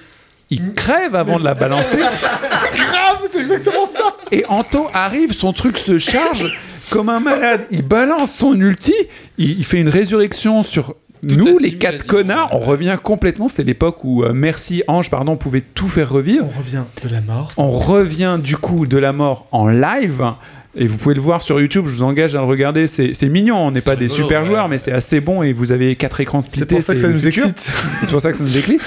il 0.51 0.73
crève 0.73 1.15
avant 1.15 1.39
de 1.39 1.45
la 1.45 1.55
balancer. 1.55 1.99
Grave, 1.99 3.29
c'est 3.31 3.41
exactement 3.41 3.87
ça. 3.87 4.17
Et 4.33 4.45
Anto 4.49 4.89
arrive, 4.93 5.33
son 5.33 5.53
truc 5.53 5.79
se 5.79 5.99
charge 5.99 6.59
comme 6.91 7.09
un 7.09 7.21
malade. 7.21 7.67
Il 7.71 7.83
balance 7.83 8.35
son 8.35 8.55
ulti, 8.55 8.95
il, 9.39 9.59
il 9.59 9.65
fait 9.65 9.79
une 9.81 9.89
résurrection 9.89 10.65
sur 10.65 10.97
nous, 11.23 11.59
les 11.59 11.75
quatre 11.75 12.07
connards. 12.07 12.49
On 12.53 12.59
revient 12.59 12.99
complètement. 13.03 13.49
C'était 13.49 13.65
l'époque 13.65 14.05
où 14.05 14.23
euh, 14.23 14.33
Merci 14.33 14.83
Ange, 14.89 15.11
pardon, 15.11 15.33
on 15.33 15.37
pouvait 15.37 15.63
tout 15.63 15.89
faire 15.89 16.11
revivre. 16.11 16.47
On 16.47 16.59
revient 16.59 16.85
de 17.03 17.09
la 17.09 17.21
mort. 17.21 17.53
On 17.57 17.71
revient 17.71 18.39
du 18.43 18.57
coup 18.57 18.87
de 18.87 18.99
la 18.99 19.13
mort 19.13 19.47
en 19.53 19.69
live. 19.69 20.23
Et 20.79 20.87
vous 20.87 20.97
pouvez 20.99 21.15
le 21.15 21.21
voir 21.23 21.43
sur 21.43 21.59
YouTube, 21.59 21.87
je 21.87 21.95
vous 21.95 22.03
engage 22.03 22.35
à 22.35 22.41
le 22.41 22.47
regarder. 22.47 22.87
C'est 22.87 23.15
c'est 23.15 23.29
mignon, 23.29 23.57
on 23.57 23.71
n'est 23.71 23.81
pas 23.81 23.97
des 23.97 24.09
super 24.09 24.41
ouais. 24.43 24.47
joueurs, 24.47 24.69
mais 24.69 24.79
c'est 24.79 24.93
assez 24.93 25.21
bon 25.21 25.43
et 25.43 25.53
vous 25.53 25.73
avez 25.73 25.97
quatre 25.97 26.21
écrans 26.21 26.41
splittés. 26.43 26.67
C'est 26.69 26.75
pour 26.77 26.83
ça 26.83 26.95
que 26.95 27.01
ça 27.01 27.09
nous 27.09 27.21
futur. 27.21 27.45
excite. 27.47 27.71
C'est 28.03 28.11
pour 28.11 28.21
ça 28.21 28.31
que 28.33 28.37
ça 28.39 28.45
nous 28.45 28.57
excite. 28.59 28.83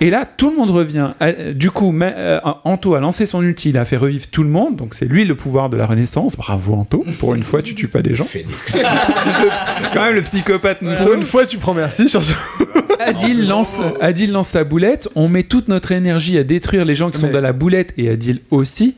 Et 0.00 0.08
là, 0.10 0.26
tout 0.26 0.50
le 0.50 0.56
monde 0.56 0.70
revient. 0.70 1.10
Euh, 1.22 1.52
Du 1.52 1.70
coup, 1.70 1.94
euh, 2.02 2.40
Anto 2.64 2.94
a 2.94 3.00
lancé 3.00 3.26
son 3.26 3.42
ulti, 3.42 3.68
il 3.70 3.76
a 3.78 3.84
fait 3.84 3.96
revivre 3.96 4.26
tout 4.30 4.42
le 4.42 4.48
monde. 4.48 4.76
Donc 4.76 4.94
c'est 4.94 5.04
lui 5.06 5.24
le 5.24 5.34
pouvoir 5.34 5.68
de 5.70 5.76
la 5.76 5.86
Renaissance. 5.86 6.36
Bravo 6.36 6.74
Anto. 6.74 7.04
Pour 7.20 7.34
une 7.34 7.42
fois, 7.42 7.62
tu 7.62 7.74
tues 7.74 7.88
pas 7.88 8.00
des 8.02 8.14
gens. 8.14 8.24
Phoenix. 8.24 8.78
Quand 9.92 10.02
même, 10.04 10.14
le 10.14 10.22
psychopathe 10.22 10.82
nous 10.82 10.92
Pour 10.94 11.12
une 11.12 11.22
fois, 11.24 11.46
tu 11.46 11.58
prends 11.58 11.74
merci 11.74 12.08
sur 12.08 12.22
ce. 12.22 12.32
Adil 13.00 13.46
lance, 13.48 13.78
Adil 14.00 14.30
lance 14.32 14.48
sa 14.48 14.64
boulette. 14.64 15.08
On 15.14 15.28
met 15.28 15.42
toute 15.42 15.68
notre 15.68 15.92
énergie 15.92 16.38
à 16.38 16.44
détruire 16.44 16.84
les 16.84 16.96
gens 16.96 17.10
qui 17.10 17.18
sont 17.20 17.26
Mais- 17.26 17.32
dans 17.32 17.40
la 17.40 17.52
boulette 17.52 17.92
et 17.98 18.08
Adil 18.08 18.40
aussi. 18.50 18.94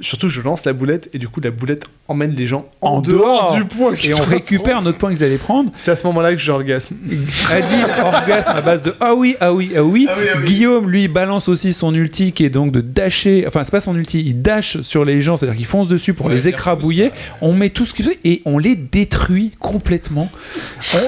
Surtout, 0.00 0.28
je 0.28 0.40
lance 0.40 0.64
la 0.64 0.72
boulette 0.72 1.08
et 1.12 1.18
du 1.18 1.28
coup, 1.28 1.40
la 1.40 1.50
boulette 1.50 1.84
emmène 2.08 2.34
les 2.34 2.46
gens 2.46 2.64
en, 2.80 2.94
En 2.96 3.00
dehors, 3.00 3.18
dehors. 3.20 3.54
du 3.56 3.64
point. 3.64 3.92
Et 4.04 4.14
on 4.14 4.22
récupère 4.22 4.82
notre 4.82 4.98
point 4.98 5.12
qu'ils 5.14 5.22
allaient 5.24 5.36
prendre. 5.36 5.70
prendre. 5.70 5.72
C'est 5.76 5.90
à 5.90 5.96
ce 5.96 6.06
moment-là 6.06 6.32
que 6.32 6.38
j'orgasme. 6.38 6.94
Adil 7.50 7.78
orgasme 8.02 8.50
à 8.54 8.60
base 8.60 8.82
de 8.82 8.94
ah 9.00 9.14
oui, 9.14 9.36
ah 9.40 9.52
oui, 9.52 9.72
ah 9.76 9.82
oui. 9.82 10.06
Guillaume, 10.44 10.90
lui, 10.90 11.08
balance 11.08 11.48
aussi 11.48 11.72
son 11.72 11.94
ulti 11.94 12.32
qui 12.32 12.44
est 12.44 12.50
donc 12.50 12.72
de 12.72 12.80
dasher. 12.80 13.44
Enfin, 13.46 13.64
c'est 13.64 13.70
pas 13.70 13.80
son 13.80 13.96
ulti, 13.96 14.20
il 14.24 14.42
dash 14.42 14.80
sur 14.82 15.04
les 15.04 15.22
gens, 15.22 15.36
c'est-à-dire 15.36 15.56
qu'il 15.56 15.66
fonce 15.66 15.88
dessus 15.88 16.14
pour 16.14 16.26
Ouais, 16.26 16.34
les 16.34 16.48
écrabouiller. 16.48 17.12
On 17.40 17.52
met 17.52 17.70
tout 17.70 17.84
ce 17.84 17.94
qu'il 17.94 18.04
fait 18.04 18.18
et 18.24 18.42
on 18.44 18.58
les 18.58 18.76
détruit 18.76 19.52
complètement. 19.58 20.30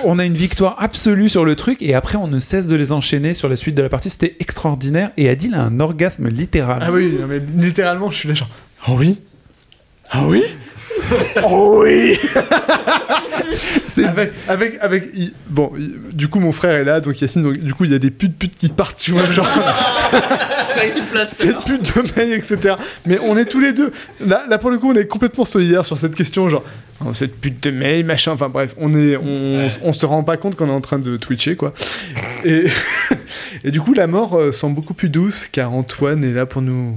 on, 0.05 0.12
on 0.12 0.18
a 0.18 0.24
une 0.24 0.34
victoire 0.34 0.76
absolue 0.80 1.28
sur 1.28 1.45
le 1.45 1.57
truc 1.57 1.78
et 1.82 1.95
après, 1.95 2.16
on 2.16 2.26
ne 2.28 2.40
cesse 2.40 2.68
de 2.68 2.76
les 2.76 2.93
enchaîner 2.93 3.34
sur 3.34 3.49
la 3.49 3.57
suite 3.57 3.74
de 3.74 3.82
la 3.82 3.88
partie. 3.88 4.11
C'était 4.11 4.36
extraordinaire 4.40 5.11
et 5.16 5.28
Adil 5.28 5.55
a 5.55 5.62
un 5.62 5.80
orgasme 5.80 6.28
littéral. 6.28 6.82
Ah 6.84 6.90
oui, 6.93 7.14
non, 7.20 7.26
mais 7.26 7.38
littéralement, 7.57 8.11
je 8.11 8.16
suis 8.16 8.28
là 8.28 8.34
genre. 8.34 8.49
Ah 8.85 8.93
oui? 8.93 9.20
Ah 10.11 10.24
oui? 10.26 10.43
Oh 11.45 11.83
oui 11.83 12.18
avec, 14.07 14.33
avec, 14.49 14.78
avec, 14.80 15.05
bon, 15.49 15.72
du 16.12 16.28
coup 16.28 16.41
mon 16.41 16.53
frère 16.53 16.72
est 16.72 16.85
là, 16.85 17.01
donc 17.01 17.20
Yacine, 17.20 17.43
donc 17.43 17.59
du 17.59 17.74
coup 17.74 17.85
il 17.85 17.93
y 17.93 17.95
a 17.95 17.99
des 17.99 18.11
putes 18.11 18.37
putes 18.37 18.57
qui 18.57 18.68
partent, 18.68 18.99
tu 18.99 19.12
vois, 19.12 19.24
genre 19.30 19.47
ça. 21.26 21.35
cette 21.37 21.59
pute 21.64 21.97
de 21.97 22.03
mail, 22.16 22.33
etc. 22.33 22.76
Mais 23.07 23.18
on 23.20 23.37
est 23.37 23.45
tous 23.45 23.61
les 23.61 23.72
deux, 23.72 23.93
là, 24.24 24.45
là 24.49 24.59
pour 24.59 24.70
le 24.70 24.78
coup 24.78 24.91
on 24.91 24.97
est 24.97 25.07
complètement 25.07 25.45
solidaires 25.45 25.87
sur 25.87 25.99
cette 25.99 26.14
question, 26.14 26.49
genre, 26.49 26.64
oh, 27.05 27.12
cette 27.14 27.41
pute 27.41 27.62
de 27.62 27.70
mail, 27.70 28.05
machin, 28.05 28.33
enfin 28.33 28.49
bref, 28.49 28.74
on 28.78 28.95
est, 28.95 29.16
on, 29.16 29.68
on 29.83 29.93
se 29.93 30.07
rend 30.07 30.22
pas 30.24 30.37
compte 30.37 30.57
qu'on 30.57 30.68
est 30.68 30.72
en 30.72 30.80
train 30.80 30.99
de 30.99 31.16
twitcher, 31.16 31.57
quoi. 31.57 31.74
Et, 32.45 32.64
et 33.64 33.70
du 33.70 33.80
coup 33.80 33.95
la 33.95 34.07
mort 34.07 34.34
euh, 34.38 34.53
semble 34.53 34.74
beaucoup 34.76 34.95
plus 34.95 35.09
douce, 35.09 35.47
car 35.51 35.72
Antoine 35.72 36.24
est 36.24 36.32
là 36.32 36.47
pour 36.47 36.62
nous 36.62 36.97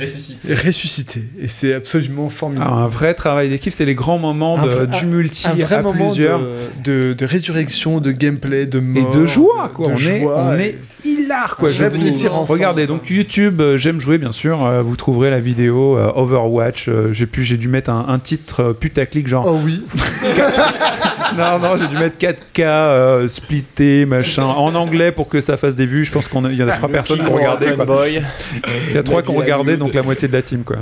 ressusciter, 0.00 1.24
et 1.40 1.48
c'est 1.48 1.74
absolument 1.74 2.28
formidable. 2.30 2.70
Ah, 2.72 2.76
un 2.84 2.86
vrai 2.88 3.14
travail 3.14 3.48
d'équipe, 3.48 3.72
c'est 3.72 3.84
les 3.84 3.94
grands 3.94 4.18
moments 4.18 4.58
Un 4.58 4.64
de- 4.64 4.68
vrai- 4.68 4.86
du 5.00 5.06
multi 5.06 5.46
un 5.46 5.54
vrai 5.54 5.76
à 5.76 5.82
moment 5.82 6.06
plusieurs. 6.06 6.40
de, 6.40 7.10
de, 7.10 7.12
de 7.14 7.24
résurrection, 7.26 8.00
de 8.00 8.12
gameplay, 8.12 8.66
de 8.66 8.78
et 8.78 8.80
mort, 8.82 9.10
de 9.14 9.26
joie 9.26 9.70
quoi. 9.74 9.88
De 9.88 9.92
on 9.92 9.96
est 9.96 10.20
joie, 10.20 10.44
on 10.52 10.58
et- 10.58 10.62
est 10.62 10.78
hilar 11.04 11.56
quoi. 11.56 11.70
je 11.70 11.84
vous- 11.84 12.26
ensemble, 12.28 12.50
regardez 12.50 12.86
donc 12.86 13.08
YouTube 13.10 13.60
euh, 13.60 13.78
j'aime 13.78 14.00
jouer 14.00 14.18
bien 14.18 14.32
sûr. 14.32 14.64
Euh, 14.64 14.82
vous 14.82 14.96
trouverez 14.96 15.30
la 15.30 15.40
vidéo 15.40 15.96
euh, 15.96 16.10
Overwatch. 16.14 16.88
Euh, 16.88 17.12
j'ai 17.12 17.26
pu 17.26 17.44
j'ai 17.44 17.56
dû 17.56 17.68
mettre 17.68 17.90
un, 17.90 18.06
un 18.08 18.18
titre 18.18 18.72
putaclic 18.72 19.26
genre 19.28 19.46
Oh 19.48 19.60
oui. 19.64 19.82
non 21.36 21.58
non 21.58 21.76
j'ai 21.76 21.86
dû 21.86 21.96
mettre 21.96 22.18
4K 22.18 22.60
euh, 22.60 23.28
splitté 23.28 24.06
machin 24.06 24.44
en 24.44 24.74
anglais 24.74 25.12
pour 25.12 25.28
que 25.28 25.40
ça 25.40 25.56
fasse 25.56 25.76
des 25.76 25.86
vues. 25.86 26.04
Je 26.04 26.12
pense 26.12 26.28
qu'il 26.28 26.54
y 26.54 26.62
en 26.62 26.68
a 26.68 26.76
trois 26.76 26.88
personnes 26.88 27.22
qui 27.22 27.30
ont 27.30 27.34
regardé 27.34 27.66
il 27.66 28.94
y 28.94 28.98
a 28.98 29.02
trois 29.02 29.22
qui 29.22 29.30
ont 29.30 29.34
regardé 29.34 29.76
donc 29.76 29.94
la 29.94 30.02
moitié 30.02 30.28
de 30.28 30.32
la 30.32 30.42
team 30.42 30.62
quoi. 30.62 30.76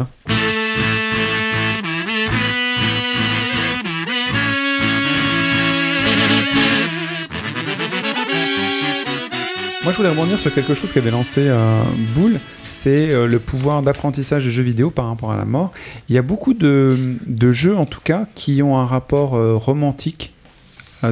Moi, 9.84 9.92
je 9.92 9.99
voulais 9.99 10.09
rebondir 10.09 10.40
sur 10.40 10.53
quelque 10.55 10.72
chose 10.72 10.95
qu'avait 10.95 11.11
lancé 11.11 11.42
euh, 11.47 11.82
Boule, 12.14 12.40
c'est 12.66 13.11
euh, 13.11 13.26
le 13.26 13.38
pouvoir 13.38 13.82
d'apprentissage 13.82 14.45
des 14.47 14.51
jeux 14.51 14.62
vidéo 14.62 14.88
par 14.88 15.09
rapport 15.09 15.30
à 15.30 15.36
la 15.36 15.45
mort. 15.45 15.72
Il 16.09 16.14
y 16.14 16.18
a 16.18 16.22
beaucoup 16.22 16.55
de, 16.55 16.97
de 17.26 17.53
jeux, 17.53 17.76
en 17.76 17.84
tout 17.84 18.01
cas, 18.03 18.26
qui 18.34 18.62
ont 18.62 18.78
un 18.78 18.86
rapport 18.86 19.36
euh, 19.36 19.57
romantique 19.57 20.34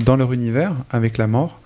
dans 0.00 0.16
leur 0.16 0.32
univers 0.32 0.72
avec 0.90 1.18
la 1.18 1.26
mort. 1.26 1.58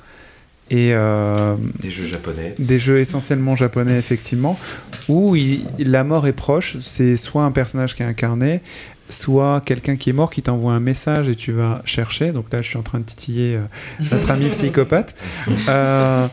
Et 0.69 0.91
euh, 0.95 1.55
Des 1.81 1.91
jeux 1.93 2.07
japonais. 2.07 2.55
des 2.59 2.81
jeux 2.81 2.99
essentiellement 2.99 3.55
japonais, 3.55 3.99
effectivement, 3.99 4.59
où 5.09 5.37
il- 5.37 5.65
la 5.79 6.03
mort 6.03 6.27
est 6.27 6.33
proche. 6.33 6.77
C'est 6.81 7.17
soit 7.17 7.45
un 7.45 7.53
personnage 7.53 7.95
qui 7.95 8.03
est 8.03 8.07
incarné, 8.07 8.61
soit 9.09 9.63
quelqu'un 9.65 9.97
qui 9.97 10.11
est 10.11 10.13
mort 10.13 10.31
qui 10.31 10.43
t'envoie 10.43 10.73
un 10.73 10.81
message 10.81 11.29
et 11.29 11.35
tu 11.37 11.53
vas 11.53 11.81
chercher. 11.85 12.33
Donc 12.33 12.47
là, 12.53 12.61
je 12.63 12.69
suis 12.69 12.79
en 12.79 12.83
train 12.83 12.99
de 13.01 13.05
titiller 13.05 13.57
euh, 13.57 13.63
notre 14.13 14.31
ami 14.31 14.49
psychopathe. 14.51 15.15
Euh, 15.69 16.27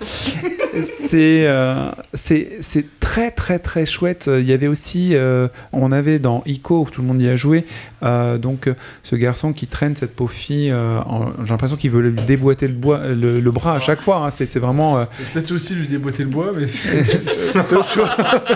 c'est 0.81 1.45
euh, 1.47 1.89
c'est 2.13 2.57
c'est 2.61 2.85
très 2.99 3.29
très 3.31 3.59
très 3.59 3.85
chouette. 3.85 4.27
Il 4.31 4.45
y 4.47 4.53
avait 4.53 4.67
aussi, 4.67 5.09
euh, 5.15 5.47
on 5.71 5.91
avait 5.91 6.17
dans 6.19 6.41
Ico, 6.45 6.81
où 6.81 6.89
tout 6.89 7.01
le 7.01 7.07
monde 7.07 7.21
y 7.21 7.29
a 7.29 7.35
joué, 7.35 7.65
euh, 8.03 8.37
donc 8.39 8.69
ce 9.03 9.15
garçon 9.15 9.53
qui 9.53 9.67
traîne 9.67 9.95
cette 9.95 10.15
pauvre 10.15 10.31
fille. 10.31 10.71
euh, 10.71 10.99
en- 11.05 11.31
J'ai 11.43 11.49
l'impression 11.51 11.77
qu'il 11.77 11.91
veut 11.91 12.01
lui 12.01 12.21
déboîter 12.23 12.67
le, 12.67 12.73
bois, 12.73 13.07
le, 13.07 13.39
le 13.39 13.51
bras 13.51 13.75
à 13.75 13.79
chaque 13.79 14.01
fois. 14.01 14.25
hein. 14.25 14.31
C'est 14.31 14.49
c'est 14.49 14.59
vraiment. 14.59 14.97
euh, 14.97 15.05
Peut-être 15.33 15.51
aussi 15.51 15.75
lui 15.75 15.87
déboîter 15.87 16.23
le 16.23 16.29
bois, 16.29 16.51
mais 16.57 16.67
c'est 16.67 17.03
c'est 17.63 17.75
autre 17.75 17.91
chose. 17.91 18.09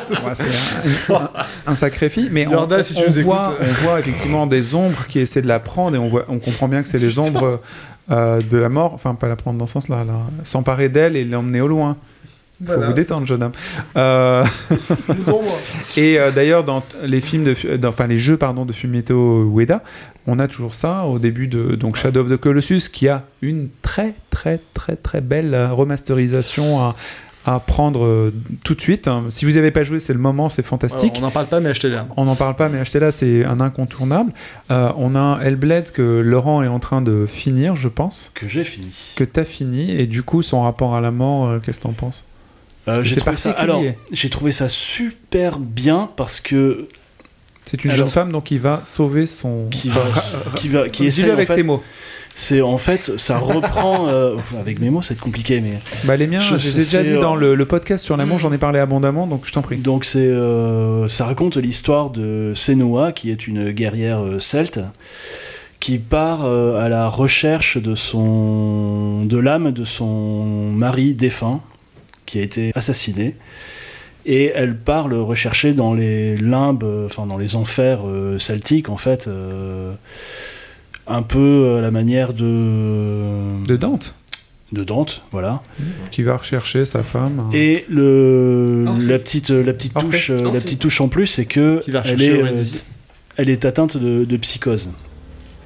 Ouais, 0.09 0.34
c'est 0.34 1.13
un, 1.13 1.15
un- 1.15 1.30
un 1.68 1.76
sacrifice, 1.76 2.30
mais 2.32 2.47
on, 2.47 2.51
Lorda, 2.51 2.84
si 2.84 2.95
tu 2.95 3.01
on 3.01 3.07
nous 3.11 3.22
voit, 3.24 3.53
écoutes. 3.59 3.68
on 3.70 3.86
voit 3.86 4.01
effectivement 4.07 4.47
des 4.47 4.73
ombres 4.75 5.05
qui 5.07 5.19
essaient 5.19 5.41
de 5.41 5.47
la 5.47 5.59
prendre 5.59 5.95
et 5.95 5.99
on, 5.99 6.07
voit, 6.07 6.25
on 6.29 6.39
comprend 6.39 6.67
bien 6.67 6.81
que 6.81 6.87
c'est 6.87 6.99
les 6.99 7.19
ombres 7.19 7.61
euh, 8.11 8.39
de 8.49 8.57
la 8.57 8.69
mort, 8.69 8.93
enfin 8.93 9.15
pas 9.15 9.27
la 9.27 9.35
prendre 9.35 9.57
dans 9.59 9.67
ce 9.67 9.73
sens-là, 9.73 10.03
là, 10.05 10.13
s'emparer 10.43 10.89
d'elle 10.89 11.15
et 11.15 11.25
l'emmener 11.25 11.61
au 11.61 11.67
loin. 11.67 11.97
Faut 12.59 12.71
Voilà. 12.73 12.87
vous 12.87 12.93
détendre, 12.93 13.27
jeune 13.27 13.43
homme. 13.43 13.51
Euh, 13.97 14.43
et 15.97 16.17
euh, 16.19 16.31
d'ailleurs, 16.31 16.63
dans 16.63 16.83
les 17.03 17.21
films 17.21 17.43
de, 17.43 17.75
dans- 17.77 17.89
enfin 17.89 18.07
les 18.07 18.17
jeux 18.17 18.37
pardon 18.37 18.65
de 18.65 18.73
Fumito 18.73 19.43
Ueda, 19.55 19.83
on 20.25 20.39
a 20.39 20.47
toujours 20.47 20.73
ça 20.73 21.03
au 21.05 21.19
début 21.19 21.47
de 21.47 21.75
donc 21.75 21.97
Shadow 21.97 22.21
of 22.21 22.29
the 22.29 22.37
Colossus, 22.37 22.89
qui 22.91 23.07
a 23.09 23.23
une 23.41 23.69
très 23.81 24.15
très 24.31 24.59
très 24.73 24.95
très 24.95 25.21
belle 25.21 25.55
remasterisation 25.71 26.79
à, 26.79 26.95
à 27.49 27.59
prendre 27.59 28.03
euh, 28.05 28.33
tout 28.65 28.75
de 28.75 28.81
suite. 28.81 29.07
hein. 29.07 29.23
Si 29.29 29.45
vous 29.45 29.51
n'avez 29.53 29.71
pas 29.71 29.83
joué, 29.83 29.99
c'est 30.01 30.11
le 30.13 30.19
moment, 30.19 30.49
c'est 30.49 30.61
fantastique. 30.63 31.13
Alors, 31.15 31.17
on 31.19 31.21
n'en 31.21 31.31
parle 31.31 31.47
pas, 31.47 31.59
mais 31.61 31.69
achetez-la. 31.69 32.05
On 32.17 32.25
n'en 32.25 32.35
parle 32.35 32.55
pas, 32.55 32.67
mais 32.67 32.77
achetez-la, 32.77 33.09
c'est 33.11 33.45
un 33.45 33.61
incontournable. 33.61 34.33
Euh, 34.69 34.91
on 34.97 35.15
a 35.15 35.19
un 35.19 35.39
Hellblade 35.39 35.91
que 35.91 36.01
Laurent 36.19 36.61
est 36.61 36.67
en 36.67 36.79
train 36.79 37.01
de 37.01 37.25
finir, 37.25 37.75
je 37.75 37.87
pense. 37.87 38.31
Que 38.35 38.47
j'ai 38.49 38.65
fini. 38.65 38.91
Que 39.15 39.23
tu 39.23 39.39
as 39.39 39.45
fini, 39.45 39.91
et 39.91 40.07
du 40.07 40.23
coup, 40.23 40.41
son 40.41 40.61
rapport 40.63 40.93
à 40.93 41.01
la 41.01 41.11
mort, 41.11 41.47
euh, 41.47 41.59
qu'est-ce 41.59 41.79
que 41.79 41.83
t'en 41.83 41.93
penses? 41.93 42.25
Euh, 42.89 43.03
j'ai 43.03 43.15
trouvé 43.15 43.35
ça, 43.37 43.53
particulier. 43.53 43.87
alors, 43.87 43.95
j'ai 44.11 44.29
trouvé 44.29 44.51
ça 44.51 44.67
super 44.69 45.59
bien 45.59 46.09
parce 46.17 46.39
que 46.41 46.87
C'est 47.65 47.83
une 47.83 47.91
Alors- 47.91 48.05
jeune 48.07 48.13
femme 48.13 48.31
donc 48.31 48.45
qui 48.45 48.57
va 48.57 48.79
sauver 48.83 49.25
son. 49.25 49.67
qui 49.71 49.89
va, 49.89 50.05
qui 50.55 50.69
va, 50.69 50.87
qui 50.87 51.05
essaie, 51.05 51.29
en 51.29 51.33
avec 51.33 51.47
fait- 51.47 51.55
tes 51.55 51.63
mots. 51.63 51.83
C'est 52.39 52.61
en 52.61 52.77
fait, 52.77 53.17
ça 53.17 53.39
reprend 53.39 54.09
euh, 54.09 54.35
avec 54.59 54.79
mes 54.79 54.91
mots, 54.91 55.01
c'est 55.01 55.19
compliqué, 55.19 55.59
mais 55.59 55.79
Bah 56.03 56.15
les 56.17 56.27
miens, 56.27 56.39
Je- 56.39 56.59
je 56.59 56.67
les 56.67 56.75
ai 56.75 56.83
déjà 56.83 57.03
dit 57.03 57.13
euh, 57.15 57.19
dans 57.19 57.35
le, 57.35 57.55
le 57.55 57.65
podcast 57.65 58.05
sur 58.05 58.15
l'amour, 58.15 58.38
j'en 58.38 58.53
ai 58.53 58.59
parlé 58.59 58.77
abondamment, 58.77 59.25
donc 59.25 59.43
je 59.45 59.51
t'en 59.51 59.63
prie. 59.63 59.77
Donc 59.77 60.05
c'est, 60.05 60.19
euh, 60.19 61.07
ça 61.09 61.25
raconte 61.25 61.57
l'histoire 61.57 62.11
de 62.11 62.53
Senua, 62.55 63.11
qui 63.11 63.31
est 63.31 63.47
une 63.47 63.71
guerrière 63.71 64.21
celte, 64.38 64.79
qui 65.79 65.97
part 65.97 66.45
à 66.45 66.89
la 66.89 67.07
recherche 67.09 67.77
de 67.81 67.95
son, 67.95 69.21
de 69.23 69.38
l'âme 69.39 69.71
de 69.71 69.83
son 69.83 70.69
mari 70.69 71.15
défunt, 71.15 71.61
qui 72.27 72.38
a 72.38 72.43
été 72.43 72.71
assassiné, 72.75 73.35
et 74.27 74.51
elle 74.53 74.77
part 74.77 75.07
le 75.07 75.23
rechercher 75.23 75.73
dans 75.73 75.95
les 75.95 76.38
limbes, 76.38 76.85
enfin 77.07 77.25
dans 77.25 77.38
les 77.38 77.55
enfers 77.55 78.01
celtiques 78.38 78.89
en 78.89 78.97
fait, 78.97 79.27
un 81.07 81.21
peu 81.23 81.75
à 81.77 81.81
la 81.81 81.91
manière 81.91 82.33
de 82.33 83.63
De 83.65 83.75
Dante, 83.75 84.15
de 84.71 84.83
Dante, 84.83 85.23
voilà. 85.31 85.61
qui 86.11 86.23
va 86.23 86.37
rechercher 86.37 86.85
sa 86.85 87.03
femme. 87.03 87.39
hein. 87.39 87.49
Et 87.53 87.85
le, 87.89 88.85
Orphée. 88.87 89.05
la 89.07 89.19
petite, 89.19 89.49
la 89.49 89.73
petite 89.73 89.95
Orphée. 89.95 90.07
touche, 90.09 90.29
euh, 90.31 90.51
la 90.53 90.59
petite 90.61 90.79
touche 90.79 90.99
en 91.01 91.07
plus, 91.09 91.27
c'est 91.27 91.45
que 91.45 91.79
elle 92.05 92.21
est, 92.21 92.29
euh, 92.43 92.63
elle 93.37 93.49
est 93.49 93.65
atteinte 93.65 93.97
de, 93.97 94.25
de 94.25 94.37
psychose. 94.37 94.89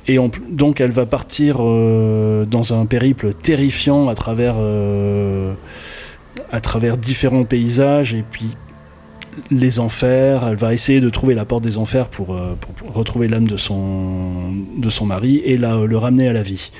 Et 0.07 0.17
en 0.17 0.31
donc 0.49 0.81
elle 0.81 0.91
va 0.91 1.05
partir 1.05 1.57
euh, 1.59 2.45
dans 2.45 2.73
un 2.79 2.85
périple 2.87 3.33
terrifiant 3.35 4.09
à 4.09 4.15
travers, 4.15 4.55
euh, 4.57 5.53
à 6.51 6.59
travers 6.59 6.97
différents 6.97 7.43
paysages 7.43 8.13
et 8.15 8.23
puis 8.29 8.47
les 9.49 9.79
enfers. 9.79 10.47
Elle 10.47 10.55
va 10.55 10.73
essayer 10.73 10.99
de 11.01 11.09
trouver 11.09 11.33
la 11.35 11.45
porte 11.45 11.63
des 11.63 11.77
enfers 11.77 12.07
pour, 12.09 12.33
euh, 12.33 12.55
pour- 12.59 12.93
retrouver 12.93 13.27
l'âme 13.27 13.47
de 13.47 13.57
son, 13.57 14.51
de 14.77 14.89
son 14.89 15.05
mari 15.05 15.41
et 15.45 15.57
la- 15.57 15.85
le 15.85 15.97
ramener 15.97 16.27
à 16.27 16.33
la 16.33 16.43
vie. 16.43 16.71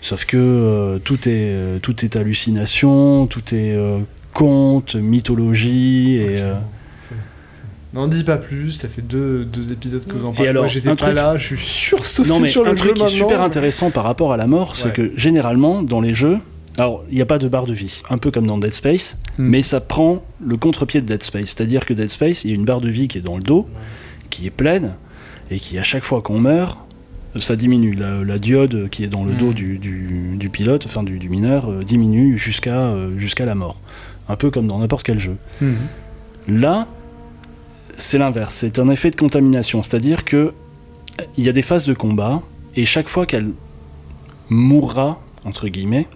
Sauf 0.00 0.24
que 0.24 0.36
euh, 0.36 0.98
tout, 0.98 1.28
est, 1.28 1.52
euh, 1.54 1.78
tout 1.80 2.04
est 2.04 2.16
hallucination, 2.16 3.26
tout 3.26 3.54
est 3.54 3.72
euh, 3.72 3.98
conte, 4.32 4.94
mythologie 4.96 6.16
et... 6.16 6.42
N'en 7.94 8.08
dis 8.08 8.24
pas 8.24 8.38
plus, 8.38 8.72
ça 8.72 8.88
fait 8.88 9.02
deux, 9.02 9.44
deux 9.44 9.70
épisodes 9.70 10.02
que 10.06 10.12
vous 10.12 10.24
en 10.24 10.32
Et 10.32 10.34
parlez. 10.36 10.48
alors, 10.48 10.62
Moi, 10.62 10.72
j'étais 10.72 10.88
pas 10.88 10.96
truc- 10.96 11.14
là, 11.14 11.36
je 11.36 11.44
suis 11.54 11.58
sursaucé 11.58 12.26
Non 12.30 12.40
mais 12.40 12.48
sur 12.48 12.64
le 12.64 12.70
un 12.70 12.74
truc 12.74 12.94
qui 12.94 13.02
est 13.02 13.08
super 13.08 13.42
intéressant 13.42 13.90
par 13.90 14.04
rapport 14.04 14.32
à 14.32 14.38
la 14.38 14.46
mort, 14.46 14.76
c'est 14.76 14.94
que 14.94 15.12
généralement 15.14 15.82
dans 15.82 16.00
les 16.00 16.14
jeux, 16.14 16.38
alors 16.78 17.04
il 17.10 17.14
n'y 17.16 17.22
a 17.22 17.26
pas 17.26 17.38
de 17.38 17.48
barre 17.48 17.66
de 17.66 17.74
vie, 17.74 18.00
un 18.10 18.18
peu 18.18 18.30
comme 18.30 18.46
dans 18.46 18.58
Dead 18.58 18.72
Space, 18.72 19.18
Hmm. 19.38 19.44
mais 19.48 19.62
ça 19.62 19.80
prend 19.80 20.22
le 20.44 20.56
contre-pied 20.56 21.00
de 21.00 21.06
Dead 21.06 21.22
Space, 21.22 21.46
c'est-à-dire 21.56 21.86
que 21.86 21.94
Dead 21.94 22.10
Space, 22.10 22.44
il 22.44 22.50
y 22.50 22.52
a 22.52 22.56
une 22.56 22.64
barre 22.64 22.80
de 22.82 22.90
vie 22.90 23.08
qui 23.08 23.18
est 23.18 23.22
dans 23.22 23.36
le 23.36 23.42
dos, 23.42 23.66
qui 24.30 24.46
est 24.46 24.50
pleine, 24.50 24.94
et 25.50 25.58
qui 25.58 25.78
à 25.78 25.82
chaque 25.82 26.04
fois 26.04 26.20
qu'on 26.22 26.38
meurt, 26.38 26.78
ça 27.40 27.56
diminue. 27.56 27.92
La, 27.92 28.22
la 28.24 28.38
diode 28.38 28.90
qui 28.90 29.04
est 29.04 29.08
dans 29.08 29.24
le 29.24 29.32
Hmm. 29.32 29.36
dos 29.38 29.52
du, 29.54 29.78
du- 29.78 30.36
du 30.36 30.50
pilote, 30.50 30.84
enfin 30.86 31.02
du, 31.02 31.18
du 31.18 31.28
mineur, 31.30 31.70
euh, 31.70 31.82
diminue 31.82 32.36
jusqu'à 32.36 32.76
euh, 32.76 33.16
jusqu'à 33.16 33.46
la 33.46 33.54
mort. 33.54 33.80
Un 34.28 34.36
peu 34.36 34.50
comme 34.50 34.66
dans 34.66 34.78
n'importe 34.78 35.04
quel 35.04 35.18
jeu. 35.18 35.36
Mhm. 35.62 35.76
Là, 36.60 36.86
c'est 37.96 38.18
l'inverse. 38.18 38.54
C'est 38.54 38.78
un 38.78 38.88
effet 38.88 39.10
de 39.10 39.16
contamination. 39.16 39.82
C'est-à-dire 39.82 40.24
que 40.24 40.52
il 41.36 41.44
y 41.44 41.48
a 41.48 41.52
des 41.52 41.62
phases 41.62 41.86
de 41.86 41.94
combat 41.94 42.40
et 42.76 42.84
chaque 42.84 43.08
fois 43.08 43.26
qu'elle 43.26 43.48
mourra 44.48 45.20
entre 45.44 45.68
guillemets, 45.68 46.06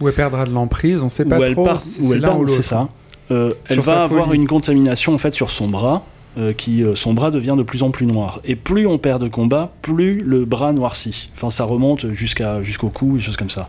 Où 0.00 0.08
elle 0.08 0.14
perdra 0.14 0.44
de 0.46 0.50
l'emprise, 0.50 1.02
on 1.02 1.08
sait 1.08 1.24
pas 1.24 1.38
où 1.38 1.42
elle 1.44 1.52
trop. 1.52 1.64
part, 1.64 1.80
si 1.80 2.00
où 2.00 2.04
c'est 2.10 2.14
elle 2.16 2.20
part, 2.22 2.38
ou 2.40 2.48
c'est 2.48 2.62
ça. 2.62 2.88
euh, 3.30 3.52
elle 3.68 3.80
va 3.80 4.02
avoir 4.02 4.32
une 4.32 4.46
contamination 4.46 5.14
en 5.14 5.18
fait 5.18 5.34
sur 5.34 5.50
son 5.50 5.68
bras, 5.68 6.04
euh, 6.38 6.52
qui 6.52 6.82
euh, 6.82 6.94
son 6.94 7.12
bras 7.12 7.30
devient 7.30 7.54
de 7.58 7.62
plus 7.62 7.82
en 7.82 7.90
plus 7.90 8.06
noir. 8.06 8.40
Et 8.44 8.56
plus 8.56 8.86
on 8.86 8.98
perd 8.98 9.22
de 9.22 9.28
combat, 9.28 9.72
plus 9.82 10.20
le 10.22 10.44
bras 10.44 10.72
noircit. 10.72 11.28
Enfin, 11.34 11.50
ça 11.50 11.64
remonte 11.64 12.10
jusqu'à 12.12 12.62
jusqu'au 12.62 12.88
cou, 12.88 13.16
des 13.16 13.22
choses 13.22 13.36
comme 13.36 13.50
ça. 13.50 13.68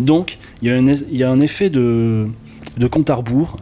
Donc, 0.00 0.38
il 0.62 0.68
y 0.68 1.16
y 1.18 1.22
a 1.22 1.30
un 1.30 1.40
effet 1.40 1.70
de 1.70 2.26
de 2.76 2.86
compte 2.86 3.10
à 3.10 3.14
rebours 3.14 3.56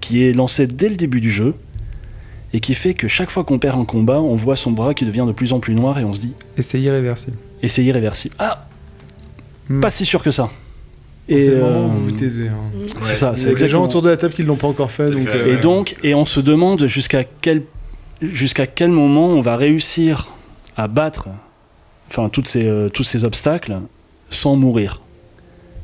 qui 0.00 0.22
est 0.24 0.32
lancé 0.32 0.66
dès 0.66 0.88
le 0.88 0.96
début 0.96 1.20
du 1.20 1.30
jeu 1.30 1.54
et 2.52 2.60
qui 2.60 2.74
fait 2.74 2.94
que 2.94 3.08
chaque 3.08 3.30
fois 3.30 3.42
qu'on 3.44 3.58
perd 3.58 3.78
un 3.80 3.84
combat, 3.84 4.20
on 4.20 4.34
voit 4.34 4.54
son 4.56 4.70
bras 4.70 4.94
qui 4.94 5.04
devient 5.04 5.24
de 5.26 5.32
plus 5.32 5.52
en 5.52 5.60
plus 5.60 5.74
noir 5.74 5.98
et 5.98 6.04
on 6.04 6.12
se 6.12 6.20
dit 6.20 6.32
Et 6.56 6.62
c'est 6.62 6.80
irréversible. 6.80 7.36
et 7.62 7.68
c'est 7.68 7.84
irréversible. 7.84 8.34
Ah, 8.38 8.66
Hmm. 9.68 9.80
pas 9.80 9.88
si 9.88 10.04
sûr 10.04 10.22
que 10.22 10.30
ça. 10.30 10.50
C'est 11.28 11.34
Et 11.34 11.48
le 11.50 11.60
moment 11.60 11.70
euh, 11.70 11.86
où 11.86 11.90
vous 11.90 12.04
vous 12.06 12.10
taisez. 12.12 12.48
hein. 12.48 12.54
c'est 13.00 13.14
ça, 13.14 13.32
Il 13.34 13.38
y 13.38 13.40
c'est 13.42 13.48
a 13.48 13.54
des 13.54 13.56
gens 13.58 13.64
exactement. 13.66 13.84
autour 13.84 14.02
de 14.02 14.08
la 14.10 14.16
table 14.16 14.34
qui 14.34 14.42
ne 14.42 14.48
l'ont 14.48 14.56
pas 14.56 14.66
encore 14.68 14.90
fait. 14.90 15.10
Donc, 15.10 15.22
clair. 15.24 15.36
euh, 15.46 15.54
Et 15.56 15.60
donc, 15.60 15.96
et 16.02 16.14
on 16.14 16.26
se 16.26 16.40
demande 16.40 16.86
jusqu'à 16.86 17.24
quel, 17.24 17.62
jusqu'à 18.20 18.66
quel 18.66 18.90
moment 18.90 19.28
on 19.28 19.40
va 19.40 19.56
réussir 19.56 20.32
à 20.76 20.86
battre, 20.88 21.28
enfin 22.08 22.28
toutes 22.28 22.48
ces, 22.48 22.66
euh, 22.66 22.88
tous 22.90 23.04
ces 23.04 23.24
obstacles 23.24 23.78
sans 24.28 24.56
mourir. 24.56 25.00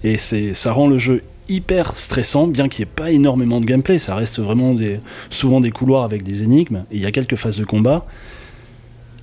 Et 0.05 0.16
c'est, 0.16 0.53
ça 0.55 0.72
rend 0.72 0.88
le 0.88 0.99
jeu 0.99 1.22
hyper 1.49 1.97
stressant, 1.97 2.47
bien 2.47 2.68
qu'il 2.68 2.84
n'y 2.84 2.91
ait 2.91 2.95
pas 2.95 3.11
énormément 3.11 3.61
de 3.61 3.66
gameplay. 3.66 3.99
Ça 3.99 4.14
reste 4.14 4.38
vraiment 4.41 4.74
des, 4.74 5.01
souvent 5.30 5.61
des 5.61 5.70
couloirs 5.70 6.05
avec 6.05 6.22
des 6.22 6.43
énigmes. 6.43 6.84
Et 6.93 6.97
il 6.97 7.01
y 7.01 7.07
a 7.07 7.12
quelques 7.12 7.36
phases 7.36 7.59
de 7.59 7.64
combat. 7.64 8.07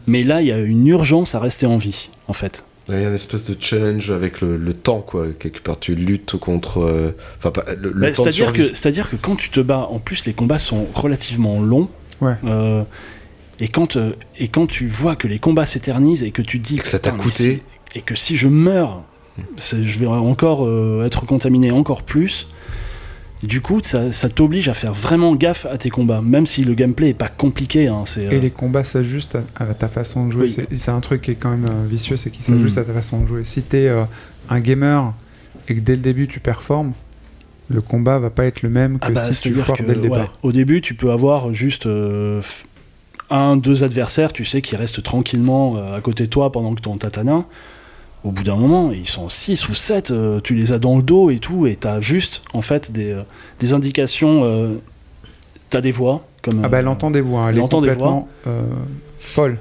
Mais 0.08 0.24
là, 0.24 0.42
il 0.42 0.48
y 0.48 0.52
a 0.52 0.58
une 0.60 0.86
urgence 0.88 1.36
à 1.36 1.40
rester 1.40 1.66
en 1.66 1.78
vie, 1.78 2.10
en 2.28 2.34
fait. 2.34 2.64
Il 2.90 2.96
y 2.96 2.98
a 3.06 3.10
une 3.10 3.16
espèce 3.16 3.50
de 3.50 3.56
challenge 3.60 4.12
avec 4.12 4.40
le, 4.42 4.56
le 4.56 4.74
temps, 4.74 5.02
quoi. 5.02 5.28
Quelque 5.38 5.60
part, 5.60 5.78
tu 5.80 5.94
luttes 5.96 6.38
contre. 6.38 6.80
euh, 6.82 7.12
Enfin, 7.44 7.52
le, 7.78 7.92
le 7.92 8.02
Bah, 8.02 8.12
temps 8.14 8.24
c'est-à-dire 8.24 8.54
que, 8.54 8.68
c'est-à-dire 8.74 9.10
que 9.10 9.16
quand 9.18 9.36
tu 9.36 9.50
te 9.50 9.60
bats, 9.60 9.88
en 9.92 10.00
plus 10.00 10.26
les 10.26 10.34
combats 10.34 10.60
sont 10.60 10.88
relativement 10.94 11.60
longs. 11.62 11.90
Ouais. 12.22 12.34
euh, 12.46 12.84
et 13.60 13.68
quand 13.68 13.98
euh, 13.98 14.12
et 14.38 14.48
quand 14.48 14.68
tu 14.68 14.88
vois 14.88 15.16
que 15.16 15.28
les 15.28 15.40
combats 15.40 15.66
s'éternisent 15.66 16.24
et 16.24 16.32
que 16.32 16.42
tu 16.42 16.60
te 16.62 16.68
dis 16.68 16.76
Et 16.78 16.80
que 16.80 16.88
ça 16.88 17.00
t'a 17.00 17.12
coûté. 17.12 17.32
si- 17.32 17.62
et 17.98 18.02
que 18.02 18.16
si 18.16 18.38
je 18.38 18.48
meurs, 18.48 19.04
je 19.58 20.00
vais 20.00 20.06
encore 20.08 20.66
euh, 20.66 21.06
être 21.06 21.26
contaminé 21.26 21.72
encore 21.72 22.04
plus. 22.04 22.48
Du 23.44 23.62
coup, 23.62 23.80
ça, 23.84 24.12
ça 24.12 24.30
t'oblige 24.30 24.68
à 24.68 24.74
faire 24.74 24.94
vraiment 24.94 25.36
gaffe 25.36 25.66
à 25.68 25.78
tes 25.78 25.90
combats, 25.92 26.22
même 26.22 26.46
si 26.48 26.64
le 26.64 26.74
gameplay 26.74 27.10
est 27.10 27.14
pas 27.14 27.30
compliqué. 27.30 27.88
hein, 27.88 28.04
c'est, 28.06 28.24
Et 28.24 28.34
euh, 28.36 28.40
les 28.40 28.50
combats 28.52 28.84
s'ajustent 28.84 29.38
à, 29.56 29.66
ta 29.76 29.88
façon 29.88 30.26
de 30.26 30.32
jouer. 30.32 30.44
Oui. 30.44 30.50
C'est- 30.50 30.76
C'est 30.76 30.92
un 30.92 31.00
truc 31.02 31.22
qui 31.22 31.32
est 31.32 31.36
quand 31.36 31.52
même 31.52 31.66
euh, 31.70 31.88
vicieux, 31.88 32.18
c'est 32.18 32.32
qu'ils 32.32 32.44
s'ajustent 32.44 32.78
Mm. 32.78 32.82
à 32.82 32.84
ta 32.86 32.94
façon 32.94 33.22
de 33.22 33.28
jouer. 33.28 33.44
Si 33.44 33.62
t'es 33.62 33.88
euh, 33.88 34.04
un 34.50 34.60
gamer 34.60 35.14
et 35.70 35.76
que 35.76 35.80
dès 35.82 35.96
le 35.96 36.02
début 36.02 36.28
tu 36.28 36.40
performes, 36.40 36.94
le 37.70 37.82
combat 37.82 38.18
va 38.18 38.30
pas 38.32 38.46
être 38.46 38.62
le 38.64 38.70
même 38.70 38.98
que 38.98 39.08
Ah 39.08 39.12
bah, 39.12 39.22
si 39.34 39.40
tu 39.42 39.54
foires 39.54 39.78
dès 39.86 39.94
le 39.94 40.02
départ. 40.02 40.18
ouais, 40.20 40.30
au 40.42 40.52
début, 40.52 40.82
tu 40.82 40.94
peux 40.96 41.12
avoir 41.12 41.54
juste 41.54 41.86
euh, 41.86 42.42
un, 43.30 43.56
deux 43.58 43.84
adversaires, 43.84 44.32
tu 44.34 44.46
sais, 44.46 44.62
qui 44.62 44.76
restent 44.78 45.04
tranquillement 45.04 45.76
à 45.94 46.00
côté 46.02 46.24
de 46.26 46.30
toi 46.30 46.52
pendant 46.52 46.74
que 46.74 46.82
ton 46.82 46.96
tatana. 46.98 47.46
Au 48.24 48.32
bout 48.32 48.44
d'un 48.44 48.56
moment, 48.56 48.90
ils 48.92 49.08
sont 49.08 49.30
6 49.30 49.70
ou 49.70 49.74
7, 49.74 50.14
tu 50.44 50.56
les 50.56 50.74
as 50.74 50.80
dans 50.80 50.98
le 50.98 51.04
dos 51.04 51.30
et 51.30 51.38
tout, 51.40 51.66
et 51.68 51.76
t'as 51.76 52.00
juste, 52.02 52.42
en 52.54 52.62
fait, 52.62 52.92
des, 52.92 53.12
euh, 53.12 53.22
des 53.60 53.74
indications. 53.74 54.42
euh, 54.44 54.76
t'as 55.70 55.82
des 55.82 55.92
voix. 55.92 56.26
Comme, 56.42 56.62
Ah 56.64 56.70
bah 56.70 56.80
elle 56.80 56.88
euh, 56.88 56.92
entend 56.92 57.12
des 57.12 57.22
voix, 57.22 57.42
hein, 57.42 57.50
elle 57.50 57.56
elle 57.56 57.60
est 57.60 57.64
entend 57.64 57.82
des 57.82 57.90
euh, 58.48 58.62
folle. 59.18 59.60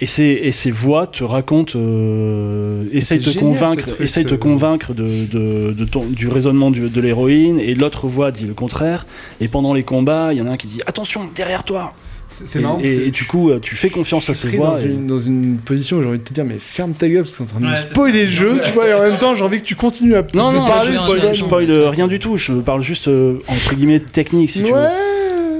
Et 0.00 0.06
ces, 0.06 0.24
et 0.24 0.50
ces 0.52 0.70
voix 0.72 1.06
te 1.06 1.22
racontent, 1.24 1.72
euh, 1.78 2.84
essayent 2.92 3.18
de 3.20 3.24
te 3.24 3.30
génial, 3.30 3.44
convaincre, 3.52 3.86
truc, 3.86 4.00
ce- 4.22 4.28
te 4.28 4.34
convaincre 4.34 4.92
de, 4.94 5.26
de- 5.26 5.72
de 5.72 5.84
ton- 5.84 6.04
du 6.06 6.28
raisonnement 6.28 6.70
du- 6.70 6.88
de 6.90 7.00
l'héroïne, 7.00 7.58
et 7.60 7.74
l'autre 7.74 8.08
voix 8.08 8.30
dit 8.32 8.44
le 8.46 8.54
contraire. 8.54 9.06
Et 9.40 9.48
pendant 9.48 9.72
les 9.72 9.84
combats, 9.84 10.32
il 10.32 10.38
y 10.38 10.42
en 10.42 10.46
a 10.46 10.50
un 10.50 10.56
qui 10.56 10.66
dit 10.66 10.80
attention 10.86 11.28
derrière 11.34 11.64
toi. 11.64 11.92
C'est 12.28 12.58
Et, 12.58 12.62
marrant. 12.62 12.78
et- 12.82 13.10
du 13.10 13.24
coup, 13.24 13.50
euh, 13.50 13.58
tu 13.60 13.74
fais 13.74 13.90
confiance 13.90 14.28
à 14.30 14.34
pris 14.34 14.56
voix. 14.56 14.70
dans, 14.70 14.78
et- 14.78 14.84
une, 14.84 15.06
dans 15.06 15.18
une 15.18 15.58
position 15.58 15.98
où 15.98 16.02
j'ai 16.02 16.08
envie 16.08 16.18
de 16.18 16.24
te 16.24 16.32
dire, 16.34 16.44
mais 16.44 16.58
ferme 16.58 16.92
ta 16.92 17.08
gueule, 17.08 17.22
parce 17.22 17.32
que 17.32 17.36
c'est 17.38 17.42
en 17.44 17.46
train 17.46 17.60
de 17.60 17.66
Ouais, 17.66 17.76
spoiler 17.86 18.24
le 18.26 18.30
jeu, 18.30 18.60
tu 18.64 18.72
vois, 18.72 18.88
et 18.88 18.94
en 18.94 19.02
même 19.02 19.18
temps, 19.18 19.34
j'ai 19.34 19.44
envie 19.44 19.60
que 19.60 19.66
tu 19.66 19.76
continues 19.76 20.14
à 20.16 20.22
Non, 20.34 20.50
non, 20.52 20.64
parler, 20.66 20.92
je 20.92 20.98
spoil, 20.98 21.20
je 21.30 21.36
spoil 21.36 21.70
rien 21.88 22.06
du 22.08 22.18
tout. 22.18 22.36
Je 22.36 22.52
parle 22.54 22.82
juste 22.82 23.08
euh, 23.08 23.38
entre 23.48 23.74
guillemets 23.74 24.00
technique, 24.00 24.50
si 24.50 24.62
tu 24.62 24.70
veux. 24.72 24.78
Ouais. 24.78 24.88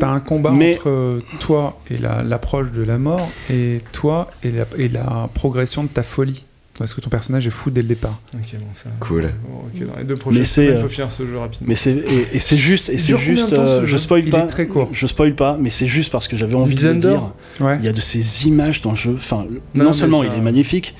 T'as 0.00 0.08
un 0.08 0.18
combat 0.20 0.50
Mais- 0.50 0.74
entre 0.76 0.88
euh, 0.90 1.20
toi 1.38 1.78
et 1.88 1.96
la- 1.98 2.22
l'approche 2.24 2.72
de 2.72 2.82
la 2.82 2.98
mort 2.98 3.30
et 3.48 3.80
toi 3.92 4.28
et 4.42 4.50
la, 4.50 4.64
et 4.76 4.88
la 4.88 5.28
progression 5.34 5.84
de 5.84 5.88
ta 5.88 6.02
folie. 6.02 6.44
Est-ce 6.82 6.94
que 6.96 7.00
ton 7.00 7.08
personnage 7.10 7.46
est 7.46 7.50
fou 7.50 7.70
dès 7.70 7.82
le 7.82 7.88
départ 7.88 8.18
Ok, 8.34 8.40
bon, 8.54 8.66
ça. 8.74 8.90
Cool. 8.98 9.32
Bon, 9.48 9.58
ok, 9.72 9.86
dans 9.86 9.96
les 9.98 10.04
deux 10.04 10.16
prochaines 10.16 10.40
Mais 10.40 10.44
c'est, 10.44 10.54
semaines, 10.66 10.70
il 10.72 10.78
euh, 10.78 10.82
faut 10.82 10.88
finir 10.88 11.12
ce 11.12 11.24
jeu 11.26 11.38
rapidement. 11.38 11.66
Mais 11.68 11.76
c'est 11.76 11.92
et, 11.92 12.26
et 12.32 12.38
c'est 12.40 12.56
juste 12.56 12.88
et 12.88 12.98
c'est 12.98 13.16
juste 13.16 13.50
de 13.50 13.56
temps, 13.56 13.66
ce 13.66 13.70
euh, 13.82 13.86
je 13.86 13.96
spoil 13.96 14.24
Il 14.24 14.30
pas 14.30 14.40
est 14.40 14.46
très 14.48 14.66
court. 14.66 14.88
je 14.92 15.06
spoil 15.06 15.34
pas 15.36 15.56
mais 15.60 15.70
c'est 15.70 15.86
juste 15.86 16.10
parce 16.10 16.26
que 16.26 16.36
j'avais 16.36 16.54
envie 16.56 16.74
de 16.74 16.88
le 16.88 16.94
dire 16.94 17.32
Ouais. 17.60 17.76
il 17.78 17.84
y 17.84 17.88
a 17.88 17.92
de 17.92 18.00
ces 18.00 18.48
images 18.48 18.80
dans 18.82 18.90
le 18.90 18.96
jeu 18.96 19.14
enfin 19.16 19.46
Non, 19.74 19.84
non, 19.84 19.92
seulement 19.92 20.22
ça- 20.22 20.28
il 20.32 20.38
est 20.38 20.42
magnifique 20.42 20.94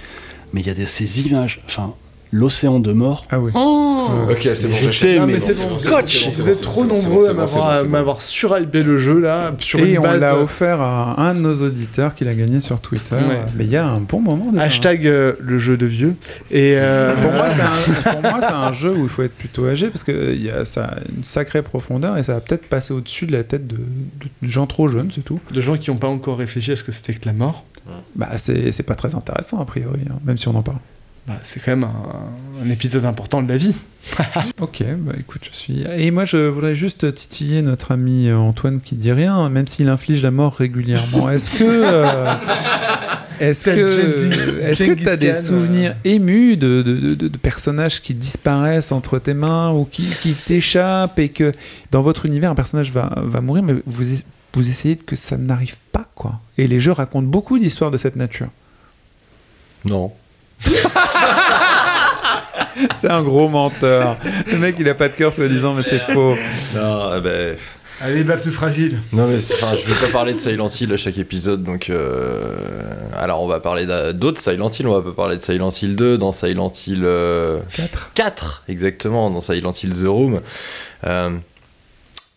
mais 0.53 0.61
il 0.61 0.67
y 0.69 0.71
a 0.71 0.75
de 0.75 0.87
ces 0.87 1.23
images 1.27 1.61
enfin 1.67 1.95
l'océan 2.35 2.81
de 2.81 2.93
mort 2.93 3.27
Ah 3.31 3.39
oui. 3.39 3.53
Ok, 3.55 4.49
c'est 4.55 4.67
bon, 4.67 4.75
J'étais, 4.75 4.83
j'achète. 4.83 5.21
Non, 5.21 5.27
mais 5.27 5.39
c'est 5.39 5.69
bon, 5.69 5.77
Vous 5.77 6.49
êtes 6.49 6.57
bon, 6.57 6.63
trop 6.63 6.85
nombreux 6.85 7.33
bon, 7.33 7.63
à 7.63 7.85
m'avoir 7.85 8.21
surhypé 8.21 8.83
le 8.83 8.99
jeu 8.99 9.21
là 9.21 9.55
sur 9.59 9.79
Et 9.79 9.93
une 9.93 9.99
on 10.01 10.03
l'a 10.03 10.39
offert 10.39 10.81
à 10.81 11.21
un 11.21 11.35
de 11.35 11.41
nos 11.41 11.63
auditeurs 11.63 12.15
qui 12.15 12.25
l'a 12.25 12.35
gagné 12.35 12.61
sur 12.61 12.81
Twitter. 12.81 13.15
Ouais. 13.15 13.41
Mais 13.57 13.65
il 13.65 13.71
y 13.71 13.77
a 13.77 13.87
un 13.87 14.01
bon 14.01 14.21
moment. 14.21 14.51
déjà. 14.51 14.65
Hashtag 14.65 15.07
euh, 15.07 15.35
le 15.41 15.59
jeu 15.59 15.77
de 15.77 15.87
vieux. 15.87 16.17
Et 16.51 16.75
euh, 16.77 17.15
Pour 17.23 17.33
moi, 17.33 18.41
c'est 18.41 18.53
un, 18.53 18.73
jeu 18.73 18.91
où 18.91 19.05
il 19.05 19.09
faut 19.09 19.23
être 19.23 19.35
plutôt 19.35 19.67
âgé 19.69 19.89
parce 19.89 20.03
qu'il 20.03 20.43
y 20.43 20.51
a 20.51 20.65
ça 20.65 20.85
a 20.87 20.95
une 21.17 21.25
sacrée 21.25 21.63
profondeur 21.63 22.19
et 22.19 22.25
ça 22.25 22.35
va 22.35 22.41
peut-être 22.41 22.67
passer 22.67 22.93
au-dessus 22.93 23.27
de 23.27 23.33
la 23.33 23.45
tête 23.45 23.69
de, 23.69 23.77
de 23.77 24.49
gens 24.49 24.67
trop 24.67 24.89
jeunes, 24.89 25.11
c'est 25.15 25.25
tout. 25.25 25.39
de 25.53 25.61
gens 25.61 25.77
qui 25.77 25.91
n'ont 25.91 25.97
pas 25.97 26.09
encore 26.09 26.39
réfléchi 26.39 26.73
à 26.73 26.77
ce 26.77 26.83
que 26.83 26.91
c'était 26.91 27.15
que 27.15 27.27
la 27.27 27.33
mort, 27.33 27.65
Bah, 28.17 28.31
c'est 28.37 28.73
c'est 28.73 28.83
pas 28.83 28.97
très 28.97 29.15
intéressant 29.15 29.61
a 29.61 29.65
priori, 29.65 30.01
hein, 30.11 30.19
même 30.25 30.37
si 30.39 30.49
on 30.49 30.57
en 30.57 30.63
parle. 30.63 30.79
Bah, 31.27 31.41
c'est 31.43 31.61
quand 31.61 31.73
même 31.73 31.85
un, 31.85 32.65
un 32.67 32.71
épisode 32.71 33.05
important 33.05 33.43
de 33.43 33.49
la 33.49 33.57
vie. 33.57 33.75
Ok, 34.61 34.85
bah 34.99 35.13
écoute, 35.19 35.43
je 35.51 35.57
suis. 35.57 35.85
Et 35.97 36.11
moi, 36.11 36.25
je 36.27 36.37
voudrais 36.49 36.75
juste 36.75 37.13
titiller 37.15 37.63
notre 37.63 37.93
ami 37.93 38.29
euh, 38.29 38.37
Antoine 38.37 38.81
qui 38.81 38.95
dit 38.97 39.11
rien, 39.13 39.49
même 39.49 39.67
s'il 39.67 39.89
inflige 39.89 40.23
la 40.23 40.31
mort 40.31 40.55
régulièrement. 40.55 41.31
Est-ce 41.31 41.51
que. 41.51 41.65
euh, 41.65 42.35
Est-ce 43.41 43.65
que 43.65 44.61
est-ce 44.63 44.85
que 44.85 44.93
tu 44.93 45.09
as 45.09 45.17
des 45.17 45.29
Khan, 45.33 45.35
souvenirs 45.35 45.97
émus 46.05 46.57
de, 46.57 46.83
de, 46.83 46.95
de- 47.01 47.15
de- 47.15 47.29
de 47.29 47.37
personnages 47.39 48.01
qui 48.03 48.15
disparaissent 48.15 48.93
entre 48.93 49.19
tes 49.19 49.35
mains 49.35 49.73
ou 49.73 49.85
qui, 49.87 50.03
qui 50.05 50.35
t'échappent 50.35 51.19
et 51.19 51.31
que 51.31 51.53
dans 51.91 52.01
votre 52.03 52.27
univers 52.27 52.51
un 52.51 52.55
personnage 52.55 52.93
va, 52.93 53.13
va 53.17 53.41
mourir 53.41 53.65
mais 53.65 53.75
vous, 53.87 54.05
vous 54.55 54.69
essayez 54.71 54.97
que 54.97 55.17
ça 55.17 55.37
n'arrive 55.37 55.77
pas 55.91 56.07
quoi 56.15 56.41
Et 56.59 56.69
les 56.69 56.79
jeux 56.79 56.93
racontent 56.93 57.27
beaucoup 57.27 57.59
d'histoires 57.59 57.91
de 57.91 57.97
cette 57.97 58.15
nature. 58.17 58.49
Non. 59.85 60.13
C'est 63.01 63.11
un 63.11 63.23
gros 63.23 63.49
menteur. 63.49 64.17
Le 64.51 64.59
mec 64.59 64.77
il 64.79 64.89
a 64.89 64.95
pas 64.95 65.09
de 65.09 65.15
cœur 65.15 65.33
soi-disant 65.33 65.75
mais 65.75 65.83
c'est 65.83 66.01
faux. 66.01 66.35
Non, 66.75 67.13
eh 67.17 67.21
ben, 67.21 67.57
Allez, 68.01 68.25
Bab 68.25 68.41
tout 68.41 68.51
fragile. 68.51 69.01
Non 69.13 69.29
mais 69.29 69.37
enfin, 69.37 69.77
je 69.77 69.87
vais 69.87 70.07
pas 70.07 70.13
parler 70.13 70.33
de 70.35 70.39
Silent 70.39 70.67
Hill 70.69 70.93
à 70.93 70.97
chaque 70.97 71.17
épisode, 71.19 71.63
donc 71.63 71.89
euh, 71.91 72.57
alors 73.17 73.41
on 73.43 73.47
va 73.47 73.61
parler 73.61 73.87
d'a- 73.87 74.13
d'autres 74.13 74.41
Silent 74.41 74.71
Hill, 74.71 74.89
on 74.89 74.95
va 74.95 75.03
pas 75.03 75.13
parler 75.15 75.37
de 75.37 75.43
Silent 75.43 75.71
Hill 75.71 75.95
2, 75.95 76.19
dans 76.19 76.33
Silent 76.33 76.73
Hill 76.87 77.03
euh, 77.05 77.61
4. 77.77 78.11
4 78.15 78.65
exactement, 78.69 79.31
dans 79.31 79.41
Silent 79.41 79.73
Hill 79.81 79.93
The 79.95 80.07
Room. 80.09 80.41
Euh, 81.07 81.31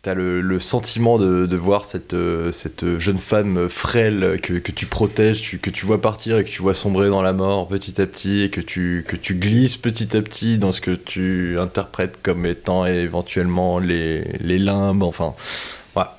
T'as 0.08 0.14
le, 0.14 0.40
le 0.40 0.60
sentiment 0.62 1.18
de, 1.18 1.56
voir 1.58 1.84
cette, 1.84 2.14
euh, 2.14 2.54
cette 2.54 2.98
jeune 2.98 3.18
femme 3.18 3.68
frêle 3.68 4.40
que, 4.42 4.72
tu 4.72 4.86
protèges, 4.86 5.60
que 5.60 5.70
tu 5.70 5.86
vois 5.86 6.00
partir 6.00 6.38
et 6.38 6.46
que 6.46 6.50
tu 6.50 6.62
vois 6.62 6.74
sombrer 6.74 7.10
dans 7.10 7.22
la 7.22 7.34
mort 7.34 7.68
petit 7.68 8.02
à 8.02 8.08
petit 8.08 8.44
et 8.44 8.50
que 8.50 8.62
tu, 8.62 9.06
glisses 9.32 9.76
petit 9.76 10.16
à 10.16 10.22
petit 10.22 10.60
dans 10.60 10.72
ce 10.72 10.80
que 10.80 10.92
tu 10.92 11.60
interprètes 11.60 12.20
comme 12.24 12.46
étant 12.46 12.86
éventuellement 12.86 13.80
les, 13.80 14.24
limbes, 14.40 15.04
enfin. 15.04 15.34
Voilà, 15.94 16.18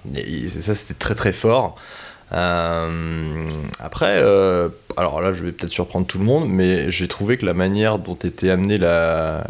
ça 0.49 0.75
c'était 0.75 0.93
très 0.93 1.15
très 1.15 1.33
fort. 1.33 1.77
Euh, 2.33 3.49
après, 3.81 4.19
euh, 4.19 4.69
alors 4.99 5.23
là 5.23 5.33
je 5.33 5.43
vais 5.43 5.53
peut-être 5.53 5.71
surprendre 5.71 6.07
tout 6.07 6.19
le 6.19 6.25
monde, 6.25 6.47
mais 6.49 6.91
j'ai 6.91 7.09
trouvé 7.09 7.39
que 7.39 7.47
la 7.47 7.55
manière 7.55 7.99
dont 7.99 8.17
était 8.17 8.51
amenée 8.51 8.77
la. 8.77 9.45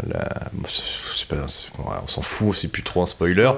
pas, 1.29 1.37
on 2.03 2.07
s'en 2.07 2.23
fout, 2.23 2.57
c'est 2.57 2.69
plus 2.69 2.85
trop 2.85 3.03
un 3.03 3.07
spoiler. 3.07 3.51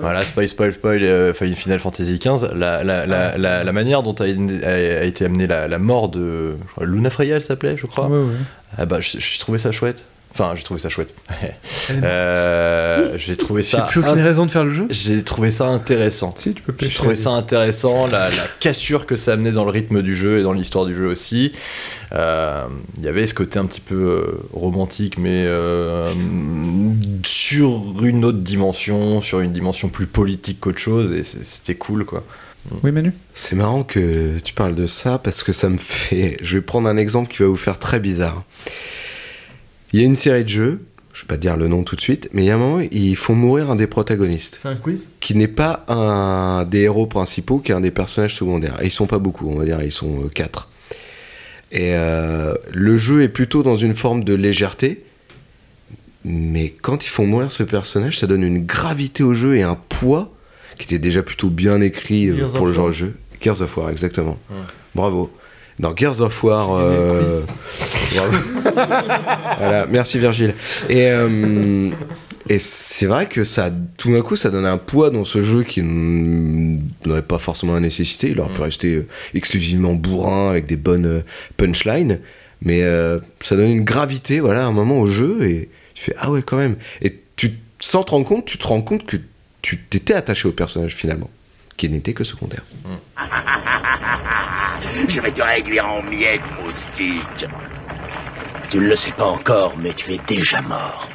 Voilà, 0.00 0.22
spoil, 0.22 0.48
spoil, 0.48 0.72
spoil, 0.72 1.02
euh, 1.02 1.34
Final 1.34 1.80
Fantasy 1.80 2.18
XV, 2.18 2.54
la, 2.54 2.84
la, 2.84 3.36
la, 3.36 3.72
manière 3.72 4.04
dont 4.04 4.14
a, 4.14 4.26
été 4.26 5.24
amenée 5.24 5.46
la, 5.46 5.78
mort 5.78 6.08
de. 6.08 6.56
je 6.78 6.84
Luna 6.84 7.10
Freya, 7.10 7.36
elle 7.36 7.42
s'appelait, 7.42 7.76
je 7.76 7.86
crois. 7.86 8.06
Ouais, 8.06 8.18
ouais. 8.18 8.36
Ah 8.78 8.86
bah, 8.86 8.98
j'ai 9.00 9.38
trouvé 9.38 9.58
ça 9.58 9.72
chouette. 9.72 10.04
Enfin, 10.32 10.54
j'ai 10.56 10.62
trouvé 10.62 10.80
ça 10.80 10.88
chouette. 10.88 11.14
Euh, 11.90 13.14
j'ai 13.18 13.36
trouvé 13.36 13.62
J'ai 13.62 13.76
ça. 13.76 13.82
plus 13.82 14.00
aucune 14.00 14.12
int- 14.14 14.22
raison 14.22 14.46
de 14.46 14.50
faire 14.50 14.64
le 14.64 14.70
jeu. 14.72 14.86
J'ai 14.90 15.22
trouvé 15.22 15.50
ça 15.50 15.66
intéressant. 15.66 16.32
Si 16.36 16.54
tu 16.54 16.62
peux 16.62 16.72
J'ai 16.78 16.88
trouvé 16.94 17.16
ça 17.16 17.30
intéressant, 17.30 18.06
la, 18.06 18.30
la 18.30 18.36
cassure 18.60 19.04
que 19.04 19.16
ça 19.16 19.32
amenait 19.34 19.50
dans 19.52 19.64
le 19.64 19.70
rythme 19.70 20.00
du 20.00 20.14
jeu 20.14 20.38
et 20.38 20.42
dans 20.42 20.52
l'histoire 20.52 20.86
du 20.86 20.94
jeu 20.94 21.06
aussi. 21.08 21.52
Euh, 22.12 22.64
Il 22.98 23.04
y 23.04 23.08
avait 23.08 23.26
ce 23.26 23.34
côté 23.34 23.58
un 23.58 23.66
petit 23.66 23.80
peu 23.80 23.94
euh, 23.94 24.40
romantique, 24.52 25.18
mais 25.18 25.44
euh, 25.46 26.12
sur 27.26 27.82
une 28.04 28.24
autre 28.24 28.38
dimension, 28.38 29.20
sur 29.22 29.40
une 29.40 29.52
dimension 29.52 29.88
plus 29.88 30.06
politique 30.06 30.60
qu'autre 30.60 30.78
chose, 30.78 31.12
et 31.12 31.22
c'était 31.24 31.74
cool 31.74 32.04
quoi. 32.04 32.24
Oui 32.84 32.92
Manu? 32.92 33.12
C'est 33.34 33.56
marrant 33.56 33.82
que 33.82 34.38
tu 34.38 34.54
parles 34.54 34.76
de 34.76 34.86
ça 34.86 35.18
parce 35.18 35.42
que 35.42 35.52
ça 35.52 35.68
me 35.68 35.78
fait. 35.78 36.38
Je 36.42 36.56
vais 36.58 36.62
prendre 36.62 36.88
un 36.88 36.96
exemple 36.96 37.28
qui 37.30 37.42
va 37.42 37.48
vous 37.48 37.56
faire 37.56 37.78
très 37.78 37.98
bizarre. 37.98 38.44
Il 39.92 40.00
y 40.00 40.02
a 40.02 40.06
une 40.06 40.14
série 40.14 40.44
de 40.44 40.48
jeux, 40.48 40.80
je 41.12 41.22
vais 41.22 41.26
pas 41.26 41.36
dire 41.36 41.56
le 41.56 41.68
nom 41.68 41.82
tout 41.82 41.96
de 41.96 42.00
suite, 42.00 42.30
mais 42.32 42.44
il 42.44 42.46
y 42.46 42.50
a 42.50 42.54
un 42.54 42.58
moment, 42.58 42.80
ils 42.80 43.16
font 43.16 43.34
mourir 43.34 43.70
un 43.70 43.76
des 43.76 43.86
protagonistes, 43.86 44.58
C'est 44.62 44.68
un 44.68 44.76
quiz? 44.76 45.06
Qui 45.20 45.34
n'est 45.34 45.48
pas 45.48 45.84
un 45.88 46.64
des 46.64 46.80
héros 46.80 47.06
principaux, 47.06 47.58
qui 47.58 47.72
est 47.72 47.74
un 47.74 47.82
des 47.82 47.90
personnages 47.90 48.34
secondaires. 48.34 48.80
Et 48.80 48.86
ils 48.86 48.90
sont 48.90 49.06
pas 49.06 49.18
beaucoup, 49.18 49.50
on 49.50 49.56
va 49.56 49.66
dire, 49.66 49.82
ils 49.82 49.92
sont 49.92 50.24
euh, 50.24 50.28
quatre. 50.28 50.68
Et 51.72 51.94
euh, 51.94 52.54
le 52.72 52.96
jeu 52.96 53.22
est 53.22 53.28
plutôt 53.28 53.62
dans 53.62 53.76
une 53.76 53.94
forme 53.94 54.24
de 54.24 54.34
légèreté, 54.34 55.04
mais 56.24 56.70
quand 56.70 57.04
ils 57.04 57.08
font 57.10 57.26
mourir 57.26 57.52
ce 57.52 57.62
personnage, 57.62 58.18
ça 58.18 58.26
donne 58.26 58.42
une 58.42 58.64
gravité 58.64 59.22
au 59.22 59.34
jeu 59.34 59.56
et 59.56 59.62
un 59.62 59.78
poids 59.88 60.32
qui 60.78 60.84
était 60.84 60.98
déjà 60.98 61.22
plutôt 61.22 61.50
bien 61.50 61.82
écrit 61.82 62.28
euh, 62.28 62.38
Gears 62.38 62.52
pour 62.52 62.66
le 62.66 62.72
genre 62.72 62.88
de 62.88 62.92
jeu. 62.92 63.14
Gears 63.42 63.60
of 63.60 63.76
War, 63.76 63.90
exactement. 63.90 64.38
Bravo. 64.94 65.30
Dans 65.78 65.96
Gears 65.96 66.20
of 66.20 66.42
War. 66.44 66.70
euh, 66.72 67.40
bravo. 68.14 68.36
voilà, 69.58 69.86
merci 69.90 70.18
Virgile. 70.18 70.54
Et, 70.88 71.10
euh, 71.10 71.90
et 72.48 72.58
c'est 72.58 73.06
vrai 73.06 73.26
que 73.26 73.44
ça, 73.44 73.70
tout 73.96 74.12
d'un 74.12 74.22
coup, 74.22 74.36
ça 74.36 74.50
donne 74.50 74.66
un 74.66 74.78
poids 74.78 75.10
dans 75.10 75.24
ce 75.24 75.42
jeu 75.42 75.62
qui 75.62 75.82
n'aurait 75.82 77.22
pas 77.22 77.38
forcément 77.38 77.74
la 77.74 77.80
nécessité. 77.80 78.30
Il 78.30 78.40
aurait 78.40 78.52
pu 78.52 78.60
rester 78.60 78.94
euh, 78.94 79.06
exclusivement 79.34 79.94
bourrin 79.94 80.50
avec 80.50 80.66
des 80.66 80.76
bonnes 80.76 81.22
punchlines. 81.56 82.20
Mais 82.64 82.82
euh, 82.82 83.18
ça 83.40 83.56
donne 83.56 83.70
une 83.70 83.84
gravité, 83.84 84.40
voilà, 84.40 84.62
à 84.62 84.66
un 84.66 84.72
moment 84.72 85.00
au 85.00 85.08
jeu. 85.08 85.42
Et 85.42 85.68
tu 85.94 86.04
fais, 86.04 86.14
ah 86.18 86.30
ouais, 86.30 86.42
quand 86.42 86.56
même. 86.56 86.76
Et 87.00 87.18
tu, 87.36 87.54
sans 87.80 88.04
te 88.04 88.12
rendre 88.12 88.26
compte, 88.26 88.44
tu 88.44 88.58
te 88.58 88.66
rends 88.66 88.82
compte 88.82 89.04
que 89.04 89.16
tu 89.62 89.78
t'étais 89.78 90.14
attaché 90.14 90.48
au 90.48 90.52
personnage 90.52 90.94
finalement, 90.94 91.30
qui 91.82 91.88
n'était 91.88 92.12
que 92.12 92.22
secondaire. 92.22 92.62
Je 95.08 95.20
vais 95.20 95.32
te 95.32 95.42
réduire 95.42 95.84
en 95.84 96.00
miettes, 96.00 96.40
moustique. 96.62 97.46
Tu 98.70 98.76
ne 98.78 98.86
le 98.86 98.94
sais 98.94 99.10
pas 99.10 99.24
encore, 99.24 99.76
mais 99.76 99.92
tu 99.92 100.12
es 100.12 100.20
déjà 100.28 100.62
mort. 100.62 101.08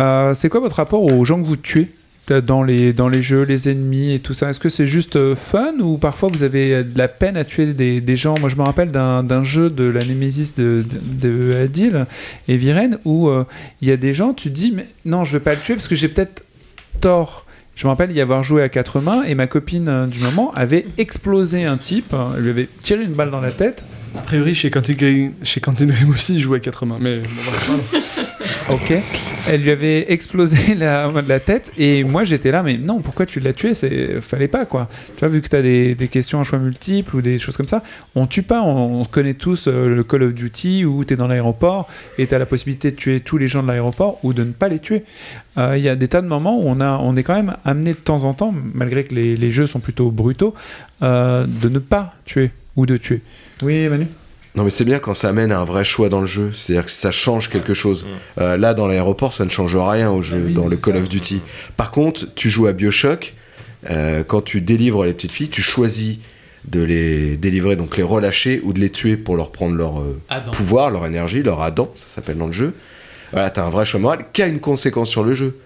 Euh, 0.00 0.34
c'est 0.34 0.48
quoi 0.48 0.58
votre 0.58 0.74
rapport 0.74 1.04
aux 1.04 1.24
gens 1.24 1.40
que 1.40 1.46
vous 1.46 1.56
tuez 1.56 1.88
euh, 2.32 2.40
dans 2.40 2.64
les, 2.64 2.92
dans 2.92 3.08
les 3.08 3.22
jeux, 3.22 3.42
les 3.42 3.68
ennemis 3.68 4.12
et 4.12 4.18
tout 4.18 4.34
ça? 4.34 4.50
Est-ce 4.50 4.58
que 4.58 4.70
c'est 4.70 4.88
juste 4.88 5.14
euh, 5.14 5.36
fun 5.36 5.74
ou 5.78 5.98
parfois 5.98 6.28
vous 6.28 6.42
avez 6.42 6.82
de 6.82 6.98
la 6.98 7.06
peine 7.06 7.36
à 7.36 7.44
tuer 7.44 7.66
des, 7.66 8.00
des 8.00 8.16
gens? 8.16 8.34
Moi 8.40 8.48
je 8.48 8.56
me 8.56 8.62
rappelle 8.62 8.90
d'un 8.90 9.22
d'un 9.22 9.44
jeu 9.44 9.70
de 9.70 9.84
la 9.84 10.04
Némésis 10.04 10.56
de, 10.56 10.84
de, 10.84 11.28
de 11.28 11.56
Adil 11.58 12.06
et 12.48 12.56
Viren 12.56 12.98
où 13.04 13.28
euh, 13.28 13.44
il 13.80 13.88
y 13.88 13.92
a 13.92 13.96
des 13.96 14.14
gens, 14.14 14.34
tu 14.34 14.48
te 14.48 14.54
dis 14.54 14.72
mais 14.74 14.88
non 15.04 15.24
je 15.24 15.38
vais 15.38 15.44
pas 15.44 15.54
le 15.54 15.60
tuer 15.60 15.74
parce 15.74 15.86
que 15.86 15.94
j'ai 15.94 16.08
peut-être 16.08 16.44
tort. 17.00 17.46
Je 17.74 17.86
me 17.86 17.90
rappelle 17.90 18.12
y 18.12 18.20
avoir 18.20 18.42
joué 18.42 18.62
à 18.62 18.68
quatre 18.68 19.00
mains 19.00 19.22
et 19.22 19.34
ma 19.34 19.46
copine 19.46 19.88
euh, 19.88 20.06
du 20.06 20.20
moment 20.20 20.52
avait 20.54 20.86
explosé 20.98 21.64
un 21.64 21.78
type, 21.78 22.12
euh, 22.12 22.34
elle 22.36 22.42
lui 22.42 22.50
avait 22.50 22.68
tiré 22.82 23.02
une 23.02 23.14
balle 23.14 23.30
dans 23.30 23.40
la 23.40 23.50
tête 23.50 23.82
A 24.16 24.20
priori, 24.20 24.54
chez 24.54 24.70
Quentin 24.70 24.94
chez 25.42 25.60
Quentin 25.60 25.86
Dream 25.86 26.10
aussi, 26.10 26.34
il 26.34 26.40
jouait 26.40 26.58
à 26.58 26.60
4 26.60 26.86
mains. 26.86 26.98
Mais. 27.00 27.20
Ok. 28.68 28.92
Elle 29.48 29.62
lui 29.62 29.70
avait 29.70 30.12
explosé 30.12 30.74
la, 30.76 31.10
la 31.26 31.40
tête 31.40 31.72
et 31.76 32.04
moi 32.04 32.24
j'étais 32.24 32.50
là, 32.50 32.62
mais 32.62 32.78
non, 32.78 33.00
pourquoi 33.00 33.26
tu 33.26 33.40
l'as 33.40 33.52
tué? 33.52 33.74
C'est 33.74 34.20
fallait 34.20 34.48
pas 34.48 34.66
quoi. 34.66 34.88
Tu 35.16 35.20
vois, 35.20 35.28
vu 35.28 35.42
que 35.42 35.48
tu 35.48 35.56
as 35.56 35.62
des, 35.62 35.94
des 35.94 36.08
questions 36.08 36.40
à 36.40 36.44
choix 36.44 36.58
multiples 36.58 37.16
ou 37.16 37.22
des 37.22 37.38
choses 37.38 37.56
comme 37.56 37.66
ça, 37.68 37.82
on 38.14 38.26
tue 38.26 38.42
pas. 38.42 38.62
On, 38.62 39.00
on 39.00 39.04
connaît 39.04 39.34
tous 39.34 39.66
euh, 39.66 39.94
le 39.94 40.04
Call 40.04 40.22
of 40.24 40.34
Duty 40.34 40.84
où 40.84 41.04
tu 41.04 41.14
es 41.14 41.16
dans 41.16 41.26
l'aéroport 41.26 41.88
et 42.18 42.26
tu 42.26 42.34
as 42.34 42.38
la 42.38 42.46
possibilité 42.46 42.92
de 42.92 42.96
tuer 42.96 43.20
tous 43.20 43.36
les 43.36 43.48
gens 43.48 43.62
de 43.62 43.68
l'aéroport 43.68 44.18
ou 44.22 44.32
de 44.32 44.44
ne 44.44 44.52
pas 44.52 44.68
les 44.68 44.78
tuer. 44.78 45.04
Euh, 45.58 45.74
Il 45.76 45.82
y 45.82 45.88
a 45.88 45.96
des 45.96 46.08
tas 46.08 46.22
de 46.22 46.28
moments 46.28 46.58
où 46.58 46.64
on, 46.66 46.80
a, 46.80 46.98
on 46.98 47.16
est 47.16 47.22
quand 47.24 47.34
même 47.34 47.56
amené 47.64 47.90
de 47.94 47.98
temps 47.98 48.24
en 48.24 48.34
temps, 48.34 48.54
malgré 48.74 49.04
que 49.04 49.14
les, 49.14 49.36
les 49.36 49.52
jeux 49.52 49.66
sont 49.66 49.80
plutôt 49.80 50.10
brutaux, 50.10 50.54
euh, 51.02 51.46
de 51.48 51.68
ne 51.68 51.78
pas 51.80 52.14
tuer 52.24 52.50
ou 52.76 52.86
de 52.86 52.96
tuer. 52.96 53.22
Oui, 53.62 53.88
Manu 53.88 54.06
Non 54.54 54.64
mais 54.64 54.70
c'est 54.70 54.84
bien 54.84 54.98
quand 54.98 55.14
ça 55.14 55.28
amène 55.28 55.52
à 55.52 55.60
un 55.60 55.64
vrai 55.64 55.84
choix 55.84 56.08
dans 56.08 56.20
le 56.20 56.26
jeu, 56.26 56.52
c'est-à-dire 56.54 56.86
que 56.86 56.90
ça 56.90 57.10
change 57.10 57.48
quelque 57.48 57.74
chose. 57.74 58.06
Euh, 58.40 58.56
là 58.56 58.74
dans 58.74 58.86
l'aéroport 58.86 59.32
ça 59.32 59.44
ne 59.44 59.50
change 59.50 59.76
rien 59.76 60.10
au 60.10 60.22
jeu, 60.22 60.50
dans 60.50 60.66
le 60.66 60.76
Call 60.76 60.96
of 60.96 61.08
Duty. 61.08 61.40
Par 61.76 61.90
contre 61.90 62.26
tu 62.34 62.50
joues 62.50 62.66
à 62.66 62.72
Bioshock, 62.72 63.34
euh, 63.90 64.22
quand 64.26 64.42
tu 64.42 64.60
délivres 64.60 65.04
les 65.04 65.12
petites 65.12 65.32
filles, 65.32 65.48
tu 65.48 65.62
choisis 65.62 66.18
de 66.66 66.80
les 66.82 67.36
délivrer, 67.36 67.74
donc 67.76 67.96
les 67.96 68.02
relâcher 68.02 68.60
ou 68.62 68.72
de 68.72 68.78
les 68.78 68.90
tuer 68.90 69.16
pour 69.16 69.36
leur 69.36 69.50
prendre 69.50 69.74
leur 69.74 70.00
euh, 70.00 70.20
pouvoir, 70.52 70.90
leur 70.90 71.06
énergie, 71.06 71.42
leur 71.42 71.62
Adam, 71.62 71.90
ça 71.94 72.06
s'appelle 72.08 72.38
dans 72.38 72.46
le 72.46 72.52
jeu. 72.52 72.74
Voilà, 73.32 73.50
t'as 73.50 73.64
un 73.64 73.70
vrai 73.70 73.84
choix 73.84 73.98
moral 73.98 74.20
qui 74.32 74.42
a 74.42 74.46
une 74.46 74.60
conséquence 74.60 75.08
sur 75.08 75.24
le 75.24 75.34
jeu. 75.34 75.56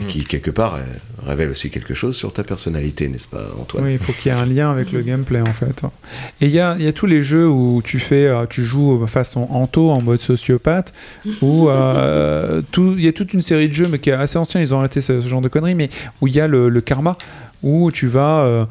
Et 0.00 0.04
qui, 0.04 0.24
quelque 0.24 0.50
part, 0.50 0.76
euh, 0.76 0.80
révèle 1.26 1.50
aussi 1.50 1.70
quelque 1.70 1.92
chose 1.94 2.16
sur 2.16 2.32
ta 2.32 2.44
personnalité, 2.44 3.08
n'est-ce 3.08 3.26
pas, 3.26 3.42
Antoine? 3.60 3.84
Oui, 3.84 3.92
il 3.94 3.98
faut 3.98 4.12
qu'il 4.12 4.30
y 4.30 4.34
ait 4.34 4.38
un 4.38 4.46
lien 4.46 4.70
avec 4.70 4.92
le 4.92 5.00
gameplay 5.02 5.40
en 5.40 5.52
fait. 5.52 5.82
Et 6.40 6.46
il 6.46 6.50
y 6.52 6.60
a, 6.60 6.76
il 6.78 6.84
y 6.84 6.88
a 6.88 6.92
tous 6.92 7.06
les 7.06 7.22
jeux 7.22 7.48
où 7.48 7.80
tu 7.82 7.98
fais, 7.98 8.26
euh, 8.26 8.46
tu 8.48 8.62
joues 8.64 9.04
façon 9.06 9.48
Anto 9.50 9.90
en 9.90 10.00
mode 10.00 10.20
sociopathe, 10.20 10.92
où 11.42 11.68
euh, 11.68 12.62
tout- 12.70 12.94
il 12.96 13.04
y 13.04 13.08
a 13.08 13.12
toute 13.12 13.34
une 13.34 13.42
série 13.42 13.68
de 13.68 13.74
jeux, 13.74 13.88
mais 13.90 13.98
qui 13.98 14.10
est 14.10 14.12
assez 14.14 14.38
ancien, 14.38 14.60
ils 14.60 14.72
ont 14.72 14.78
arrêté 14.78 15.00
ce, 15.00 15.20
ce 15.20 15.28
genre 15.28 15.40
de 15.40 15.48
conneries, 15.48 15.74
mais 15.74 15.88
où 16.20 16.26
il 16.28 16.34
y 16.34 16.40
a 16.40 16.46
le, 16.46 16.68
le 16.68 16.80
karma, 16.80 17.16
où 17.62 17.90
tu 17.90 18.06
vas 18.06 18.40
euh, 18.42 18.64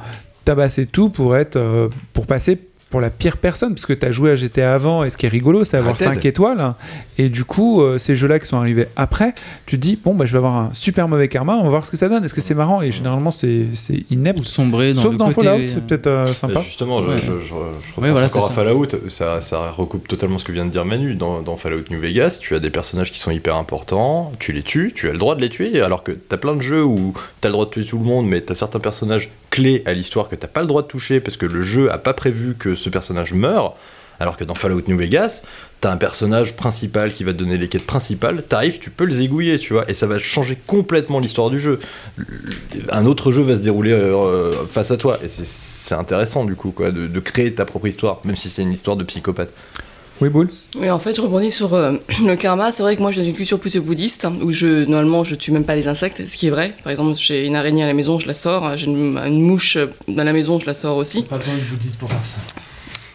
tabasser 0.46 0.86
tout 0.86 1.10
pour 1.10 1.36
être, 1.36 1.58
euh, 1.58 1.90
pour 2.14 2.26
passer 2.26 2.58
pour 2.90 3.02
la 3.02 3.10
pire 3.10 3.38
personne, 3.38 3.74
parce 3.74 3.86
que 3.86 3.92
tu 3.94 4.06
as 4.06 4.12
joué 4.12 4.32
à 4.32 4.36
GTA 4.38 4.74
avant, 4.74 5.04
et 5.04 5.10
ce 5.10 5.18
qui 5.18 5.26
est 5.26 5.30
rigolo, 5.30 5.64
c'est 5.66 5.76
avoir 5.78 5.94
Red 5.96 6.00
Dead. 6.08 6.16
5 6.16 6.26
étoiles. 6.26 6.60
hein. 6.62 6.76
Et 7.18 7.28
du 7.30 7.44
coup, 7.44 7.82
euh, 7.82 7.98
ces 7.98 8.16
jeux-là 8.16 8.40
qui 8.40 8.46
sont 8.46 8.58
arrivés 8.58 8.88
après, 8.96 9.34
tu 9.66 9.78
te 9.78 9.82
dis, 9.82 10.00
bon, 10.02 10.16
bah, 10.16 10.26
je 10.26 10.32
vais 10.32 10.38
avoir 10.38 10.56
un 10.56 10.70
super 10.72 11.08
mauvais 11.08 11.28
karma, 11.28 11.56
on 11.58 11.64
va 11.64 11.70
voir 11.70 11.86
ce 11.86 11.92
que 11.92 11.98
ça 11.98 12.08
donne. 12.08 12.24
Est-ce 12.24 12.34
que 12.34 12.40
c'est 12.42 12.54
marrant? 12.54 12.82
Et 12.82 12.92
généralement, 12.92 13.32
c'est 13.32 13.66
c'est 13.74 14.04
inepte. 14.10 14.42
sombrer 14.44 14.94
dans 14.94 15.02
Sauf 15.02 15.12
le 15.12 15.18
dans 15.18 15.32
côté, 15.32 15.48
Fallout, 15.48 15.68
c'est 15.68 15.86
peut-être 15.86 16.08
euh, 16.08 16.34
sympa. 16.34 16.60
Et 16.62 16.64
justement, 16.64 17.02
je, 17.02 17.08
Ouais. 17.10 17.18
je, 17.18 17.24
je, 17.24 17.48
je 17.48 17.54
repense 17.54 17.98
Ouais, 17.98 18.12
voilà, 18.12 18.28
encore 18.28 18.30
c'est 18.30 18.38
à 18.38 18.42
ça. 18.50 18.54
Fallout, 18.54 18.88
ça, 19.10 19.42
ça 19.42 19.70
recoupe 19.72 20.08
totalement 20.08 20.38
ce 20.38 20.46
que 20.46 20.52
vient 20.52 20.66
de 20.66 20.72
dire 20.72 20.86
Manu. 20.86 21.16
Dans, 21.16 21.42
dans 21.42 21.58
Fallout 21.58 21.84
New 21.90 22.00
Vegas, 22.00 22.38
tu 22.42 22.56
as 22.56 22.60
des 22.60 22.70
personnages 22.70 23.12
qui 23.12 23.20
sont 23.20 23.32
hyper 23.32 23.56
importants, 23.58 24.32
tu 24.40 24.54
les 24.54 24.64
tues, 24.64 24.94
tu 24.96 25.10
as 25.10 25.12
le 25.12 25.18
droit 25.18 25.36
de 25.36 25.42
les 25.42 25.50
tuer, 25.50 25.82
alors 25.82 26.04
que 26.04 26.12
t'as 26.14 26.38
plein 26.38 26.56
de 26.56 26.62
jeux 26.62 26.84
où 26.86 27.14
t'as 27.42 27.50
le 27.50 27.54
droit 27.54 27.66
de 27.66 27.72
tuer 27.72 27.84
tout 27.84 27.98
le 27.98 28.06
monde, 28.06 28.28
mais 28.28 28.40
t'as 28.42 28.54
certains 28.54 28.80
personnages 28.80 29.30
à 29.86 29.94
l'histoire 29.94 30.30
que 30.30 30.36
t'as 30.36 30.48
pas 30.48 30.62
le 30.62 30.68
droit 30.68 30.82
de 30.82 30.88
toucher 30.88 31.20
parce 31.20 31.38
que 31.38 31.46
le 31.46 31.62
jeu 31.62 31.92
a 31.92 31.98
pas 31.98 32.14
prévu 32.14 32.56
que 32.58 32.76
ce 32.76 32.90
personnage 32.90 33.34
meure. 33.34 33.76
Alors 34.20 34.36
que 34.36 34.44
dans 34.44 34.56
Fallout 34.56 34.82
New 34.88 34.98
Vegas, 34.98 35.44
t'as 35.80 35.92
un 35.92 35.98
personnage 35.98 36.56
principal 36.56 37.14
qui 37.14 37.24
va 37.24 37.34
te 37.34 37.38
donner 37.38 37.56
les 37.58 37.68
quêtes 37.70 37.86
principales, 37.86 38.42
t'arrives, 38.42 38.80
tu 38.80 38.90
peux 38.90 39.04
les 39.04 39.22
aiguiller, 39.22 39.60
tu 39.60 39.74
vois, 39.74 39.88
et 39.88 39.94
ça 39.94 40.08
va 40.08 40.18
changer 40.18 40.58
complètement 40.66 41.20
l'histoire 41.20 41.52
du 41.52 41.60
jeu. 41.60 41.80
Un 42.90 43.06
autre 43.06 43.32
jeu 43.32 43.44
va 43.44 43.54
se 43.54 43.62
dérouler 43.62 43.92
euh, 43.92 44.52
face 44.74 44.90
à 44.90 44.98
toi, 44.98 45.20
et 45.24 45.28
c'est- 45.28 45.94
intéressant 45.94 46.46
du 46.46 46.56
coup, 46.56 46.72
quoi, 46.72 46.90
de 46.92 47.20
créer 47.20 47.54
ta 47.54 47.64
propre 47.64 47.88
histoire, 47.88 48.20
même 48.26 48.36
si 48.36 48.50
c'est 48.50 48.64
une 48.64 48.74
histoire 48.74 48.98
de 48.98 49.04
psychopathe. 49.06 49.54
Oui, 50.20 50.30
Boule 50.30 50.50
Oui, 50.76 50.90
en 50.90 50.98
fait, 51.00 51.14
je 51.14 51.22
rebondis 51.22 51.52
sur 51.52 51.74
euh, 51.74 51.94
le 52.26 52.36
karma. 52.36 52.72
C'est 52.72 52.84
vrai 52.84 52.96
que 52.96 53.02
moi, 53.02 53.12
je 53.12 53.18
viens 53.18 53.26
d'une 53.26 53.36
culture 53.36 53.60
plus 53.60 53.78
bouddhiste, 53.78 54.26
hein, 54.26 54.34
où 54.42 54.52
je, 54.52 54.86
normalement, 54.86 55.24
je 55.24 55.36
tue 55.36 55.52
même 55.52 55.64
pas 55.66 55.76
les 55.76 55.88
insectes, 55.88 56.28
ce 56.28 56.36
qui 56.36 56.48
est 56.48 56.52
vrai. 56.52 56.74
Par 56.84 56.92
exemple, 56.92 57.16
j'ai 57.18 57.46
une 57.46 57.56
araignée 57.56 57.84
à 57.84 57.88
la 57.88 57.94
maison, 57.94 58.20
je 58.20 58.28
la 58.28 58.34
sors. 58.34 58.76
J'ai 58.78 58.88
une, 58.88 59.18
une 59.18 59.42
mouche 59.42 59.78
dans 60.08 60.24
la 60.24 60.34
maison, 60.34 60.60
je 60.60 60.66
la 60.66 60.74
sors 60.74 60.98
aussi. 60.98 61.24
Pas 61.24 61.38
besoin 61.38 61.56
de 61.56 61.62
bouddhiste 61.62 61.98
pour 61.98 62.10
faire 62.10 62.26
ça. 62.26 62.40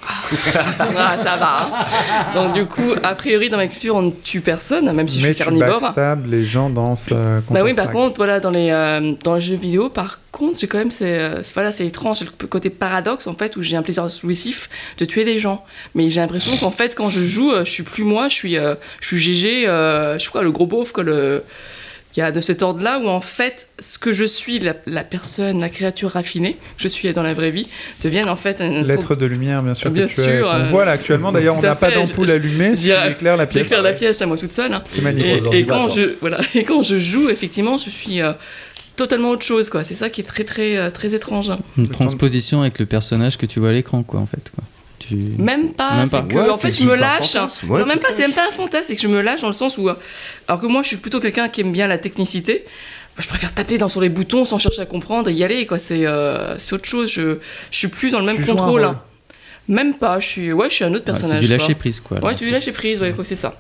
Ah, 0.07 1.17
ça 1.19 1.37
va. 1.37 1.63
hein. 1.63 2.35
Donc, 2.35 2.55
du 2.55 2.67
coup, 2.67 2.93
a 3.03 3.15
priori, 3.15 3.49
dans 3.51 3.57
ma 3.57 3.69
culture, 3.69 3.95
on 3.97 4.03
ne 4.03 4.11
tue 4.11 4.41
personne, 4.41 4.91
même 4.93 5.09
si 5.09 5.21
je 5.21 5.27
Mais 5.27 5.35
suis 5.35 5.43
carnivore. 5.45 5.81
backstab 5.81 6.27
les 6.31 6.45
gens 6.45 6.71
dans 6.71 6.97
ce 6.97 7.15
Bah 7.51 7.61
oui, 7.63 7.75
par 7.75 7.91
contre, 7.91 8.17
voilà, 8.17 8.41
dans 8.41 8.51
les, 8.51 8.71
euh, 8.71 9.13
dans 9.23 9.37
les 9.37 9.41
jeux 9.41 9.55
vidéo, 9.57 9.89
par 9.91 10.21
contre, 10.33 10.59
j'ai 10.59 10.67
quand 10.67 10.79
même, 10.79 10.91
c'est, 10.91 11.19
euh, 11.21 11.43
c'est- 11.43 11.55
voilà, 11.55 11.73
c'est 11.73 11.87
étrange, 11.87 12.19
c'est 12.19 12.25
le 12.25 12.47
côté 12.49 12.71
paradoxe, 12.71 13.27
en 13.27 13.35
fait, 13.35 13.57
où 13.57 13.63
j'ai 13.63 13.77
un 13.77 13.83
plaisir 13.83 14.09
jouissif 14.09 14.69
de 14.99 15.05
tuer 15.05 15.25
des 15.25 15.39
gens. 15.39 15.65
Mais 15.95 16.11
j'ai 16.11 16.21
l'impression 16.21 16.57
qu'en 16.57 16.71
fait, 16.71 16.95
quand 16.95 17.09
je 17.09 17.21
joue, 17.21 17.53
euh, 17.53 17.65
je 17.65 17.71
suis 17.71 17.83
plus 17.83 18.05
moi, 18.05 18.29
je 18.29 18.35
suis, 18.35 18.57
euh, 18.59 18.75
je 19.01 19.07
suis 19.09 19.19
GG, 19.19 19.69
euh, 19.69 20.15
je 20.15 20.19
suis 20.21 20.31
quoi, 20.31 20.43
le 20.43 20.51
gros 20.53 20.67
beauf, 20.67 20.93
que 20.93 21.01
le... 21.01 21.45
Il 22.17 22.21
y 22.21 22.23
a 22.23 22.31
de 22.31 22.41
cet 22.41 22.63
ordre-là 22.63 22.99
où 22.99 23.09
en 23.09 23.21
fait, 23.23 23.69
ce 23.79 23.99
que 23.99 24.13
je 24.13 24.25
suis, 24.25 24.59
la, 24.59 24.75
la 24.87 25.03
personne, 25.03 25.61
la 25.61 25.71
créature 25.71 26.11
raffinée, 26.11 26.59
je 26.77 26.87
suis 26.89 27.11
dans 27.13 27.23
la 27.23 27.33
vraie 27.33 27.51
vie, 27.51 27.69
deviennent 28.03 28.29
en 28.29 28.37
fait 28.37 28.61
un 28.61 28.83
L'être 28.83 29.15
de 29.15 29.25
lumière, 29.27 29.63
bien 29.63 29.73
sûr. 29.75 29.91
Bien 29.91 30.05
que 30.05 30.09
tu 30.11 30.17
sûr, 30.17 30.51
euh, 30.51 30.65
voit 30.65 30.85
là 30.85 30.93
actuellement. 30.93 31.33
D'ailleurs, 31.33 31.57
on 31.59 31.63
n'a 31.63 31.75
pas 31.75 31.91
d'ampoule 31.91 32.31
allumée, 32.31 32.75
je- 32.77 32.89
ça 32.89 33.09
éclaire 33.09 33.37
la 33.39 33.47
pièce. 33.47 33.63
J'éclaire 33.65 33.83
la 33.83 33.93
pièce 33.95 34.21
à 34.21 34.27
moi 34.27 34.37
toute 34.37 34.53
seule. 34.53 34.73
hein. 34.75 34.83
C'est 34.85 35.01
magnifique. 35.01 35.43
Et, 35.53 35.61
et 35.61 35.67
quand 35.67 35.89
je, 35.89 36.15
voilà, 36.21 36.41
et 36.55 36.65
quand 36.65 36.83
je 36.83 36.99
joue, 36.99 37.31
effectivement, 37.31 37.79
je 37.79 37.89
suis 37.89 38.21
euh, 38.21 38.33
totalement 38.97 39.31
autre 39.31 39.45
chose. 39.47 39.71
quoi. 39.71 39.83
C'est 39.83 39.95
ça 39.95 40.11
qui 40.11 40.21
est 40.21 40.25
très, 40.25 40.45
très, 40.45 40.77
euh, 40.77 40.91
très 40.91 41.15
étrange. 41.15 41.51
Une 41.79 41.89
transposition 41.89 42.61
avec 42.61 42.79
le 42.79 42.85
personnage 42.85 43.39
que 43.39 43.47
tu 43.47 43.59
vois 43.59 43.71
à 43.71 43.73
l'écran, 43.73 44.03
quoi, 44.03 44.21
en 44.21 44.27
fait. 44.27 44.53
Quoi. 44.55 44.65
Tu... 45.09 45.15
Même 45.39 45.73
pas, 45.73 45.97
Même 45.97 46.07
c'est 46.07 46.17
pas. 46.19 46.23
que 46.23 46.35
Ouais, 46.35 46.49
en 46.51 46.59
fait 46.59 46.71
je 46.71 46.85
me 46.85 46.95
lâche. 46.95 47.35
non 47.35 47.87
même 47.87 47.99
pas, 47.99 48.13
c'est 48.13 48.23
même 48.23 48.33
pas 48.33 48.49
un 48.49 48.53
fantasme, 48.53 48.85
c'est 48.89 48.97
que 48.97 49.03
je 49.03 49.09
me 49.09 49.21
lâche 49.21 49.41
dans 49.41 49.47
le 49.49 49.53
sens 49.53 49.79
où, 49.79 49.89
alors 50.49 50.61
que 50.61 50.67
moi 50.67 50.83
je 50.83 50.89
suis 50.89 50.97
plutôt 50.97 51.21
quelqu'un 51.21 51.49
qui 51.49 51.61
aime 51.63 51.73
bien 51.73 51.87
la 51.89 51.99
technicité. 51.99 52.65
Je 53.19 53.29
préfère 53.29 53.53
taper 53.53 53.77
dans 53.79 53.89
sur 53.89 54.01
les 54.01 54.09
boutons 54.09 54.45
sans 54.47 54.59
chercher 54.59 54.81
à 54.83 54.87
comprendre 54.87 55.29
et 55.29 55.35
y 55.35 55.45
aller 55.45 55.67
quoi. 55.67 55.79
C'est 55.79 56.07
euh, 56.07 56.57
c'est 56.59 56.73
autre 56.75 56.89
chose. 56.89 57.11
Je 57.13 57.39
je 57.71 57.77
suis 57.77 57.89
plus 57.89 58.11
dans 58.11 58.21
le 58.21 58.25
même 58.25 58.37
Tu 58.37 58.45
joues 58.45 58.53
un 58.53 58.55
contrôle. 58.57 58.81
rôle. 58.85 58.85
hein. 58.85 59.03
Même 59.69 59.95
pas. 59.95 60.19
Je 60.19 60.27
suis 60.27 60.53
ouais, 60.53 60.71
je 60.71 60.75
suis 60.77 60.85
un 60.85 60.95
autre 60.95 61.05
Ouais, 61.07 61.13
c'est 61.15 61.21
personnage. 61.21 61.45
du 61.45 61.51
lâcher 61.51 61.75
prise, 61.75 62.01
quoi, 62.01 62.17
alors, 62.17 62.29
Ouais, 62.31 62.37
c'est 62.39 62.45
du 62.47 62.51
lâcher 62.51 62.73
prise. 62.73 63.01
Ouais, 63.01 63.13
quoi, 63.13 63.25
c'est 63.25 63.37
ça. 63.37 63.55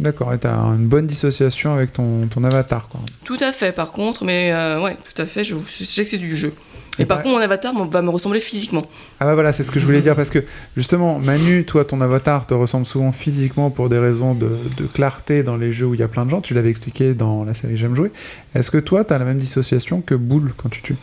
D'accord, 0.00 0.32
et 0.32 0.38
t'as 0.38 0.54
une 0.56 0.86
bonne 0.86 1.06
dissociation 1.06 1.74
avec 1.74 1.92
ton, 1.92 2.26
ton 2.28 2.42
avatar, 2.44 2.88
quoi. 2.88 3.00
Tout 3.24 3.36
à 3.40 3.52
fait. 3.52 3.70
Par 3.72 3.90
contre, 3.92 4.24
mais 4.24 4.52
euh, 4.52 4.80
ouais, 4.80 4.96
tout 4.96 5.20
à 5.22 5.26
fait. 5.26 5.44
Je, 5.44 5.54
je 5.56 5.84
sais 5.84 6.02
que 6.04 6.10
c'est 6.10 6.16
du 6.18 6.36
jeu. 6.36 6.52
Et, 6.98 7.06
par 7.06 7.18
bah- 7.18 7.22
contre, 7.24 7.36
mon 7.36 7.40
avatar 7.40 7.72
va 7.88 8.02
me 8.02 8.10
ressembler 8.10 8.40
physiquement. 8.40 8.86
Ah 9.20 9.24
bah 9.24 9.34
voilà, 9.34 9.52
c'est 9.52 9.62
ce 9.62 9.70
que 9.70 9.80
je 9.80 9.84
voulais 9.84 10.00
dire 10.00 10.14
parce 10.14 10.30
que 10.30 10.44
justement, 10.76 11.18
Manu, 11.18 11.64
toi, 11.64 11.84
ton 11.84 12.00
avatar 12.00 12.46
te 12.46 12.54
ressemble 12.54 12.86
souvent 12.86 13.12
physiquement 13.12 13.70
pour 13.70 13.88
des 13.88 13.98
raisons 13.98 14.34
de, 14.34 14.50
de 14.76 14.86
clarté 14.86 15.42
dans 15.42 15.56
les 15.56 15.72
jeux 15.72 15.86
où 15.86 15.94
il 15.94 16.00
y 16.00 16.04
a 16.04 16.08
plein 16.08 16.24
de 16.24 16.30
gens. 16.30 16.40
Tu 16.40 16.54
l'avais 16.54 16.70
expliqué 16.70 17.14
dans 17.14 17.44
la 17.44 17.54
série 17.54 17.76
J'aime 17.76 17.94
jouer. 17.94 18.12
Est-ce 18.54 18.70
que 18.70 18.78
toi, 18.78 19.04
t'as 19.04 19.18
la 19.18 19.24
même 19.24 19.38
dissociation 19.38 20.00
que 20.00 20.14
Boule 20.14 20.52
quand 20.56 20.68
tu 20.68 20.82
tues? 20.82 20.96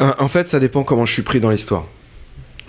En 0.00 0.14
en 0.18 0.28
fait, 0.28 0.48
ça 0.48 0.60
dépend 0.60 0.82
comment 0.82 1.04
je 1.04 1.12
suis 1.12 1.22
pris 1.22 1.40
dans 1.40 1.50
l'histoire. 1.50 1.86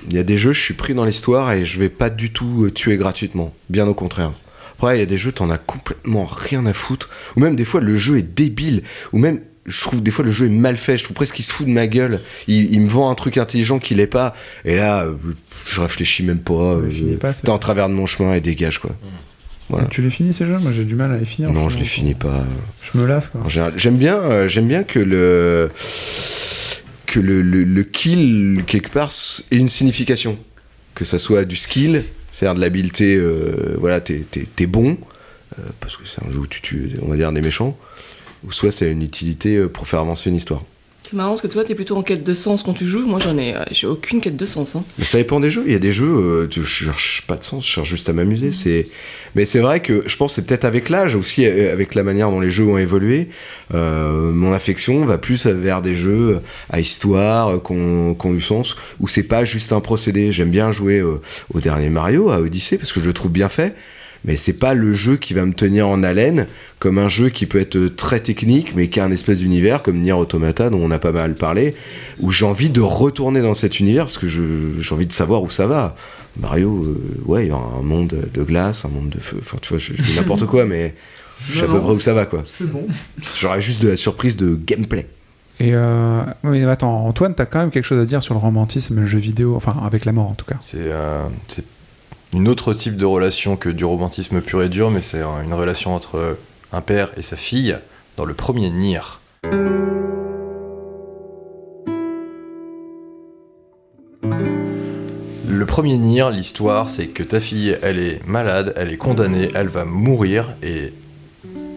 Il 0.10 0.16
y 0.16 0.20
a 0.20 0.24
des 0.24 0.38
jeux, 0.38 0.54
je 0.54 0.62
suis 0.62 0.74
pris 0.74 0.94
dans 0.94 1.06
l'histoire 1.06 1.52
et 1.54 1.64
je 1.64 1.80
vais 1.80 1.90
pas 1.90 2.10
du 2.10 2.32
tout 2.32 2.66
euh, 2.66 2.72
tuer 2.72 2.98
gratuitement. 2.98 3.54
Bien 3.70 3.88
au 3.88 3.94
contraire. 3.94 4.32
Après, 4.74 4.98
il 4.98 5.00
y 5.00 5.04
a 5.04 5.06
des 5.06 5.18
jeux, 5.18 5.32
t'en 5.32 5.50
as 5.50 5.58
complètement 5.58 6.26
rien 6.26 6.66
à 6.66 6.74
foutre. 6.74 7.10
Ou 7.38 7.40
même 7.40 7.56
des 7.56 7.64
fois, 7.64 7.80
le 7.80 7.96
jeu 7.96 8.18
est 8.18 8.22
débile. 8.36 8.84
Ou 9.14 9.18
même, 9.18 9.40
je 9.66 9.82
trouve 9.82 10.04
des 10.04 10.12
fois 10.12 10.26
le 10.26 10.32
jeu 10.32 10.46
est 10.48 10.50
mal 10.50 10.78
fait. 10.78 10.98
Je 10.98 11.04
trouve 11.04 11.16
presque 11.16 11.36
qu'il 11.36 11.46
se 11.46 11.52
fout 11.52 11.66
de 11.68 11.72
ma 11.72 11.88
gueule. 11.88 12.22
Il, 12.48 12.74
il 12.74 12.82
me 12.82 12.90
vend 12.90 13.10
un 13.10 13.16
truc 13.16 13.38
intelligent 13.38 13.80
qu'il 13.80 14.00
est 14.00 14.08
pas. 14.08 14.36
Et 14.66 14.76
là, 14.76 15.04
euh, 15.06 15.14
je 15.68 15.80
réfléchis 15.82 16.24
même 16.24 16.40
pas. 16.40 16.54
euh, 16.76 17.18
T'es 17.44 17.50
en 17.50 17.58
travers 17.60 17.88
de 17.90 17.94
mon 17.94 18.06
chemin 18.06 18.34
et 18.34 18.42
dégage, 18.42 18.80
quoi. 18.80 18.92
Voilà. 19.70 19.88
Tu 19.88 20.02
les 20.02 20.10
finis 20.10 20.34
ces 20.34 20.46
jeux? 20.46 20.58
Moi, 20.60 20.72
j'ai 20.76 20.84
du 20.84 20.96
mal 20.96 21.12
à 21.14 21.18
les 21.18 21.26
finir. 21.26 21.50
Non, 21.52 21.70
je 21.70 21.78
les 21.80 21.86
franchement. 21.86 22.04
finis 22.04 22.14
pas. 22.16 22.44
Je 22.94 23.00
me 23.00 23.08
lasse, 23.08 23.30
quoi. 23.30 23.42
J'aime 23.48 23.98
bien, 23.98 24.18
euh, 24.20 24.48
j'aime 24.50 24.68
bien 24.68 24.84
que 24.84 25.00
le 25.00 25.72
que 27.06 27.20
le, 27.20 27.42
le, 27.42 27.64
le 27.64 27.84
kill 27.84 28.64
quelque 28.66 28.90
part 28.90 29.12
ait 29.52 29.56
une 29.58 29.68
signification, 29.68 30.38
que 30.96 31.06
ça 31.06 31.18
soit 31.20 31.46
du 31.46 31.56
skill, 31.56 32.04
c'est-à-dire 32.32 32.56
de 32.56 32.62
l'habileté, 32.62 33.16
euh, 33.16 33.76
voilà, 33.80 34.02
t'es 34.02 34.26
bon 34.68 34.98
euh, 35.60 35.62
parce 35.80 35.96
que 35.96 36.04
c'est 36.08 36.26
un 36.28 36.32
jeu 36.32 36.40
où 36.40 36.48
tu 36.48 36.62
tues, 36.62 36.90
on 37.04 37.08
va 37.10 37.16
dire 37.16 37.32
des 37.32 37.42
méchants, 37.42 37.78
ou 38.48 38.52
soit 38.52 38.72
c'est 38.72 38.92
une 38.92 39.02
utilité 39.02 39.56
euh, 39.58 39.68
pour 39.68 39.88
faire 39.88 40.00
avancer 40.02 40.30
une 40.30 40.36
histoire. 40.36 40.62
C'est 41.06 41.18
marrant 41.18 41.32
parce 41.32 41.42
que 41.42 41.48
toi, 41.48 41.66
t'es 41.66 41.76
plutôt 41.76 41.98
en 41.98 42.02
quête 42.02 42.24
de 42.24 42.34
sens 42.34 42.64
quand 42.64 42.74
tu 42.74 42.88
joues. 42.88 43.06
Moi, 43.06 43.20
j'en 43.20 43.38
ai, 43.38 43.54
euh, 43.56 43.60
j'ai 43.72 43.88
aucune 43.88 44.22
quête 44.22 44.38
de 44.38 44.46
sens. 44.46 44.74
Hein. 44.78 44.86
Mais 44.98 45.04
ça 45.04 45.18
dépend 45.18 45.42
des 45.42 45.50
jeux. 45.50 45.64
Il 45.68 45.74
y 45.74 45.76
a 45.76 45.80
des 45.80 45.92
jeux, 45.92 46.08
euh, 46.08 46.48
tu- 46.48 46.64
je 46.64 46.86
cherche 46.86 47.24
pas 47.28 47.36
de 47.36 47.44
sens, 47.44 47.66
je 47.68 47.70
cherche 47.70 47.90
juste 47.90 48.08
à 48.08 48.14
m'amuser. 48.14 48.54
C'est, 48.54 48.88
mais 49.36 49.44
c'est 49.44 49.60
vrai 49.60 49.82
que 49.82 50.04
je 50.08 50.16
pense 50.16 50.32
que 50.34 50.36
c'est 50.42 50.48
peut-être 50.48 50.64
avec 50.64 50.88
l'âge 50.88 51.16
aussi, 51.16 51.46
euh, 51.46 51.74
avec 51.74 51.94
la 51.94 52.04
manière 52.04 52.32
dont 52.32 52.40
les 52.40 52.50
jeux 52.50 52.66
ont 52.66 52.78
évolué. 52.78 53.28
euh, 53.74 54.32
mon 54.32 54.54
affection 54.54 55.06
va 55.06 55.18
plus 55.18 55.46
vers 55.46 55.82
des 55.82 55.96
jeux 55.96 56.40
à 56.70 56.80
histoire, 56.80 57.50
euh, 57.56 57.58
qu'on 57.60 58.14
qu'on 58.16 58.32
du 58.32 58.42
sens, 58.42 58.78
où 59.02 59.10
c'est 59.10 59.24
pas 59.24 59.44
juste 59.44 59.74
un 59.74 59.82
procédé. 59.82 60.32
J'aime 60.32 60.52
bien 60.52 60.72
jouer 60.72 61.00
euh, 61.00 61.20
au 61.54 61.60
dernier 61.60 61.90
Mario, 61.90 62.30
à 62.30 62.40
Odyssey, 62.40 62.78
parce 62.78 62.94
que 62.94 63.02
je 63.02 63.06
le 63.06 63.14
trouve 63.14 63.32
bien 63.32 63.50
fait. 63.50 63.76
Mais 64.26 64.38
c'est 64.38 64.54
pas 64.54 64.74
le 64.74 64.94
jeu 64.94 65.18
qui 65.18 65.34
va 65.34 65.46
me 65.46 65.54
tenir 65.54 65.88
en 65.88 66.02
haleine, 66.04 66.48
comme 66.80 66.98
un 66.98 67.10
jeu 67.10 67.30
qui 67.30 67.46
peut 67.46 67.60
être 67.60 67.76
euh, 67.76 67.90
très 67.90 68.20
technique, 68.22 68.76
mais 68.76 68.88
qui 68.88 69.00
a 69.00 69.06
un 69.06 69.12
espèce 69.12 69.40
d'univers 69.40 69.84
comme 69.84 70.00
Nier 70.00 70.14
Automata, 70.14 70.70
dont 70.70 70.82
on 70.82 70.92
a 70.92 71.00
pas 71.00 71.12
mal 71.12 71.36
parlé, 71.36 71.76
où 72.20 72.32
j'ai 72.32 72.46
envie 72.46 72.70
de 72.70 72.82
retourner 72.82 73.42
dans 73.42 73.54
cet 73.54 73.80
univers 73.80 74.06
parce 74.06 74.18
que 74.18 74.28
j'ai 74.28 74.94
envie 74.94 75.08
de 75.08 75.14
savoir 75.14 75.44
où 75.44 75.50
ça 75.50 75.68
va. 75.68 75.96
Mario, 76.38 76.84
euh, 76.84 77.22
ouais, 77.26 77.46
il 77.46 77.50
y 77.50 77.52
aura 77.52 77.78
un 77.78 77.84
monde 77.84 78.16
de 78.34 78.44
glace, 78.44 78.86
un 78.86 78.90
monde 78.90 79.10
de 79.10 79.20
feu, 79.20 79.38
enfin 79.40 79.58
tu 79.62 79.70
vois, 79.70 79.78
je, 79.78 79.94
je 79.94 80.02
dis 80.02 80.16
n'importe 80.16 80.46
quoi, 80.46 80.66
mais 80.66 80.96
je 81.50 81.60
sais 81.60 81.66
à 81.66 81.68
peu 81.68 81.80
près 81.80 81.92
où 81.92 82.00
ça 82.00 82.14
va, 82.14 82.26
quoi. 82.26 82.44
C'est 82.46 82.70
bon. 82.70 82.88
J'aurais 83.36 83.62
juste 83.62 83.84
de 83.84 83.90
la 83.90 83.98
surprise 83.98 84.38
de 84.38 84.56
gameplay. 84.56 85.08
Et 85.60 85.72
euh... 85.74 86.24
mais 86.44 86.64
attends, 86.66 87.06
Antoine, 87.06 87.36
t'as 87.36 87.46
quand 87.46 87.60
même 87.60 87.72
quelque 87.72 87.86
chose 87.86 88.02
à 88.02 88.06
dire 88.06 88.24
sur 88.24 88.34
le 88.34 88.40
romantisme, 88.40 89.00
le 89.00 89.06
jeu 89.06 89.20
vidéo, 89.20 89.56
enfin 89.56 89.76
avec 89.86 90.06
la 90.06 90.12
mort 90.12 90.30
en 90.30 90.34
tout 90.34 90.46
cas? 90.46 90.56
C'est 90.62 90.78
euh, 90.80 91.24
c'est 91.48 91.64
une 92.34 92.48
autre 92.48 92.74
type 92.74 92.98
de 92.98 93.06
relation 93.06 93.56
que 93.58 93.70
du 93.70 93.86
romantisme 93.86 94.42
pur 94.42 94.64
et 94.64 94.70
dur, 94.70 94.90
mais 94.90 95.04
c'est 95.04 95.22
une 95.22 95.54
relation 95.54 95.94
entre 95.94 96.38
un 96.72 96.82
père 96.82 97.12
et 97.16 97.22
sa 97.22 97.36
fille 97.36 97.78
dans 98.18 98.26
le 98.26 98.34
premier 98.34 98.72
Nier. 98.72 99.02
Le 105.48 105.66
premier 105.68 105.98
Nier, 105.98 106.26
l'histoire, 106.32 106.90
c'est 106.90 107.08
que 107.08 107.22
ta 107.22 107.40
fille, 107.40 107.78
elle 107.84 108.00
est 108.00 108.26
malade, 108.26 108.74
elle 108.78 108.92
est 108.92 108.98
condamnée, 108.98 109.50
elle 109.54 109.68
va 109.68 109.86
mourir, 109.86 110.56
et 110.64 110.92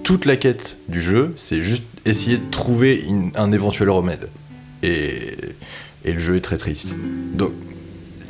toute 0.04 0.24
la 0.24 0.36
quête 0.36 0.78
du 0.88 1.02
jeu, 1.02 1.34
c'est 1.36 1.60
juste 1.60 1.84
essayer 2.06 2.38
de 2.38 2.50
trouver 2.50 3.04
un 3.34 3.52
éventuel 3.52 3.90
remède. 3.90 4.28
Et, 4.82 5.36
et 6.04 6.12
le 6.12 6.18
jeu 6.18 6.36
est 6.36 6.40
très 6.40 6.56
triste. 6.56 6.96
Donc, 7.34 7.52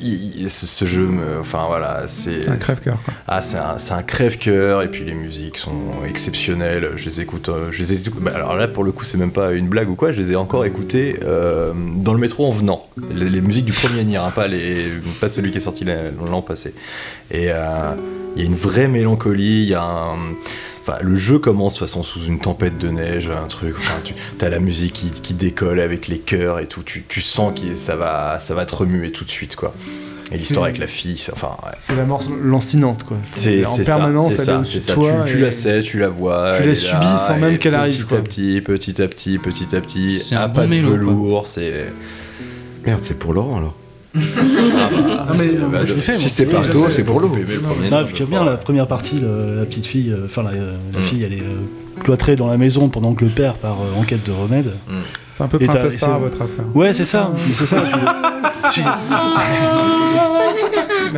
il- 0.00 0.42
il- 0.42 0.50
ce, 0.50 0.66
ce 0.66 0.84
jeu, 0.84 1.06
me- 1.06 1.40
enfin 1.40 1.64
voilà, 1.66 2.04
c'est 2.06 2.48
Un 2.48 2.56
crève-cœur. 2.56 2.98
Ah, 3.28 3.42
c'est 3.42 3.58
un, 3.92 4.02
crève-cœur 4.02 4.82
et 4.82 4.90
puis 4.90 5.04
les 5.04 5.14
musiques 5.14 5.56
sont 5.58 5.72
exceptionnelles. 6.08 6.90
Je 6.96 7.04
les 7.06 7.20
écoute, 7.20 7.48
euh, 7.48 7.68
je 7.72 7.82
les 7.82 7.92
écoute- 7.92 8.22
bah, 8.22 8.32
alors 8.34 8.56
là 8.56 8.68
pour 8.68 8.84
le 8.84 8.92
coup 8.92 9.04
c'est 9.04 9.18
même 9.18 9.32
pas 9.32 9.52
une 9.52 9.68
blague 9.68 9.88
ou 9.90 9.94
quoi. 9.94 10.12
Je 10.12 10.20
les 10.20 10.32
ai 10.32 10.36
encore 10.36 10.64
écoutées 10.64 11.20
euh, 11.24 11.72
dans 11.74 12.12
le 12.12 12.18
métro 12.20 12.46
en 12.46 12.52
venant. 12.52 12.86
Les, 13.14 13.28
les 13.28 13.40
musiques 13.40 13.64
du 13.64 13.72
premier 13.72 14.04
Nier, 14.04 14.16
hein, 14.18 14.32
pas 14.34 14.46
les, 14.48 14.86
pas 15.20 15.28
celui 15.28 15.50
qui 15.50 15.58
est 15.58 15.60
sorti 15.60 15.84
l'an 15.84 16.42
passé. 16.42 16.74
Et 17.30 17.50
euh, 17.50 17.92
il 18.36 18.42
y 18.42 18.44
a 18.44 18.48
une 18.48 18.54
vraie 18.56 18.88
mélancolie. 18.88 19.62
Il 19.62 19.68
y 19.68 19.74
a 19.74 19.82
un, 19.82 20.16
enfin, 20.82 20.98
le 21.02 21.16
jeu 21.16 21.38
commence 21.38 21.74
de 21.74 21.78
toute 21.80 21.88
façon 21.88 22.02
sous 22.02 22.24
une 22.24 22.38
tempête 22.38 22.78
de 22.78 22.88
neige, 22.88 23.30
un 23.30 23.46
truc. 23.48 23.74
Enfin, 23.78 24.00
tu 24.04 24.44
as 24.44 24.48
la 24.48 24.60
musique 24.60 24.92
qui, 24.94 25.10
qui 25.10 25.34
décolle 25.34 25.80
avec 25.80 26.06
les 26.08 26.18
chœurs 26.18 26.60
et 26.60 26.66
tout. 26.66 26.82
Tu, 26.82 27.04
tu 27.08 27.20
sens 27.20 27.58
que 27.58 27.76
ça 27.76 27.96
va, 27.96 28.38
ça 28.38 28.54
va 28.54 28.66
te 28.66 28.74
remuer 28.74 29.10
tout 29.12 29.24
de 29.24 29.30
suite 29.30 29.56
quoi. 29.56 29.74
Et 30.32 30.38
l'histoire 30.38 30.64
C'est- 30.64 30.70
avec 30.70 30.78
la 30.80 30.86
fille, 30.88 31.18
c'est- 31.18 31.32
enfin 31.32 31.56
ouais. 31.64 31.72
C'est 31.78 31.94
la 31.94 32.04
mort 32.04 32.20
lancinante, 32.42 33.04
quoi. 33.04 33.16
C'est 33.30 33.64
en 33.64 33.76
c'est 33.76 33.84
permanence, 33.84 34.34
ça, 34.34 34.44
ça, 34.44 34.64
ça. 34.80 34.94
toi. 34.94 35.22
Tu, 35.24 35.38
la 35.38 35.52
sais, 35.52 35.82
tu 35.82 35.98
la 36.00 36.08
vois. 36.08 36.58
Tu 36.60 36.66
la 36.66 36.74
subis 36.74 36.92
là, 37.04 37.16
sans 37.16 37.36
même 37.38 37.58
qu'elle 37.58 37.76
arrive, 37.76 37.94
Petit 37.98 38.06
quoi. 38.08 38.18
à 38.18 38.22
petit, 38.22 38.60
petit 38.60 39.02
à 39.02 39.06
petit, 39.06 39.38
petit 39.38 39.76
à 39.76 39.80
petit. 39.80 40.22
Un 40.32 40.38
un 40.42 40.48
bon 40.48 40.54
pas 40.54 40.66
de 40.66 40.74
velours, 40.74 41.46
c'est. 41.46 41.86
Merde, 42.84 43.00
c'est 43.02 43.16
pour 43.18 43.34
Laurent 43.34 43.58
alors. 43.58 43.74
Ah, 44.16 45.32
mais- 45.36 45.48
Bah, 45.70 45.84
je 45.84 45.94
l'ai 45.94 46.00
fait, 46.00 46.14
si 46.16 46.28
c'était 46.28 46.50
l'ai 46.50 46.56
Parto, 46.58 46.84
fait. 46.84 46.90
c'est 46.90 47.04
pour 47.04 47.20
l'eau. 47.20 47.30
Mais 47.34 47.40
le 47.54 47.60
premier 47.60 47.90
Non, 47.90 48.04
puis 48.04 48.24
bien 48.24 48.44
la 48.44 48.56
première 48.56 48.86
partie, 48.86 49.18
le- 49.20 49.58
la 49.58 49.64
petite 49.66 49.86
fille, 49.86 50.10
euh, 50.12 50.26
enfin 50.26 50.42
la, 50.42 50.50
la 50.52 50.98
Mm. 50.98 51.02
fille, 51.02 51.22
elle 51.24 51.32
est 51.32 51.40
euh, 51.42 52.00
cloîtrée 52.02 52.36
dans 52.36 52.46
la 52.48 52.56
maison 52.56 52.88
pendant 52.88 53.14
que 53.14 53.24
le 53.24 53.30
père 53.30 53.54
part 53.54 53.78
euh, 53.80 54.00
en 54.00 54.04
quête 54.04 54.24
de 54.26 54.32
remède. 54.32 54.70
C'est 55.30 55.42
un 55.42 55.48
peu 55.48 55.58
Et 55.60 55.66
Princesse 55.66 55.96
Sarah, 55.98 56.18
votre 56.18 56.40
affaire. 56.42 56.64
Ouais, 56.74 56.92
c'est 56.94 57.04
ça, 57.04 57.30
mais 57.46 57.54
c'est 57.54 57.66
ça. 57.66 57.76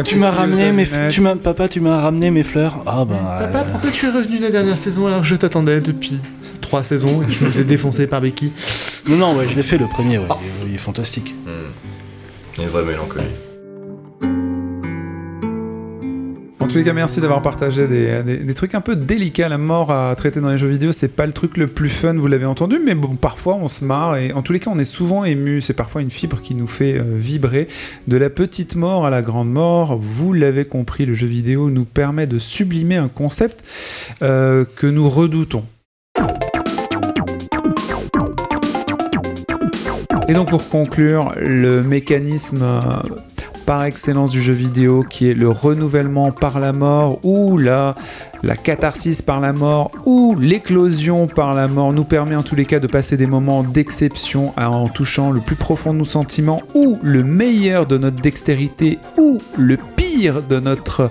Tu, 0.04 0.16
m'as 0.18 0.30
ramené 0.30 0.72
mes, 0.72 0.84
tu 1.10 1.20
m'as, 1.20 1.36
papa, 1.36 1.68
tu 1.68 1.80
m'as 1.80 2.00
ramené 2.00 2.30
mes 2.30 2.42
fleurs. 2.42 2.78
Ah 2.86 3.04
ben. 3.04 3.16
Papa, 3.38 3.58
euh, 3.60 3.70
pourquoi 3.72 3.90
tu 3.90 4.06
es 4.06 4.10
revenu 4.10 4.38
la 4.38 4.50
dernière 4.50 4.78
saison 4.78 5.06
alors 5.06 5.20
que 5.20 5.26
je 5.26 5.36
t'attendais 5.36 5.80
depuis 5.80 6.18
trois 6.60 6.82
saisons 6.84 7.22
et 7.22 7.32
je 7.32 7.44
me 7.44 7.50
faisais 7.50 7.64
défoncer 7.64 8.06
par 8.06 8.20
Becky? 8.20 8.52
Non, 9.08 9.16
non, 9.16 9.36
ouais, 9.36 9.46
je 9.48 9.56
l'ai 9.56 9.62
fait 9.62 9.78
le 9.78 9.86
premier. 9.86 10.18
Ouais, 10.18 10.24
il, 10.40 10.66
est, 10.66 10.70
il 10.70 10.74
est 10.74 10.78
fantastique. 10.78 11.34
Hmm. 11.46 11.50
Une 12.58 12.66
vraie 12.66 12.84
mélancolie. 12.84 13.24
En 16.60 16.66
tous 16.70 16.76
les 16.78 16.84
cas, 16.84 16.92
merci 16.92 17.20
d'avoir 17.22 17.40
partagé 17.40 17.88
des, 17.88 18.22
des- 18.22 18.36
des 18.38 18.54
trucs 18.54 18.74
un 18.74 18.82
peu 18.82 18.94
délicats. 18.94 19.48
La 19.48 19.56
mort 19.56 19.90
à 19.90 20.14
traiter 20.16 20.40
dans 20.40 20.50
les 20.50 20.58
jeux 20.58 20.68
vidéo, 20.68 20.92
c'est 20.92 21.16
pas 21.16 21.24
le 21.26 21.32
truc 21.32 21.56
le 21.56 21.66
plus 21.66 21.88
fun, 21.88 22.12
vous 22.14 22.26
l'avez 22.26 22.44
entendu, 22.44 22.78
mais 22.84 22.94
bon, 22.94 23.16
parfois 23.16 23.54
on 23.54 23.68
se 23.68 23.82
marre 23.84 24.16
et 24.18 24.32
en 24.32 24.42
tous 24.42 24.52
les 24.52 24.60
cas, 24.60 24.70
on 24.74 24.78
est 24.78 24.84
souvent 24.84 25.24
ému. 25.24 25.62
C'est 25.62 25.72
parfois 25.72 26.02
une 26.02 26.10
fibre 26.10 26.42
qui 26.42 26.54
nous 26.54 26.66
fait 26.66 26.98
euh, 26.98 27.04
vibrer. 27.16 27.68
De 28.06 28.18
la 28.18 28.28
petite 28.28 28.74
mort 28.76 29.06
à 29.06 29.10
la 29.10 29.22
grande 29.22 29.50
mort, 29.50 29.96
vous 29.98 30.34
l'avez 30.34 30.66
compris, 30.66 31.06
le 31.06 31.14
jeu 31.14 31.26
vidéo 31.26 31.70
nous 31.70 31.86
permet 31.86 32.26
de 32.26 32.38
sublimer 32.38 32.96
un 32.96 33.08
concept 33.08 33.64
euh, 34.20 34.66
que 34.76 34.86
nous 34.86 35.08
redoutons. 35.08 35.64
Et 40.28 40.34
donc 40.34 40.50
pour 40.50 40.68
conclure, 40.68 41.32
le 41.40 41.82
mécanisme 41.82 42.60
euh, 42.62 42.80
par 43.64 43.84
excellence 43.84 44.30
du 44.30 44.42
jeu 44.42 44.52
vidéo 44.52 45.02
qui 45.02 45.30
est 45.30 45.34
le 45.34 45.48
renouvellement 45.48 46.32
par 46.32 46.60
la 46.60 46.72
mort 46.72 47.18
ou 47.24 47.56
la, 47.56 47.94
la 48.42 48.56
catharsis 48.56 49.22
par 49.22 49.40
la 49.40 49.52
mort 49.52 49.90
ou 50.04 50.36
l'éclosion 50.38 51.26
par 51.26 51.54
la 51.54 51.68
mort 51.68 51.92
nous 51.92 52.04
permet 52.04 52.36
en 52.36 52.42
tous 52.42 52.54
les 52.54 52.64
cas 52.64 52.78
de 52.78 52.86
passer 52.86 53.16
des 53.16 53.26
moments 53.26 53.62
d'exception 53.62 54.52
en 54.56 54.88
touchant 54.88 55.30
le 55.30 55.40
plus 55.40 55.56
profond 55.56 55.92
de 55.92 55.98
nos 55.98 56.04
sentiments 56.04 56.62
ou 56.74 56.98
le 57.02 57.24
meilleur 57.24 57.86
de 57.86 57.98
notre 57.98 58.20
dextérité 58.20 58.98
ou 59.16 59.38
le 59.56 59.76
pire 59.76 60.42
de 60.42 60.60
notre 60.60 61.10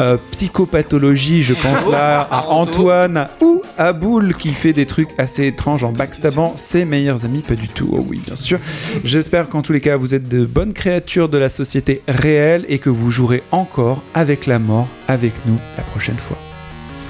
euh, 0.00 0.16
psychopathologie. 0.30 1.42
Je 1.42 1.54
pense 1.54 1.86
là 1.90 2.20
à 2.30 2.48
Antoine 2.48 3.28
ou 3.40 3.62
à 3.78 3.92
Boule 3.92 4.34
qui 4.34 4.52
fait 4.52 4.72
des 4.72 4.86
trucs 4.86 5.10
assez 5.18 5.46
étranges 5.46 5.84
en 5.84 5.92
backstabant 5.92 6.54
ses 6.56 6.84
meilleurs 6.84 7.24
amis. 7.24 7.40
Pas 7.40 7.54
du 7.54 7.68
tout, 7.68 7.88
oh 7.92 8.04
oui, 8.08 8.20
bien 8.24 8.36
sûr. 8.36 8.58
J'espère 9.04 9.48
qu'en 9.48 9.62
tous 9.62 9.72
les 9.72 9.80
cas, 9.80 9.96
vous 9.96 10.14
êtes 10.14 10.28
de 10.28 10.44
bonnes 10.44 10.72
créatures 10.72 11.28
de 11.28 11.38
la 11.38 11.48
société 11.48 12.02
réelle 12.08 12.64
et 12.68 12.78
que 12.78 12.90
vous 12.90 13.10
jouerez 13.10 13.42
encore 13.50 14.02
avec 14.14 14.46
la 14.46 14.58
mort 14.58 14.88
avec 15.08 15.32
nous 15.46 15.58
la 15.76 15.82
prochaine 15.84 16.16
fois. 16.16 16.51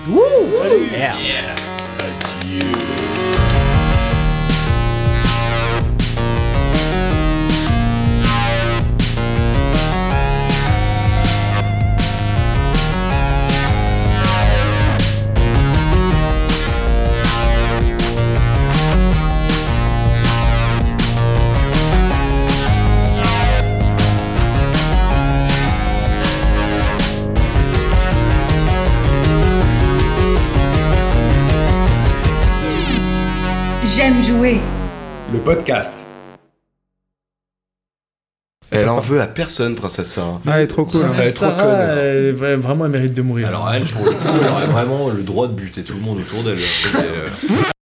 J'aime 0.05 1.62
Le 35.33 35.39
podcast. 35.39 35.95
Elle 38.71 38.89
en 38.89 39.01
veut 39.01 39.21
à 39.21 39.27
personne, 39.27 39.75
Princesse 39.75 40.09
Sarah. 40.11 40.41
Ah, 40.47 40.57
elle 40.59 40.65
est 40.65 40.67
trop 40.67 40.87
cool. 40.87 41.07
Elle 41.19 41.29
est 41.29 41.33
trop 41.33 41.47
Sarah, 41.47 41.63
conne. 41.63 41.81
elle- 41.99 42.35
ouais, 42.37 42.57
vraiment, 42.57 42.87
elle 42.87 42.91
mérite 42.91 43.13
de 43.15 43.23
mourir. 43.23 43.49
Alors 43.49 43.71
elle, 43.73 43.85
pour 43.87 44.05
le 44.05 44.13
coup, 44.13 44.19
elle 44.41 44.49
aurait 44.49 44.67
vraiment 44.67 45.09
le 45.11 45.23
droit 45.23 45.49
de 45.49 45.53
buter 45.53 45.83
tout 45.83 45.95
le 45.95 46.01
monde 46.01 46.19
autour 46.21 46.43
d'elle. 46.43 46.59